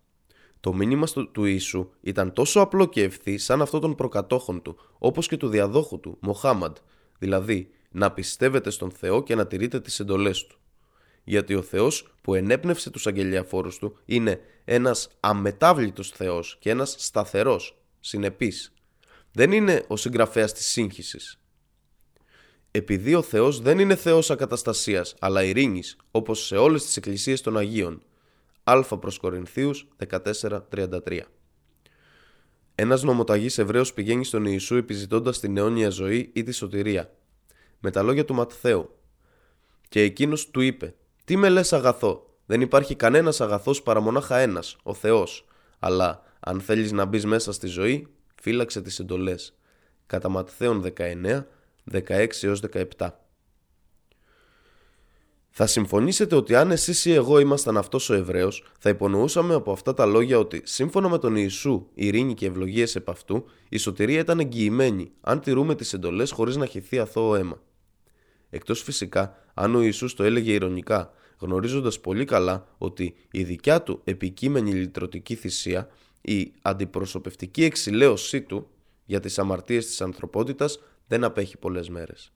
Το 0.60 0.72
μήνυμα 0.72 1.06
του 1.32 1.44
Ιησού 1.44 1.90
ήταν 2.00 2.32
τόσο 2.32 2.60
απλό 2.60 2.86
και 2.86 3.02
ευθύ 3.02 3.38
σαν 3.38 3.62
αυτό 3.62 3.78
των 3.78 3.94
προκατόχων 3.94 4.62
του, 4.62 4.76
όπως 4.98 5.28
και 5.28 5.36
του 5.36 5.48
διαδόχου 5.48 6.00
του, 6.00 6.16
Μοχάμαντ, 6.20 6.76
δηλαδή 7.18 7.70
να 7.90 8.12
πιστεύετε 8.12 8.70
στον 8.70 8.90
Θεό 8.90 9.22
και 9.22 9.34
να 9.34 9.46
τηρείτε 9.46 9.80
τις 9.80 10.00
εντολές 10.00 10.46
του. 10.46 10.59
Γιατί 11.24 11.54
ο 11.54 11.62
Θεός 11.62 12.14
που 12.22 12.34
ενέπνευσε 12.34 12.90
τους 12.90 13.06
αγγελιαφόρους 13.06 13.78
του 13.78 13.96
είναι 14.04 14.40
ένας 14.64 15.08
αμετάβλητος 15.20 16.10
Θεός 16.10 16.56
και 16.60 16.70
ένας 16.70 16.94
σταθερός, 16.98 17.78
συνεπής. 18.00 18.72
Δεν 19.32 19.52
είναι 19.52 19.84
ο 19.88 19.96
συγγραφέας 19.96 20.52
της 20.52 20.66
σύγχυσης. 20.66 21.40
Επειδή 22.70 23.14
ο 23.14 23.22
Θεός 23.22 23.60
δεν 23.60 23.78
είναι 23.78 23.94
Θεός 23.94 24.30
ακαταστασίας, 24.30 25.14
αλλά 25.20 25.44
ειρήνης, 25.44 25.96
όπως 26.10 26.46
σε 26.46 26.56
όλες 26.56 26.84
τις 26.84 26.96
εκκλησίες 26.96 27.40
των 27.40 27.58
Αγίων, 27.58 28.02
Α 28.64 28.98
προς 28.98 29.18
Κορινθίους 29.18 29.88
14.33 29.96 31.20
Ένας 32.74 33.02
νομοταγής 33.02 33.58
Εβραίος 33.58 33.92
πηγαίνει 33.94 34.24
στον 34.24 34.44
Ιησού 34.44 34.76
επιζητώντας 34.76 35.40
την 35.40 35.56
αιώνια 35.56 35.90
ζωή 35.90 36.30
ή 36.32 36.42
τη 36.42 36.52
σωτηρία. 36.52 37.14
Με 37.78 37.90
τα 37.90 38.02
λόγια 38.02 38.24
του 38.24 38.34
Ματθαίου. 38.34 38.94
Και 39.88 40.00
εκείνος 40.00 40.50
του 40.50 40.60
είπε 40.60 40.94
«Τι 41.30 41.36
με 41.36 41.48
λες 41.48 41.72
αγαθό, 41.72 42.36
δεν 42.46 42.60
υπάρχει 42.60 42.94
κανένας 42.94 43.40
αγαθός 43.40 43.82
παρά 43.82 44.00
μονάχα 44.00 44.38
ένας, 44.38 44.76
ο 44.82 44.94
Θεός. 44.94 45.44
Αλλά 45.78 46.22
αν 46.40 46.60
θέλεις 46.60 46.92
να 46.92 47.04
μπεις 47.04 47.26
μέσα 47.26 47.52
στη 47.52 47.66
ζωή, 47.66 48.06
φύλαξε 48.40 48.80
τις 48.80 48.98
εντολές». 48.98 49.58
Κατά 50.06 50.28
Ματθαίον 50.28 50.80
19, 50.80 51.46
16 51.84 52.60
17 52.98 53.08
θα 55.50 55.66
συμφωνήσετε 55.66 56.34
ότι 56.34 56.54
αν 56.54 56.70
εσείς 56.70 57.04
ή 57.04 57.12
εγώ 57.12 57.38
ήμασταν 57.38 57.76
αυτός 57.76 58.10
ο 58.10 58.14
Εβραίος, 58.14 58.64
θα 58.78 58.88
υπονοούσαμε 58.88 59.54
από 59.54 59.72
αυτά 59.72 59.94
τα 59.94 60.06
λόγια 60.06 60.38
ότι 60.38 60.62
σύμφωνα 60.64 61.08
με 61.08 61.18
τον 61.18 61.36
Ιησού, 61.36 61.86
ειρήνη 61.94 62.34
και 62.34 62.46
ευλογίες 62.46 62.94
επ' 62.94 63.10
αυτού, 63.10 63.44
η 63.68 63.76
σωτηρία 63.76 64.20
ήταν 64.20 64.40
εγγυημένη, 64.40 65.12
αν 65.20 65.40
τηρούμε 65.40 65.74
τις 65.74 65.92
εντολές 65.92 66.30
χωρίς 66.30 66.56
να 66.56 66.66
χυθεί 66.66 66.98
αθώο 66.98 67.34
αίμα. 67.34 67.62
Εκτός 68.50 68.82
φυσικά, 68.82 69.36
αν 69.54 69.74
ο 69.74 69.80
Ιησούς 69.80 70.14
το 70.14 70.24
έλεγε 70.24 70.52
ηρωνικά, 70.52 71.12
γνωρίζοντας 71.40 72.00
πολύ 72.00 72.24
καλά 72.24 72.68
ότι 72.78 73.14
η 73.30 73.42
δικιά 73.42 73.82
του 73.82 74.00
επικείμενη 74.04 74.72
λυτρωτική 74.72 75.34
θυσία, 75.34 75.88
η 76.20 76.52
αντιπροσωπευτική 76.62 77.64
εξηλαίωσή 77.64 78.42
του 78.42 78.68
για 79.04 79.20
τις 79.20 79.38
αμαρτίες 79.38 79.86
της 79.86 80.00
ανθρωπότητας 80.00 80.78
δεν 81.06 81.24
απέχει 81.24 81.56
πολλές 81.56 81.88
μέρες. 81.88 82.32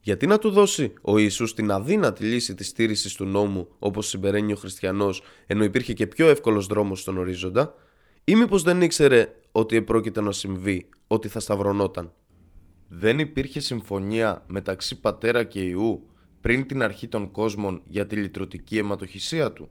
Γιατί 0.00 0.26
να 0.26 0.38
του 0.38 0.50
δώσει 0.50 0.92
ο 1.02 1.18
Ιησούς 1.18 1.54
την 1.54 1.70
αδύνατη 1.70 2.24
λύση 2.24 2.54
της 2.54 2.66
στήρησης 2.66 3.14
του 3.14 3.24
νόμου 3.24 3.68
όπως 3.78 4.08
συμπεραίνει 4.08 4.52
ο 4.52 4.56
χριστιανός 4.56 5.22
ενώ 5.46 5.64
υπήρχε 5.64 5.92
και 5.92 6.06
πιο 6.06 6.28
εύκολος 6.28 6.66
δρόμος 6.66 7.00
στον 7.00 7.18
ορίζοντα; 7.18 7.74
Ή 8.24 8.34
μήπως 8.34 8.62
δεν 8.62 8.82
ήξερε 8.82 9.34
ότι 9.52 9.76
επρόκειται 9.76 10.20
να 10.20 10.32
συμβεί, 10.32 10.88
ότι 11.06 11.28
θα 11.28 11.40
σταυρωνόταν; 11.40 12.12
Δεν 12.88 13.18
υπήρχε 13.18 13.60
συμφωνία 13.60 14.44
μεταξύ 14.46 15.00
πατέρα 15.00 15.44
και 15.44 15.60
Ιού 15.60 16.08
πριν 16.40 16.66
την 16.66 16.82
αρχή 16.82 17.08
των 17.08 17.30
κόσμων 17.30 17.82
για 17.84 18.06
τη 18.06 18.16
λυτρωτική 18.16 18.78
αιματοχυσία 18.78 19.52
του. 19.52 19.70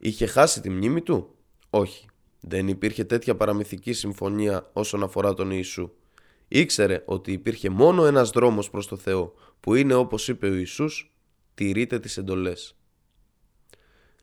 Είχε 0.00 0.26
χάσει 0.26 0.60
τη 0.60 0.70
μνήμη 0.70 1.02
του; 1.02 1.34
Όχι. 1.70 2.06
Δεν 2.40 2.68
υπήρχε 2.68 3.04
τέτοια 3.04 3.36
παραμυθική 3.36 3.92
συμφωνία 3.92 4.70
όσον 4.72 5.02
αφορά 5.02 5.34
τον 5.34 5.50
Ιησού. 5.50 5.90
Ήξερε 6.48 7.02
ότι 7.06 7.32
υπήρχε 7.32 7.70
μόνο 7.70 8.04
ένας 8.04 8.30
δρόμος 8.30 8.70
προς 8.70 8.86
το 8.86 8.96
Θεό, 8.96 9.34
που 9.60 9.74
είναι 9.74 9.94
όπως 9.94 10.28
είπε 10.28 10.48
ο 10.48 10.54
Ιησούς, 10.54 11.14
τηρείτε 11.54 11.98
τις 11.98 12.16
εντολές. 12.16 12.76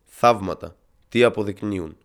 Θαύματα. 0.04 0.78
Τι 1.10 1.24
αποδεικνύουν; 1.24 1.98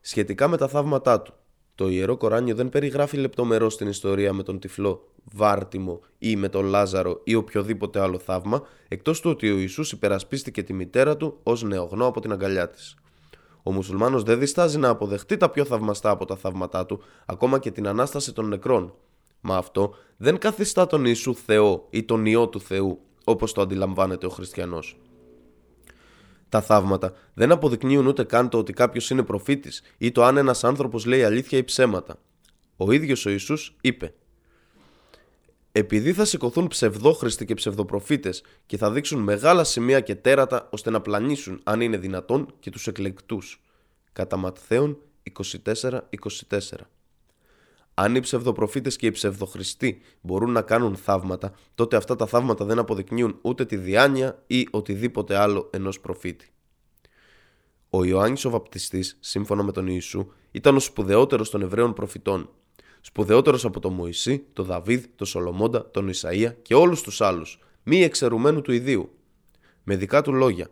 Σχετικά 0.00 0.48
με 0.48 0.56
τα 0.56 0.68
θαύματά 0.68 1.22
του, 1.22 1.34
το 1.76 1.88
Ιερό 1.88 2.16
Κοράνιο 2.16 2.54
δεν 2.54 2.68
περιγράφει 2.68 3.16
λεπτομερώς 3.16 3.76
την 3.76 3.88
ιστορία 3.88 4.32
με 4.32 4.42
τον 4.42 4.58
τυφλό 4.58 5.08
βάρτιμο 5.32 6.00
ή 6.18 6.36
με 6.36 6.48
τον 6.48 6.64
Λάζαρο 6.64 7.20
ή 7.24 7.34
οποιοδήποτε 7.34 8.00
άλλο 8.00 8.18
θαύμα, 8.18 8.62
εκτός 8.88 9.20
του 9.20 9.30
ότι 9.30 9.50
ο 9.50 9.56
Ιησούς 9.56 9.92
υπερασπίστηκε 9.92 10.62
τη 10.62 10.72
μητέρα 10.72 11.16
του 11.16 11.38
ως 11.42 11.62
νεογνώ 11.62 12.06
από 12.06 12.20
την 12.20 12.32
αγκαλιά 12.32 12.70
της. 12.70 12.96
Ο 13.62 13.72
μουσουλμάνος 13.72 14.22
δεν 14.22 14.38
διστάζει 14.38 14.78
να 14.78 14.88
αποδεχτεί 14.88 15.36
τα 15.36 15.50
πιο 15.50 15.64
θαυμαστά 15.64 16.10
από 16.10 16.24
τα 16.24 16.36
θαύματά 16.36 16.86
του, 16.86 17.02
ακόμα 17.26 17.58
και 17.58 17.70
την 17.70 17.88
Ανάσταση 17.88 18.32
των 18.32 18.48
νεκρών. 18.48 18.94
Μα 19.40 19.56
αυτό 19.56 19.94
δεν 20.16 20.38
καθιστά 20.38 20.86
τον 20.86 21.04
Ιησού 21.04 21.34
Θεό 21.34 21.86
ή 21.90 22.04
τον 22.04 22.26
Υιό 22.26 22.48
του 22.48 22.60
Θεού, 22.60 22.98
όπως 23.24 23.52
το 23.52 23.60
αντιλαμβάνεται 23.60 24.26
ο 24.26 24.30
χριστιανός. 24.30 24.96
Τα 26.48 26.60
θαύματα 26.60 27.12
δεν 27.34 27.52
αποδεικνύουν 27.52 28.06
ούτε 28.06 28.24
καν 28.24 28.48
το 28.48 28.58
ότι 28.58 28.72
κάποιος 28.72 29.10
είναι 29.10 29.22
προφήτης 29.22 29.82
ή 29.98 30.12
το 30.12 30.24
αν 30.24 30.36
ένας 30.36 30.64
άνθρωπος 30.64 31.04
λέει 31.04 31.24
αλήθεια 31.24 31.58
ή 31.58 31.64
ψέματα. 31.64 32.16
Ο 32.76 32.92
ίδιος 32.92 33.26
ο 33.26 33.30
Ιησούς 33.30 33.76
είπε: 33.80 34.14
Επειδή 35.72 36.12
θα 36.12 36.24
σηκωθούν 36.24 36.68
ψευδόχρηστοι 36.68 37.44
και 37.44 37.54
ψευδοπροφήτες 37.54 38.42
και 38.66 38.76
θα 38.76 38.90
δείξουν 38.90 39.22
μεγάλα 39.22 39.64
σημεία 39.64 40.00
και 40.00 40.14
τέρατα 40.14 40.68
ώστε 40.70 40.90
να 40.90 41.00
πλανήσουν, 41.00 41.60
αν 41.64 41.80
είναι 41.80 41.96
δυνατόν, 41.96 42.54
και 42.58 42.70
τους 42.70 42.86
εκλεκτούς. 42.86 43.60
Κατά 44.12 44.36
Ματθαίων 44.36 44.98
24-24. 45.32 46.88
Αν 47.98 48.14
οι 48.14 48.20
ψευδοπροφήτες 48.20 48.96
και 48.96 49.06
οι 49.06 49.10
ψευδοχρηστοί 49.10 50.00
μπορούν 50.20 50.52
να 50.52 50.62
κάνουν 50.62 50.96
θαύματα, 50.96 51.52
τότε 51.74 51.96
αυτά 51.96 52.16
τα 52.16 52.26
θαύματα 52.26 52.64
δεν 52.64 52.78
αποδεικνύουν 52.78 53.38
ούτε 53.42 53.64
τη 53.64 53.76
διάνοια 53.76 54.42
ή 54.46 54.68
οτιδήποτε 54.70 55.36
άλλο 55.36 55.70
ενός 55.72 56.00
προφήτη. 56.00 56.50
Ο 57.90 58.04
Ιωάννης 58.04 58.44
ο 58.44 58.50
Βαπτιστής, 58.50 59.16
σύμφωνα 59.20 59.62
με 59.62 59.72
τον 59.72 59.86
Ιησού, 59.86 60.26
ήταν 60.50 60.76
ο 60.76 60.78
σπουδαιότερος 60.78 61.50
των 61.50 61.62
Εβραίων 61.62 61.92
προφητών. 61.92 62.50
Σπουδαιότερος 63.00 63.64
από 63.64 63.80
τον 63.80 63.92
Μωυσή, 63.92 64.46
τον 64.52 64.64
Δαβίδ, 64.64 65.04
τον 65.16 65.26
Σολομόντα, 65.26 65.90
τον 65.90 66.10
Ισαΐα 66.12 66.54
και 66.62 66.74
όλους 66.74 67.02
τους 67.02 67.20
άλλους, 67.20 67.58
μη 67.82 68.02
εξαιρουμένου 68.02 68.62
του 68.62 68.72
ιδίου. 68.72 69.10
Με 69.82 69.96
δικά 69.96 70.22
του 70.22 70.32
λόγια. 70.32 70.68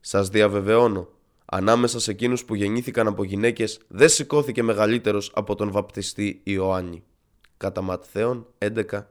Σας 0.00 0.28
διαβεβαιώνω, 0.28 1.08
Ανάμεσα 1.46 2.00
σε 2.00 2.10
εκείνους 2.10 2.44
που 2.44 2.54
γεννήθηκαν 2.54 3.06
από 3.06 3.24
γυναίκες 3.24 3.80
δεν 3.88 4.08
σηκώθηκε 4.08 4.62
μεγαλύτερος 4.62 5.30
από 5.34 5.54
τον 5.54 5.70
βαπτιστή 5.70 6.40
Ιωάννη. 6.44 7.02
Κατά 7.56 7.82
Ματθαίων 7.82 8.46
11.11 8.58 9.02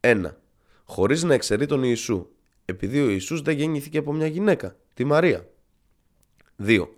1. 0.00 0.34
Χωρίς 0.84 1.22
να 1.22 1.34
εξαιρεί 1.34 1.66
τον 1.66 1.82
Ιησού, 1.82 2.26
επειδή 2.64 3.00
ο 3.00 3.08
Ιησούς 3.08 3.42
δεν 3.42 3.56
γεννήθηκε 3.56 3.98
από 3.98 4.12
μια 4.12 4.26
γυναίκα, 4.26 4.76
τη 4.94 5.04
Μαρία. 5.04 5.48
2. 6.56 6.88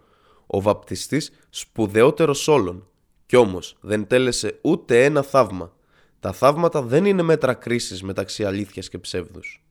Ο 0.47 0.60
βαπτιστής 0.60 1.32
σπουδαιότερος 1.51 2.48
όλων, 2.48 2.89
κι 3.26 3.36
όμως 3.36 3.76
δεν 3.80 4.06
τέλεσε 4.06 4.59
ούτε 4.62 5.05
ένα 5.05 5.22
θαύμα. 5.22 5.76
Τα 6.20 6.32
θαύματα 6.32 6.82
δεν 6.82 7.05
είναι 7.05 7.22
μέτρα 7.22 7.55
κρίσης 7.55 8.02
μεταξύ 8.02 8.44
αλήθειας 8.44 8.89
και 8.89 8.98
ψεύδους. 8.98 9.64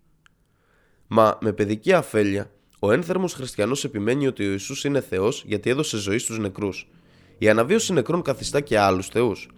Μα 1.07 1.38
με 1.41 1.53
παιδική 1.53 1.93
αφέλεια 1.93 2.51
ο 2.84 2.91
ένθερμος 2.91 3.34
χριστιανός 3.34 3.84
επιμένει 3.84 4.28
ότι 4.28 4.48
ο 4.48 4.52
Ιησούς 4.52 4.84
είναι 4.84 5.02
Θεός 5.02 5.44
γιατί 5.48 5.70
έδωσε 5.70 5.98
ζωή 5.98 6.18
στους 6.18 6.40
νεκρούς. 6.40 6.88
Η 7.38 7.49
αναβίωση 7.49 7.94
νεκρών 7.94 8.22
καθιστά 8.22 8.62
και 8.62 8.80
άλλους 8.80 9.08
θεούς. 9.08 9.49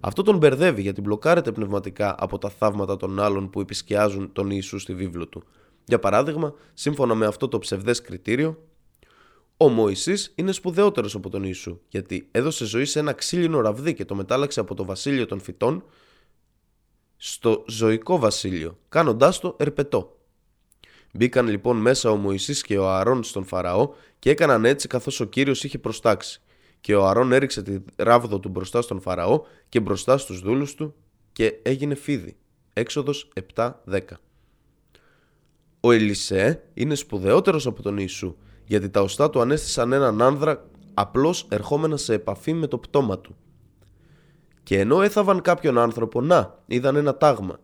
Αυτό 0.00 0.22
τον 0.22 0.36
μπερδεύει 0.36 0.82
γιατί 0.82 1.00
μπλοκάρεται 1.00 1.52
πνευματικά 1.52 2.14
από 2.18 2.38
τα 2.38 2.48
θαύματα 2.48 2.96
των 2.96 3.20
άλλων 3.20 3.50
που 3.50 3.60
επισκιάζουν 3.60 4.32
τον 4.32 4.50
Ιησού 4.50 4.78
στη 4.78 4.94
βίβλο 4.94 5.26
του. 5.26 5.44
Για 5.84 5.98
παράδειγμα, 5.98 6.54
σύμφωνα 6.74 7.14
με 7.14 7.26
αυτό 7.26 7.48
το 7.48 7.58
ψευδές 7.58 8.00
κριτήριο, 8.00 8.58
ο 9.56 9.68
Μωυσής 9.68 10.32
είναι 10.34 10.52
σπουδαιότερος 10.52 11.14
από 11.14 11.30
τον 11.30 11.42
Ιησού, 11.44 11.80
γιατί 11.88 12.28
έδωσε 12.30 12.64
ζωή 12.64 12.84
σε 12.84 12.98
ένα 12.98 13.12
ξύλινο 13.12 13.60
ραβδί 13.60 13.94
και 13.94 14.04
το 14.04 14.14
μετάλλαξε 14.14 14.60
από 14.60 14.74
το 14.74 14.84
βασίλειο 14.84 15.26
των 15.26 15.40
φυτών 15.40 15.84
στο 17.16 17.64
ζωικό 17.68 18.18
βασίλειο, 18.18 18.78
κάνοντάς 18.88 19.40
το 19.40 19.56
ερπετό. 19.58 20.15
Μπήκαν 21.16 21.48
λοιπόν 21.48 21.76
μέσα 21.76 22.10
ο 22.10 22.16
Μωυσής 22.16 22.62
και 22.62 22.78
ο 22.78 22.90
Αρών 22.90 23.22
στον 23.22 23.44
Φαραώ 23.44 23.92
και 24.18 24.30
έκαναν 24.30 24.64
έτσι 24.64 24.88
καθώς 24.88 25.20
ο 25.20 25.24
Κύριος 25.24 25.64
είχε 25.64 25.78
προστάξει. 25.78 26.40
Και 26.80 26.94
ο 26.94 27.06
Αρών 27.06 27.32
έριξε 27.32 27.62
τη 27.62 27.78
ράβδο 27.96 28.40
του 28.40 28.48
μπροστά 28.48 28.82
στον 28.82 29.00
Φαραώ 29.00 29.42
και 29.68 29.80
μπροστά 29.80 30.18
στους 30.18 30.40
δούλους 30.40 30.74
του 30.74 30.94
και 31.32 31.58
έγινε 31.62 31.94
φίδι. 31.94 32.36
Έξοδος 32.72 33.32
7-10 33.54 33.72
Ο 35.80 35.92
Ελισέ 35.92 36.62
είναι 36.74 36.94
σπουδαιότερος 36.94 37.66
από 37.66 37.82
τον 37.82 37.96
Ιησού 37.98 38.36
γιατί 38.64 38.90
τα 38.90 39.00
οστά 39.00 39.30
του 39.30 39.40
ανέστησαν 39.40 39.92
έναν 39.92 40.22
άνδρα 40.22 40.68
απλώς 40.94 41.46
ερχόμενα 41.50 41.96
σε 41.96 42.14
επαφή 42.14 42.52
με 42.52 42.66
το 42.66 42.78
πτώμα 42.78 43.18
του. 43.18 43.36
Και 44.62 44.78
ενώ 44.78 45.02
έθαβαν 45.02 45.40
κάποιον 45.40 45.78
άνθρωπο, 45.78 46.20
να, 46.20 46.62
είδαν 46.66 46.96
ένα 46.96 47.16
τάγμα 47.16 47.58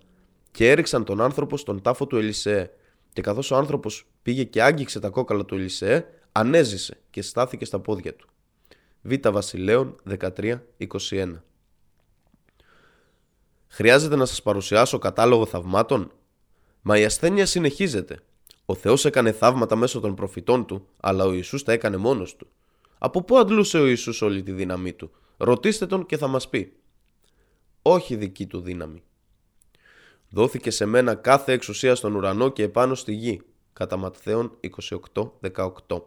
και 0.51 0.71
έριξαν 0.71 1.05
τον 1.05 1.21
άνθρωπο 1.21 1.57
στον 1.57 1.83
τάφο 1.83 2.07
του 2.07 2.17
Ελισέ 2.17 2.71
και 3.13 3.23
καθώς 3.23 3.51
ο 3.51 3.57
άνθρωπος 3.57 4.07
πήγε 4.23 4.45
και 4.45 4.63
άγγιξε 4.63 5.01
τα 5.01 5.09
κόκαλα 5.09 5.45
του 5.45 5.55
Ελισέ, 5.55 6.07
ανέζησε 6.33 6.99
και 7.11 7.23
στάθηκε 7.23 7.65
στα 7.65 7.81
πόδια 7.81 8.15
του. 8.15 8.29
Β. 9.03 9.13
Βασιλέων 9.29 9.97
13-21 10.09 10.57
Χρειάζεται 13.69 14.17
να 14.17 14.27
σας 14.27 14.43
παρουσιάσω 14.43 14.99
κατάλογο 14.99 15.47
θαυμάτων; 15.47 16.13
Μα 16.83 16.99
η 16.99 17.05
ασθένεια 17.05 17.47
συνεχίζεται. 17.47 18.21
Ο 18.67 18.75
Θεός 18.75 19.05
έκανε 19.05 19.33
θαύματα 19.33 19.77
μέσω 19.77 20.01
των 20.01 20.15
προφητών 20.15 20.67
του, 20.67 20.89
αλλά 21.01 21.25
ο 21.25 21.33
Ιησούς 21.33 21.63
τα 21.63 21.73
έκανε 21.73 21.97
μόνος 21.97 22.37
του. 22.37 22.47
Από 22.99 23.23
πού 23.23 23.39
αντλούσε 23.39 23.79
ο 23.79 23.87
Ιησούς 23.87 24.23
όλη 24.23 24.43
τη 24.43 24.53
δύναμή 24.53 24.93
του; 24.93 25.11
Ρωτήστε 25.37 25.87
τον 25.87 26.07
και 26.07 26.17
θα 26.17 26.27
μας 26.27 26.49
πει. 26.49 26.77
Όχι 27.83 28.17
δική 28.17 28.47
του 28.47 28.61
δύναμη. 28.61 29.03
Δόθηκε 30.35 30.71
σε 30.71 30.87
μένα 30.87 31.15
κάθε 31.15 31.53
εξουσία 31.53 31.95
στον 31.95 32.15
ουρανό 32.15 32.49
και 32.49 32.63
επάνω 32.63 32.95
στη 32.95 33.13
γη. 33.13 33.41
Κατά 33.73 33.97
Ματθαίων 33.97 34.59
28-18. 35.15 36.03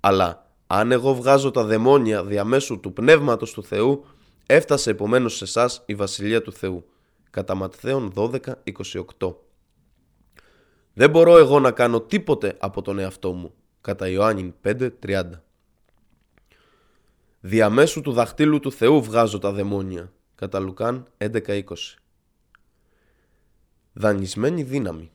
Αλλά 0.00 0.50
αν 0.66 0.92
εγώ 0.92 1.14
βγάζω 1.14 1.50
τα 1.50 1.64
δαιμόνια 1.64 2.24
διαμέσου 2.24 2.80
του 2.80 2.92
πνεύματος 2.92 3.52
του 3.52 3.62
Θεού, 3.62 4.04
έφτασε 4.46 4.90
επομένως 4.90 5.36
σε 5.36 5.44
εσάς 5.44 5.82
η 5.86 5.94
βασιλεία 5.94 6.42
του 6.42 6.52
Θεού. 6.52 6.84
Κατά 7.30 7.54
Ματθαίων 7.54 8.12
12-28. 8.16 9.34
Δεν 10.92 11.10
μπορώ 11.10 11.38
εγώ 11.38 11.60
να 11.60 11.70
κάνω 11.70 12.00
τίποτε 12.00 12.56
από 12.58 12.82
τον 12.82 12.98
εαυτό 12.98 13.32
μου. 13.32 13.54
Κατά 13.80 14.08
Ιωάννην 14.08 14.54
5-30. 14.64 15.22
Διαμέσου 17.40 18.00
του 18.00 18.12
δαχτύλου 18.12 18.60
του 18.60 18.72
Θεού 18.72 19.02
βγάζω 19.02 19.38
τα 19.38 19.52
δαιμόνια. 19.52 20.12
Κατά 20.34 20.58
Λουκάν 20.58 21.06
11-20 21.18 21.62
δανεισμένη 23.92 24.62
δύναμη. 24.62 25.10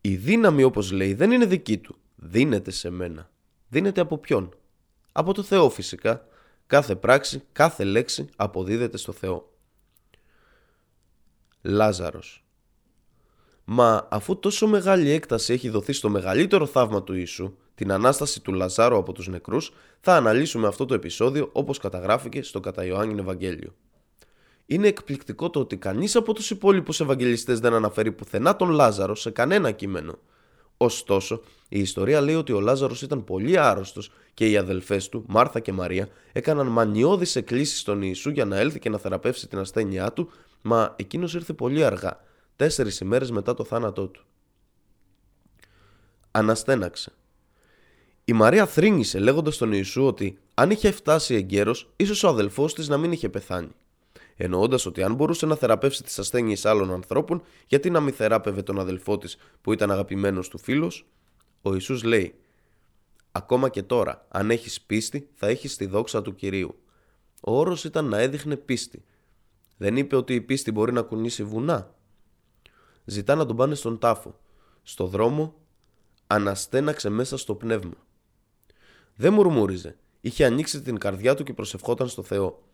Η 0.00 0.16
δύναμη 0.16 0.62
όπως 0.62 0.90
λέει 0.90 1.14
δεν 1.14 1.30
είναι 1.30 1.46
δική 1.46 1.78
του. 1.78 1.96
Δίνεται 2.16 2.70
σε 2.70 2.90
μένα. 2.90 3.30
Δίνεται 3.68 4.00
από 4.00 4.18
ποιον; 4.18 4.54
Από 5.12 5.34
το 5.34 5.42
Θεό 5.42 5.70
φυσικά. 5.70 6.24
Κάθε 6.66 6.96
πράξη, 6.96 7.42
κάθε 7.52 7.84
λέξη 7.84 8.28
αποδίδεται 8.36 8.96
στο 8.96 9.12
Θεό. 9.12 9.52
Λάζαρος 11.62 12.44
Μα 13.64 14.08
αφού 14.10 14.38
τόσο 14.38 14.66
μεγάλη 14.66 15.10
έκταση 15.10 15.52
έχει 15.52 15.68
δοθεί 15.68 15.92
στο 15.92 16.08
μεγαλύτερο 16.08 16.66
θαύμα 16.66 17.02
του 17.02 17.14
Ιησού, 17.14 17.56
την 17.74 17.92
Ανάσταση 17.92 18.40
του 18.40 18.52
Λαζάρου 18.52 18.96
από 18.96 19.12
τους 19.12 19.28
νεκρούς, 19.28 19.72
θα 20.00 20.16
αναλύσουμε 20.16 20.66
αυτό 20.66 20.84
το 20.84 20.94
επεισόδιο 20.94 21.48
όπως 21.52 21.78
καταγράφηκε 21.78 22.42
στο 22.42 22.60
κατά 22.60 22.84
Ιωάννη 22.84 23.20
Ευαγγέλιο. 23.20 23.74
Είναι 24.72 24.88
εκπληκτικό 24.88 25.50
το 25.50 25.60
ότι 25.60 25.76
κανείς 25.76 26.16
από 26.16 26.34
τους 26.34 26.50
υπόλοιπους 26.50 27.00
Ευαγγελιστές 27.00 27.60
δεν 27.60 27.74
αναφέρει 27.74 28.12
πουθενά 28.12 28.56
τον 28.56 28.70
Λάζαρο 28.70 29.14
σε 29.14 29.30
κανένα 29.30 29.70
κείμενο. 29.70 30.18
Ωστόσο, 30.76 31.42
η 31.68 31.80
ιστορία 31.80 32.20
λέει 32.20 32.34
ότι 32.34 32.52
ο 32.52 32.60
Λάζαρος 32.60 33.02
ήταν 33.02 33.24
πολύ 33.24 33.58
άρρωστος 33.58 34.10
και 34.34 34.50
οι 34.50 34.56
αδελφές 34.56 35.08
του, 35.08 35.24
Μάρθα 35.28 35.60
και 35.60 35.72
Μαρία, 35.72 36.08
έκαναν 36.32 36.66
μανιώδεις 36.66 37.36
εκκλήσεις 37.36 37.80
στον 37.80 38.02
Ιησού 38.02 38.30
για 38.30 38.44
να 38.44 38.58
έλθει 38.58 38.78
και 38.78 38.88
να 38.88 38.98
θεραπεύσει 38.98 39.48
την 39.48 39.58
ασθένειά 39.58 40.12
του, 40.12 40.30
μα 40.62 40.94
εκείνος 40.98 41.34
ήρθε 41.34 41.52
πολύ 41.52 41.84
αργά, 41.84 42.20
τέσσερις 42.56 43.00
ημέρες 43.00 43.30
μετά 43.30 43.54
το 43.54 43.64
θάνατό 43.64 44.06
του. 44.06 44.24
Αναστέναξε. 46.30 47.12
Η 48.24 48.32
Μαρία 48.32 48.66
θρύνησε 48.66 49.18
λέγοντας 49.18 49.54
στον 49.54 49.72
Ιησού 49.72 50.06
ότι 50.06 50.38
αν 50.54 50.70
είχε 50.70 50.90
φτάσει 50.90 51.34
εγκαίρω, 51.34 51.74
ίσως 51.96 52.22
ο 52.22 52.28
αδελφός 52.28 52.74
της 52.74 52.88
να 52.88 52.96
μην 52.96 53.12
είχε 53.12 53.28
πεθάνει 53.28 53.74
εννοώντας 54.42 54.86
ότι 54.86 55.02
αν 55.02 55.14
μπορούσε 55.14 55.46
να 55.46 55.56
θεραπεύσει 55.56 56.02
τις 56.02 56.18
ασθένειες 56.18 56.64
άλλων 56.64 56.92
ανθρώπων, 56.92 57.42
γιατί 57.66 57.90
να 57.90 58.00
μην 58.00 58.14
θεράπευε 58.14 58.62
τον 58.62 58.80
αδελφό 58.80 59.18
της 59.18 59.36
που 59.60 59.72
ήταν 59.72 59.90
αγαπημένος 59.90 60.48
του 60.48 60.58
φίλος. 60.58 61.06
Ο 61.62 61.72
Ιησούς 61.72 62.02
λέει: 62.02 62.34
Ακόμα 63.32 63.68
και 63.68 63.82
τώρα, 63.82 64.26
αν 64.28 64.50
έχεις 64.50 64.80
πίστη, 64.80 65.28
θα 65.34 65.46
έχεις 65.46 65.76
τη 65.76 65.86
δόξα 65.86 66.22
του 66.22 66.34
κυρίου. 66.34 66.78
Ο 67.40 67.58
όρος 67.58 67.84
ήταν 67.84 68.04
να 68.04 68.18
έδειχνε 68.18 68.56
πίστη. 68.56 69.04
Δεν 69.76 69.96
είπε 69.96 70.16
ότι 70.16 70.34
η 70.34 70.40
πίστη 70.40 70.72
μπορεί 70.72 70.92
να 70.92 71.02
κουνήσει 71.02 71.44
βουνά. 71.44 71.94
Ζητά 73.04 73.34
να 73.34 73.46
τον 73.46 73.56
πάνε 73.56 73.74
στον 73.74 73.98
τάφο. 73.98 74.40
Στο 74.82 75.06
δρόμο, 75.06 75.54
αναστέναξε 76.26 77.08
μέσα 77.08 77.36
στο 77.36 77.54
πνεύμα. 77.54 78.06
Δεν 79.14 79.32
μουρμούριζε. 79.32 79.96
Είχε 80.20 80.44
ανοίξει 80.44 80.82
την 80.82 80.98
καρδιά 80.98 81.34
του 81.34 81.42
και 81.42 81.52
προσευχόταν 81.52 82.08
στο 82.08 82.22
Θεό. 82.22 82.69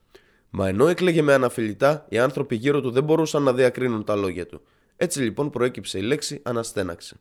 Μα 0.51 0.68
ενώ 0.68 0.89
έκλαιγε 0.89 1.23
με 1.23 1.32
αναφιλητά, 1.32 2.06
οι 2.09 2.18
άνθρωποι 2.18 2.56
γύρω 2.56 2.81
του 2.81 2.90
δεν 2.90 3.05
μπορούσαν 3.05 3.43
να 3.43 3.52
διακρίνουν 3.52 4.05
τα 4.05 4.16
λόγια 4.16 4.47
του. 4.47 4.60
Έτσι 4.97 5.20
λοιπόν 5.20 5.51
προέκυψε 5.51 5.98
η 5.98 6.02
λέξη 6.02 6.40
αναστέναξε. 6.44 7.16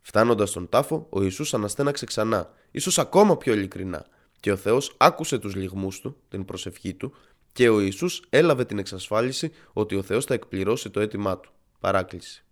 Φτάνοντας 0.00 0.50
στον 0.50 0.68
τάφο, 0.68 1.06
ο 1.10 1.22
Ιησούς 1.22 1.54
αναστέναξε 1.54 2.06
ξανά, 2.06 2.52
ίσως 2.70 2.98
ακόμα 2.98 3.36
πιο 3.36 3.52
ειλικρινά, 3.52 4.06
και 4.40 4.52
ο 4.52 4.56
Θεός 4.56 4.94
άκουσε 4.96 5.38
τους 5.38 5.54
λιγμούς 5.54 6.00
του, 6.00 6.16
την 6.28 6.44
προσευχή 6.44 6.94
του, 6.94 7.14
και 7.52 7.68
ο 7.68 7.80
Ιησούς 7.80 8.22
έλαβε 8.30 8.64
την 8.64 8.78
εξασφάλιση 8.78 9.52
ότι 9.72 9.94
ο 9.94 10.02
Θεός 10.02 10.24
θα 10.24 10.34
εκπληρώσει 10.34 10.90
το 10.90 11.00
αίτημά 11.00 11.38
του. 11.38 11.52
Παράκληση. 11.80 12.44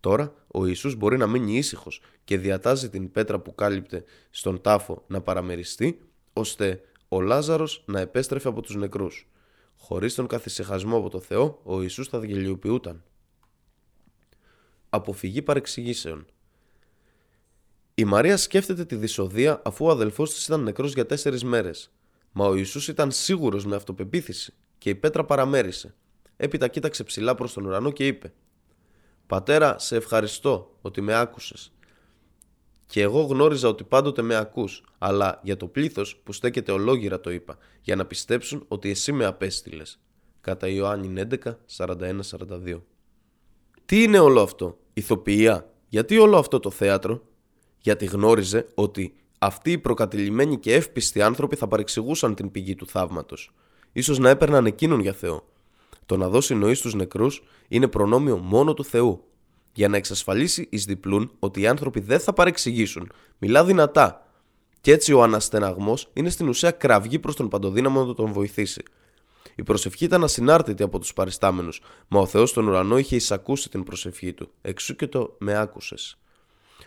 Τώρα 0.00 0.34
ο 0.46 0.66
Ιησούς 0.66 0.94
μπορεί 0.94 1.16
να 1.16 1.26
μείνει 1.26 1.56
ήσυχος 1.56 2.00
και 2.24 2.38
διατάζει 2.38 2.90
την 2.90 3.10
πέτρα 3.10 3.38
που 3.38 3.54
κάλυπτε 3.54 4.04
στον 4.30 4.60
τάφο 4.60 5.04
να 5.06 5.20
παραμεριστεί, 5.20 6.00
ώστε 6.32 6.80
ο 7.08 7.20
Λάζαρος 7.20 7.82
να 7.86 8.00
επέστρεφε 8.00 8.48
από 8.48 8.62
τους 8.62 8.74
νεκρούς. 8.74 9.28
Χωρίς 9.76 10.14
τον 10.14 10.26
καθησυχασμό 10.26 10.96
από 10.96 11.08
το 11.08 11.20
Θεό, 11.20 11.60
ο 11.62 11.82
Ιησούς 11.82 12.08
θα 12.08 12.24
γελιοποιούταν. 12.24 13.02
Αποφυγή 14.88 15.42
παρεξηγήσεων 15.42 16.26
Η 17.94 18.04
Μαρία 18.04 18.36
σκέφτεται 18.36 18.84
τη 18.84 18.96
δυσοδεία 18.96 19.62
αφού 19.64 19.86
ο 19.86 19.90
αδελφός 19.90 20.34
της 20.34 20.46
ήταν 20.46 20.62
νεκρός 20.62 20.92
για 20.92 21.06
τέσσερις 21.06 21.44
μέρες. 21.44 21.92
Μα 22.32 22.46
ο 22.46 22.54
Ιησούς 22.54 22.88
ήταν 22.88 23.10
σίγουρος 23.10 23.66
με 23.66 23.76
αυτοπεποίθηση 23.76 24.54
και 24.78 24.90
η 24.90 24.94
πέτρα 24.94 25.24
παραμέρισε. 25.24 25.94
Έπειτα 26.36 26.68
κοίταξε 26.68 27.04
ψηλά 27.04 27.34
προς 27.34 27.52
τον 27.52 27.64
ουρανό 27.64 27.90
και 27.90 28.06
είπε 28.06 28.32
«Πατέρα, 29.26 29.78
σε 29.78 29.96
ευχαριστώ 29.96 30.76
ότι 30.80 31.00
με 31.00 31.14
άκουσες. 31.14 31.72
Και 32.88 33.02
εγώ 33.02 33.20
γνώριζα 33.20 33.68
ότι 33.68 33.84
πάντοτε 33.84 34.22
με 34.22 34.34
ακούς, 34.34 34.82
αλλά 34.98 35.40
για 35.42 35.56
το 35.56 35.66
πλήθος 35.66 36.20
που 36.24 36.32
στέκεται 36.32 36.72
ολόγυρα 36.72 37.20
το 37.20 37.30
είπα, 37.30 37.58
για 37.80 37.96
να 37.96 38.04
πιστέψουν 38.04 38.64
ότι 38.68 38.90
εσύ 38.90 39.12
με 39.12 39.24
απέστειλες. 39.24 39.98
Κατά 40.40 40.68
Ιωάννη 40.68 41.22
11, 41.44 41.58
41-42. 41.76 42.80
Τι 43.84 44.02
είναι 44.02 44.18
όλο 44.18 44.40
αυτό, 44.42 44.78
ηθοποιία, 44.94 45.70
γιατί 45.88 46.18
όλο 46.18 46.38
αυτό 46.38 46.60
το 46.60 46.70
θέατρο, 46.70 47.22
γιατί 47.78 48.04
γνώριζε 48.04 48.66
ότι 48.74 49.14
αυτοί 49.38 49.72
οι 49.72 49.78
προκατηλημένοι 49.78 50.58
και 50.58 50.74
εύπιστοι 50.74 51.22
άνθρωποι 51.22 51.56
θα 51.56 51.68
παρεξηγούσαν 51.68 52.34
την 52.34 52.50
πηγή 52.50 52.74
του 52.74 52.86
θαύματος. 52.86 53.54
σω 54.02 54.14
να 54.14 54.28
έπαιρναν 54.28 54.66
εκείνον 54.66 55.00
για 55.00 55.12
Θεό. 55.12 55.48
Το 56.06 56.16
να 56.16 56.28
δώσει 56.28 56.54
νοή 56.54 56.74
στους 56.74 56.94
νεκρούς 56.94 57.42
είναι 57.68 57.88
προνόμιο 57.88 58.36
μόνο 58.36 58.74
του 58.74 58.84
Θεού. 58.84 59.24
Για 59.72 59.88
να 59.88 59.96
εξασφαλίσει 59.96 60.66
εις 60.70 60.84
διπλούν 60.84 61.30
ότι 61.38 61.60
οι 61.60 61.66
άνθρωποι 61.66 62.00
δεν 62.00 62.20
θα 62.20 62.32
παρεξηγήσουν, 62.32 63.12
μιλά 63.38 63.64
δυνατά. 63.64 64.26
Και 64.80 64.92
έτσι 64.92 65.12
ο 65.12 65.22
αναστεναγμός 65.22 66.10
είναι 66.12 66.30
στην 66.30 66.48
ουσία 66.48 66.70
κραυγή 66.70 67.18
προς 67.18 67.36
τον 67.36 67.48
παντοδύναμο 67.48 68.04
να 68.04 68.14
τον 68.14 68.32
βοηθήσει. 68.32 68.82
Η 69.54 69.62
προσευχή 69.62 70.04
ήταν 70.04 70.24
ασυνάρτητη 70.24 70.82
από 70.82 70.98
τους 70.98 71.12
παριστάμενους, 71.12 71.80
μα 72.08 72.20
ο 72.20 72.26
Θεός 72.26 72.50
στον 72.50 72.68
ουρανό 72.68 72.98
είχε 72.98 73.16
εισακούσει 73.16 73.68
την 73.70 73.82
προσευχή 73.84 74.32
του. 74.32 74.50
Εξού 74.62 74.96
και 74.96 75.06
το 75.06 75.36
με 75.38 75.58
άκουσες. 75.58 76.18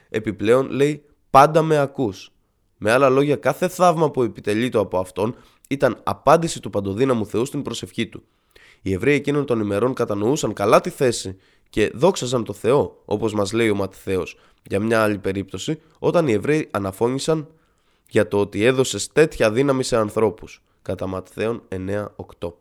Επιπλέον 0.09 0.69
λέει 0.69 1.03
πάντα 1.29 1.61
με 1.61 1.77
ακούς 1.77 2.31
με 2.83 2.91
άλλα 2.91 3.09
λόγια, 3.09 3.35
κάθε 3.35 3.67
θαύμα 3.67 4.11
που 4.11 4.23
επιτελείται 4.23 4.77
από 4.77 4.99
αυτόν 4.99 5.35
ήταν 5.67 5.99
απάντηση 6.03 6.59
του 6.59 6.69
παντοδύναμου 6.69 7.25
Θεού 7.25 7.45
στην 7.45 7.61
προσευχή 7.61 8.07
του. 8.07 8.23
Οι 8.81 8.93
Εβραίοι 8.93 9.15
εκείνων 9.15 9.45
των 9.45 9.59
ημερών 9.59 9.93
κατανοούσαν 9.93 10.53
καλά 10.53 10.81
τη 10.81 10.89
θέση 10.89 11.37
και 11.71 11.91
δόξαζαν 11.93 12.43
το 12.43 12.53
Θεό, 12.53 13.01
όπως 13.05 13.33
μας 13.33 13.51
λέει 13.51 13.69
ο 13.69 13.75
Ματθαίο. 13.75 14.23
Για 14.63 14.79
μια 14.79 15.03
άλλη 15.03 15.17
περίπτωση, 15.17 15.81
όταν 15.99 16.27
οι 16.27 16.31
Εβραίοι 16.31 16.67
αναφώνησαν 16.71 17.47
για 18.09 18.27
το 18.27 18.39
ότι 18.39 18.63
έδωσες 18.63 19.07
τέτοια 19.11 19.51
δύναμη 19.51 19.83
σε 19.83 19.97
ανθρώπους. 19.97 20.61
Κατά 20.81 21.07
Ματθαίων 21.07 21.63
9-8. 21.69 22.53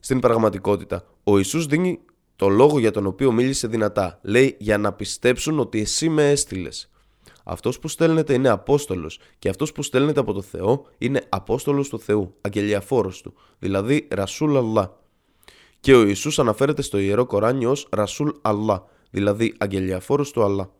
Στην 0.00 0.20
πραγματικότητα, 0.20 1.04
ο 1.24 1.36
Ιησούς 1.36 1.66
δίνει 1.66 2.00
το 2.36 2.48
λόγο 2.48 2.78
για 2.78 2.90
τον 2.90 3.06
οποίο 3.06 3.32
μίλησε 3.32 3.66
δυνατά. 3.66 4.18
Λέει 4.22 4.56
για 4.58 4.78
να 4.78 4.92
πιστέψουν 4.92 5.58
ότι 5.58 5.80
εσύ 5.80 6.08
με 6.08 6.30
έστειλες. 6.30 6.90
Αυτός 7.44 7.78
που 7.78 7.88
στέλνεται 7.88 8.34
είναι 8.34 8.48
Απόστολος 8.48 9.18
και 9.38 9.48
αυτός 9.48 9.72
που 9.72 9.82
στέλνεται 9.82 10.20
από 10.20 10.32
το 10.32 10.42
Θεό 10.42 10.86
είναι 10.98 11.22
Απόστολος 11.28 11.88
του 11.88 12.00
Θεού, 12.00 12.34
αγγελιαφόρος 12.40 13.22
του, 13.22 13.34
δηλαδή 13.58 14.08
Ρασούλ 14.10 14.56
Αλλά. 14.56 14.98
Και 15.80 15.94
ο 15.94 16.06
Ιησούς 16.06 16.38
αναφέρεται 16.38 16.82
στο 16.82 16.98
ιερό 16.98 17.26
Κοράνιο 17.26 17.70
ως 17.70 17.88
Ρασούλ 17.90 18.30
Αλλά, 18.42 18.84
δηλαδή 19.10 19.54
αγγελιαφόρος 19.58 20.30
του 20.30 20.42
Αλλά. 20.42 20.72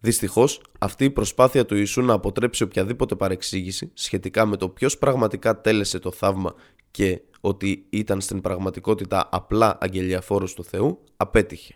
Δυστυχώς, 0.00 0.62
αυτή 0.78 1.04
η 1.04 1.10
προσπάθεια 1.10 1.66
του 1.66 1.76
Ιησού 1.76 2.02
να 2.02 2.12
αποτρέψει 2.12 2.62
οποιαδήποτε 2.62 3.14
παρεξήγηση 3.14 3.90
σχετικά 3.94 4.46
με 4.46 4.56
το 4.56 4.68
ποιος 4.68 4.98
πραγματικά 4.98 5.60
τέλεσε 5.60 5.98
το 5.98 6.10
θαύμα 6.10 6.54
και 6.90 7.20
ότι 7.40 7.86
ήταν 7.90 8.20
στην 8.20 8.40
πραγματικότητα 8.40 9.28
απλά 9.32 9.78
αγγελιαφόρος 9.80 10.54
του 10.54 10.64
Θεού, 10.64 11.04
απέτυχε. 11.16 11.74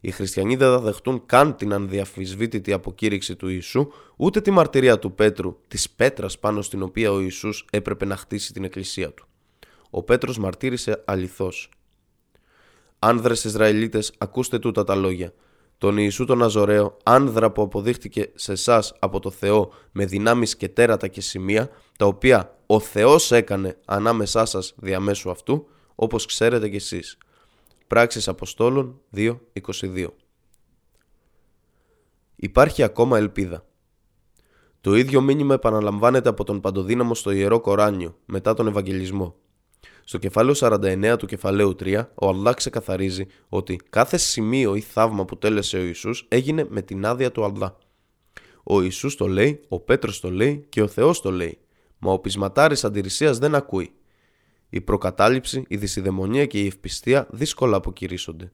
Οι 0.00 0.10
χριστιανοί 0.10 0.56
δεν 0.56 0.68
θα 0.68 0.80
δεχτούν 0.80 1.26
καν 1.26 1.56
την 1.56 1.72
ανδιαφυσβήτητη 1.72 2.72
αποκήρυξη 2.72 3.36
του 3.36 3.48
Ιησού, 3.48 3.88
ούτε 4.16 4.40
τη 4.40 4.50
μαρτυρία 4.50 4.98
του 4.98 5.14
Πέτρου, 5.14 5.56
της 5.68 5.90
πέτρας 5.90 6.38
πάνω 6.38 6.62
στην 6.62 6.82
οποία 6.82 7.12
ο 7.12 7.20
Ιησούς 7.20 7.64
έπρεπε 7.70 8.04
να 8.04 8.16
χτίσει 8.16 8.52
την 8.52 8.64
εκκλησία 8.64 9.12
του. 9.12 9.27
Ο 9.90 10.02
Πέτρος 10.02 10.38
μαρτύρησε 10.38 11.02
αληθώς. 11.06 11.70
Άνδρες 12.98 13.44
Ισραηλίτες, 13.44 14.12
ακούστε 14.18 14.58
τούτα 14.58 14.84
τα 14.84 14.94
λόγια. 14.94 15.32
Τον 15.78 15.96
Ιησού 15.96 16.24
τον 16.24 16.42
Αζωραίο, 16.42 16.96
άνδρα 17.02 17.50
που 17.52 17.62
αποδείχτηκε 17.62 18.30
σε 18.34 18.52
εσάς 18.52 18.94
από 18.98 19.20
το 19.20 19.30
Θεό 19.30 19.72
με 19.92 20.04
δυνάμεις 20.04 20.56
και 20.56 20.68
τέρατα 20.68 21.08
και 21.08 21.20
σημεία, 21.20 21.70
τα 21.98 22.06
οποία 22.06 22.58
ο 22.66 22.80
Θεός 22.80 23.32
έκανε 23.32 23.76
ανάμεσά 23.84 24.44
σας 24.44 24.74
διαμέσου 24.76 25.30
αυτού, 25.30 25.68
όπως 25.94 26.26
ξέρετε 26.26 26.68
κι 26.68 26.76
εσείς. 26.76 27.18
Πράξεις 27.86 28.28
Αποστόλων 28.28 29.00
2.22 29.14 30.06
Υπάρχει 32.36 32.82
ακόμα 32.82 33.18
ελπίδα. 33.18 33.66
Το 34.80 34.94
ίδιο 34.94 35.20
μήνυμα 35.20 35.54
επαναλαμβάνεται 35.54 36.28
από 36.28 36.44
τον 36.44 36.60
Παντοδύναμο 36.60 37.14
στο 37.14 37.30
Ιερό 37.30 37.60
Κοράνιο 37.60 38.18
μετά 38.24 38.54
τον 38.54 38.66
Ευαγγελισμό. 38.66 39.36
Στο 40.08 40.18
κεφάλαιο 40.18 40.54
49 40.58 41.16
του 41.18 41.26
κεφαλαίου 41.26 41.76
3, 41.80 42.04
ο 42.14 42.28
Allah 42.28 42.52
ξεκαθαρίζει 42.56 43.26
ότι 43.48 43.80
κάθε 43.90 44.16
σημείο 44.16 44.74
ή 44.74 44.80
θαύμα 44.80 45.24
που 45.24 45.38
τέλεσε 45.38 45.76
ο 45.76 45.82
Ιησούς 45.82 46.26
έγινε 46.28 46.66
με 46.68 46.82
την 46.82 47.06
άδεια 47.06 47.32
του 47.32 47.54
Allah. 47.54 47.72
Ο 48.62 48.82
Ιησούς 48.82 49.16
το 49.16 49.26
λέει, 49.26 49.60
ο 49.68 49.80
Πέτρος 49.80 50.20
το 50.20 50.30
λέει 50.30 50.66
και 50.68 50.82
ο 50.82 50.86
Θεός 50.86 51.20
το 51.20 51.30
λέει, 51.30 51.58
μα 51.98 52.12
ο 52.12 52.18
πεισματάρης 52.18 52.84
αντιρρησίας 52.84 53.38
δεν 53.38 53.54
ακούει. 53.54 53.92
Η 54.68 54.80
προκατάληψη, 54.80 55.64
η 55.68 55.76
δυσιδαιμονία 55.76 56.46
και 56.46 56.62
η 56.62 56.66
ευπιστία 56.66 57.26
δύσκολα 57.30 57.76
αποκηρύσσονται. 57.76 58.52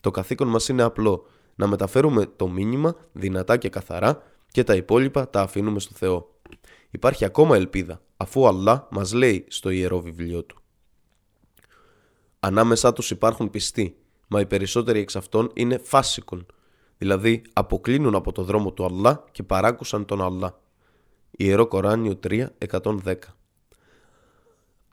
Το 0.00 0.10
καθήκον 0.10 0.48
μας 0.48 0.68
είναι 0.68 0.82
απλό, 0.82 1.26
να 1.54 1.66
μεταφέρουμε 1.66 2.26
το 2.36 2.48
μήνυμα 2.48 2.96
δυνατά 3.12 3.56
και 3.56 3.68
καθαρά 3.68 4.22
και 4.50 4.64
τα 4.64 4.74
υπόλοιπα 4.74 5.30
τα 5.30 5.40
αφήνουμε 5.40 5.80
στο 5.80 5.94
Θεό. 5.94 6.40
Υπάρχει 6.90 7.24
ακόμα 7.24 7.56
ελπίδα, 7.56 8.02
αφού 8.16 8.40
ο 8.40 8.46
Αλλά 8.46 8.88
μας 8.90 9.12
λέει 9.12 9.44
στο 9.48 9.70
Ιερό 9.70 10.00
Βιβλίο 10.00 10.44
Του. 10.44 10.61
Ανάμεσά 12.44 12.92
τους 12.92 13.10
υπάρχουν 13.10 13.50
πιστοί, 13.50 13.96
μα 14.28 14.40
οι 14.40 14.46
περισσότεροι 14.46 15.00
εξ 15.00 15.16
αυτών 15.16 15.50
είναι 15.54 15.78
φάσικον, 15.78 16.46
δηλαδή 16.98 17.42
αποκλίνουν 17.52 18.14
από 18.14 18.32
το 18.32 18.42
δρόμο 18.42 18.72
του 18.72 18.84
Αλλά 18.84 19.24
και 19.32 19.42
παράκουσαν 19.42 20.04
τον 20.04 20.22
Αλλά. 20.22 20.60
Ιερό 21.30 21.66
Κοράνιο 21.66 22.18
3, 22.28 22.46
110 22.70 23.14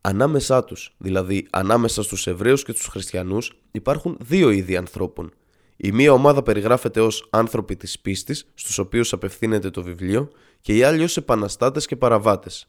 Ανάμεσά 0.02 0.64
τους, 0.64 0.96
δηλαδή 0.98 1.48
ανάμεσα 1.50 2.04
στους 2.04 2.28
Εβραίους 2.28 2.64
και 2.64 2.74
τους 2.74 2.86
Χριστιανούς, 2.86 3.54
υπάρχουν 3.72 4.18
δύο 4.22 4.50
είδη 4.50 4.78
ανθρώπων. 4.78 5.32
Η 5.78 5.92
μία 5.92 6.12
ομάδα 6.12 6.44
περιγράφεται 6.44 7.02
ως 7.02 7.28
άνθρωποι 7.30 7.76
της 7.76 8.00
πίστης, 8.00 8.52
στους 8.54 8.78
οποίους 8.78 9.14
απευθύνεται 9.14 9.70
το 9.70 9.84
βιβλίο, 9.84 10.30
και 10.62 10.76
οι 10.76 10.84
άλλοι 10.84 11.04
ως 11.04 11.18
επαναστάτες 11.18 11.86
και 11.86 11.96
παραβάτες. 11.96 12.68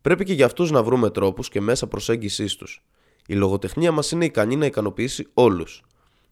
Πρέπει 0.00 0.24
και 0.24 0.32
για 0.32 0.46
αυτούς 0.46 0.70
να 0.70 0.82
βρούμε 0.82 1.10
τρόπους 1.10 1.48
και 1.48 1.60
μέσα 1.60 1.86
προσέγγισής 1.86 2.56
τους. 2.56 2.82
Η 3.30 3.34
λογοτεχνία 3.34 3.92
μας 3.92 4.10
είναι 4.10 4.24
ικανή 4.24 4.56
να 4.56 4.66
ικανοποιήσει 4.66 5.26
όλους. 5.34 5.82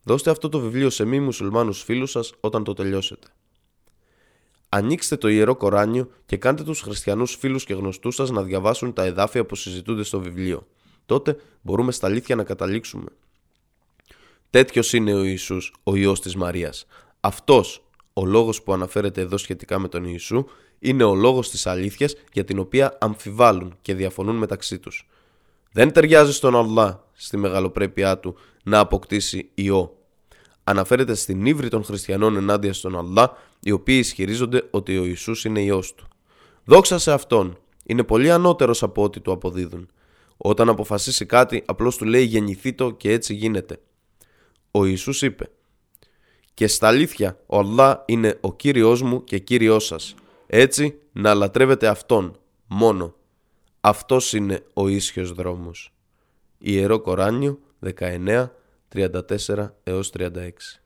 Δώστε 0.02 0.30
αυτό 0.30 0.48
το 0.48 0.58
βιβλίο 0.58 0.90
σε 0.90 1.04
μη 1.04 1.20
μουσουλμάνους 1.20 1.82
φίλους 1.82 2.10
σας 2.10 2.32
όταν 2.40 2.64
το 2.64 2.72
τελειώσετε. 2.72 3.26
Ανοίξτε 4.68 5.16
το 5.16 5.28
ιερό 5.28 5.56
Κοράνιο 5.56 6.08
και 6.26 6.36
κάντε 6.36 6.62
τους 6.62 6.80
χριστιανούς 6.80 7.34
φίλους 7.34 7.64
και 7.64 7.74
γνωστούς 7.74 8.14
σας 8.14 8.30
να 8.30 8.42
διαβάσουν 8.42 8.92
τα 8.92 9.04
εδάφια 9.04 9.46
που 9.46 9.54
συζητούνται 9.54 10.02
στο 10.02 10.20
βιβλίο. 10.20 10.66
Τότε 11.06 11.36
μπορούμε 11.62 11.92
στα 11.92 12.06
αλήθεια 12.06 12.36
να 12.36 12.44
καταλήξουμε. 12.44 13.08
Τέτοιος 14.50 14.92
είναι 14.92 15.14
ο 15.14 15.22
Ιησούς, 15.22 15.74
ο 15.82 15.94
Υιός 15.96 16.20
της 16.20 16.36
Μαρίας. 16.36 16.86
Αυτός, 17.20 17.84
ο 18.12 18.24
λόγος 18.24 18.62
που 18.62 18.72
αναφέρεται 18.72 19.20
εδώ 19.20 19.36
σχετικά 19.36 19.78
με 19.78 19.88
τον 19.88 20.04
Ιησού, 20.04 20.44
είναι 20.78 21.04
ο 21.04 21.14
λόγος 21.14 21.50
της 21.50 21.66
αλήθειας 21.66 22.14
για 22.32 22.44
την 22.44 22.58
οποία 22.58 22.98
αμφιβάλλουν 23.00 23.76
και 23.82 23.94
διαφωνούν 23.94 24.36
μεταξύ 24.36 24.78
τους. 24.78 25.06
Δεν 25.72 25.92
ταιριάζει 25.92 26.32
στον 26.32 26.56
Αλλά, 26.56 27.04
στη 27.12 27.36
μεγαλοπρέπειά 27.36 28.18
του, 28.18 28.36
να 28.64 28.78
αποκτήσει 28.78 29.50
Υιό 29.54 29.96
αναφέρεται 30.68 31.14
στην 31.14 31.46
ύβρη 31.46 31.68
των 31.68 31.84
χριστιανών 31.84 32.36
ενάντια 32.36 32.72
στον 32.72 32.98
Αλλά, 32.98 33.36
οι 33.60 33.70
οποίοι 33.70 33.96
ισχυρίζονται 34.00 34.68
ότι 34.70 34.98
ο 34.98 35.04
Ιησούς 35.04 35.44
είναι 35.44 35.60
Υιός 35.60 35.94
του. 35.94 36.06
Δόξα 36.64 36.98
σε 36.98 37.12
Αυτόν 37.12 37.58
είναι 37.84 38.02
πολύ 38.02 38.30
ανώτερος 38.30 38.82
από 38.82 39.02
ό,τι 39.02 39.20
του 39.20 39.32
αποδίδουν. 39.32 39.88
Όταν 40.36 40.68
αποφασίσει 40.68 41.26
κάτι, 41.26 41.62
απλώς 41.66 41.96
του 41.96 42.04
λέει 42.04 42.24
γεννηθεί 42.24 42.72
το 42.72 42.90
και 42.90 43.12
έτσι 43.12 43.34
γίνεται. 43.34 43.80
Ο 44.70 44.84
Ιησούς 44.84 45.22
είπε 45.22 45.50
«Και 46.54 46.66
στα 46.66 46.88
αλήθεια, 46.88 47.38
ο 47.46 47.58
Αλλά 47.58 48.04
είναι 48.06 48.38
ο 48.40 48.54
Κύριος 48.54 49.02
μου 49.02 49.24
και 49.24 49.38
Κύριός 49.38 49.86
σας. 49.86 50.14
Έτσι, 50.46 50.98
να 51.12 51.34
λατρεύετε 51.34 51.86
Αυτόν, 51.86 52.38
μόνο. 52.66 53.14
Αυτός 53.88 54.32
είναι 54.32 54.62
ο 54.74 54.88
ίσιος 54.88 55.32
δρόμος». 55.32 55.94
Ιερό 56.58 57.00
Κοράνιο 57.00 57.58
19, 57.80 58.52
34 58.88 59.74
έως 59.82 60.10
36 60.10 60.82